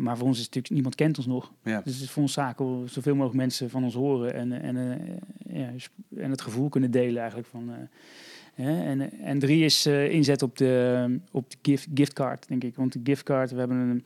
Maar 0.00 0.16
voor 0.16 0.26
ons 0.26 0.38
is 0.38 0.44
het 0.44 0.54
natuurlijk, 0.54 0.74
niemand 0.74 0.94
kent 0.94 1.16
ons 1.18 1.26
nog. 1.26 1.52
Ja. 1.62 1.80
Dus 1.84 1.94
het 1.94 2.02
is 2.02 2.10
voor 2.10 2.22
ons 2.22 2.32
zaak 2.32 2.60
om 2.60 2.88
zoveel 2.88 3.14
mogelijk 3.14 3.36
mensen 3.38 3.70
van 3.70 3.84
ons 3.84 3.94
horen 3.94 4.34
en, 4.34 4.52
en, 4.62 4.76
eh, 4.76 5.56
ja, 5.56 5.70
en 6.16 6.30
het 6.30 6.40
gevoel 6.40 6.68
kunnen 6.68 6.90
delen 6.90 7.18
eigenlijk 7.18 7.48
van. 7.48 7.70
eh, 7.70 7.76
hè. 8.64 8.82
en, 8.84 9.12
en 9.20 9.38
drie 9.38 9.64
is 9.64 9.86
eh, 9.86 10.10
inzet 10.12 10.42
op 10.42 10.56
de, 10.56 11.18
op 11.30 11.50
de 11.50 11.56
gift, 11.62 11.88
giftcard, 11.94 12.48
denk 12.48 12.64
ik. 12.64 12.76
Want 12.76 12.92
de 12.92 13.00
giftcard, 13.04 13.50
we 13.50 13.58
hebben 13.58 13.76
een 13.76 14.04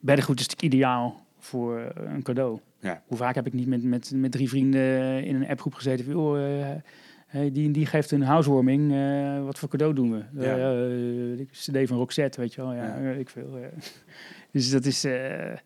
beddengoed 0.00 0.40
is 0.40 0.46
natuurlijk 0.48 0.74
ideaal 0.74 1.24
voor 1.38 1.92
een 1.94 2.22
cadeau. 2.22 2.58
Ja. 2.80 3.02
Hoe 3.06 3.16
vaak 3.16 3.34
heb 3.34 3.46
ik 3.46 3.52
niet 3.52 3.66
met, 3.66 3.82
met, 3.82 4.12
met 4.14 4.32
drie 4.32 4.48
vrienden 4.48 5.24
in 5.24 5.34
een 5.34 5.48
appgroep 5.48 5.74
gezeten 5.74 6.04
van, 6.04 6.36
eh, 6.38 6.66
hey, 7.26 7.52
die, 7.52 7.70
die 7.70 7.86
geeft 7.86 8.10
een 8.10 8.22
housewarming, 8.22 8.92
wat 9.44 9.58
voor 9.58 9.68
cadeau 9.68 9.94
doen 9.94 10.10
we? 10.10 10.22
Ja. 10.44 10.56
De 11.36 11.46
cd 11.50 11.88
van 11.88 11.96
Roxette, 11.96 12.40
weet 12.40 12.54
je 12.54 12.60
wel, 12.60 12.72
ja, 12.74 12.98
Ja. 12.98 13.10
ik 13.10 13.28
veel. 13.30 13.58
Dus 14.52 14.70
dat 14.70 14.84
is... 14.84 15.04
eh, 15.04 15.56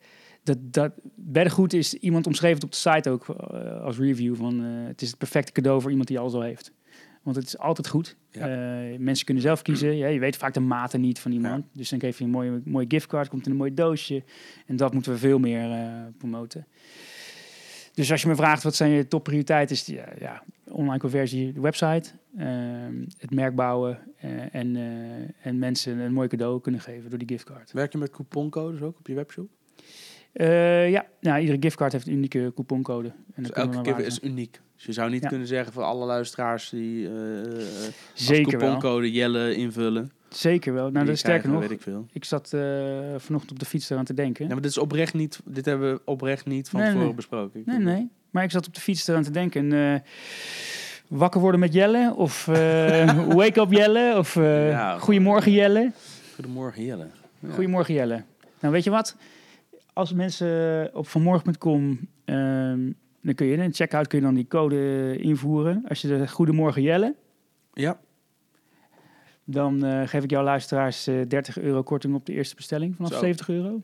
dat, 0.43 0.59
dat 0.61 0.93
beddengoed 1.15 1.73
is 1.73 1.95
iemand 1.95 2.27
omschreven 2.27 2.63
op 2.63 2.71
de 2.71 2.77
site 2.77 3.11
ook 3.11 3.29
eh, 3.29 3.83
als 3.83 3.99
review 3.99 4.37
van 4.37 4.65
eh, 4.65 4.87
het 4.87 5.03
is 5.03 5.09
het 5.09 5.19
perfecte 5.19 5.53
cadeau 5.53 5.81
voor 5.81 5.91
iemand 5.91 6.09
die 6.09 6.19
alles 6.19 6.33
al 6.33 6.41
heeft. 6.41 6.73
Want 7.23 7.37
het 7.37 7.47
is 7.47 7.59
altijd 7.59 7.89
goed. 7.89 8.17
Ja. 8.31 8.47
Mensen 8.99 9.25
kunnen 9.25 9.43
zelf 9.43 9.63
kiezen. 9.63 9.97
Ja, 9.97 10.07
je 10.07 10.19
weet 10.19 10.37
vaak 10.37 10.55
de 10.55 10.61
maten 10.61 11.01
niet 11.01 11.19
van 11.19 11.33
iemand. 11.33 11.65
Dus 11.73 11.89
dan 11.89 12.01
geef 12.01 12.19
je 12.19 12.25
een 12.25 12.31
mooie, 12.31 12.61
mooie 12.65 12.85
giftcard, 12.89 13.29
komt 13.29 13.45
in 13.45 13.51
een 13.51 13.57
mooi 13.57 13.75
doosje. 13.75 14.23
En 14.67 14.77
dat 14.77 14.93
moeten 14.93 15.13
we 15.13 15.19
veel 15.19 15.39
meer 15.39 15.69
promoten. 16.19 16.67
Dus 17.97 18.11
als 18.11 18.23
je 18.23 18.29
me 18.29 18.35
vraagt 18.35 18.63
wat 18.63 18.75
zijn 18.75 18.91
je 18.91 19.09
topprioriteiten, 19.09 19.77
is 19.77 19.85
die, 19.85 19.95
ja, 19.95 20.09
ja, 20.19 20.43
online 20.69 20.99
conversie, 20.99 21.53
de 21.53 21.61
website, 21.61 22.11
ehm, 22.39 22.95
het 23.19 23.31
merk 23.31 23.55
bouwen 23.55 23.99
eh, 24.17 24.55
en, 24.55 24.77
eh, 24.77 25.47
en 25.47 25.59
mensen 25.59 25.99
een 25.99 26.13
mooi 26.13 26.29
cadeau 26.29 26.61
kunnen 26.61 26.81
geven 26.81 27.11
door 27.11 27.19
die 27.19 27.29
giftcard. 27.29 27.73
Werk 27.73 27.93
je 27.93 27.99
met 27.99 28.11
couponcodes 28.11 28.81
ook 28.81 28.99
op 28.99 29.07
je 29.07 29.15
webshop? 29.15 29.49
Eh, 30.33 30.91
ja, 30.91 31.07
nou, 31.21 31.41
iedere 31.41 31.59
giftcard 31.61 31.93
heeft 31.93 32.07
een 32.07 32.13
unieke 32.13 32.53
couponcode. 32.55 33.13
En 33.35 33.43
Dus 33.43 33.53
elke 33.53 33.81
keer 33.81 33.99
is 33.99 34.21
uniek. 34.23 34.61
Dus 34.75 34.85
je 34.85 34.93
zou 34.93 35.11
niet 35.11 35.23
Ja. 35.23 35.29
kunnen 35.29 35.47
zeggen 35.47 35.73
voor 35.73 35.83
alle 35.83 36.07
luisteraars 36.07 36.71
die 36.71 37.09
eh 37.09 37.41
eh, 37.41 37.47
als 37.57 37.91
Zeker 38.27 38.51
wel. 38.59 38.61
couponcode 38.61 39.13
Jelle 39.13 39.55
invullen. 39.55 40.13
Zeker 40.37 40.73
wel. 40.73 40.91
Nou, 40.91 41.05
dat 41.05 41.15
is 41.15 41.21
sterker 41.21 41.49
nog. 41.49 41.61
weet 41.61 41.71
ik 41.71 41.83
veel. 41.83 42.07
Ik 42.13 42.25
zat 42.25 42.53
eh, 42.53 42.61
vanochtend 43.17 43.51
op 43.53 43.59
de 43.59 43.65
fiets 43.65 43.91
eraan 43.91 44.05
te 44.05 44.15
denken. 44.15 44.47
Ja, 44.47 44.53
maar 44.53 44.63
dit 44.63 44.71
is 44.71 44.79
oprecht 44.79 45.15
niet, 45.15 45.41
dit 45.45 45.65
hebben 45.65 45.93
we 45.93 46.01
oprecht 46.05 46.47
niet 46.47 46.69
van 46.69 46.79
Nee, 46.79 46.89
tevoren 46.89 47.07
nee. 47.09 47.17
besproken. 47.17 47.61
Ik 47.61 47.67
Nee, 47.67 47.79
nee. 47.79 48.09
Maar 48.31 48.45
ik 48.45 48.51
zat 48.51 48.67
op 48.67 48.75
de 48.75 48.81
fiets 48.81 49.09
eraan 49.09 49.23
te 49.23 49.31
denken. 49.31 49.73
En, 49.73 49.95
eh, 49.95 50.01
wakker 51.09 51.41
worden 51.41 51.61
met 51.61 51.73
Jelle? 51.73 52.15
Of 52.17 52.49
eh, 52.49 53.27
wake 53.37 53.61
up 53.61 53.73
Jelle? 53.73 54.15
Of 54.19 54.35
Ja. 54.35 54.99
goedemorgen 54.99 55.53
Jelle? 55.53 55.93
Goedemorgen 56.35 56.85
Jelle. 56.85 57.07
Ja. 57.39 57.53
Goedemorgen 57.53 57.95
Jelle. 57.95 58.23
Nou, 58.61 58.73
weet 58.75 58.85
je 58.85 58.91
wat? 58.91 59.17
Als 59.93 60.13
mensen 60.13 60.91
op 60.95 61.09
vanmorgen.com... 61.09 61.99
ehm 62.25 62.81
dan 63.23 63.35
kun 63.35 63.47
je 63.47 63.53
in 63.53 63.61
een 63.61 63.75
checkout 63.75 64.07
kun 64.07 64.19
je 64.19 64.25
dan 64.25 64.35
die 64.35 64.47
code 64.49 65.17
invoeren. 65.19 65.85
Als 65.89 66.01
je 66.01 66.09
zegt 66.09 66.33
goedemorgen 66.33 66.83
Jelle... 66.83 67.15
Ja, 67.73 67.99
dan 69.49 69.85
eh, 69.85 70.09
geef 70.09 70.25
ik 70.25 70.31
jouw 70.31 70.43
luisteraars 70.43 71.07
eh 71.07 71.21
30 71.29 71.59
euro 71.59 71.83
korting 71.83 72.15
op 72.15 72.27
de 72.27 72.33
eerste 72.33 72.55
bestelling 72.55 72.97
vanaf 72.97 73.13
Zo. 73.13 73.19
70 73.19 73.49
euro. 73.49 73.83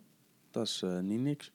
dat 0.51 0.67
is 0.67 0.83
eh, 0.83 0.99
niet 0.99 1.21
niks. 1.21 1.53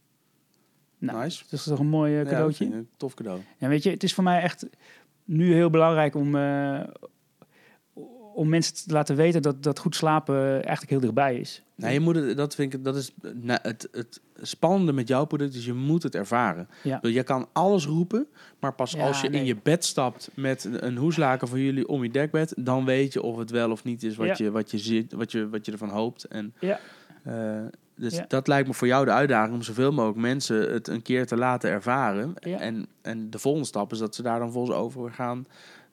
Nou, 0.98 1.24
nice. 1.24 1.44
dat 1.50 1.60
is 1.60 1.64
toch 1.66 1.80
een 1.80 1.88
mooi 1.88 2.14
eh, 2.14 2.24
Ja, 2.24 2.30
cadeautje? 2.30 2.66
ik 2.66 2.74
een 2.74 2.90
tof 2.98 3.14
cadeau. 3.14 3.40
En 3.58 3.70
weet 3.70 3.84
je, 3.84 3.90
het 3.90 4.04
is 4.04 4.14
voor 4.14 4.24
mij 4.24 4.42
echt 4.42 4.66
nu 5.24 5.54
heel 5.54 5.70
belangrijk 5.70 6.16
om, 6.16 6.36
eh, 6.36 6.84
om 8.34 8.50
mensen 8.50 8.74
te 8.88 8.94
laten 8.94 9.16
weten 9.16 9.42
dat, 9.42 9.64
dat 9.64 9.80
goed 9.80 9.96
slapen 9.96 10.52
eigenlijk 10.52 10.90
heel 10.90 11.00
dichtbij 11.00 11.36
is. 11.40 11.64
Nou, 11.78 11.94
je 11.94 12.00
moet 12.00 12.16
het, 12.16 12.38
dat 12.38 12.56
vind 12.56 12.74
ik, 12.74 12.84
dat 12.84 12.96
is 12.96 13.12
nou, 13.34 13.60
het, 13.62 13.88
het 13.92 14.22
spannende 14.42 14.94
met 14.94 15.08
jouw 15.08 15.26
product 15.26 15.56
is 15.56 15.66
je 15.66 15.74
moet 15.74 16.04
het 16.04 16.16
ervaren. 16.16 16.68
Ja. 16.84 17.00
Je 17.02 17.24
kan 17.24 17.48
alles 17.54 17.86
roepen, 17.86 18.28
maar 18.60 18.74
pas 18.74 18.92
Ja, 18.92 19.08
als 19.08 19.22
je 19.22 19.30
nee. 19.30 19.40
in 19.40 19.46
je 19.46 19.56
bed 19.64 19.86
stapt 19.86 20.30
met 20.34 20.70
een- 20.72 20.98
hoeslaken 20.98 21.48
van 21.48 21.60
jullie 21.60 21.88
om 21.88 22.04
je 22.04 22.10
dekbed, 22.10 22.54
dan 22.58 22.86
weet 22.86 23.14
je 23.14 23.22
of 23.22 23.38
het 23.38 23.50
wel 23.50 23.72
of 23.72 23.84
niet 23.84 24.04
is 24.04 24.16
wat, 24.16 24.28
Ja. 24.38 24.46
je, 24.46 24.52
wat, 24.52 24.72
je, 24.72 24.78
ziet, 24.78 25.14
wat, 25.14 25.32
je, 25.32 25.50
wat 25.50 25.66
je 25.66 25.72
ervan 25.72 25.90
hoopt. 25.90 26.24
En, 26.24 26.54
Ja. 26.60 26.80
eh, 27.24 27.66
dus 27.96 28.16
Ja. 28.16 28.26
dat 28.28 28.48
lijkt 28.48 28.68
me 28.68 28.74
voor 28.74 28.88
jou 28.88 29.06
de 29.06 29.12
uitdaging 29.12 29.54
om 29.56 29.62
zoveel 29.62 29.92
mogelijk 29.92 30.20
mensen 30.20 30.72
het 30.74 30.88
een 30.88 31.02
keer 31.02 31.26
te 31.28 31.36
laten 31.38 31.70
ervaren. 31.70 32.34
Ja. 32.40 32.60
En, 32.60 32.88
en 33.02 33.30
de 33.30 33.40
volgende 33.40 33.68
stap 33.68 33.92
is 33.92 33.98
dat 33.98 34.16
ze 34.16 34.22
daar 34.22 34.40
dan 34.40 34.52
volgens 34.52 34.78
over 34.78 35.12
gaan 35.12 35.46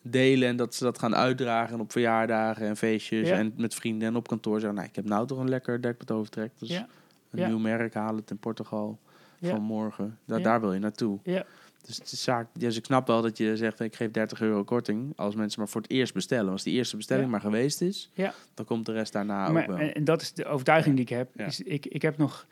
delen 0.07 0.49
en 0.49 0.57
dat 0.57 0.75
ze 0.75 0.85
dat 0.85 0.99
gaan 0.99 1.15
uitdragen 1.15 1.81
op 1.81 1.93
verjaardagen 1.93 2.67
en 2.67 2.77
feestjes 2.77 3.29
Ja. 3.29 3.35
en 3.37 3.53
met 3.57 3.75
vrienden 3.75 4.09
en 4.09 4.17
op 4.17 4.29
kantoor 4.29 4.59
zeggen, 4.61 4.75
nou, 4.79 4.89
ik 4.89 4.97
heb 4.97 5.05
nou 5.05 5.27
toch 5.27 5.39
een 5.39 5.49
lekker 5.49 5.81
dekbed 5.83 6.11
overtrek. 6.11 6.51
Dus 6.59 6.69
Ja. 6.69 6.87
een 7.31 7.39
Ja. 7.41 7.47
nieuw 7.47 7.59
merk 7.59 7.95
halen 7.95 8.21
het 8.21 8.31
in 8.31 8.39
Portugal 8.39 8.99
Ja. 9.39 9.51
van 9.51 9.63
morgen. 9.63 10.19
Da. 10.25 10.39
Daar 10.39 10.61
wil 10.61 10.73
je 10.73 10.79
naartoe. 10.81 11.19
Ja. 11.23 11.45
Dus, 11.87 11.97
het 11.97 12.13
is 12.13 12.23
zaak, 12.23 12.47
dus 12.53 12.77
ik 12.77 12.85
snap 12.85 13.07
wel 13.07 13.23
dat 13.23 13.39
je 13.39 13.57
zegt, 13.57 13.81
ik 13.81 13.95
geef 13.97 14.11
30 14.11 14.41
euro 14.41 14.65
korting 14.65 15.13
als 15.17 15.35
mensen 15.35 15.61
maar 15.61 15.69
voor 15.69 15.81
het 15.81 15.91
eerst 15.91 16.15
bestellen. 16.15 16.53
Als 16.53 16.63
die 16.63 16.75
eerste 16.75 16.97
bestelling 16.97 17.31
maar 17.31 17.41
geweest 17.41 17.81
is, 17.81 18.11
Ja. 18.15 18.35
dan 18.55 18.65
komt 18.65 18.87
de 18.87 18.93
rest 18.93 19.13
daarna 19.13 19.49
maar, 19.51 19.63
ook 19.63 19.69
wel. 19.69 19.79
en, 19.79 19.95
en 19.95 20.05
dat 20.05 20.23
is 20.23 20.33
de 20.33 20.45
overtuiging 20.45 20.95
die 20.97 21.05
ik 21.05 21.11
heb. 21.11 21.41
Is, 21.41 21.61
ik, 21.61 21.87
ik 21.87 22.03
heb 22.03 22.17
nog... 22.19 22.47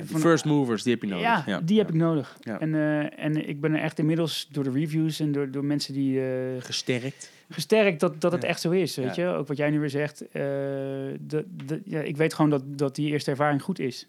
Van- 0.00 0.20
First 0.20 0.44
movers, 0.44 0.82
die 0.82 0.92
heb 0.92 1.02
je 1.02 1.08
nodig. 1.08 1.22
Ja, 1.46 1.60
die 1.60 1.78
heb 1.78 1.88
ik 1.88 1.94
nodig. 1.94 2.38
En, 2.58 2.74
eh, 2.74 3.24
en 3.24 3.48
ik 3.48 3.60
ben 3.60 3.74
er 3.74 3.80
echt 3.80 3.98
inmiddels 3.98 4.48
door 4.50 4.64
de 4.64 4.70
reviews 4.70 5.20
en 5.20 5.32
door, 5.32 5.50
door 5.50 5.64
mensen 5.64 5.94
die... 5.94 6.20
eh, 6.20 6.60
Gesterkt. 6.62 7.30
gesterkt 7.50 8.00
dat, 8.00 8.20
dat 8.20 8.32
het 8.32 8.44
echt 8.44 8.60
zo 8.60 8.70
is. 8.70 8.96
Weet 8.96 9.14
je, 9.14 9.26
ook 9.26 9.46
wat 9.48 9.56
jij 9.56 9.70
nu 9.70 9.80
weer 9.80 9.90
zegt. 9.90 10.20
eh, 10.28 10.30
de, 10.32 11.46
de, 11.66 11.80
ja, 11.84 12.00
ik 12.00 12.16
weet 12.16 12.34
gewoon 12.34 12.50
dat, 12.50 12.78
dat 12.78 12.94
die 12.94 13.10
eerste 13.10 13.30
ervaring 13.30 13.62
goed 13.62 13.78
is. 13.78 14.08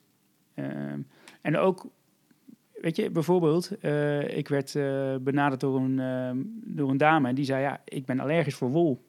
Ehm, 0.53 0.99
en 1.41 1.57
ook, 1.57 1.85
weet 2.81 2.95
je, 2.95 3.09
bijvoorbeeld, 3.09 3.77
eh, 3.79 4.37
ik 4.37 4.47
werd 4.47 4.75
eh, 4.75 5.15
benaderd 5.21 5.61
door 5.61 5.75
een, 5.79 5.99
ehm, 5.99 6.37
door 6.75 6.89
een 6.89 6.97
dame 6.97 7.27
en 7.27 7.35
die 7.35 7.45
zei: 7.45 7.61
Ja, 7.61 7.81
ik 7.85 8.05
ben 8.05 8.19
allergisch 8.19 8.55
voor 8.55 8.69
wol. 8.69 9.05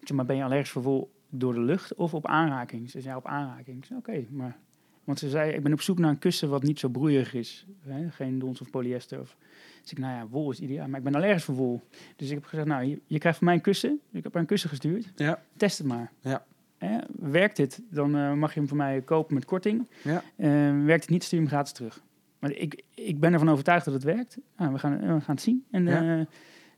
Ik 0.00 0.10
zeg, 0.10 0.16
maar 0.16 0.26
ben 0.26 0.36
je 0.36 0.44
allergisch 0.44 0.70
voor 0.70 0.82
wol 0.82 1.12
door 1.30 1.54
de 1.54 1.60
lucht 1.60 1.94
of 1.94 2.14
op 2.14 2.26
aanraking? 2.26 2.90
Ze 2.90 3.00
zei: 3.00 3.12
Ja, 3.12 3.16
op 3.18 3.26
aanraking. 3.26 3.84
Oké, 3.96 4.24
maar. 4.30 4.56
Want 5.04 5.18
ze 5.18 5.28
zei: 5.28 5.52
Ik 5.52 5.62
ben 5.62 5.72
op 5.72 5.80
zoek 5.80 5.98
naar 5.98 6.10
een 6.10 6.18
kussen 6.18 6.48
wat 6.48 6.62
niet 6.62 6.78
zo 6.78 6.88
broeierig 6.88 7.34
is. 7.34 7.66
Hè? 7.80 8.10
Geen 8.10 8.38
dons 8.38 8.60
of 8.60 8.70
polyester. 8.70 9.20
Of, 9.20 9.36
dus 9.82 9.90
ik, 9.92 9.98
nou 9.98 10.12
ja, 10.16 10.26
wol 10.28 10.50
is 10.50 10.60
ideaal, 10.60 10.88
maar 10.88 10.98
ik 10.98 11.04
ben 11.04 11.14
allergisch 11.14 11.44
voor 11.44 11.54
wol. 11.54 11.80
Dus 12.16 12.28
ik 12.28 12.34
heb 12.34 12.44
gezegd, 12.44 12.66
nou, 12.68 12.84
je, 12.84 13.00
je 13.06 13.18
krijgt 13.18 13.38
van 13.38 13.46
mij 13.46 13.56
een 13.56 13.62
kussen. 13.62 14.00
Ik 14.12 14.22
heb 14.22 14.32
haar 14.32 14.42
een 14.42 14.48
kussen 14.48 14.68
gestuurd. 14.70 15.12
Ja. 15.16 15.42
Test 15.56 15.78
het 15.78 15.86
maar. 15.86 16.12
Ja. 16.20 16.44
Hè, 16.78 16.98
werkt 17.18 17.56
dit, 17.56 17.80
dan 17.90 18.16
eh, 18.16 18.32
mag 18.32 18.52
je 18.54 18.58
hem 18.58 18.68
van 18.68 18.76
mij 18.76 19.00
kopen 19.02 19.34
met 19.34 19.44
korting. 19.44 19.88
Ja. 20.02 20.22
Eh, 20.36 20.48
werkt 20.84 21.02
het 21.02 21.10
niet, 21.10 21.24
stuur 21.24 21.38
hem 21.38 21.48
gratis 21.48 21.72
terug. 21.72 22.02
Maar 22.38 22.50
ik, 22.52 22.82
ik 22.94 23.20
ben 23.20 23.32
ervan 23.32 23.50
overtuigd 23.50 23.84
dat 23.84 23.94
het 23.94 24.02
werkt. 24.02 24.38
Nou, 24.56 24.72
we, 24.72 24.78
gaan, 24.78 24.98
we 24.98 25.06
gaan 25.06 25.34
het 25.34 25.40
zien. 25.40 25.64
En 25.70 25.86
Ja. 25.86 26.18
eh, 26.18 26.26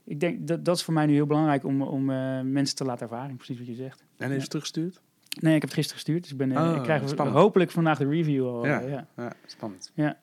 ik 0.04 0.20
denk, 0.20 0.46
dat, 0.46 0.64
dat 0.64 0.76
is 0.76 0.82
voor 0.82 0.94
mij 0.94 1.06
nu 1.06 1.12
heel 1.12 1.26
belangrijk 1.26 1.64
om, 1.64 1.82
om 1.82 2.10
eh, 2.10 2.40
mensen 2.40 2.76
te 2.76 2.84
laten 2.84 3.02
ervaren. 3.08 3.36
Precies 3.36 3.58
wat 3.58 3.66
je 3.66 3.74
zegt. 3.74 4.04
En 4.16 4.30
is 4.30 4.40
het 4.40 4.46
teruggestuurd? 4.50 5.00
Nee, 5.40 5.54
ik 5.54 5.60
heb 5.60 5.70
het 5.70 5.72
gisteren 5.72 5.94
gestuurd. 6.02 6.22
Dus 6.22 6.32
ik, 6.32 6.36
ben, 6.38 6.52
eh, 6.52 6.70
Oh, 6.70 6.76
ik 6.76 6.82
krijg 6.82 7.08
spannend. 7.08 7.36
hopelijk 7.38 7.70
vandaag 7.70 7.98
de 7.98 8.08
review 8.08 8.46
al. 8.46 8.66
Ja. 8.66 8.80
eh, 8.80 8.90
ja. 8.90 9.06
Ja, 9.16 9.32
spannend. 9.46 9.90
Ja. 9.94 10.18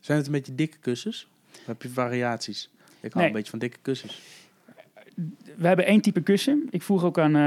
Zijn 0.00 0.18
het 0.18 0.26
een 0.26 0.32
beetje 0.32 0.54
dikke 0.54 0.78
kussens? 0.78 1.28
Of 1.52 1.66
heb 1.66 1.82
je 1.82 1.88
variaties? 1.88 2.70
Ik 3.00 3.12
hou 3.12 3.14
Nee. 3.16 3.26
een 3.26 3.32
beetje 3.32 3.50
van 3.50 3.58
dikke 3.58 3.78
kussens. 3.82 4.22
We 5.56 5.66
hebben 5.66 5.86
één 5.86 6.00
type 6.00 6.20
kussen. 6.22 6.66
Ik 6.70 6.82
vroeg 6.82 7.04
ook 7.04 7.18
aan, 7.18 7.34
eh, 7.34 7.40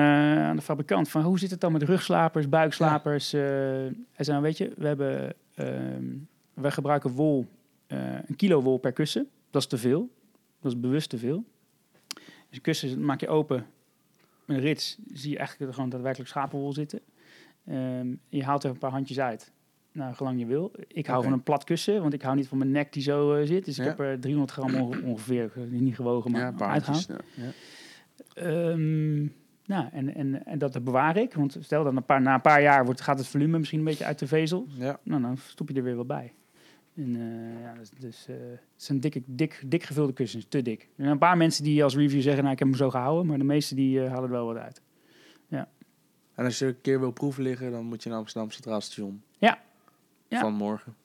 aan 0.48 0.56
de 0.56 0.62
fabrikant 0.62 1.10
van 1.10 1.22
hoe 1.22 1.40
zit 1.40 1.52
het 1.52 1.62
dan 1.62 1.72
met 1.72 1.84
rugslapers, 1.84 2.50
buikslapers. 2.50 3.32
hij 3.32 3.94
zei, 4.18 4.42
weet 4.42 4.58
je, 4.58 4.72
we 4.78 4.88
hebben, 4.88 5.34
ehm, 5.56 6.04
wij 6.54 6.72
gebruiken 6.72 7.10
wol, 7.12 7.48
een 7.88 8.36
kilo 8.36 8.62
wol 8.62 8.78
per 8.78 8.92
kussen. 8.92 9.28
Dat 9.52 9.62
is 9.62 9.68
te 9.68 9.78
veel. 9.78 10.10
Dat 10.62 10.72
is 10.74 10.80
bewust 10.80 11.10
te 11.10 11.18
veel. 11.18 11.44
Dus 12.50 12.62
kussen 12.62 13.06
maak 13.06 13.20
je 13.20 13.28
open 13.28 13.66
een 14.46 14.60
rits, 14.60 14.98
zie 15.14 15.32
je 15.32 15.38
eigenlijk 15.38 15.74
gewoon 15.74 15.90
daadwerkelijk 15.90 16.30
schapenwol 16.30 16.74
zitten. 16.74 17.00
Ehm, 17.66 18.08
je 18.30 18.44
haalt 18.44 18.64
er 18.64 18.70
een 18.70 18.78
paar 18.78 18.92
handjes 18.92 19.20
uit. 19.20 19.52
Nou, 19.92 20.14
gelang 20.14 20.40
je 20.40 20.46
wil. 20.46 20.72
Ik 20.88 21.06
hou 21.08 21.24
van 21.24 21.34
een 21.34 21.44
plat 21.44 21.64
kussen, 21.64 22.02
want 22.02 22.14
ik 22.14 22.22
hou 22.22 22.36
niet 22.36 22.48
van 22.48 22.58
mijn 22.58 22.72
nek 22.72 22.94
die 22.94 23.02
zo 23.04 23.34
eh, 23.34 23.48
zit. 23.48 23.66
Dus 23.66 23.76
Ja. 23.76 23.84
ik 23.84 23.90
heb 23.90 24.00
er 24.00 24.20
300 24.20 24.52
gram 24.52 24.76
onge- 24.76 25.02
ongeveer, 25.02 25.52
het 25.56 25.72
niet 25.72 25.96
gewogen, 25.96 26.32
maar. 26.32 26.42
Ja. 27.08 27.20
Ja. 27.36 27.52
Ehm, 28.34 29.22
nou, 29.66 29.88
en, 29.92 30.16
en, 30.16 30.46
en 30.46 30.58
dat 30.58 30.84
bewaar 30.84 31.18
ik. 31.18 31.34
Want 31.34 31.58
stel 31.60 31.84
dat 31.84 31.96
een 31.96 32.06
paar, 32.06 32.22
na 32.22 32.34
een 32.34 32.42
paar 32.42 32.62
jaar 32.62 32.86
wordt, 32.86 33.02
gaat 33.02 33.18
het 33.18 33.28
volume 33.28 33.58
misschien 33.58 33.80
een 33.80 33.86
beetje 33.86 34.06
uit 34.06 34.20
de 34.20 34.28
vezel. 34.28 34.68
Ja. 34.78 35.00
Nou, 35.04 35.22
dan 35.22 35.38
stop 35.38 35.70
je 35.70 35.76
er 35.76 35.84
weer 35.84 35.96
wel 35.96 36.06
bij. 36.06 36.34
En, 36.96 37.16
eh, 37.16 37.62
ja, 37.62 37.74
dus, 37.74 37.90
dus 38.00 38.28
eh, 38.28 38.36
het 38.50 38.62
zijn 38.76 39.00
dikke, 39.00 39.22
dik, 39.26 39.64
dik 39.66 39.84
gevulde 39.84 40.14
kussens, 40.14 40.46
te 40.50 40.62
dik. 40.62 40.82
Er 40.82 40.88
zijn 40.98 41.10
een 41.10 41.18
paar 41.18 41.38
mensen 41.38 41.64
die 41.64 41.84
als 41.84 41.96
review 41.96 42.22
zeggen, 42.22 42.42
nou, 42.42 42.54
ik 42.54 42.60
heb 42.60 42.68
hem 42.68 42.78
zo 42.78 42.90
gehouden. 42.90 43.26
Maar 43.26 43.38
de 43.38 43.44
meeste 43.44 43.76
die 43.76 44.04
eh, 44.04 44.10
halen 44.10 44.24
er 44.24 44.30
wel 44.30 44.46
wat 44.46 44.58
uit. 44.58 44.84
En 46.36 46.46
als 46.46 46.60
je 46.60 46.66
een 46.66 46.82
keer 46.82 47.00
wil 47.00 47.12
proeven 47.12 47.44
liggen, 47.44 47.72
dan 47.72 47.86
moet 47.86 48.04
je 48.04 48.10
naar 48.10 48.18
Amsterdam 48.18 48.52
Centraal 48.52 48.82
Station. 48.82 49.24
Ja. 49.38 49.62
Ja. 50.28 50.40
Van 50.40 50.54
morgen. 50.54 50.96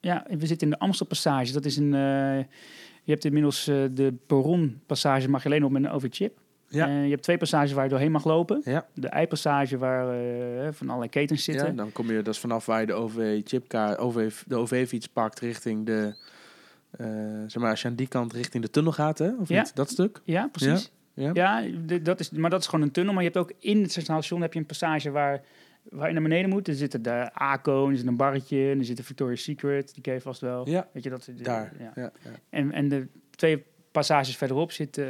Ja, 0.00 0.24
we 0.28 0.46
zitten 0.46 0.66
in 0.66 0.70
de 0.70 0.78
Amstelpassage. 0.78 1.52
Dat 1.52 1.64
is 1.64 1.76
een... 1.76 1.90
je 1.90 2.46
hebt 3.04 3.24
inmiddels 3.24 3.64
de 3.64 4.14
perronpassage 4.26 5.28
mag 5.28 5.42
je 5.42 5.48
alleen 5.48 5.64
op 5.64 5.70
met 5.70 5.84
een 5.84 5.90
overchip. 5.90 6.38
Ja. 6.68 6.86
Eh, 6.88 7.04
je 7.04 7.10
hebt 7.10 7.22
twee 7.22 7.36
passages 7.38 7.72
waar 7.72 7.84
je 7.84 7.90
doorheen 7.90 8.10
mag 8.12 8.24
lopen. 8.24 8.60
Ja. 8.64 8.86
De 8.94 9.08
eipassage 9.08 9.78
waar 9.78 10.08
eh, 10.20 10.68
van 10.72 10.86
allerlei 10.86 11.10
ketens 11.10 11.44
zitten. 11.44 11.66
Ja, 11.66 11.72
dan 11.72 11.92
kom 11.92 12.10
je, 12.10 12.22
is 12.22 12.38
vanaf 12.38 12.66
waar 12.66 12.80
je 12.80 12.86
de 12.86 12.92
OV-chipkaart, 12.92 13.98
OV, 13.98 14.32
de 14.46 14.56
OV-fiets 14.56 15.06
pakt 15.08 15.40
richting 15.40 15.86
de, 15.86 16.14
eh, 16.90 17.06
zeg 17.46 17.56
maar, 17.62 17.70
als 17.70 17.82
je 17.82 17.88
aan 17.88 17.94
die 17.94 18.08
kant 18.08 18.32
richting 18.32 18.62
de 18.62 18.70
tunnel 18.70 18.92
gaat, 18.92 19.18
hè? 19.18 19.30
Of 19.40 19.48
Ja. 19.48 19.62
niet? 19.62 19.76
Dat 19.76 19.90
stuk? 19.90 20.20
Ja, 20.24 20.48
precies. 20.52 20.92
Ja. 21.14 21.30
Ja, 21.34 21.62
dat 22.02 22.20
is, 22.20 22.30
maar 22.30 22.50
dat 22.50 22.60
is 22.60 22.66
gewoon 22.66 22.84
een 22.84 22.90
tunnel. 22.92 23.14
Maar 23.14 23.22
je 23.22 23.30
hebt 23.32 23.40
ook 23.50 23.52
in 23.58 23.82
het 23.82 23.92
Station 23.92 24.40
heb 24.40 24.52
je 24.52 24.58
een 24.58 24.66
passage 24.66 25.10
waar, 25.10 25.40
waar 25.82 26.06
je 26.06 26.12
naar 26.14 26.22
beneden 26.22 26.50
moet. 26.50 26.68
Er 26.68 26.74
zitten 26.74 27.02
de 27.02 27.30
ACO, 27.32 27.90
er 27.90 27.96
zit 27.96 28.06
een 28.06 28.16
barretje, 28.16 28.70
en 28.70 28.78
er 28.78 28.84
zit 28.84 28.96
de 28.96 29.02
Victoria's 29.02 29.42
Secret. 29.42 29.94
Die 29.94 30.02
ken 30.02 30.14
je 30.14 30.20
vast 30.20 30.40
wel. 30.40 30.68
Ja, 30.68 30.88
Weet 30.92 31.02
je, 31.02 31.10
dat, 31.10 31.24
de- 31.24 31.42
daar. 31.42 31.72
Ja. 31.94 32.12
En, 32.50 32.72
en 32.72 32.88
de 32.88 33.06
twee 33.30 33.64
passages 33.92 34.36
verderop 34.36 34.72
zit, 34.72 34.98
eh, 34.98 35.06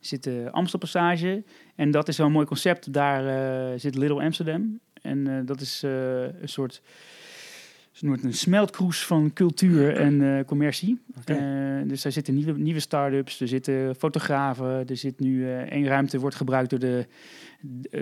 zit 0.00 0.22
de 0.22 0.48
Amstelpassage. 0.50 1.42
En 1.74 1.90
dat 1.90 2.08
is 2.08 2.16
wel 2.16 2.26
een 2.26 2.32
mooi 2.32 2.46
concept. 2.46 2.92
Daar 2.92 3.26
eh, 3.72 3.78
zit 3.78 3.94
Little 3.94 4.22
Amsterdam. 4.22 4.80
En 5.02 5.26
eh, 5.26 5.46
dat 5.46 5.60
is 5.60 5.82
eh, 5.82 6.22
een 6.22 6.48
soort... 6.48 6.82
Het 8.00 8.24
een 8.24 8.34
smeltkroes 8.34 9.06
van 9.06 9.32
cultuur 9.32 9.96
en 9.96 10.22
eh, 10.38 10.44
commercie. 10.44 11.00
Eh, 11.24 11.36
dus 11.86 12.02
daar 12.02 12.12
zitten 12.12 12.34
nieuwe, 12.34 12.58
nieuwe 12.58 12.80
start-ups, 12.80 13.40
er 13.40 13.48
zitten 13.48 13.94
fotografen, 13.96 14.86
er 14.88 14.96
zit 14.96 15.20
nu 15.20 15.44
eh, 15.46 15.58
één 15.60 15.86
ruimte 15.86 16.18
wordt 16.18 16.36
gebruikt 16.36 16.70
door, 16.70 16.78
de, 16.78 17.06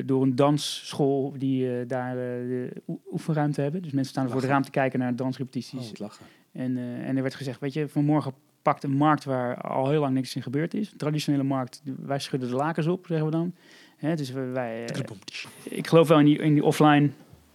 door 0.05 0.22
een 0.22 0.34
dansschool 0.36 1.34
die 1.38 1.78
eh, 1.78 1.88
daar 1.88 2.11
eh, 2.11 2.16
de 2.49 2.70
oe- 2.86 2.99
oefenruimte 3.12 3.61
hebben. 3.61 3.82
Dus 3.82 3.92
mensen 3.92 4.11
staan 4.12 4.24
er 4.24 4.30
voor 4.30 4.40
de 4.40 4.46
Lachen. 4.46 4.62
raam 4.62 4.72
te 4.72 4.78
kijken 4.78 4.99
naar 4.99 5.11
Oh, 5.11 5.16
dansrepetities. 5.16 5.99
lachen. 5.99 6.26
En, 6.53 6.76
eh, 6.76 7.09
en 7.09 7.16
er 7.16 7.22
werd 7.22 7.34
gezegd, 7.34 7.61
weet 7.61 7.72
je, 7.72 7.88
vanmorgen 7.88 8.32
pakt 8.68 8.84
een 8.84 8.96
markt 8.96 9.24
waar 9.24 9.56
al 9.60 9.88
heel 9.88 10.00
lang 10.00 10.14
niks 10.14 10.36
in 10.36 10.42
gebeurd 10.42 10.74
is. 10.74 10.92
Traditionele 10.96 11.42
markt, 11.42 11.82
wij 12.06 12.18
schudden 12.18 12.48
de 12.48 12.54
lakens 12.54 12.86
op, 12.86 13.06
zeggen 13.06 13.26
we 13.26 13.32
dan. 13.32 13.52
Hè, 13.96 14.14
dus 14.16 14.30
wij, 14.30 14.84
eh, 14.84 15.00
ik 15.64 15.86
geloof 15.86 16.08
wel 16.08 16.18
in 16.18 16.24
die, 16.24 16.38
in 16.38 16.54
die 16.54 16.64
offline 16.64 17.10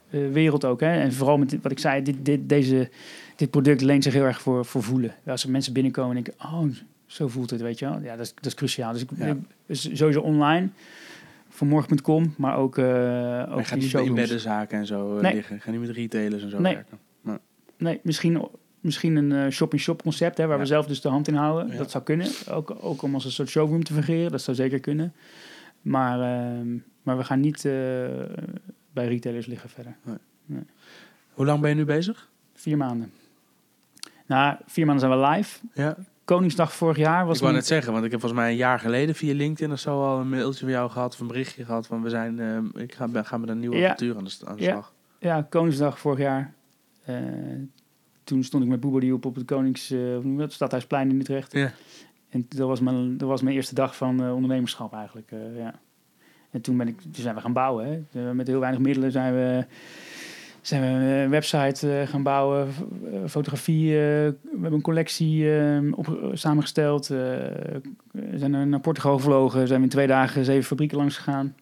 eh, 0.09 0.19
wereld 0.31 0.65
ook. 0.65 0.79
Hè? 0.79 0.99
En 1.01 1.13
vooral 1.13 1.37
met 1.37 1.49
dit, 1.49 1.61
wat 1.61 1.71
ik 1.71 1.79
zei, 1.79 2.01
dit, 2.01 2.15
dit, 2.25 2.49
deze, 2.49 2.89
dit 3.35 3.49
product 3.49 3.81
leent 3.81 4.03
zich 4.03 4.13
heel 4.13 4.23
erg 4.23 4.41
voor, 4.41 4.65
voor 4.65 4.83
voelen. 4.83 5.13
Als 5.25 5.43
er 5.43 5.49
mensen 5.51 5.73
binnenkomen 5.73 6.17
en 6.17 6.23
denken, 6.23 6.45
oh, 6.45 6.63
zo 7.05 7.27
voelt 7.27 7.49
het, 7.49 7.61
weet 7.61 7.79
je 7.79 7.85
wel. 7.89 7.99
Ja, 8.01 8.15
dat 8.15 8.25
is, 8.25 8.33
dat 8.35 8.45
is 8.45 8.53
cruciaal. 8.53 8.91
Dus 8.93 9.01
ik, 9.01 9.09
Ja. 9.15 9.37
dus 9.65 9.89
sowieso 9.93 10.21
online, 10.21 10.69
vanmorgen.com, 11.49 12.33
maar 12.37 12.57
ook, 12.57 12.77
Maar 12.77 13.53
ook 13.53 13.65
gaat 13.67 13.79
niet 13.79 13.91
bij 13.91 14.05
showrooms. 14.05 14.41
zaken 14.41 14.77
en 14.79 14.85
zo 14.85 15.19
Nee. 15.21 15.33
liggen. 15.33 15.59
Ga 15.61 15.71
niet 15.71 15.79
met 15.79 15.89
retailers 15.89 16.43
en 16.43 16.49
zo 16.49 16.59
Nee. 16.59 16.73
werken. 16.73 16.97
Nee, 17.77 17.99
misschien, 18.03 18.47
misschien 18.83 19.15
een 19.15 19.31
eh, 19.31 19.49
shop-in-shop 19.51 20.01
concept, 20.01 20.37
hè, 20.37 20.47
waar 20.47 20.59
we 20.59 20.65
zelf 20.65 20.85
dus 20.85 21.01
de 21.01 21.09
hand 21.09 21.27
in 21.27 21.35
houden. 21.35 21.77
Dat 21.77 21.91
zou 21.91 22.03
kunnen. 22.03 22.27
Ook, 22.49 22.75
ook 22.81 23.01
om 23.01 23.13
als 23.13 23.25
een 23.25 23.31
soort 23.31 23.49
showroom 23.49 23.83
te 23.83 23.93
fungeren, 23.93 24.31
dat 24.31 24.41
zou 24.41 24.57
zeker 24.57 24.79
kunnen. 24.79 25.13
Maar, 25.81 26.19
ehm, 26.21 26.77
maar 27.03 27.17
we 27.17 27.23
gaan 27.23 27.39
niet 27.39 27.65
eh, 27.65 27.71
bij 28.93 29.07
retailers 29.07 29.45
liggen 29.45 29.69
verder. 29.69 29.95
Hoe 31.33 31.45
lang 31.45 31.59
ben 31.61 31.69
je 31.69 31.75
nu 31.75 31.85
bezig? 31.85 32.29
Vier 32.53 32.77
maanden. 32.77 33.11
Nou, 34.25 34.55
vier 34.65 34.85
maanden 34.85 35.09
zijn 35.09 35.19
we 35.21 35.27
live. 35.27 35.59
Ja. 35.73 35.95
Koningsdag 36.25 36.73
vorig 36.73 36.97
jaar 36.97 37.25
was 37.25 37.35
ik 37.37 37.41
wou 37.41 37.53
net 37.55 37.65
zeggen, 37.65 37.93
want 37.93 38.05
ik 38.05 38.11
heb 38.11 38.19
volgens 38.19 38.41
mij 38.41 38.51
een 38.51 38.57
jaar 38.57 38.79
geleden 38.79 39.15
via 39.15 39.33
LinkedIn 39.33 39.71
of 39.73 39.79
zo 39.79 40.03
al 40.03 40.19
een 40.19 40.29
mailtje 40.29 40.59
van 40.59 40.69
jou 40.73 40.89
gehad 40.89 41.13
of 41.13 41.19
een 41.19 41.27
berichtje 41.27 41.65
gehad 41.65 41.87
van 41.87 42.01
we 42.01 42.09
zijn, 42.09 42.39
eh, 42.39 42.81
ik 42.81 42.93
ga, 42.93 43.07
ben- 43.07 43.25
ga 43.25 43.37
met 43.37 43.49
een 43.49 43.59
nieuwe 43.59 43.75
Ja. 43.77 43.83
avontuur 43.83 44.17
aan 44.17 44.23
de, 44.23 44.31
aan 44.45 44.55
de 44.55 44.63
Ja. 44.63 44.71
slag. 44.71 44.93
Ja, 45.19 45.45
Koningsdag 45.49 45.99
vorig 45.99 46.19
jaar. 46.19 46.53
Eh, 48.23 48.29
toen 48.33 48.43
stond 48.43 48.63
ik 48.63 48.69
met 48.69 48.79
Boebo 48.79 48.99
die 48.99 49.13
op 49.13 49.25
op 49.25 49.35
het 49.35 49.45
Konings, 49.45 49.91
eh, 49.91 49.99
je 49.99 50.33
dat, 50.37 50.51
Stadhuisplein 50.51 51.09
in 51.09 51.19
Utrecht. 51.19 51.53
Ja. 51.53 51.71
En 52.29 52.45
dat 52.49 52.67
was 52.67 52.79
mijn, 52.79 53.17
dat 53.17 53.27
was 53.29 53.41
mijn 53.41 53.55
eerste 53.55 53.75
dag 53.75 53.95
van 53.95 54.23
eh, 54.23 54.33
ondernemerschap 54.33 54.93
eigenlijk. 54.93 55.31
eh, 55.31 55.57
ja. 55.57 55.79
En 56.51 56.61
toen, 56.61 56.77
ben 56.77 56.87
ik, 56.87 57.01
toen 57.01 57.13
zijn 57.13 57.35
we 57.35 57.41
gaan 57.41 57.53
bouwen. 57.53 57.85
Hè. 58.11 58.21
Eh, 58.27 58.31
met 58.31 58.47
heel 58.47 58.59
weinig 58.59 58.81
middelen 58.81 59.11
zijn 59.11 59.33
we, 59.33 59.65
zijn 60.61 60.81
we 60.81 60.87
een 60.87 61.29
website 61.29 61.99
eh, 61.99 62.07
gaan 62.07 62.23
bouwen, 62.23 62.67
eh, 63.13 63.19
fotografie. 63.27 63.87
eh, 63.89 63.95
we 63.95 64.35
hebben 64.51 64.73
een 64.73 64.81
collectie 64.81 65.57
eh, 65.59 65.77
op, 65.91 66.29
samengesteld. 66.33 67.09
eh, 67.09 67.17
we 68.11 68.33
zijn 68.37 68.51
naar- 68.51 68.67
naar 68.67 68.79
Portugal 68.79 69.17
gevlogen. 69.17 69.67
Zijn 69.67 69.79
we 69.79 69.85
in 69.85 69.91
twee 69.91 70.07
dagen 70.07 70.45
zeven 70.45 70.63
fabrieken 70.63 70.97
langs 70.97 71.17
gegaan. 71.17 71.55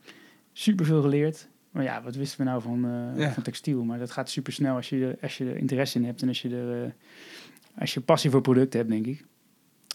Super 0.53 0.85
veel 0.85 1.01
geleerd. 1.01 1.47
Maar 1.71 1.83
ja, 1.83 2.01
wat 2.03 2.15
wisten 2.15 2.37
we 2.37 2.43
nou 2.43 2.61
van, 2.61 2.85
eh, 2.85 3.19
Ja. 3.19 3.31
van 3.31 3.43
textiel? 3.43 3.83
Maar 3.83 3.99
dat 3.99 4.11
gaat 4.11 4.29
super 4.29 4.53
snel 4.53 4.75
als 4.75 4.89
je, 4.89 5.05
er- 5.05 5.17
als 5.21 5.37
je 5.37 5.45
er 5.49 5.57
interesse 5.57 5.97
in 5.99 6.05
hebt 6.05 6.21
en 6.21 6.27
als 6.27 6.41
je 6.41 6.49
er 6.55 6.83
eh, 6.83 6.91
als 7.77 7.93
je 7.93 8.01
passie 8.01 8.29
voor 8.29 8.41
producten 8.41 8.79
hebt, 8.79 8.91
denk 8.91 9.05
ik. 9.05 9.25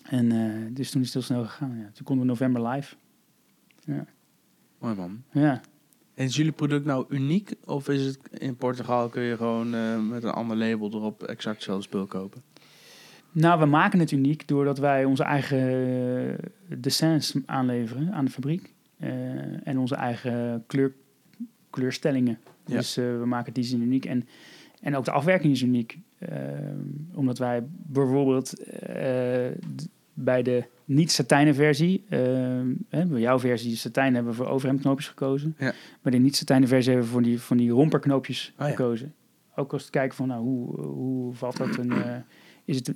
En 0.02 0.32
eh, 0.32 0.74
dus 0.74 0.90
toen 0.90 1.00
is 1.00 1.06
het 1.06 1.14
heel 1.14 1.22
snel 1.22 1.44
gegaan. 1.44 1.78
Ja. 1.78 1.90
Toen 1.92 2.04
konden 2.04 2.24
we 2.24 2.30
november 2.30 2.66
live. 2.68 2.94
Mooi 4.78 4.94
man. 4.94 5.22
Ja. 5.30 5.60
En 6.14 6.24
is 6.24 6.36
jullie 6.36 6.52
product 6.52 6.84
nou 6.84 7.04
uniek 7.08 7.54
of 7.64 7.88
is 7.88 8.04
het 8.04 8.18
in 8.30 8.56
Portugal 8.56 9.08
kun 9.08 9.22
je 9.22 9.36
gewoon 9.36 9.70
met 10.08 10.24
een 10.24 10.30
ander 10.30 10.56
label 10.56 10.92
erop 10.92 11.22
exact 11.22 11.54
hetzelfde 11.56 11.82
spul 11.82 12.06
kopen? 12.06 12.42
Nou, 13.32 13.60
we 13.60 13.66
maken 13.66 13.98
het 13.98 14.10
uniek 14.10 14.48
doordat 14.48 14.78
wij 14.78 15.04
onze 15.04 15.22
eigen 15.22 16.36
dessins 16.80 17.34
aanleveren 17.46 18.12
aan 18.12 18.24
de 18.24 18.30
fabriek. 18.30 18.74
En 19.64 19.78
onze 19.78 19.94
eigen 19.94 20.64
kleur, 20.66 20.92
kleurstellingen. 21.70 22.38
Ja. 22.66 22.76
Dus 22.76 22.96
eh, 22.96 23.04
we 23.04 23.26
maken 23.26 23.52
die 23.52 23.64
zin 23.64 23.82
uniek. 23.82 24.04
En, 24.04 24.28
en 24.80 24.96
ook 24.96 25.04
de 25.04 25.10
afwerking 25.10 25.52
is 25.52 25.62
uniek. 25.62 25.98
Eh, 26.18 26.38
omdat 27.14 27.38
wij 27.38 27.62
bijvoorbeeld... 27.70 28.64
eh, 28.64 29.46
bij 30.18 30.42
de 30.42 30.64
niet-satijnen 30.84 31.54
versie, 31.54 32.04
ehm, 32.08 32.66
hè, 32.88 33.06
bij 33.06 33.20
jouw 33.20 33.38
versie 33.38 33.76
satijn 33.76 34.14
hebben 34.14 34.32
we 34.32 34.38
voor 34.38 34.46
overhemdknoopjes 34.48 35.08
gekozen. 35.08 35.54
Ja. 35.58 35.72
Bij 36.02 36.12
de 36.12 36.18
niet-satijnen 36.18 36.68
versie 36.68 36.90
hebben 36.90 37.08
we 37.08 37.14
voor 37.14 37.22
die, 37.22 37.40
van 37.40 37.56
die 37.56 37.70
romperknoopjes 37.70 38.52
Oh 38.58 38.64
ja. 38.66 38.70
gekozen. 38.70 39.14
Ook 39.56 39.72
als 39.72 39.84
te 39.84 39.90
kijken 39.90 40.16
van, 40.16 40.28
nou, 40.28 40.42
hoe, 40.42 40.80
hoe 40.80 41.34
valt 41.34 41.56
dat 41.56 41.76
een... 41.76 41.92
eh, 41.92 42.16
is 42.64 42.76
het 42.76 42.86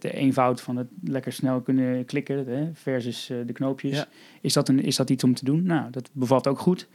de 0.00 0.12
eenvoud 0.12 0.60
van 0.60 0.76
het 0.76 0.86
lekker 1.04 1.32
snel 1.32 1.60
kunnen 1.60 2.04
klikken 2.04 2.70
versus 2.74 3.26
de 3.46 3.52
knoopjes? 3.52 3.96
Ja. 3.96 4.06
Is, 4.40 4.52
dat 4.52 4.68
een, 4.68 4.82
is 4.82 4.96
dat 4.96 5.10
iets 5.10 5.24
om 5.24 5.34
te 5.34 5.44
doen? 5.44 5.62
Nou, 5.62 5.90
dat 5.90 6.10
bevalt 6.12 6.46
ook 6.46 6.58
goed. 6.58 6.88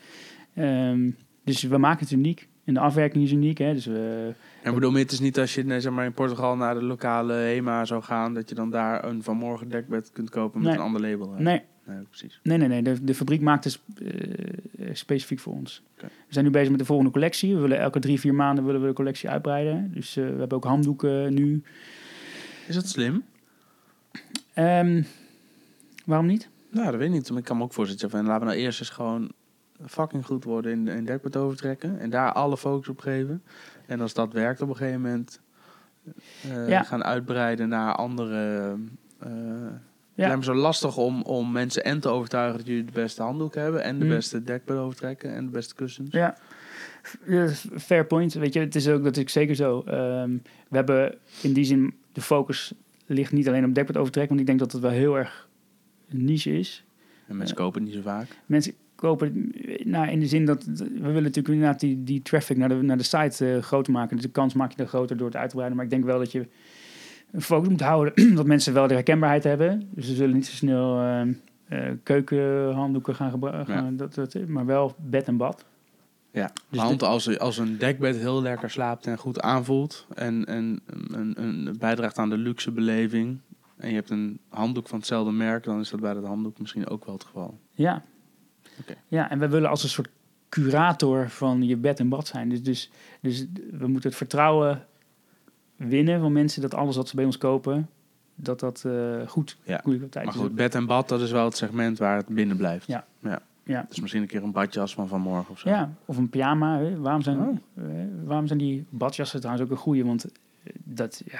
Ehm, 0.58 1.10
dus 1.44 1.64
we 1.64 1.78
maken 1.78 2.00
het 2.00 2.12
uniek. 2.12 2.48
En 2.64 2.74
de 2.74 2.80
afwerking 2.80 3.24
is 3.24 3.32
uniek. 3.32 3.58
Hè? 3.58 3.74
Dus 3.74 3.86
we, 3.86 4.34
En 4.64 4.74
bedoel, 4.74 4.94
het 4.94 5.12
is 5.12 5.20
niet 5.20 5.40
als 5.40 5.56
je 5.56 5.64
nee, 5.66 5.80
zeg 5.82 5.92
maar, 5.92 6.06
in 6.06 6.14
Portugal 6.14 6.56
naar 6.56 6.74
de 6.74 6.84
lokale 6.84 7.34
HEMA 7.34 7.86
zou 7.86 8.04
gaan, 8.04 8.34
dat 8.34 8.50
je 8.50 8.56
dan 8.56 8.70
daar 8.70 9.06
een 9.06 9.24
vanmorgen 9.24 9.70
dekbed 9.70 10.12
kunt 10.14 10.30
kopen 10.30 10.60
met 10.60 10.68
Nee. 10.70 10.78
een 10.78 10.84
ander 10.86 11.02
label. 11.02 11.34
hè? 11.34 11.42
nee, 11.42 11.62
Nee, 11.86 11.98
precies. 12.10 12.40
nee, 12.44 12.58
nee, 12.58 12.68
nee. 12.68 12.82
De, 12.82 13.04
de 13.04 13.14
fabriek 13.14 13.42
maakt 13.42 13.64
het 13.64 13.80
eh, 14.06 14.90
specifiek 14.94 15.40
voor 15.40 15.54
ons. 15.54 15.84
We 15.96 16.08
zijn 16.30 16.46
nu 16.46 16.52
bezig 16.52 16.70
met 16.70 16.80
de 16.80 16.86
volgende 16.86 17.12
collectie. 17.12 17.56
We 17.56 17.62
willen 17.62 17.80
elke 17.80 18.00
drie, 18.00 18.20
vier 18.20 18.36
maanden 18.36 18.66
willen 18.66 18.82
we 18.82 18.88
de 18.88 18.94
collectie 18.94 19.30
uitbreiden. 19.30 19.92
Dus 19.94 20.18
eh, 20.18 20.24
we 20.24 20.30
hebben 20.40 20.58
ook 20.58 20.64
handdoeken 20.64 21.34
nu. 21.34 21.64
Is 22.68 22.76
dat 22.76 22.88
slim? 22.88 23.24
Ehm, 24.54 25.04
waarom 26.06 26.26
niet? 26.28 26.50
Nou, 26.72 26.86
dat 26.86 26.96
weet 26.96 27.08
ik 27.08 27.14
niet. 27.14 27.30
Ik 27.38 27.44
kan 27.44 27.58
me 27.58 27.64
ook 27.64 27.74
voorstellen 27.74 28.10
van 28.16 28.26
laten 28.26 28.40
we 28.48 28.54
nou 28.54 28.58
eerst 28.66 28.80
eens 28.80 28.90
gewoon 28.90 29.32
fucking 29.86 30.26
goed 30.26 30.44
worden 30.44 30.72
in, 30.72 30.88
in 30.88 31.06
dekbed 31.06 31.36
overtrekken. 31.36 32.00
En 32.00 32.10
daar 32.10 32.32
alle 32.32 32.58
focus 32.58 32.88
op 32.90 33.00
geven. 33.00 33.44
En 33.86 34.02
als 34.02 34.14
dat 34.14 34.34
werkt 34.34 34.62
op 34.62 34.70
een 34.70 34.76
gegeven 34.76 35.02
moment, 35.02 35.40
eh, 36.44 36.70
Ja. 36.70 36.84
gaan 36.84 37.04
uitbreiden 37.04 37.70
naar 37.70 37.96
andere... 37.96 38.76
eh 39.20 39.30
Ja. 39.30 40.24
Het 40.24 40.32
lijkt 40.32 40.48
me 40.48 40.54
zo 40.54 40.62
lastig 40.62 40.98
om, 40.98 41.22
om 41.22 41.52
mensen 41.52 41.84
en 41.84 42.00
te 42.00 42.10
overtuigen 42.10 42.58
dat 42.58 42.68
jullie 42.68 42.84
de 42.86 42.92
beste 42.92 43.22
handdoek 43.22 43.56
hebben. 43.56 43.84
En 43.84 44.00
de 44.00 44.06
Hmm. 44.06 44.14
beste 44.16 44.44
dekbed 44.44 44.78
overtrekken 44.78 45.34
en 45.34 45.46
de 45.46 45.52
beste 45.52 45.76
kussens. 45.76 46.12
Ja, 46.12 46.38
fair 47.78 48.06
point. 48.06 48.34
Weet 48.34 48.54
je, 48.54 48.60
het 48.60 48.76
is 48.76 48.88
ook 48.88 49.04
dat 49.04 49.18
ik 49.18 49.30
zeker 49.30 49.56
zo. 49.56 49.82
Ehm, 49.86 50.32
we 50.70 50.76
hebben 50.76 51.16
in 51.42 51.54
die 51.54 51.64
zin 51.66 51.94
de 52.12 52.22
focus 52.22 52.74
ligt 53.06 53.32
niet 53.32 53.48
alleen 53.48 53.66
op 53.66 53.74
dekbed 53.76 53.98
overtrekken, 53.98 54.36
want 54.36 54.40
ik 54.50 54.58
denk 54.58 54.60
dat 54.60 54.72
het 54.72 54.82
wel 54.82 55.00
heel 55.02 55.18
erg 55.18 55.48
een 56.10 56.24
niche 56.26 56.52
is. 56.60 56.86
En 57.28 57.38
mensen 57.38 57.56
kopen 57.56 57.82
het 57.82 57.90
niet 57.90 58.04
zo 58.04 58.10
vaak. 58.10 58.28
Mensen 58.46 58.74
kopen, 58.98 59.52
nou, 59.84 60.10
in 60.10 60.20
de 60.20 60.28
zin 60.28 60.46
dat 60.46 60.64
we 60.64 61.00
willen 61.00 61.24
natuurlijk 61.24 61.48
inderdaad 61.48 61.80
die, 61.80 62.04
die 62.04 62.22
traffic 62.22 62.58
naar 62.58 62.70
de, 62.70 62.76
naar 62.76 62.98
de 62.98 63.04
site 63.04 63.54
eh, 63.54 63.62
groter 63.62 63.94
maken. 63.94 64.16
Dus 64.16 64.26
de 64.26 64.32
kans 64.32 64.54
maak 64.54 64.72
je 64.72 64.82
er 64.82 64.88
groter 64.88 65.18
door 65.18 65.28
het 65.28 65.36
uit 65.36 65.50
te 65.50 65.56
breiden. 65.56 65.78
Maar 65.78 65.86
ik 65.86 65.92
denk 65.92 66.06
wel 66.06 66.20
dat 66.20 66.32
je 66.32 66.48
een 67.32 67.42
focus 67.42 67.70
moet 67.70 67.82
houden 67.82 68.14
dat 68.36 68.46
mensen 68.46 68.74
wel 68.74 68.88
de 68.88 68.94
herkenbaarheid 68.94 69.44
hebben. 69.44 69.90
Dus 69.90 70.06
ze 70.06 70.16
zullen 70.16 70.36
niet 70.36 70.46
zo 70.46 70.56
snel 70.56 71.00
ehm, 71.00 71.34
eh, 71.68 71.90
keukenhanddoeken 72.04 73.16
gaan 73.16 73.32
gebruiken, 73.32 73.98
dat, 73.98 74.14
dat, 74.14 74.48
maar 74.48 74.66
wel 74.66 74.96
bed 74.98 75.28
en 75.28 75.38
bad. 75.38 75.66
Ja, 76.32 76.52
Dus 76.70 76.82
want 76.82 77.04
als, 77.04 77.40
als 77.40 77.58
een 77.58 77.78
dekbed 77.78 78.18
heel 78.18 78.42
lekker 78.42 78.70
slaapt 78.70 79.08
en 79.08 79.18
goed 79.18 79.42
aanvoelt 79.42 80.06
en, 80.16 80.46
en 80.46 80.80
een, 81.12 81.44
een 81.44 81.76
bijdraagt 81.80 82.18
aan 82.18 82.30
de 82.30 82.38
luxe 82.38 82.72
beleving 82.72 83.40
en 83.78 83.90
je 83.90 83.96
hebt 83.96 84.10
een 84.10 84.40
handdoek 84.50 84.88
van 84.88 84.98
hetzelfde 84.98 85.32
merk, 85.32 85.64
dan 85.64 85.80
is 85.80 85.90
dat 85.90 86.00
bij 86.00 86.14
dat 86.14 86.26
handdoek 86.26 86.60
misschien 86.60 86.88
ook 86.88 87.06
wel 87.06 87.14
het 87.14 87.24
geval. 87.24 87.60
Ja. 87.72 88.04
Oké. 88.80 88.94
Ja, 89.08 89.30
en 89.30 89.40
we 89.40 89.48
willen 89.50 89.70
als 89.70 89.84
een 89.84 89.90
soort 89.90 90.10
curator 90.50 91.30
van 91.30 91.64
je 91.64 91.78
bed 91.78 92.00
en 92.00 92.10
bad 92.10 92.28
zijn. 92.28 92.50
Dus, 92.50 92.64
dus, 92.64 92.92
dus 93.22 93.46
we 93.72 93.88
moeten 93.88 94.10
het 94.10 94.18
vertrouwen 94.18 94.86
winnen 95.76 96.20
van 96.20 96.32
mensen 96.32 96.62
dat 96.62 96.74
alles 96.74 96.96
wat 96.96 97.08
ze 97.10 97.16
bij 97.16 97.26
ons 97.26 97.38
kopen, 97.38 97.90
dat 98.36 98.60
dat 98.60 98.84
eh, 98.86 99.28
goed, 99.28 99.58
Ja. 99.64 99.78
goede 99.84 99.98
kwaliteit 99.98 100.26
Maar 100.26 100.34
is. 100.36 100.40
goed, 100.42 100.56
bed 100.56 100.76
en 100.76 100.86
bad, 100.86 101.10
dat 101.10 101.22
is 101.22 101.32
wel 101.32 101.46
het 101.46 101.58
segment 101.58 101.98
waar 101.98 102.18
het 102.18 102.28
binnen 102.28 102.58
blijft. 102.58 102.88
Ja. 102.88 103.06
ja. 103.20 103.42
Ja. 103.64 103.86
Dus 103.90 104.00
misschien 104.00 104.22
een 104.22 104.28
keer 104.28 104.44
een 104.44 104.52
badjas 104.52 104.94
van 104.94 105.08
vanmorgen 105.08 105.52
of 105.52 105.60
zo. 105.60 105.70
Ja, 105.70 105.94
of 106.06 106.18
een 106.18 106.30
pyjama. 106.30 106.80
Hè. 106.80 107.00
Waarom, 107.00 107.22
zijn, 107.22 107.40
Oh. 107.40 107.58
eh, 107.74 107.84
waarom 108.26 108.48
zijn 108.48 108.60
die 108.60 108.86
badjassen 108.90 109.40
trouwens 109.40 109.66
ook 109.66 109.72
een 109.72 109.82
goede? 109.84 110.04
Want 110.06 110.26
eh, 110.26 110.32
dat, 110.84 111.22
ja, 111.32 111.40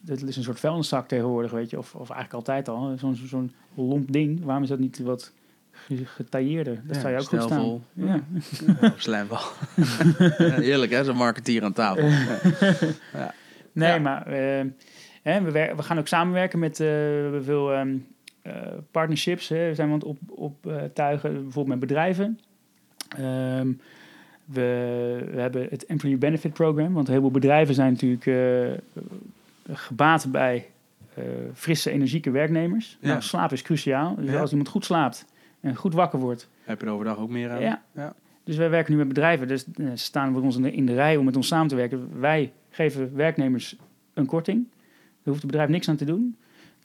dat 0.00 0.22
is 0.22 0.36
een 0.36 0.42
soort 0.42 0.60
vuilniszak 0.60 1.08
tegenwoordig, 1.08 1.50
weet 1.50 1.70
je. 1.70 1.78
Of, 1.78 1.94
of 1.94 2.10
eigenlijk 2.10 2.32
altijd 2.32 2.68
al. 2.68 2.98
Zo'n 2.98 3.14
zo'n 3.14 3.52
lomp 3.74 4.12
ding. 4.12 4.44
Waarom 4.44 4.62
is 4.62 4.68
dat 4.68 4.78
niet 4.78 4.98
wat 4.98 5.32
ge- 5.86 6.04
getailleerder? 6.06 6.80
Dat 6.84 6.94
Ja, 6.96 7.00
zou 7.00 7.12
je 7.14 7.18
ook 7.20 7.26
goed 7.28 7.42
staan. 7.42 7.48
stijlvol. 7.50 7.82
Ja. 7.92 8.20
Slijmbal. 8.96 9.40
Heerlijk 10.68 10.92
hè, 10.92 11.04
zo'n 11.04 11.16
marketeer 11.16 11.64
aan 11.64 11.72
tafel. 11.72 12.04
Ja. 12.06 12.38
Nee, 13.72 13.92
Ja. 13.92 13.98
maar 13.98 14.26
eh, 14.26 14.64
hè, 15.22 15.40
we, 15.42 15.50
we 15.76 15.82
gaan 15.82 15.98
ook 15.98 16.06
samenwerken 16.08 16.58
met 16.58 16.80
eh, 16.80 16.86
we 16.86 17.20
hebben 17.22 17.44
veel 17.44 17.72
ehm, 17.72 17.96
eh, 18.42 18.52
partnerships. 18.90 19.48
Hè. 19.48 19.68
We 19.68 19.74
zijn 19.74 19.88
aan 19.88 19.94
het 19.94 20.04
op, 20.04 20.18
op 20.28 20.66
eh, 20.66 20.76
tuigen, 20.94 21.32
bijvoorbeeld 21.32 21.66
met 21.66 21.78
bedrijven. 21.78 22.38
Ehm, 23.16 23.72
we, 24.44 25.24
we 25.32 25.40
hebben 25.40 25.66
het 25.70 25.86
Employee 25.86 26.16
Benefit 26.18 26.52
Program, 26.52 26.92
want 26.92 27.06
een 27.06 27.12
heleboel 27.12 27.32
bedrijven 27.32 27.74
zijn 27.74 27.92
natuurlijk 27.92 28.26
eh, 28.26 29.74
gebaat 29.76 30.30
bij 30.32 30.66
eh, 31.14 31.24
frisse, 31.54 31.90
energieke 31.90 32.30
werknemers. 32.30 32.96
Ja. 33.00 33.08
Nou, 33.08 33.22
slaap 33.22 33.52
is 33.52 33.62
cruciaal. 33.62 34.14
Dus 34.14 34.30
Ja. 34.30 34.40
als 34.40 34.50
iemand 34.50 34.68
goed 34.68 34.84
slaapt 34.84 35.24
en 35.60 35.76
goed 35.76 35.94
wakker 35.94 36.18
wordt, 36.18 36.48
Heb 36.62 36.80
je 36.80 36.86
er 36.86 36.92
overdag 36.92 37.18
ook 37.18 37.30
meer 37.30 37.50
aan? 37.50 37.60
Ja. 37.60 37.82
ja. 37.94 38.14
dus 38.44 38.56
wij 38.56 38.70
werken 38.70 38.92
nu 38.92 38.98
met 38.98 39.08
bedrijven, 39.08 39.48
dus 39.48 39.64
eh, 39.74 39.86
ze 39.90 39.96
staan 39.96 40.32
voor 40.32 40.42
ons 40.42 40.56
in 40.56 40.62
de, 40.62 40.72
in 40.72 40.86
de 40.86 40.94
rij 40.94 41.16
om 41.16 41.24
met 41.24 41.36
ons 41.36 41.46
samen 41.46 41.68
te 41.68 41.74
werken. 41.76 42.20
Wij 42.20 42.52
geven 42.70 43.14
werknemers 43.14 43.76
een 44.14 44.26
korting. 44.26 44.66
Daar 44.68 45.34
hoeft 45.36 45.42
het 45.42 45.50
bedrijf 45.50 45.68
niks 45.68 45.88
aan 45.88 45.96
te 45.96 46.04
doen. 46.04 46.36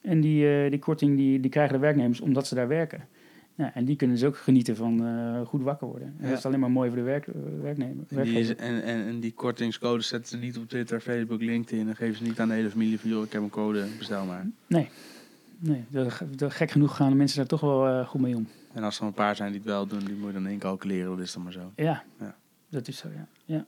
En 0.01 0.21
die, 0.21 0.47
eh, 0.63 0.69
die 0.69 0.79
korting 0.79 1.17
die, 1.17 1.39
die 1.39 1.51
krijgen 1.51 1.73
de 1.73 1.79
werknemers 1.79 2.21
omdat 2.21 2.47
ze 2.47 2.55
daar 2.55 2.67
werken. 2.67 3.07
Ja, 3.55 3.71
en 3.73 3.85
die 3.85 3.95
kunnen 3.95 4.15
dus 4.15 4.25
ook 4.25 4.37
genieten 4.37 4.75
van 4.75 5.05
eh, 5.05 5.41
goed 5.47 5.61
wakker 5.61 5.87
worden. 5.87 6.07
En 6.07 6.23
Ja. 6.23 6.29
dat 6.29 6.37
is 6.37 6.45
alleen 6.45 6.59
maar 6.59 6.71
mooi 6.71 6.89
voor 6.89 6.97
de 6.97 7.03
werk, 7.03 7.27
werknemer. 7.61 8.05
En 8.09 8.23
die, 8.23 8.39
is, 8.39 8.55
en, 8.55 8.83
en, 8.83 9.05
en 9.05 9.19
die 9.19 9.33
kortingscodes 9.33 10.07
zetten 10.07 10.29
ze 10.29 10.45
niet 10.45 10.57
op 10.57 10.69
Twitter, 10.69 10.99
Facebook, 10.99 11.41
LinkedIn. 11.41 11.87
En 11.87 11.95
geven 11.95 12.15
ze 12.15 12.23
niet 12.23 12.39
aan 12.39 12.47
de 12.47 12.53
hele 12.53 12.69
familie 12.69 12.99
van, 12.99 13.09
joh, 13.09 13.23
ik 13.23 13.31
heb 13.31 13.41
een 13.41 13.49
code, 13.49 13.85
bestel 13.97 14.25
maar. 14.25 14.47
Nee, 14.67 14.89
dat, 15.89 16.21
dat, 16.35 16.53
gek 16.53 16.71
genoeg 16.71 16.95
gaan 16.95 17.09
de 17.09 17.15
mensen 17.15 17.37
daar 17.37 17.47
toch 17.47 17.61
wel 17.61 17.87
eh, 17.87 18.07
goed 18.07 18.21
mee 18.21 18.35
om. 18.35 18.47
En 18.73 18.83
als 18.83 18.99
er 18.99 19.05
een 19.05 19.13
paar 19.13 19.35
zijn 19.35 19.49
die 19.51 19.59
het 19.59 19.69
wel 19.69 19.87
doen, 19.87 19.99
die 19.99 20.15
moet 20.15 20.27
je 20.27 20.33
dan 20.33 20.47
incalculeren. 20.47 21.09
Dat 21.09 21.19
is 21.19 21.33
dan 21.33 21.43
maar 21.43 21.51
zo. 21.51 21.71
Ja, 21.75 22.03
Ja. 22.19 22.35
dat 22.69 22.87
is 22.87 22.97
zo, 22.97 23.07
ja. 23.15 23.27
ja. 23.45 23.65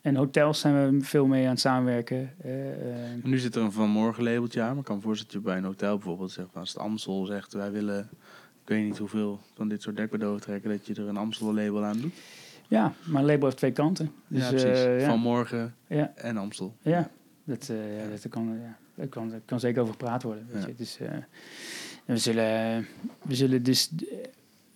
En 0.00 0.16
hotels 0.16 0.60
zijn 0.60 0.98
we 0.98 1.04
veel 1.04 1.26
mee 1.26 1.44
aan 1.44 1.50
het 1.50 1.60
samenwerken. 1.60 2.32
Eh, 2.42 3.12
eh, 3.14 3.24
nu 3.24 3.38
zit 3.38 3.54
er 3.54 3.62
een 3.62 3.72
vanmorgen 3.72 4.22
labeltje 4.24 4.60
aan. 4.62 4.68
Maar 4.68 4.78
ik 4.78 4.84
kan 4.84 4.96
me 4.96 5.02
voorstellen 5.02 5.32
dat 5.32 5.42
je 5.42 5.48
bij 5.48 5.58
een 5.58 5.64
hotel 5.64 5.94
bijvoorbeeld 5.96 6.30
zegt... 6.30 6.48
Als 6.56 6.68
het 6.72 6.78
Amstel 6.78 7.24
zegt, 7.26 7.52
wij 7.52 7.70
willen... 7.72 8.08
Ik 8.62 8.76
weet 8.76 8.84
niet 8.84 8.98
hoeveel 8.98 9.40
van 9.54 9.68
dit 9.68 9.82
soort 9.82 9.96
dekbedoven 9.96 10.40
trekken... 10.40 10.70
dat 10.70 10.86
je 10.86 10.94
er 10.94 11.08
een 11.08 11.16
Amstel 11.16 11.54
label 11.54 11.84
aan 11.84 12.00
doet. 12.00 12.14
ja, 12.68 12.92
maar 13.04 13.20
een 13.20 13.26
label 13.28 13.44
heeft 13.44 13.56
twee 13.56 13.72
kanten. 13.72 14.12
Dus, 14.26 14.42
ja, 14.42 14.48
precies. 14.48 14.82
ja. 15.02 15.08
Vanmorgen 15.08 15.74
Ja. 15.86 16.12
en 16.14 16.36
Amstel. 16.36 16.76
Ja, 16.82 17.10
dat, 17.44 17.66
ja, 17.66 18.08
dat, 18.10 18.28
kan, 18.28 18.58
ja, 18.62 18.76
dat 19.00 19.08
kan, 19.08 19.28
daar 19.30 19.40
kan 19.44 19.60
zeker 19.60 19.80
over 19.82 19.92
gepraat 19.94 20.22
worden. 20.22 20.46
Weet 20.52 20.62
Ja. 20.62 20.68
je. 20.68 20.74
Dus, 20.74 20.98
eh, 21.00 21.12
en 21.12 21.26
we, 22.04 22.16
zullen, 22.16 22.86
we 23.22 23.34
zullen 23.34 23.62
dus, 23.62 23.90
eh, 23.98 24.16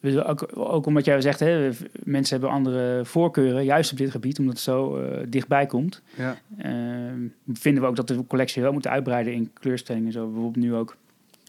we 0.01 0.11
zullen 0.11 0.27
ook, 0.27 0.49
ook 0.57 0.87
omdat 0.87 1.05
jij 1.05 1.20
zegt, 1.20 1.41
hè, 1.41 1.70
mensen 2.05 2.39
hebben 2.41 2.57
andere 2.57 3.05
voorkeuren, 3.05 3.64
juist 3.64 3.93
op 3.93 3.99
dit 3.99 4.11
gebied, 4.11 4.39
omdat 4.39 4.55
het 4.55 4.62
zo 4.62 4.97
eh, 5.01 5.27
dichtbij 5.29 5.66
komt. 5.66 6.03
Ja. 6.16 6.37
Ehm, 6.59 7.27
vinden 7.53 7.83
we 7.83 7.89
ook 7.89 7.97
dat 7.97 8.09
de 8.09 8.27
collectie 8.27 8.62
wel 8.62 8.72
moet 8.72 8.87
uitbreiden 8.87 9.33
in 9.33 9.51
kleurstellingen. 9.53 10.12
Zo 10.12 10.25
bijvoorbeeld 10.25 10.64
nu 10.64 10.75
ook 10.75 10.97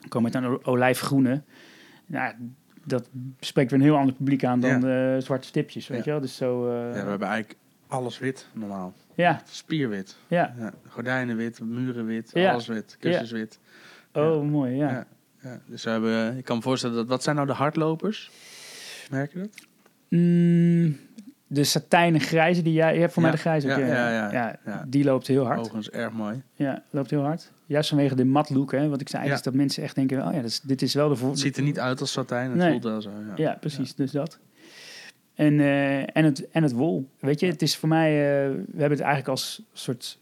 komen 0.08 0.32
met 0.32 0.44
een 0.44 0.66
olijfgroene. 0.66 1.42
Nou, 2.06 2.34
dat 2.84 3.10
spreekt 3.40 3.72
weer 3.72 3.80
een 3.80 3.86
heel 3.86 3.98
ander 3.98 4.16
publiek 4.16 4.44
aan 4.44 4.60
dan 4.60 4.80
de 4.80 5.18
zwarte 5.20 5.48
stipjes, 5.48 5.88
weet 5.88 5.98
Ja. 5.98 6.04
je 6.06 6.12
wel. 6.12 6.20
Dus 6.22 6.36
zo, 6.36 6.68
eh, 6.68 6.74
ja, 6.96 7.04
we 7.04 7.10
hebben 7.10 7.28
eigenlijk 7.28 7.60
alles 7.88 8.20
wit 8.20 8.48
normaal. 8.54 8.94
Ja, 9.16 9.42
Spierwit. 9.50 10.16
ja. 10.28 10.54
Ja, 10.60 10.74
gordijnen 10.90 11.36
wit, 11.38 11.60
muren 11.62 12.06
wit, 12.06 12.30
Ja. 12.34 12.52
alles 12.52 12.68
wit, 12.68 12.98
kussens 13.00 13.32
wit. 13.32 13.60
Oh, 14.14 14.44
mooi, 14.50 14.76
ja. 14.76 15.06
Dus 15.66 15.84
we 15.84 15.90
hebben, 15.90 16.38
ik 16.38 16.44
kan 16.46 16.56
me 16.56 16.62
voorstellen, 16.62 16.96
dat, 16.96 17.08
wat 17.08 17.24
zijn 17.24 17.36
nou 17.36 17.48
de 17.48 17.54
hardlopers? 17.54 18.32
Merk 19.10 19.34
je 19.34 19.40
dat? 19.40 19.50
Mm, 20.10 20.98
de 21.48 21.64
satijnen 21.64 22.20
grijze 22.22 22.62
die 22.62 22.74
jij... 22.74 22.94
Je 22.94 23.00
hebt 23.00 23.14
voor 23.14 23.22
mij 23.22 23.32
de 23.32 23.38
grijze. 23.38 23.68
ja, 23.68 23.78
ja, 24.32 24.60
ja. 24.66 24.86
Die 24.88 25.04
loopt 25.04 25.28
heel 25.28 25.46
hard. 25.46 25.60
Overigens 25.60 25.90
erg 25.90 26.12
mooi. 26.12 26.42
Ja, 26.54 26.84
loopt 26.90 27.10
heel 27.10 27.22
hard. 27.22 27.52
Juist 27.66 27.90
vanwege 27.90 28.16
de 28.16 28.26
mat 28.26 28.50
look, 28.50 28.72
hè. 28.72 28.90
Wat 28.90 29.02
ik 29.02 29.10
zei, 29.10 29.32
is 29.32 29.42
dat 29.42 29.54
mensen 29.54 29.84
echt 29.84 29.96
denken... 29.96 30.28
Oh 30.28 30.34
ja, 30.34 30.42
is, 30.42 30.62
dit 30.62 30.82
is 30.82 30.94
wel 30.94 31.10
de... 31.10 31.16
Voor... 31.16 31.30
Het 31.30 31.40
ziet 31.40 31.58
er 31.58 31.64
niet 31.64 31.80
uit 31.80 32.02
als 32.02 32.12
satijn, 32.12 32.50
het 32.50 32.58
Nee. 32.60 32.70
voelt 32.70 32.84
wel 32.84 33.02
zo. 33.02 33.10
Ja, 33.36 33.58
precies. 33.60 33.96
Dus 33.96 34.12
dat. 34.12 34.40
En, 35.36 35.60
eh, 35.60 36.00
en, 36.00 36.24
het, 36.24 36.50
en 36.50 36.64
het 36.64 36.72
wol. 36.72 37.10
Weet 37.20 37.40
je, 37.40 37.46
het 37.46 37.62
is 37.62 37.76
voor 37.76 37.90
mij... 37.90 38.10
eh, 38.10 38.50
we 38.52 38.80
hebben 38.80 38.98
het 38.98 39.00
eigenlijk 39.00 39.28
als 39.28 39.62
soort 39.74 40.20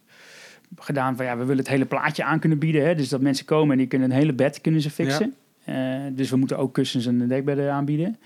gedaan 0.75 1.15
van... 1.15 1.25
Ja, 1.25 1.37
we 1.37 1.43
willen 1.43 1.57
het 1.57 1.67
hele 1.67 1.85
plaatje 1.85 2.23
aan 2.23 2.39
kunnen 2.39 2.59
bieden. 2.59 2.85
Hè? 2.85 2.95
Dus 2.95 3.09
dat 3.09 3.21
mensen 3.21 3.45
komen 3.45 3.71
en 3.71 3.77
die 3.77 3.87
kunnen 3.87 4.11
een 4.11 4.17
hele 4.17 4.33
bed 4.33 4.61
kunnen 4.61 4.81
ze 4.81 4.89
fixen. 4.89 5.35
Eh, 5.63 5.99
dus 6.11 6.29
we 6.29 6.35
moeten 6.35 6.57
ook 6.57 6.73
kussens 6.73 7.05
en 7.05 7.27
dekbedden 7.27 7.71
aanbieden. 7.71 8.17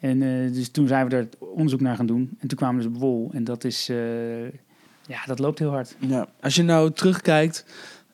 En 0.00 0.18
dus 0.52 0.68
toen 0.68 0.86
zijn 0.86 1.08
we 1.08 1.16
er 1.16 1.28
onderzoek 1.38 1.80
naar 1.80 1.96
gaan 1.96 2.06
doen. 2.06 2.36
En 2.38 2.48
toen 2.48 2.58
kwamen 2.58 2.76
we 2.76 2.88
dus 2.88 2.94
op 2.94 3.00
wol. 3.00 3.30
En 3.32 3.44
dat 3.44 3.64
is... 3.64 3.86
ja, 5.06 5.24
dat 5.26 5.38
loopt 5.38 5.58
heel 5.58 5.70
hard. 5.70 5.96
Ja. 5.98 6.28
Als 6.40 6.54
je 6.54 6.62
nou 6.62 6.92
terugkijkt 6.92 7.64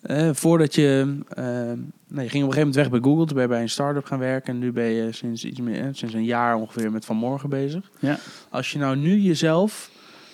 Eh, 0.07 0.31
voordat 0.33 0.75
je... 0.75 1.19
eh, 1.29 1.45
nou, 1.45 1.77
je 2.09 2.15
ging 2.15 2.25
op 2.25 2.25
een 2.25 2.31
gegeven 2.33 2.59
moment 2.59 2.75
weg 2.75 2.91
bij 2.91 3.01
Google. 3.01 3.27
Toen 3.27 3.35
ben 3.35 3.43
je 3.43 3.49
bij 3.49 3.61
een 3.61 3.69
start-up 3.69 4.05
gaan 4.05 4.19
werken. 4.19 4.53
En 4.55 4.59
nu 4.59 4.73
ben 4.73 4.85
je 4.85 5.13
sinds, 5.13 5.45
iets 5.45 5.61
meer, 5.61 5.81
eh, 5.81 5.89
sinds 5.93 6.15
een 6.15 6.25
jaar 6.25 6.57
ongeveer 6.57 6.93
met 6.93 7.05
Van 7.05 7.17
Morgen 7.17 7.49
bezig. 7.49 7.91
Ja. 7.99 8.19
Als 8.51 8.73
je 8.73 8.79
nou 8.79 8.97
nu 8.97 9.19
jezelf, 9.19 9.91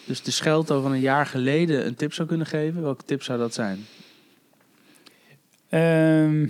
dus 0.07 0.23
de 0.23 0.31
Schelto 0.31 0.81
van 0.83 0.93
een 0.93 1.01
jaar 1.01 1.27
geleden, 1.27 1.87
een 1.87 1.95
tip 1.95 2.13
zou 2.13 2.29
kunnen 2.29 2.47
geven. 2.47 2.83
Welke 2.83 3.05
tip 3.05 3.23
zou 3.23 3.39
dat 3.39 3.55
zijn? 3.55 3.79
Ehm, 5.69 6.47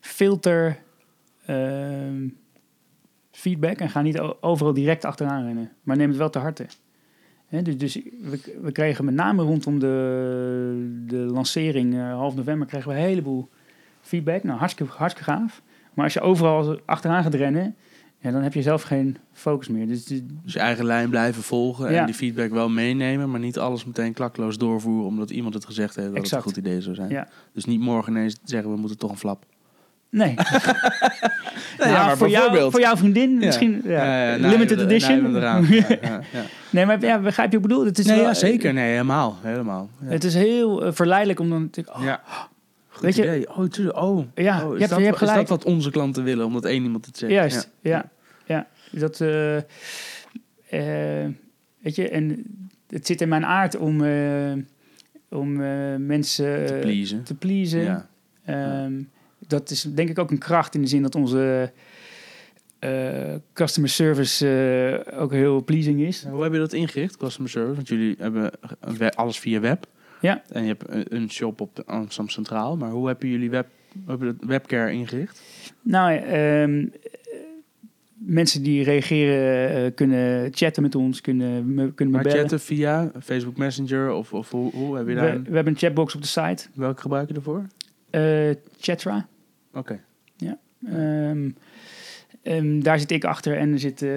filter 0.00 0.78
ehm, 1.46 2.28
feedback 3.30 3.78
en 3.78 3.90
ga 3.90 4.02
niet 4.02 4.18
overal 4.40 4.72
direct 4.72 5.04
achteraan 5.04 5.44
rennen. 5.44 5.72
Maar 5.82 5.96
neem 5.96 6.08
het 6.08 6.18
wel 6.18 6.30
te 6.30 6.38
harte. 6.38 6.66
Dus 7.50 7.76
dus 7.78 7.94
we, 8.22 8.58
we 8.62 8.72
kregen 8.72 9.04
met 9.04 9.14
name 9.14 9.42
rondom 9.42 9.78
de, 9.78 11.02
de 11.06 11.16
lancering 11.16 11.94
eh, 11.94 12.12
half 12.12 12.34
november 12.34 12.66
kregen 12.66 12.88
we 12.88 12.94
een 12.96 13.00
heleboel 13.02 13.48
feedback. 14.00 14.42
Nou, 14.42 14.58
hartstikke, 14.58 14.92
hartstikke 14.92 15.30
gaaf. 15.30 15.62
Maar 15.94 16.04
als 16.04 16.14
je 16.14 16.20
overal 16.20 16.80
achteraan 16.84 17.22
gaat 17.22 17.34
rennen, 17.34 17.74
ja, 18.20 18.30
dan 18.30 18.42
heb 18.42 18.54
je 18.54 18.62
zelf 18.62 18.82
geen 18.82 19.16
focus 19.32 19.68
meer. 19.68 19.86
Dus 19.86 20.04
die- 20.04 20.26
Dus 20.44 20.52
je 20.52 20.58
eigen 20.58 20.84
lijn 20.84 21.10
blijven 21.10 21.42
volgen 21.42 21.92
Ja. 21.92 22.00
en 22.00 22.06
die 22.06 22.14
feedback 22.14 22.50
wel 22.50 22.68
meenemen, 22.68 23.30
maar 23.30 23.40
niet 23.40 23.58
alles 23.58 23.84
meteen 23.84 24.12
klakloos 24.12 24.58
doorvoeren 24.58 25.06
omdat 25.06 25.30
iemand 25.30 25.54
het 25.54 25.64
gezegd 25.64 25.96
heeft 25.96 26.08
dat 26.08 26.16
Exact. 26.16 26.44
het 26.44 26.56
een 26.56 26.62
goed 26.62 26.66
idee 26.70 26.80
zou 26.82 26.94
zijn. 26.94 27.10
Ja. 27.10 27.28
Dus 27.52 27.64
niet 27.64 27.80
morgen 27.80 28.12
ineens 28.12 28.36
zeggen 28.44 28.70
we 28.70 28.76
moeten 28.76 28.98
toch 28.98 29.10
een 29.10 29.16
flap. 29.16 29.44
Nee. 30.10 30.34
ja, 30.38 30.44
Nou, 31.78 31.92
maar 31.92 32.16
voor, 32.16 32.28
jou, 32.28 32.70
voor 32.70 32.80
jouw 32.80 32.96
vriendin 32.96 33.30
Ja. 33.30 33.36
misschien. 33.46 33.80
Ja. 33.84 34.36
Limited 34.36 34.80
edition. 34.80 35.30
nou. 35.32 35.66
Ja, 35.74 35.86
ja, 36.02 36.20
ja. 36.32 36.42
Nee, 36.70 36.86
maar 36.86 37.00
ja, 37.04 37.18
begrijp 37.18 37.52
je 37.52 37.56
wat 37.60 37.64
ik 37.64 37.70
bedoel? 37.70 37.84
Het 37.86 37.98
is 37.98 38.06
Nee, 38.06 38.16
wel- 38.16 38.24
ja, 38.26 38.34
zeker. 38.34 38.72
Nee, 38.72 38.90
helemaal. 38.90 39.38
helemaal. 39.42 39.90
Ja. 40.02 40.08
Het 40.10 40.24
is 40.24 40.34
heel 40.34 40.84
eh, 40.84 40.92
verleidelijk 40.92 41.40
om 41.40 41.50
dan 41.50 41.70
oh, 41.96 42.02
ja. 42.04 42.20
Goed 42.88 43.02
Weet 43.02 43.16
je-. 43.16 43.48
Oh, 43.56 43.64
tuurlijk. 43.68 43.96
Oh, 43.96 44.26
Ja, 44.34 44.64
oh, 44.64 44.68
je 44.68 44.74
is, 44.74 44.78
hebt- 44.80 44.90
dat, 44.90 44.98
je 44.98 45.04
hebt 45.04 45.14
is 45.14 45.20
dat 45.20 45.28
gelijk. 45.30 45.48
wat 45.48 45.64
onze 45.64 45.90
klanten 45.90 46.24
willen, 46.24 46.46
omdat 46.46 46.64
één 46.64 46.82
iemand 46.82 47.06
het 47.06 47.16
zegt? 47.18 47.32
Juist, 47.32 47.70
ja. 47.80 48.08
ja. 48.46 48.66
Dat, 48.90 49.20
eh, 49.20 49.56
eh, 49.56 51.30
weet 51.80 51.94
je, 51.96 52.08
en 52.08 52.44
het 52.88 53.06
zit 53.06 53.20
in 53.20 53.28
mijn 53.28 53.44
aard 53.46 53.76
om, 53.76 54.04
eh, 54.04 54.52
om 55.28 55.52
mensen 56.06 56.66
Te 56.66 56.78
pleasen. 56.80 57.22
te 57.22 57.34
pleasen. 57.34 57.82
Ja. 57.82 58.06
Dat 59.48 59.70
is 59.70 59.82
denk 59.82 60.08
ik 60.08 60.18
ook 60.18 60.30
een 60.30 60.38
kracht 60.38 60.74
in 60.74 60.80
de 60.80 60.86
zin 60.86 61.02
dat 61.02 61.14
onze 61.14 61.72
eh, 62.78 63.34
customer 63.52 63.90
service 63.90 64.48
eh, 65.10 65.20
ook 65.20 65.32
heel 65.32 65.64
pleasing 65.64 66.00
is. 66.00 66.24
Hoe 66.30 66.42
heb 66.42 66.52
je 66.52 66.58
dat 66.58 66.72
ingericht, 66.72 67.16
customer 67.16 67.50
service? 67.50 67.74
Want 67.74 67.88
jullie 67.88 68.16
hebben 68.18 69.14
alles 69.14 69.38
via 69.38 69.60
web. 69.60 69.86
Ja. 70.20 70.42
En 70.48 70.62
je 70.62 70.68
hebt 70.78 71.12
een- 71.12 71.30
shop 71.30 71.60
op 71.60 71.76
de 71.76 71.84
Amsterdam 71.86 72.28
Centraal. 72.28 72.76
Maar 72.76 72.90
hoe 72.90 73.06
hebben 73.06 73.28
jullie 73.28 73.50
web, 73.50 73.66
hebben 74.06 74.38
webcare 74.46 74.92
ingericht? 74.92 75.42
Nou, 75.82 76.16
ehm, 76.16 76.78
eh, 77.02 77.38
mensen 78.14 78.62
die 78.62 78.82
reageren 78.84 79.84
eh, 79.84 79.94
kunnen 79.94 80.48
chatten 80.54 80.82
met 80.82 80.94
ons, 80.94 81.20
kunnen 81.20 81.74
me, 81.74 81.94
kunnen 81.94 81.94
me 81.96 82.10
Maar 82.10 82.22
bellen. 82.22 82.38
chatten 82.38 82.60
via 82.60 83.10
Facebook 83.22 83.56
Messenger 83.56 84.10
of, 84.12 84.32
of 84.32 84.50
hoe, 84.50 84.70
hoe 84.72 84.96
heb 84.96 85.08
je 85.08 85.14
daar... 85.14 85.32
We, 85.32 85.42
we 85.48 85.54
hebben 85.54 85.72
een 85.72 85.78
chatbox 85.78 86.14
op 86.14 86.20
de 86.22 86.26
site. 86.28 86.66
Welke 86.74 87.00
gebruik 87.00 87.28
je 87.28 87.34
ervoor? 87.34 87.66
Chatra. 88.80 89.28
Oké. 89.74 90.00
Ehm, 90.86 91.50
ehm, 92.42 92.80
daar 92.80 92.98
zit 92.98 93.10
ik 93.10 93.24
achter 93.24 93.56
en 93.56 93.72
er 93.72 93.78
zit... 93.78 94.02
eh, 94.02 94.08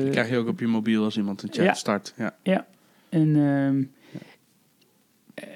Die 0.00 0.10
krijg 0.10 0.28
je 0.30 0.36
ook 0.36 0.48
op 0.48 0.60
je 0.60 0.66
mobiel 0.66 1.04
als 1.04 1.16
iemand 1.16 1.42
een 1.42 1.48
chat 1.52 1.64
Ja. 1.64 1.74
start. 1.74 2.14
Ja. 2.42 2.66
en, 3.08 3.36
ehm, 3.36 3.82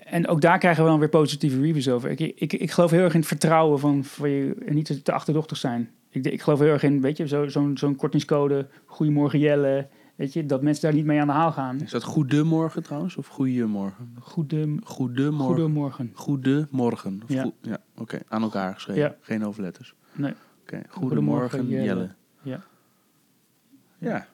en 0.05 0.29
ook 0.29 0.41
daar 0.41 0.59
krijgen 0.59 0.83
we 0.85 0.89
dan 0.91 0.99
weer 0.99 1.09
positieve 1.09 1.61
reviews 1.61 1.89
over. 1.89 2.11
Ik, 2.11 2.21
ik, 2.21 2.53
ik 2.53 2.71
geloof 2.71 2.91
heel 2.91 3.01
erg 3.03 3.13
in 3.15 3.19
het 3.19 3.29
vertrouwen 3.29 3.79
van, 3.79 4.05
van 4.05 4.31
je, 4.31 4.55
en 4.67 4.75
niet 4.75 4.85
te, 4.85 5.03
te 5.03 5.13
achterdochtig 5.13 5.57
zijn. 5.57 5.91
Ik, 6.11 6.27
ik 6.27 6.43
geloof 6.43 6.59
heel 6.59 6.69
erg 6.73 6.83
in, 6.83 7.01
weet 7.01 7.17
je, 7.17 7.29
zo- 7.29 7.49
zo'n 7.49 7.77
zo'n 7.79 7.97
kortingscode, 7.97 8.67
Goedemorgen 8.85 9.39
Jelle, 9.39 9.87
weet 10.17 10.33
je, 10.33 10.47
dat 10.47 10.63
mensen 10.63 10.83
daar 10.83 10.93
niet 10.95 11.05
mee 11.05 11.21
aan 11.21 11.27
de 11.27 11.33
haal 11.33 11.53
gaan. 11.53 11.81
Is 11.81 11.91
dat 11.91 12.03
goedemorgen 12.05 12.83
trouwens? 12.83 13.17
Of 13.17 13.27
goeiemorgen? 13.27 14.17
Goede, 14.21 14.77
Goedemorgen. 14.85 15.47
goedemorgen. 15.47 16.11
Goedemorgen. 16.15 17.21
Of 17.25 17.33
Ja. 17.33 17.51
ja. 17.63 17.79
Oké, 17.97 18.19
aan 18.29 18.43
elkaar 18.43 18.75
geschreven. 18.75 19.03
Ja. 19.03 19.17
Geen 19.21 19.43
hoofdletters. 19.43 19.95
Nee. 20.13 20.33
Oké, 20.63 20.83
goedemorgen, 20.89 21.51
Goedemorgen, 21.59 21.85
Jelle. 21.85 22.11
Ja. 22.43 22.61
Ja. 23.99 24.27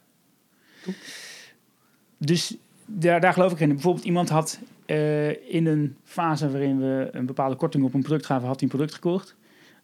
Dus 2.19 2.57
daar, 2.87 3.21
daar 3.21 3.33
geloof 3.33 3.53
ik 3.53 3.61
in. 3.61 3.69
Bijvoorbeeld 3.69 4.05
iemand 4.05 4.29
had 4.29 4.59
eh, 4.87 5.55
in 5.55 5.67
een 5.67 5.97
fase 6.05 6.51
waarin 6.51 6.79
we 6.79 7.09
een 7.13 7.27
bepaalde 7.27 7.57
korting 7.57 7.85
op 7.85 7.95
een 7.95 8.03
product 8.03 8.27
gaven, 8.27 8.47
had 8.47 8.61
hij 8.61 8.69
een 8.69 8.77
product 8.77 8.95
gekocht. 8.95 9.37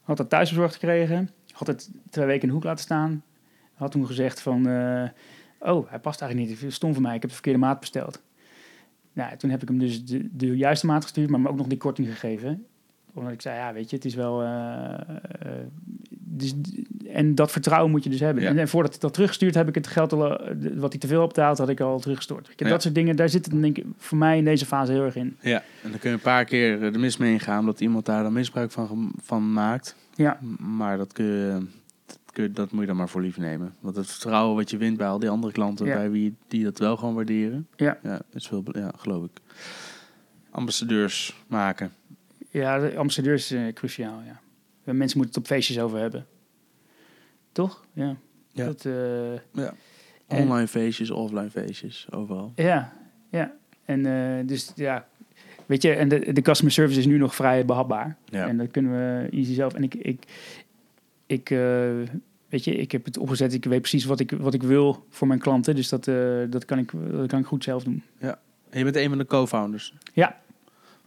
Had 0.03 0.17
dat 0.17 0.29
thuis 0.29 0.49
bezorgd 0.49 0.73
gekregen. 0.75 1.31
Had 1.53 1.67
het 1.67 1.91
twee 2.11 2.27
weken 2.27 2.43
in 2.43 2.49
de 2.49 2.55
hoek 2.55 2.65
laten 2.65 2.85
staan. 2.85 3.23
Had 3.75 3.91
toen 3.91 4.07
gezegd 4.07 4.41
van, 4.41 4.69
eh, 4.69 5.09
oh, 5.59 5.91
hij 5.91 5.99
past 5.99 6.21
eigenlijk 6.21 6.63
niet. 6.63 6.73
Stom 6.73 6.93
van 6.95 7.03
mij, 7.03 7.15
ik 7.15 7.21
heb 7.21 7.31
de 7.31 7.37
verkeerde 7.37 7.59
maat 7.59 7.81
besteld. 7.81 8.23
Nou, 9.13 9.37
toen 9.37 9.51
heb 9.51 9.63
ik 9.63 9.69
hem 9.69 9.79
dus 9.79 10.05
de, 10.05 10.29
de 10.33 10.57
juiste 10.57 10.87
maat 10.87 11.03
gestuurd, 11.03 11.31
maar 11.31 11.41
hem 11.41 11.49
ook 11.49 11.57
nog 11.57 11.67
die 11.67 11.79
korting 11.79 12.09
gegeven. 12.09 12.67
Omdat 13.13 13.33
ik 13.33 13.43
zei, 13.43 13.57
ja, 13.57 13.73
weet 13.73 13.91
je, 13.91 13.97
het 13.97 14.05
is 14.05 14.15
wel... 14.15 14.43
eh, 14.43 14.93
eh, 14.93 15.67
dus, 16.11 16.55
en 17.07 17.35
dat 17.35 17.51
vertrouwen 17.53 17.91
moet 17.91 18.05
je 18.05 18.11
dus 18.11 18.21
hebben. 18.21 18.43
Ja. 18.43 18.49
En, 18.49 18.59
en 18.59 18.69
voordat 18.69 18.95
ik 18.95 19.01
dat 19.01 19.13
teruggestuurd 19.13 19.55
heb 19.55 19.69
ik 19.69 19.75
het 19.75 19.87
geld 19.87 20.13
al, 20.13 20.41
eh, 20.41 20.55
wat 20.75 20.93
hij 20.93 21.01
te 21.01 21.07
veel 21.07 21.19
had 21.19 21.29
betaald, 21.29 21.59
had 21.59 21.69
ik 21.69 21.81
al 21.81 22.01
teruggestort. 22.01 22.53
Ja. 22.57 22.69
Dat 22.69 22.83
soort 22.83 22.95
dingen, 22.95 23.17
daar 23.17 23.29
zit 23.29 23.45
het 23.45 23.61
denk 23.63 23.79
ik 23.79 23.85
voor 23.97 24.19
mij 24.19 24.39
in 24.39 24.45
deze 24.45 24.67
fase 24.67 24.93
heel 24.93 25.05
erg 25.05 25.17
in. 25.17 25.37
Ja, 25.41 25.63
en 25.83 25.91
dan 25.91 25.99
kun 25.99 26.11
je 26.11 26.17
een 26.17 26.23
paar 26.23 26.45
keer 26.45 26.93
de 26.93 26.99
mis 26.99 27.17
mee 27.17 27.33
ingaan, 27.33 27.61
omdat 27.61 27.81
iemand 27.81 28.07
daar 28.07 28.23
dan 28.23 28.33
misbruik 28.33 28.71
van, 28.71 29.13
van 29.23 29.53
maakt. 29.53 29.97
Ja. 30.15 30.39
Maar 30.59 30.97
dat, 30.97 31.13
kun 31.13 31.25
je, 31.25 31.67
kun 32.45 32.53
dat 32.53 32.71
moet 32.71 32.81
je 32.81 32.87
dan 32.87 32.97
maar 32.97 33.09
voor 33.09 33.21
lief 33.21 33.37
nemen. 33.39 33.75
Want 33.81 33.97
het 33.97 34.07
vertrouwen 34.07 34.57
wat 34.57 34.71
je 34.71 34.77
wint 34.77 34.97
bij 34.97 35.07
al 35.07 35.19
die 35.19 35.29
andere 35.31 35.53
klanten, 35.53 35.87
Ja. 35.87 35.95
bij 35.95 36.11
wie 36.11 36.35
die 36.49 36.65
dat 36.65 36.79
wel 36.79 36.97
gewoon 36.97 37.15
waarderen, 37.15 37.69
Ja. 37.77 37.99
ja, 38.03 38.21
is 38.33 38.47
veel, 38.47 38.65
ja, 38.73 38.93
geloof 38.97 39.25
ik. 39.25 39.31
Ambassadeurs 40.51 41.45
maken. 41.47 41.93
Ja, 42.51 42.79
de 42.79 42.97
ambassadeur 42.97 43.35
is 43.35 43.51
eh, 43.51 43.73
cruciaal, 43.73 44.21
ja. 44.27 44.41
En 44.85 44.97
Mensen 44.97 45.19
moeten 45.19 45.37
het 45.41 45.51
op 45.51 45.57
feestjes 45.57 45.79
over 45.79 45.99
hebben. 45.99 46.27
Toch? 47.53 47.85
Ja. 47.93 48.17
Ja. 48.53 48.65
Dat, 48.65 48.85
eh, 48.85 49.33
Ja. 49.53 49.75
En- 50.27 50.43
Online 50.43 50.69
feestjes, 50.69 51.11
offline 51.11 51.51
feestjes, 51.51 52.07
overal. 52.11 52.53
ja, 52.55 52.93
ja. 53.31 53.53
En 53.85 54.07
eh, 54.07 54.47
dus 54.47 54.73
ja, 54.75 55.09
weet 55.67 55.83
je, 55.83 55.93
en 55.93 56.09
de, 56.09 56.33
de 56.33 56.43
customer 56.43 56.73
service 56.73 56.99
is 56.99 57.07
nu 57.07 57.19
nog 57.19 57.35
vrij 57.35 57.65
behapbaar. 57.65 58.17
Ja. 58.25 58.47
En 58.49 58.57
dat 58.57 58.71
kunnen 58.71 58.93
we 58.93 59.29
easy 59.31 59.55
zelf. 59.55 59.75
En 59.75 59.83
ik, 59.83 59.95
ik, 59.95 60.23
ik 61.27 61.51
weet 62.49 62.65
je, 62.65 62.75
ik 62.75 62.93
heb 62.93 63.05
het 63.05 63.19
opgezet. 63.19 63.53
Ik 63.53 63.65
weet 63.65 63.81
precies 63.81 64.05
wat 64.05 64.21
ik, 64.21 64.31
wat 64.31 64.55
ik 64.55 64.63
wil 64.63 65.07
voor 65.11 65.27
mijn 65.27 65.41
klanten. 65.41 65.75
Dus 65.75 65.89
dat, 65.89 66.09
eh, 66.09 66.15
dat, 66.51 66.65
kan 66.65 66.79
ik, 66.79 66.93
dat 67.11 67.27
kan 67.27 67.39
ik 67.39 67.47
goed 67.47 67.65
zelf 67.65 67.83
doen. 67.83 68.03
En 68.71 68.79
je 68.79 68.85
bent 68.85 68.97
een 68.97 69.09
van 69.09 69.19
de 69.19 69.27
co-founders. 69.27 69.95
Ja. 70.13 70.41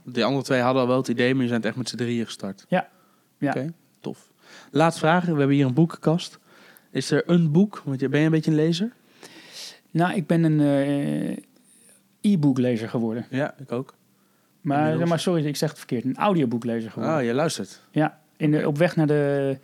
Die 0.04 0.26
andere 0.26 0.44
twee 0.44 0.62
hadden 0.62 0.82
al 0.82 0.88
wel 0.88 0.98
het 0.98 1.08
idee, 1.08 1.34
maar 1.34 1.44
je 1.44 1.50
zijn 1.50 1.64
echt 1.64 1.76
met 1.76 1.90
z'n 1.90 1.96
drieën 1.96 2.26
gestart. 2.26 2.66
Ja. 2.68 2.90
Ja. 3.38 3.50
Oké, 3.50 3.74
tof. 4.00 4.32
Laatste 4.72 5.00
vraag. 5.00 5.26
We 5.26 5.30
hebben 5.30 5.56
hier 5.56 5.66
een 5.66 5.74
boekenkast. 5.74 6.40
Is 6.92 7.12
er 7.12 7.24
een 7.26 7.52
boek? 7.52 7.82
Want 7.86 8.00
je 8.00 8.10
ben 8.10 8.20
je 8.20 8.26
een 8.26 8.32
beetje 8.32 8.52
een 8.52 8.58
lezer? 8.58 8.92
Nou, 9.92 10.16
ik 10.16 10.28
ben 10.28 10.44
een 10.44 10.60
eh, 10.60 12.32
e-booklezer 12.32 12.90
geworden. 12.90 13.26
Ja, 13.30 13.56
ik 13.60 13.72
ook. 13.72 13.96
Maar, 14.62 15.08
maar 15.08 15.20
sorry, 15.20 15.46
ik 15.46 15.56
zeg 15.56 15.70
het 15.70 15.78
verkeerd. 15.78 16.04
Een 16.04 16.16
audioboeklezer 16.16 16.92
geworden. 16.92 17.18
Ah, 17.18 17.24
je 17.24 17.34
luistert. 17.34 17.82
Ja, 17.92 18.20
in 18.38 18.52
de, 18.52 18.68
op 18.68 18.78
weg 18.78 18.96
naar 18.96 19.08
de 19.08 19.58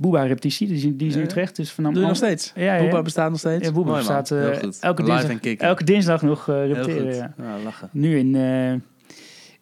Booba-repetitie. 0.00 0.66
Die, 0.66 0.76
is 0.76 0.84
in- 0.84 0.96
die 0.96 1.08
is 1.08 1.14
in. 1.16 1.22
Utrecht. 1.22 1.56
Dus 1.56 1.72
vanaf 1.72 1.92
Doe 1.92 2.00
je 2.02 2.08
nog 2.08 2.16
steeds? 2.16 2.52
Ja, 2.54 2.74
ja. 2.74 2.80
Boeba 2.82 3.02
bestaat 3.02 3.30
nog 3.30 3.38
steeds? 3.38 3.66
Ja, 3.66 3.72
Boeba 3.72 3.88
Mooi, 3.90 4.00
bestaat, 4.02 4.30
eh, 4.30 4.38
elke 4.80 5.02
dinsdag- 5.02 5.30
en. 5.40 5.56
Elke 5.58 5.84
dinsdag 5.84 6.22
nog 6.22 6.48
eh 6.48 6.82
goed. 6.82 7.14
Ja. 7.14 7.34
Ja, 7.38 7.56
lachen. 7.64 7.88
Nu 7.92 8.18
in, 8.18 8.34
eh 8.34 8.72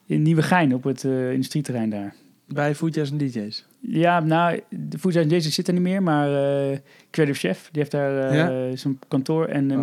in 0.06 0.22
Nieuwegein 0.22 0.74
op 0.74 0.84
het 0.84 1.04
eh 1.04 1.32
industrieterrein 1.32 1.90
daar. 1.90 2.14
Bij 2.48 2.74
Foodjazz 2.74 3.10
en 3.12 3.18
DJ's. 3.18 3.64
Ja, 3.80 4.20
nou, 4.20 4.60
de 4.70 4.98
Food 4.98 5.12
Science 5.12 5.28
Days 5.34 5.54
zit 5.54 5.66
er 5.66 5.72
niet 5.72 5.82
meer, 5.82 6.02
maar 6.02 6.28
eh 6.70 6.78
Creative 7.10 7.38
Chef, 7.38 7.68
die 7.72 7.80
heeft 7.80 7.90
daar 7.90 8.18
eh, 8.30 8.36
Ja? 8.70 8.76
zijn 8.76 8.98
kantoor. 9.08 9.46
En 9.46 9.70
uh, 9.70 9.80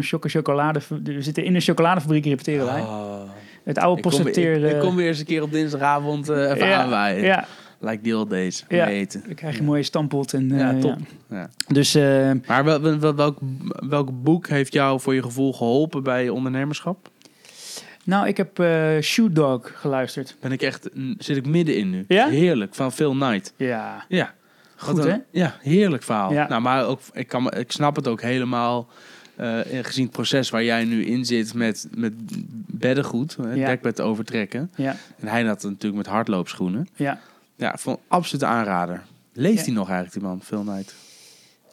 choco 0.00 0.28
chocolade, 0.28 0.80
we 1.04 1.22
zitten 1.22 1.44
in 1.44 1.54
een 1.54 1.60
chocoladefabriek 1.60 2.24
repeteren 2.24 2.66
wij. 2.66 2.80
Oh. 2.80 3.20
Het 3.64 3.78
oude 3.78 3.96
Ik, 3.96 4.02
kom, 4.02 4.12
weer- 4.12 4.22
postsorteer... 4.22 4.64
ik, 4.64 4.74
ik 4.74 4.80
kom 4.80 4.96
weer 4.96 5.06
eens 5.06 5.18
een 5.18 5.24
keer 5.26 5.42
op 5.42 5.52
dinsdagavond 5.52 6.28
eh, 6.28 6.50
even 6.50 6.66
ja, 6.68 6.82
aanwaaien. 6.82 7.24
Ja, 7.24 7.46
Like 7.80 8.00
the 8.02 8.16
old 8.16 8.30
days. 8.30 8.64
Ja. 8.68 8.86
Eten. 8.88 9.22
dan 9.26 9.34
krijg 9.34 9.54
je 9.54 9.60
een 9.60 9.66
mooie 9.66 9.82
stampot. 9.82 10.32
En, 10.34 10.50
eh, 10.52 10.58
Ja, 10.58 10.78
top. 10.78 10.98
ja. 11.30 11.36
Ja. 11.36 11.50
Dus 11.68 11.94
eh, 11.94 12.30
Maar 12.46 12.64
wel, 12.64 12.80
wel- 12.80 12.98
wel- 12.98 13.14
welk, 13.14 13.38
welk 13.88 14.22
boek 14.22 14.48
heeft 14.48 14.72
jou 14.72 15.00
voor 15.00 15.14
je 15.14 15.22
gevoel 15.22 15.52
geholpen 15.52 16.02
bij 16.02 16.24
je 16.24 16.32
ondernemerschap? 16.32 17.10
nou, 18.04 18.26
ik 18.28 18.36
heb 18.36 18.58
eh 18.58 18.98
Shoe 19.00 19.32
Dog 19.32 19.72
geluisterd. 19.74 20.36
Ben 20.40 20.52
ik 20.52 20.62
echt, 20.62 20.88
zit 21.18 21.36
ik 21.36 21.46
middenin 21.46 21.90
nu. 21.90 22.04
Ja? 22.08 22.28
Heerlijk, 22.28 22.74
van 22.74 22.92
Phil 22.92 23.10
Knight. 23.12 23.52
Ja, 23.56 24.04
Ja. 24.08 24.34
goed 24.76 24.98
een- 25.04 25.10
hè? 25.10 25.16
Ja, 25.30 25.56
heerlijk 25.60 26.02
verhaal. 26.02 26.32
Ja. 26.32 26.48
Nou, 26.48 26.62
maar 26.62 26.86
ook, 26.86 27.00
ik, 27.12 27.26
kan, 27.28 27.52
ik 27.52 27.72
snap 27.72 27.96
het 27.96 28.08
ook 28.08 28.20
helemaal. 28.22 28.88
eh, 29.36 29.58
gezien 29.82 30.04
het 30.04 30.12
proces 30.12 30.50
waar 30.50 30.64
jij 30.64 30.84
nu 30.84 31.04
in 31.04 31.24
zit 31.24 31.54
met, 31.54 31.88
met 31.96 32.12
beddengoed, 32.66 33.36
hè, 33.42 33.52
Ja. 33.52 33.66
dekbed 33.66 34.00
overtrekken. 34.00 34.70
Ja, 34.76 34.96
En 35.18 35.28
hij 35.28 35.42
had 35.44 35.62
het 35.62 35.70
natuurlijk 35.70 35.96
met 36.02 36.06
hardloopschoenen. 36.06 36.88
ja. 36.96 37.20
Ja, 37.58 37.76
van 37.78 37.98
absolute 38.08 38.46
aanrader. 38.46 39.02
Leest 39.32 39.64
hij 39.66 39.74
nog 39.74 39.88
eigenlijk, 39.88 40.18
die 40.18 40.28
man, 40.28 40.42
Phil 40.42 40.62
Knight? 40.62 40.94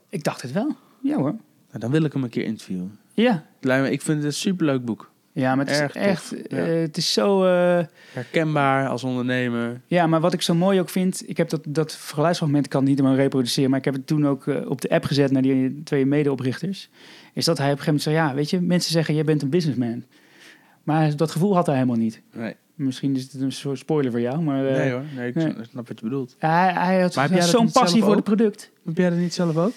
Ik 0.09 0.23
dacht 0.23 0.41
het 0.41 0.51
wel. 0.51 0.75
Ja 1.01 1.15
hoor. 1.15 1.35
Nou, 1.67 1.79
dan 1.79 1.91
wil 1.91 2.03
ik 2.03 2.13
hem 2.13 2.23
een 2.23 2.29
keer 2.29 2.43
interviewen. 2.45 2.97
Ja. 3.13 3.43
Ik 3.89 4.01
vind 4.01 4.17
het 4.17 4.23
een 4.25 4.33
superleuk 4.33 4.85
boek. 4.85 5.11
Ja, 5.31 5.55
maar 5.55 5.65
het 5.65 5.73
is 5.75 5.79
Erg 5.81 5.91
tof. 5.91 6.01
echt... 6.01 6.33
Ja. 6.47 6.57
eh, 6.57 6.79
het 6.81 6.97
is 6.97 7.13
zo... 7.13 7.43
eh, 7.45 7.85
Herkenbaar 8.13 8.87
als 8.89 9.03
ondernemer. 9.03 9.81
Ja, 9.87 10.07
maar 10.07 10.19
wat 10.21 10.33
ik 10.33 10.41
zo 10.41 10.53
mooi 10.55 10.79
ook 10.79 10.89
vind, 10.89 11.29
ik 11.29 11.37
heb 11.37 11.49
dat, 11.49 11.61
dat 11.67 11.93
geluidsfragment, 11.93 12.65
ik 12.65 12.71
kan 12.71 12.79
het 12.79 12.89
niet 12.89 12.99
helemaal 12.99 13.19
reproduceren, 13.19 13.69
maar 13.69 13.79
ik 13.79 13.85
heb 13.85 13.93
het 13.93 14.07
toen 14.07 14.27
ook 14.27 14.47
eh, 14.47 14.69
op 14.69 14.81
de 14.81 14.89
app 14.89 15.03
gezet 15.05 15.31
naar 15.31 15.41
die 15.41 15.83
twee 15.83 16.05
medeoprichters. 16.05 16.89
Is 17.33 17.45
dat 17.45 17.57
hij 17.57 17.71
op 17.71 17.77
een 17.77 17.83
gegeven 17.83 17.85
moment 17.85 18.01
zei, 18.01 18.15
ja, 18.15 18.33
weet 18.33 18.49
je, 18.49 18.61
mensen 18.61 18.91
zeggen, 18.91 19.15
jij 19.15 19.23
bent 19.23 19.41
een 19.41 19.49
businessman. 19.49 20.03
Maar 20.83 21.15
dat 21.15 21.31
gevoel 21.31 21.55
had 21.55 21.65
hij 21.65 21.75
helemaal 21.75 21.95
niet. 21.97 22.21
Nee, 22.33 22.55
Misschien 22.75 23.15
is 23.15 23.23
het 23.23 23.41
een 23.41 23.51
soort 23.51 23.77
spoiler 23.77 24.11
voor 24.11 24.19
jou, 24.21 24.41
maar 24.41 24.67
eh, 24.67 24.77
nee 24.77 24.91
hoor. 24.91 25.03
Nee, 25.15 25.27
ik 25.27 25.35
nee. 25.35 25.53
snap 25.69 25.87
wat 25.87 25.99
je 25.99 26.05
bedoelt. 26.05 26.35
hij, 26.39 26.73
hij 26.73 27.01
had 27.01 27.15
Maar 27.15 27.41
zo'n 27.43 27.71
passie 27.71 28.03
voor 28.03 28.15
het 28.15 28.23
product. 28.23 28.71
Heb 28.85 28.97
jij 28.97 29.09
dat 29.09 29.19
niet 29.19 29.33
zelf 29.33 29.57
ook? 29.57 29.73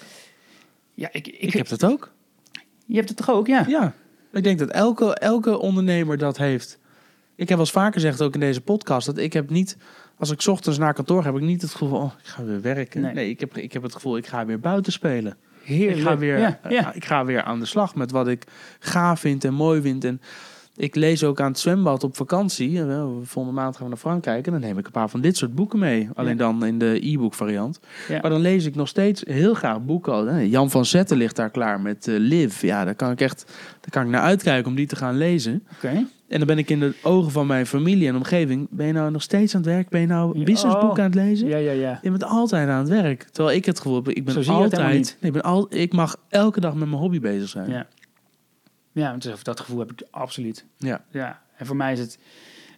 Ja, 0.95 1.09
ik, 1.13 1.27
ik, 1.27 1.41
Ik 1.41 1.53
heb 1.53 1.69
dat 1.69 1.85
ook. 1.85 2.13
je 2.87 2.97
hebt 2.97 3.09
het 3.09 3.19
toch 3.19 3.31
ook, 3.31 3.47
ja? 3.47 3.65
Ja, 3.69 3.95
ik 4.33 4.43
denk 4.43 4.59
dat 4.59 4.71
elke, 4.71 5.15
elke 5.15 5.59
ondernemer 5.59 6.19
dat 6.19 6.37
heeft. 6.37 6.79
Ik 7.35 7.49
heb 7.49 7.59
wel 7.59 7.59
eens 7.59 7.71
vaker 7.71 7.93
gezegd, 7.93 8.23
ook 8.23 8.35
in 8.35 8.41
deze 8.41 8.61
podcast, 8.61 9.07
dat 9.07 9.19
ik 9.19 9.33
heb 9.33 9.51
niet, 9.51 9.77
als 10.17 10.31
ik 10.31 10.41
's 10.41 10.47
ochtends 10.47 10.79
naar 10.79 10.95
kantoor 10.95 11.23
ga, 11.23 11.33
heb 11.33 11.41
ik 11.41 11.47
niet 11.47 11.63
het 11.63 11.71
gevoel 11.71 11.89
van, 11.89 12.01
oh, 12.01 12.13
ik 12.19 12.27
ga 12.27 12.45
weer 12.45 12.61
werken. 12.61 13.01
Nee. 13.01 13.15
Nee, 13.15 13.29
ik, 13.31 13.41
heb, 13.41 13.57
ik 13.57 13.73
heb 13.73 13.83
het 13.83 13.95
gevoel, 13.95 14.17
ik 14.17 14.27
ga 14.27 14.47
weer 14.47 14.61
buiten 14.61 14.93
spelen. 14.93 15.37
Heerlijk. 15.63 15.99
Ik 15.99 16.05
ga, 16.05 16.19
weer, 16.19 16.59
Ja, 16.69 16.93
ik 16.95 17.05
ga 17.05 17.25
weer 17.25 17.43
aan 17.43 17.61
de 17.61 17.67
slag 17.67 17.95
met 17.95 18.11
wat 18.11 18.29
ik 18.29 18.45
gaaf 18.79 19.21
vind 19.21 19.45
en 19.45 19.55
mooi 19.55 19.81
vind. 19.81 20.05
En 20.05 20.21
ik 20.79 20.95
lees 20.95 21.25
ook 21.25 21.41
aan 21.41 21.51
het 21.51 21.59
zwembad 21.59 22.05
op 22.05 22.17
vakantie. 22.17 22.83
Eh, 22.83 23.07
Volgende 23.23 23.61
maand 23.61 23.75
gaan 23.75 23.83
we 23.85 23.89
naar 23.89 23.99
Frankrijk. 23.99 24.47
En 24.47 24.53
dan 24.53 24.61
neem 24.61 24.79
ik 24.79 24.87
een 24.87 24.93
paar 24.93 25.09
van 25.09 25.21
dit 25.21 25.37
soort 25.37 25.55
boeken 25.55 25.79
mee. 25.79 26.09
Alleen 26.15 26.31
Ja. 26.33 26.37
dan 26.39 26.65
in 26.65 26.79
de 26.79 26.99
e-book 27.03 27.35
variant. 27.35 27.81
Ja. 28.09 28.19
Maar 28.21 28.31
dan 28.31 28.41
lees 28.41 28.65
ik 28.65 28.75
nog 28.75 28.89
steeds 28.89 29.23
heel 29.27 29.55
graag 29.55 29.85
boeken. 29.85 30.27
Hè. 30.35 30.41
Jan 30.41 30.71
van 30.71 30.85
Zetten 30.85 31.17
ligt 31.17 31.37
daar 31.37 31.51
klaar 31.51 31.81
met 31.81 32.09
eh, 32.09 32.15
Liv. 32.19 32.63
Ja, 32.63 32.85
daar 32.85 32.95
kan 32.95 33.11
ik 33.11 33.21
echt 33.21 33.45
daar 33.81 33.91
kan 33.91 34.03
ik 34.03 34.09
naar 34.09 34.23
uitkijken 34.23 34.71
om 34.71 34.77
die 34.77 34.87
te 34.87 34.97
gaan 34.97 35.17
lezen. 35.17 35.63
Oké. 35.77 36.07
En 36.29 36.39
dan 36.39 36.47
ben 36.47 36.59
ik 36.59 36.71
in 36.71 36.81
de 36.81 36.95
ogen 37.03 37.33
van 37.33 37.47
mijn 37.47 37.67
familie 37.67 38.09
en 38.09 38.17
omgeving. 38.17 38.67
Ben 38.71 38.87
je 38.87 38.93
nou 38.93 39.11
nog 39.11 39.23
steeds 39.23 39.55
aan 39.55 39.61
het 39.61 39.71
werk? 39.71 39.89
Ben 39.89 40.01
je 40.01 40.07
nou 40.07 40.39
Ja, 40.39 40.45
businessboeken 40.45 40.91
oh. 40.91 40.99
aan 40.99 41.05
het 41.05 41.15
lezen? 41.15 41.49
Ja, 41.49 41.57
ja, 41.57 41.73
ja. 41.73 41.99
Je 42.03 42.11
bent 42.11 42.25
altijd 42.25 42.69
aan 42.69 42.79
het 42.79 42.89
werk. 42.89 43.23
Terwijl 43.33 43.57
ik 43.57 43.65
het 43.65 43.77
gevoel 43.81 43.97
heb, 43.97 44.09
ik 44.09 44.25
ben 44.25 44.47
altijd. 44.47 45.17
Nee, 45.21 45.31
ik, 45.31 45.33
ben 45.33 45.43
al, 45.43 45.67
ik 45.71 45.93
mag 45.93 46.17
elke 46.29 46.61
dag 46.61 46.75
met 46.75 46.89
mijn 46.89 47.01
hobby 47.01 47.21
bezig 47.21 47.49
zijn. 47.49 47.71
Ja. 47.71 47.87
Ja, 48.93 49.11
want 49.11 49.45
dat 49.45 49.61
gevoel 49.61 49.79
heb 49.79 49.93
ik 49.93 50.03
absoluut. 50.11 50.65
Ja. 50.77 51.05
Ja, 51.11 51.43
en 51.57 51.67
voor 51.67 51.77
mij 51.77 51.93
is 51.93 51.99
het, 51.99 52.19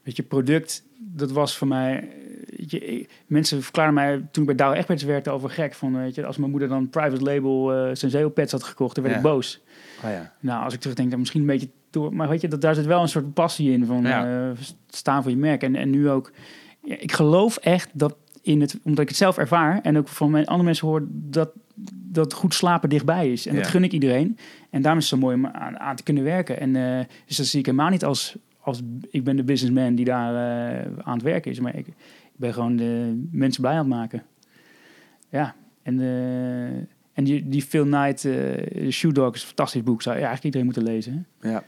weet 0.02 0.16
je, 0.16 0.22
product, 0.22 0.84
dat 0.98 1.30
was 1.30 1.56
voor 1.56 1.66
mij, 1.68 2.08
je, 2.56 3.06
mensen 3.26 3.62
verklaren 3.62 3.94
mij 3.94 4.26
toen 4.30 4.42
ik 4.42 4.48
bij 4.48 4.56
Douwe 4.56 4.76
Egberts 4.76 5.02
werkte 5.02 5.30
over 5.30 5.50
gek, 5.50 5.74
van 5.74 5.96
weet 5.96 6.14
je, 6.14 6.26
als 6.26 6.36
mijn 6.36 6.50
moeder 6.50 6.68
dan 6.68 6.88
private 6.90 7.22
label 7.22 7.88
uh, 7.88 7.94
Senseo 7.94 8.28
pads 8.28 8.52
had 8.52 8.62
gekocht, 8.62 8.94
dan 8.94 9.04
werd 9.04 9.16
Ja. 9.16 9.22
ik 9.22 9.26
boos. 9.32 9.60
Oh 10.04 10.10
ja. 10.10 10.32
Nou, 10.40 10.64
als 10.64 10.74
ik 10.74 10.80
terugdenk, 10.80 11.10
dan 11.10 11.18
misschien 11.18 11.40
een 11.40 11.46
beetje 11.46 11.70
door, 11.90 12.14
maar 12.14 12.28
weet 12.28 12.40
je, 12.40 12.48
dat, 12.48 12.60
daar 12.60 12.74
zit 12.74 12.86
wel 12.86 13.02
een 13.02 13.08
soort 13.08 13.34
passie 13.34 13.72
in 13.72 13.86
van 13.86 14.02
Ja. 14.02 14.48
eh, 14.50 14.56
staan 14.88 15.22
voor 15.22 15.30
je 15.30 15.36
merk. 15.36 15.62
En, 15.62 15.76
en 15.76 15.90
nu 15.90 16.10
ook, 16.10 16.32
ja, 16.84 16.96
ik 16.98 17.12
geloof 17.12 17.56
echt 17.56 17.88
dat 17.92 18.16
in 18.42 18.60
het, 18.60 18.78
omdat 18.82 19.02
ik 19.02 19.08
het 19.08 19.18
zelf 19.18 19.38
ervaar 19.38 19.80
en 19.82 19.98
ook 19.98 20.08
van 20.08 20.30
mijn 20.30 20.46
andere 20.46 20.64
mensen 20.64 20.86
hoor, 20.88 21.06
dat 21.10 21.50
dat 22.12 22.32
goed 22.32 22.54
slapen 22.54 22.88
dichtbij 22.88 23.32
is. 23.32 23.46
En 23.46 23.54
dat 23.56 23.66
gun 23.66 23.84
ik 23.84 23.92
iedereen. 23.92 24.38
En 24.70 24.82
daarom 24.82 25.00
is 25.00 25.10
het 25.10 25.18
zo 25.20 25.26
mooi 25.26 25.36
om 25.36 25.46
aan, 25.46 25.78
aan 25.78 25.96
te 25.96 26.02
kunnen 26.02 26.24
werken. 26.24 26.60
En 26.60 26.76
eh, 26.76 27.04
dus 27.26 27.36
dat 27.36 27.46
zie 27.46 27.58
ik 27.58 27.66
helemaal 27.66 27.90
niet 27.90 28.04
als, 28.04 28.36
als 28.60 28.80
ik 29.10 29.24
ben 29.24 29.36
de 29.36 29.44
businessman 29.44 29.94
die 29.94 30.04
daar 30.04 30.34
eh, 30.34 30.92
aan 31.02 31.14
het 31.14 31.22
werken 31.22 31.50
is. 31.50 31.60
Maar 31.60 31.76
ik, 31.76 31.86
ik 31.86 31.94
ben 32.36 32.52
gewoon 32.54 32.76
de 32.76 33.22
mensen 33.30 33.60
blij 33.62 33.74
aan 33.74 33.78
het 33.78 33.88
maken. 33.88 34.22
Ja, 35.28 35.54
en, 35.82 36.00
eh, 36.00 36.64
en 37.12 37.24
die, 37.24 37.48
die 37.48 37.62
Phil 37.62 37.84
Knight, 37.84 38.28
Shoe 38.90 39.12
Dog, 39.12 39.34
is 39.34 39.40
een 39.40 39.46
fantastisch 39.46 39.82
boek. 39.82 40.02
Zou 40.02 40.16
je 40.16 40.24
eigenlijk 40.24 40.54
iedereen 40.54 40.66
moeten 40.66 40.92
lezen. 40.94 41.26
hè? 41.40 41.50
Ja. 41.50 41.62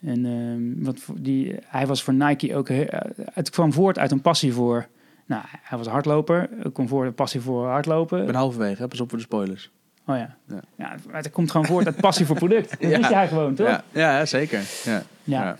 En 0.00 0.24
ehm, 0.26 0.84
wat 0.84 1.04
die, 1.20 1.54
hij 1.66 1.86
was 1.86 2.02
voor 2.02 2.14
Nike 2.14 2.56
ook... 2.56 2.68
he- 2.68 2.86
Het 3.32 3.50
kwam 3.50 3.72
voort 3.72 3.98
uit 3.98 4.10
een 4.10 4.20
passie 4.20 4.52
voor... 4.52 4.86
Nou, 5.26 5.42
hij 5.46 5.78
was 5.78 5.86
hardloper. 5.86 6.48
Kwam 6.72 6.88
voort 6.88 7.00
uit 7.00 7.08
een 7.10 7.14
passie 7.14 7.40
voor 7.40 7.66
hardlopen. 7.66 8.20
Ik 8.20 8.26
ben 8.26 8.34
halverwege, 8.34 8.82
hè? 8.82 8.88
pas 8.88 9.00
op 9.00 9.08
voor 9.08 9.18
de 9.18 9.24
spoilers. 9.24 9.70
Oh 10.06 10.16
ja. 10.16 10.36
Ja. 10.48 10.62
ja. 10.76 10.90
het- 10.90 11.24
het 11.24 11.30
komt 11.30 11.50
gewoon 11.50 11.66
voort 11.66 11.86
uit 11.86 11.96
passie 12.00 12.26
voor 12.26 12.36
product. 12.36 12.70
Dat 12.80 12.90
Ja. 12.90 12.98
weet 13.00 13.08
jij 13.08 13.28
gewoon, 13.28 13.54
toch? 13.54 13.66
Ja, 13.68 13.84
ja, 13.92 14.26
zeker. 14.26 14.60
Ja. 14.84 15.02
Ja. 15.24 15.56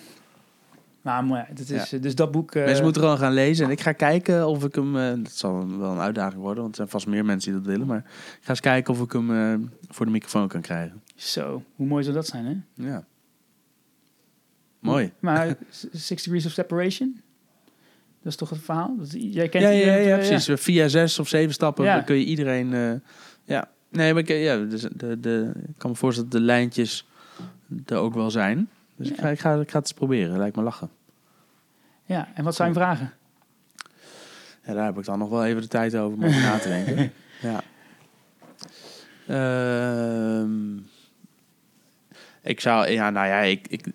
Maar, 1.03 1.25
maar 1.25 1.49
dat 1.55 1.69
is, 1.69 1.89
Dus 1.89 2.15
dat 2.15 2.31
boek... 2.31 2.55
eh, 2.55 2.65
Mensen 2.65 2.85
moeten 2.85 3.03
gewoon 3.03 3.19
gaan 3.19 3.33
lezen. 3.33 3.65
En 3.65 3.71
ik 3.71 3.81
ga 3.81 3.93
kijken 3.93 4.47
of 4.47 4.65
ik 4.65 4.75
hem... 4.75 4.97
eh, 4.97 5.13
dat 5.17 5.33
zal 5.33 5.79
wel 5.79 5.91
een 5.93 5.99
uitdaging 6.01 6.41
worden, 6.43 6.59
want 6.63 6.69
er 6.71 6.77
zijn 6.77 6.89
vast 6.89 7.07
meer 7.07 7.25
mensen 7.25 7.53
die 7.53 7.61
dat 7.61 7.71
willen. 7.71 7.87
Maar 7.87 7.99
ik 7.99 8.39
ga 8.41 8.49
eens 8.51 8.61
kijken 8.61 8.95
of 8.95 9.01
ik 9.01 9.13
hem 9.13 9.31
eh, 9.53 9.69
voor 9.89 10.07
de 10.07 10.13
microfoon 10.13 10.49
kan 10.49 10.61
krijgen. 10.61 11.03
Zo, 11.15 11.63
hoe 11.77 11.87
mooi 11.87 12.03
zou 12.03 12.15
dat 12.17 12.27
zijn, 12.27 12.45
hè? 12.45 12.85
Ja. 12.89 13.05
Mooi. 14.79 15.13
Maar 15.21 15.57
Six 15.93 16.23
Degrees 16.23 16.47
of 16.47 16.53
Separation? 16.53 17.21
Dat 18.23 18.33
is 18.33 18.37
toch 18.37 18.51
het 18.51 18.61
verhaal? 18.61 18.97
Dat, 18.99 19.13
jij 19.13 19.49
kent 19.49 19.65
Ja, 19.65 19.71
ja, 19.71 19.95
ja, 19.95 20.17
eh, 20.19 20.27
precies. 20.29 20.61
Via 20.61 20.89
zes 20.89 21.19
of 21.19 21.29
zeven 21.29 21.55
stappen 21.55 22.05
kun 22.05 22.17
je 22.17 22.25
iedereen... 22.25 22.75
eh, 22.75 22.93
ja. 23.45 23.69
Nee, 23.89 24.13
maar 24.13 24.23
ik, 24.23 24.29
ja, 24.29 24.57
dus 24.57 24.83
de, 24.83 25.21
de, 25.21 25.53
ik 25.69 25.75
kan 25.77 25.91
me 25.91 25.97
voorstellen 25.97 26.31
dat 26.31 26.41
de 26.41 26.47
lijntjes 26.47 27.09
er 27.87 27.97
ook 27.97 28.15
wel 28.15 28.31
zijn. 28.31 28.69
Dus 28.97 29.11
ik, 29.11 29.17
ga, 29.17 29.29
ik, 29.29 29.41
ga, 29.41 29.53
ik 29.55 29.71
ga 29.71 29.79
het 29.79 29.89
eens 29.89 29.93
proberen. 29.93 30.39
Lijkt 30.39 30.57
me 30.57 30.63
lachen. 30.63 30.91
Ja, 32.05 32.29
en 32.35 32.45
wat 32.45 32.55
zijn 32.55 32.75
vragen? 32.75 33.13
Ja, 34.65 34.75
daar 34.75 34.85
heb 34.85 34.99
ik 34.99 35.05
dan 35.05 35.19
nog 35.19 35.29
wel 35.29 35.45
even 35.45 35.63
de 35.63 35.69
tijd 35.69 35.97
over 35.97 36.19
om 36.19 36.25
over 36.25 36.41
na 36.41 36.59
te 36.59 36.69
denken. 36.69 37.13
Ja. 37.43 37.63
Ehm, 39.27 40.77
ik 42.43 42.61
zou, 42.61 42.89
ja, 42.89 43.11
nou 43.11 43.27
ja, 43.27 43.41
ik, 43.41 43.69
ik, 43.69 43.87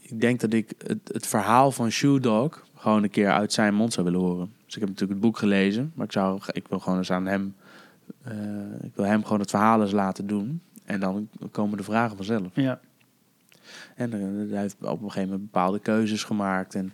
ik 0.00 0.20
denk 0.20 0.40
dat 0.40 0.52
ik 0.52 0.72
het, 0.86 1.10
het 1.12 1.26
verhaal 1.26 1.72
van 1.72 1.90
Shoe 1.90 2.20
Dog 2.20 2.66
gewoon 2.76 3.02
een 3.02 3.10
keer 3.10 3.30
uit 3.30 3.52
zijn 3.52 3.74
mond 3.74 3.92
zou 3.92 4.06
willen 4.06 4.20
horen. 4.20 4.52
Dus 4.64 4.74
ik 4.74 4.80
heb 4.80 4.88
natuurlijk 4.88 5.20
het 5.20 5.28
boek 5.28 5.38
gelezen, 5.38 5.92
maar 5.94 6.06
ik, 6.06 6.12
zou, 6.12 6.40
ik 6.52 6.68
wil 6.68 6.78
gewoon 6.78 6.98
eens 6.98 7.12
aan 7.12 7.26
hem, 7.26 7.54
ik 8.82 8.94
wil 8.94 9.04
hem 9.04 9.22
gewoon 9.24 9.40
het 9.40 9.50
verhaal 9.50 9.80
eens 9.82 9.92
laten 9.92 10.26
doen. 10.26 10.60
En 10.84 11.00
dan 11.00 11.28
komen 11.50 11.76
de 11.76 11.82
vragen 11.84 12.16
vanzelf. 12.16 12.48
Ja, 12.54 12.80
En 13.94 14.12
eh, 14.12 14.50
hij 14.52 14.60
heeft 14.60 14.76
op 14.80 15.02
een 15.02 15.10
gegeven 15.10 15.28
moment 15.28 15.50
bepaalde 15.52 15.78
keuzes 15.78 16.24
gemaakt. 16.24 16.74
En 16.74 16.92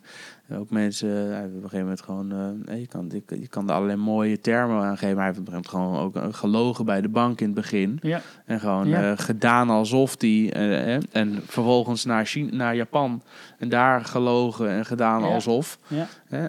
ook 0.52 0.70
mensen, 0.70 1.08
hij 1.08 1.40
heeft 1.40 1.54
op 1.56 1.62
een 1.62 1.68
gegeven 1.68 1.78
moment 1.80 2.02
gewoon, 2.02 2.32
eh, 2.66 2.80
je, 2.80 2.86
kan, 2.86 3.10
je, 3.10 3.40
je 3.40 3.48
kan 3.48 3.68
er 3.68 3.74
allerlei 3.74 3.98
mooie 3.98 4.40
termen 4.40 4.82
aan 4.82 4.98
geven. 4.98 5.16
Maar 5.16 5.24
hij 5.24 5.34
heeft 5.34 5.38
op 5.48 5.54
een 5.54 5.60
gegeven 5.62 5.80
moment 5.80 6.04
gewoon 6.12 6.24
ook 6.26 6.32
eh, 6.32 6.38
gelogen 6.38 6.84
bij 6.84 7.00
de 7.00 7.08
bank 7.08 7.40
in 7.40 7.46
het 7.46 7.54
begin. 7.54 7.98
ja, 8.02 8.20
En 8.44 8.60
gewoon 8.60 8.88
Ja. 8.88 9.10
eh, 9.12 9.18
gedaan 9.18 9.70
alsof 9.70 10.16
die. 10.16 10.52
eh, 10.52 10.94
eh, 10.96 11.02
en 11.12 11.40
vervolgens 11.46 12.04
naar, 12.04 12.24
China, 12.26 12.56
naar 12.56 12.76
Japan. 12.76 13.22
En 13.58 13.68
daar 13.68 14.04
gelogen 14.04 14.68
en 14.70 14.84
gedaan 14.84 15.20
Ja. 15.22 15.26
alsof. 15.28 15.78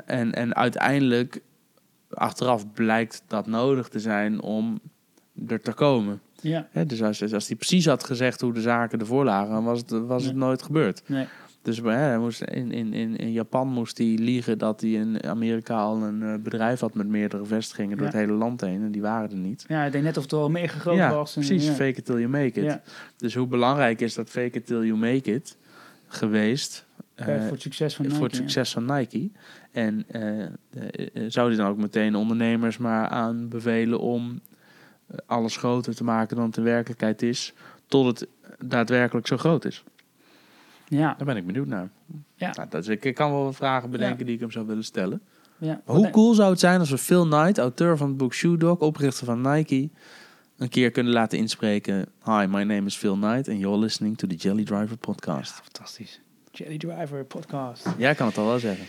En, 0.05 0.33
en 0.33 0.55
uiteindelijk, 0.55 1.41
achteraf 2.13 2.71
blijkt 2.71 3.23
dat 3.27 3.47
nodig 3.47 3.87
te 3.87 3.99
zijn 3.99 4.41
om 4.41 4.79
er 5.47 5.61
te 5.61 5.73
komen. 5.73 6.21
ja. 6.41 6.67
Hè, 6.71 6.85
dus 6.85 7.03
als, 7.03 7.33
als 7.33 7.47
hij 7.47 7.55
precies 7.55 7.85
had 7.85 8.03
gezegd 8.03 8.41
hoe 8.41 8.53
de 8.53 8.61
zaken 8.61 8.99
ervoor 8.99 9.25
lagen, 9.25 9.53
dan 9.53 9.63
was 9.63 9.79
het, 9.79 9.89
was 9.89 10.25
het 10.25 10.35
nooit 10.35 10.63
gebeurd. 10.63 11.03
Nee. 11.05 11.27
Dus 11.63 11.77
hè, 11.77 11.91
hij 11.91 12.17
moest 12.17 12.41
in, 12.41 12.71
in, 12.71 13.17
in, 13.17 13.31
Japan 13.31 13.67
moest 13.67 13.97
hij 13.97 14.07
liegen 14.07 14.57
dat 14.57 14.81
hij 14.81 14.89
in 14.89 15.23
Amerika 15.23 15.77
al 15.77 16.03
een 16.03 16.23
eh, 16.23 16.33
bedrijf 16.39 16.79
had 16.79 16.93
met 16.93 17.07
meerdere 17.07 17.45
vestigingen 17.45 17.97
door 17.97 18.05
het 18.05 18.15
hele 18.15 18.33
land 18.33 18.61
heen. 18.61 18.83
En 18.83 18.91
die 18.91 19.01
waren 19.01 19.29
er 19.29 19.37
niet. 19.37 19.65
Ja, 19.67 19.85
ik 19.85 19.91
denk 19.91 20.03
net 20.03 20.17
of 20.17 20.23
het 20.23 20.33
al 20.33 20.49
mega 20.49 20.79
groot 20.79 20.95
ja, 20.95 21.13
was. 21.13 21.35
en, 21.35 21.45
precies. 21.45 21.67
ja. 21.67 21.73
Fake 21.73 21.97
it 21.97 22.05
till 22.05 22.17
you 22.17 22.27
make 22.27 22.61
it. 22.61 22.79
Dus 23.17 23.35
hoe 23.35 23.47
belangrijk 23.47 24.01
is 24.01 24.13
dat 24.13 24.29
fake 24.29 24.57
it 24.57 24.65
till 24.65 24.85
you 24.85 24.97
make 24.97 25.33
it 25.33 25.57
geweest 26.07 26.85
eh, 27.15 27.25
voor 27.25 27.51
het 27.51 27.61
succes 27.61 27.95
van 27.95 28.05
voor 28.05 28.13
Nike, 28.13 28.25
het 28.25 28.35
succes 28.35 28.73
van 28.73 28.85
Nike? 28.85 29.29
En 29.73 30.03
eh, 30.07 30.41
eh, 30.43 30.49
eh, 31.13 31.23
zou 31.27 31.47
hij 31.47 31.57
dan 31.57 31.67
ook 31.67 31.77
meteen 31.77 32.15
ondernemers 32.15 32.77
maar 32.77 33.07
aanbevelen 33.07 33.99
om 33.99 34.41
alles 35.25 35.57
groter 35.57 35.95
te 35.95 36.03
maken 36.03 36.35
dan 36.35 36.45
het 36.45 36.57
in 36.57 36.63
werkelijkheid 36.63 37.21
is, 37.21 37.53
tot 37.87 38.05
het 38.05 38.27
daadwerkelijk 38.65 39.27
zo 39.27 39.37
groot 39.37 39.65
is? 39.65 39.83
Ja, 40.87 41.13
Daar 41.17 41.25
ben 41.25 41.37
ik 41.37 41.45
benieuwd 41.45 41.67
naar. 41.67 41.89
Ja. 42.35 42.51
Nou, 42.55 42.69
dat 42.69 42.81
is, 42.81 42.87
ik 42.87 43.15
kan 43.15 43.31
wel 43.31 43.43
wat 43.43 43.55
vragen 43.55 43.89
bedenken 43.89 44.19
Ja. 44.19 44.25
die 44.25 44.33
ik 44.33 44.39
hem 44.39 44.51
zou 44.51 44.65
willen 44.67 44.83
stellen. 44.83 45.21
ja. 45.57 45.81
Hoe 45.85 46.09
cool 46.09 46.33
zou 46.33 46.49
het 46.49 46.59
zijn 46.59 46.79
als 46.79 46.89
we 46.89 46.97
Phil 46.97 47.23
Knight, 47.27 47.57
auteur 47.57 47.97
van 47.97 48.07
het 48.07 48.17
boek 48.17 48.33
Shoe 48.33 48.57
Dog, 48.57 48.79
oprichter 48.79 49.25
van 49.25 49.41
Nike, 49.41 49.89
een 50.57 50.69
keer 50.69 50.91
kunnen 50.91 51.13
laten 51.13 51.37
inspreken. 51.37 52.05
Hi, 52.25 52.45
my 52.49 52.63
name 52.63 52.85
is 52.85 52.95
Phil 52.95 53.15
Knight 53.15 53.49
and 53.49 53.59
you're 53.59 53.79
listening 53.79 54.17
to 54.17 54.27
the 54.27 54.35
Jelly 54.35 54.63
Driver 54.63 54.97
podcast. 54.97 55.51
Fantastisch. 55.51 56.21
Jelly 56.51 56.77
Driver 56.77 57.23
podcast. 57.25 57.85
Jij 57.97 58.15
kan 58.15 58.27
het 58.27 58.37
al 58.37 58.45
wel 58.45 58.59
zeggen. 58.59 58.85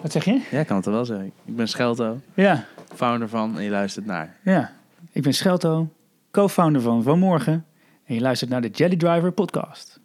Wat 0.00 0.12
zeg 0.12 0.24
je? 0.24 0.42
Jij 0.50 0.64
kan 0.64 0.76
het 0.76 0.86
wel 0.86 1.04
zeggen. 1.04 1.26
Ik 1.44 1.56
ben 1.56 1.68
Schelto, 1.68 2.20
Ja, 2.34 2.64
founder 2.94 3.28
van 3.28 3.56
en 3.56 3.62
je 3.62 3.70
luistert 3.70 4.06
naar. 4.06 4.36
ja. 4.42 4.74
Ik 5.12 5.22
ben 5.22 5.34
Schelto, 5.34 5.88
co-founder 6.30 6.80
van 6.82 7.02
Vanmorgen. 7.02 7.64
En 8.04 8.14
je 8.14 8.20
luistert 8.20 8.50
naar 8.50 8.60
de 8.60 8.68
Jelly 8.68 8.96
Driver 8.96 9.32
podcast. 9.32 10.00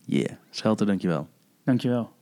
Yeah, 0.00 0.30
Schelto, 0.50 0.84
dankjewel. 0.84 1.28
Dankjewel. 1.64 2.12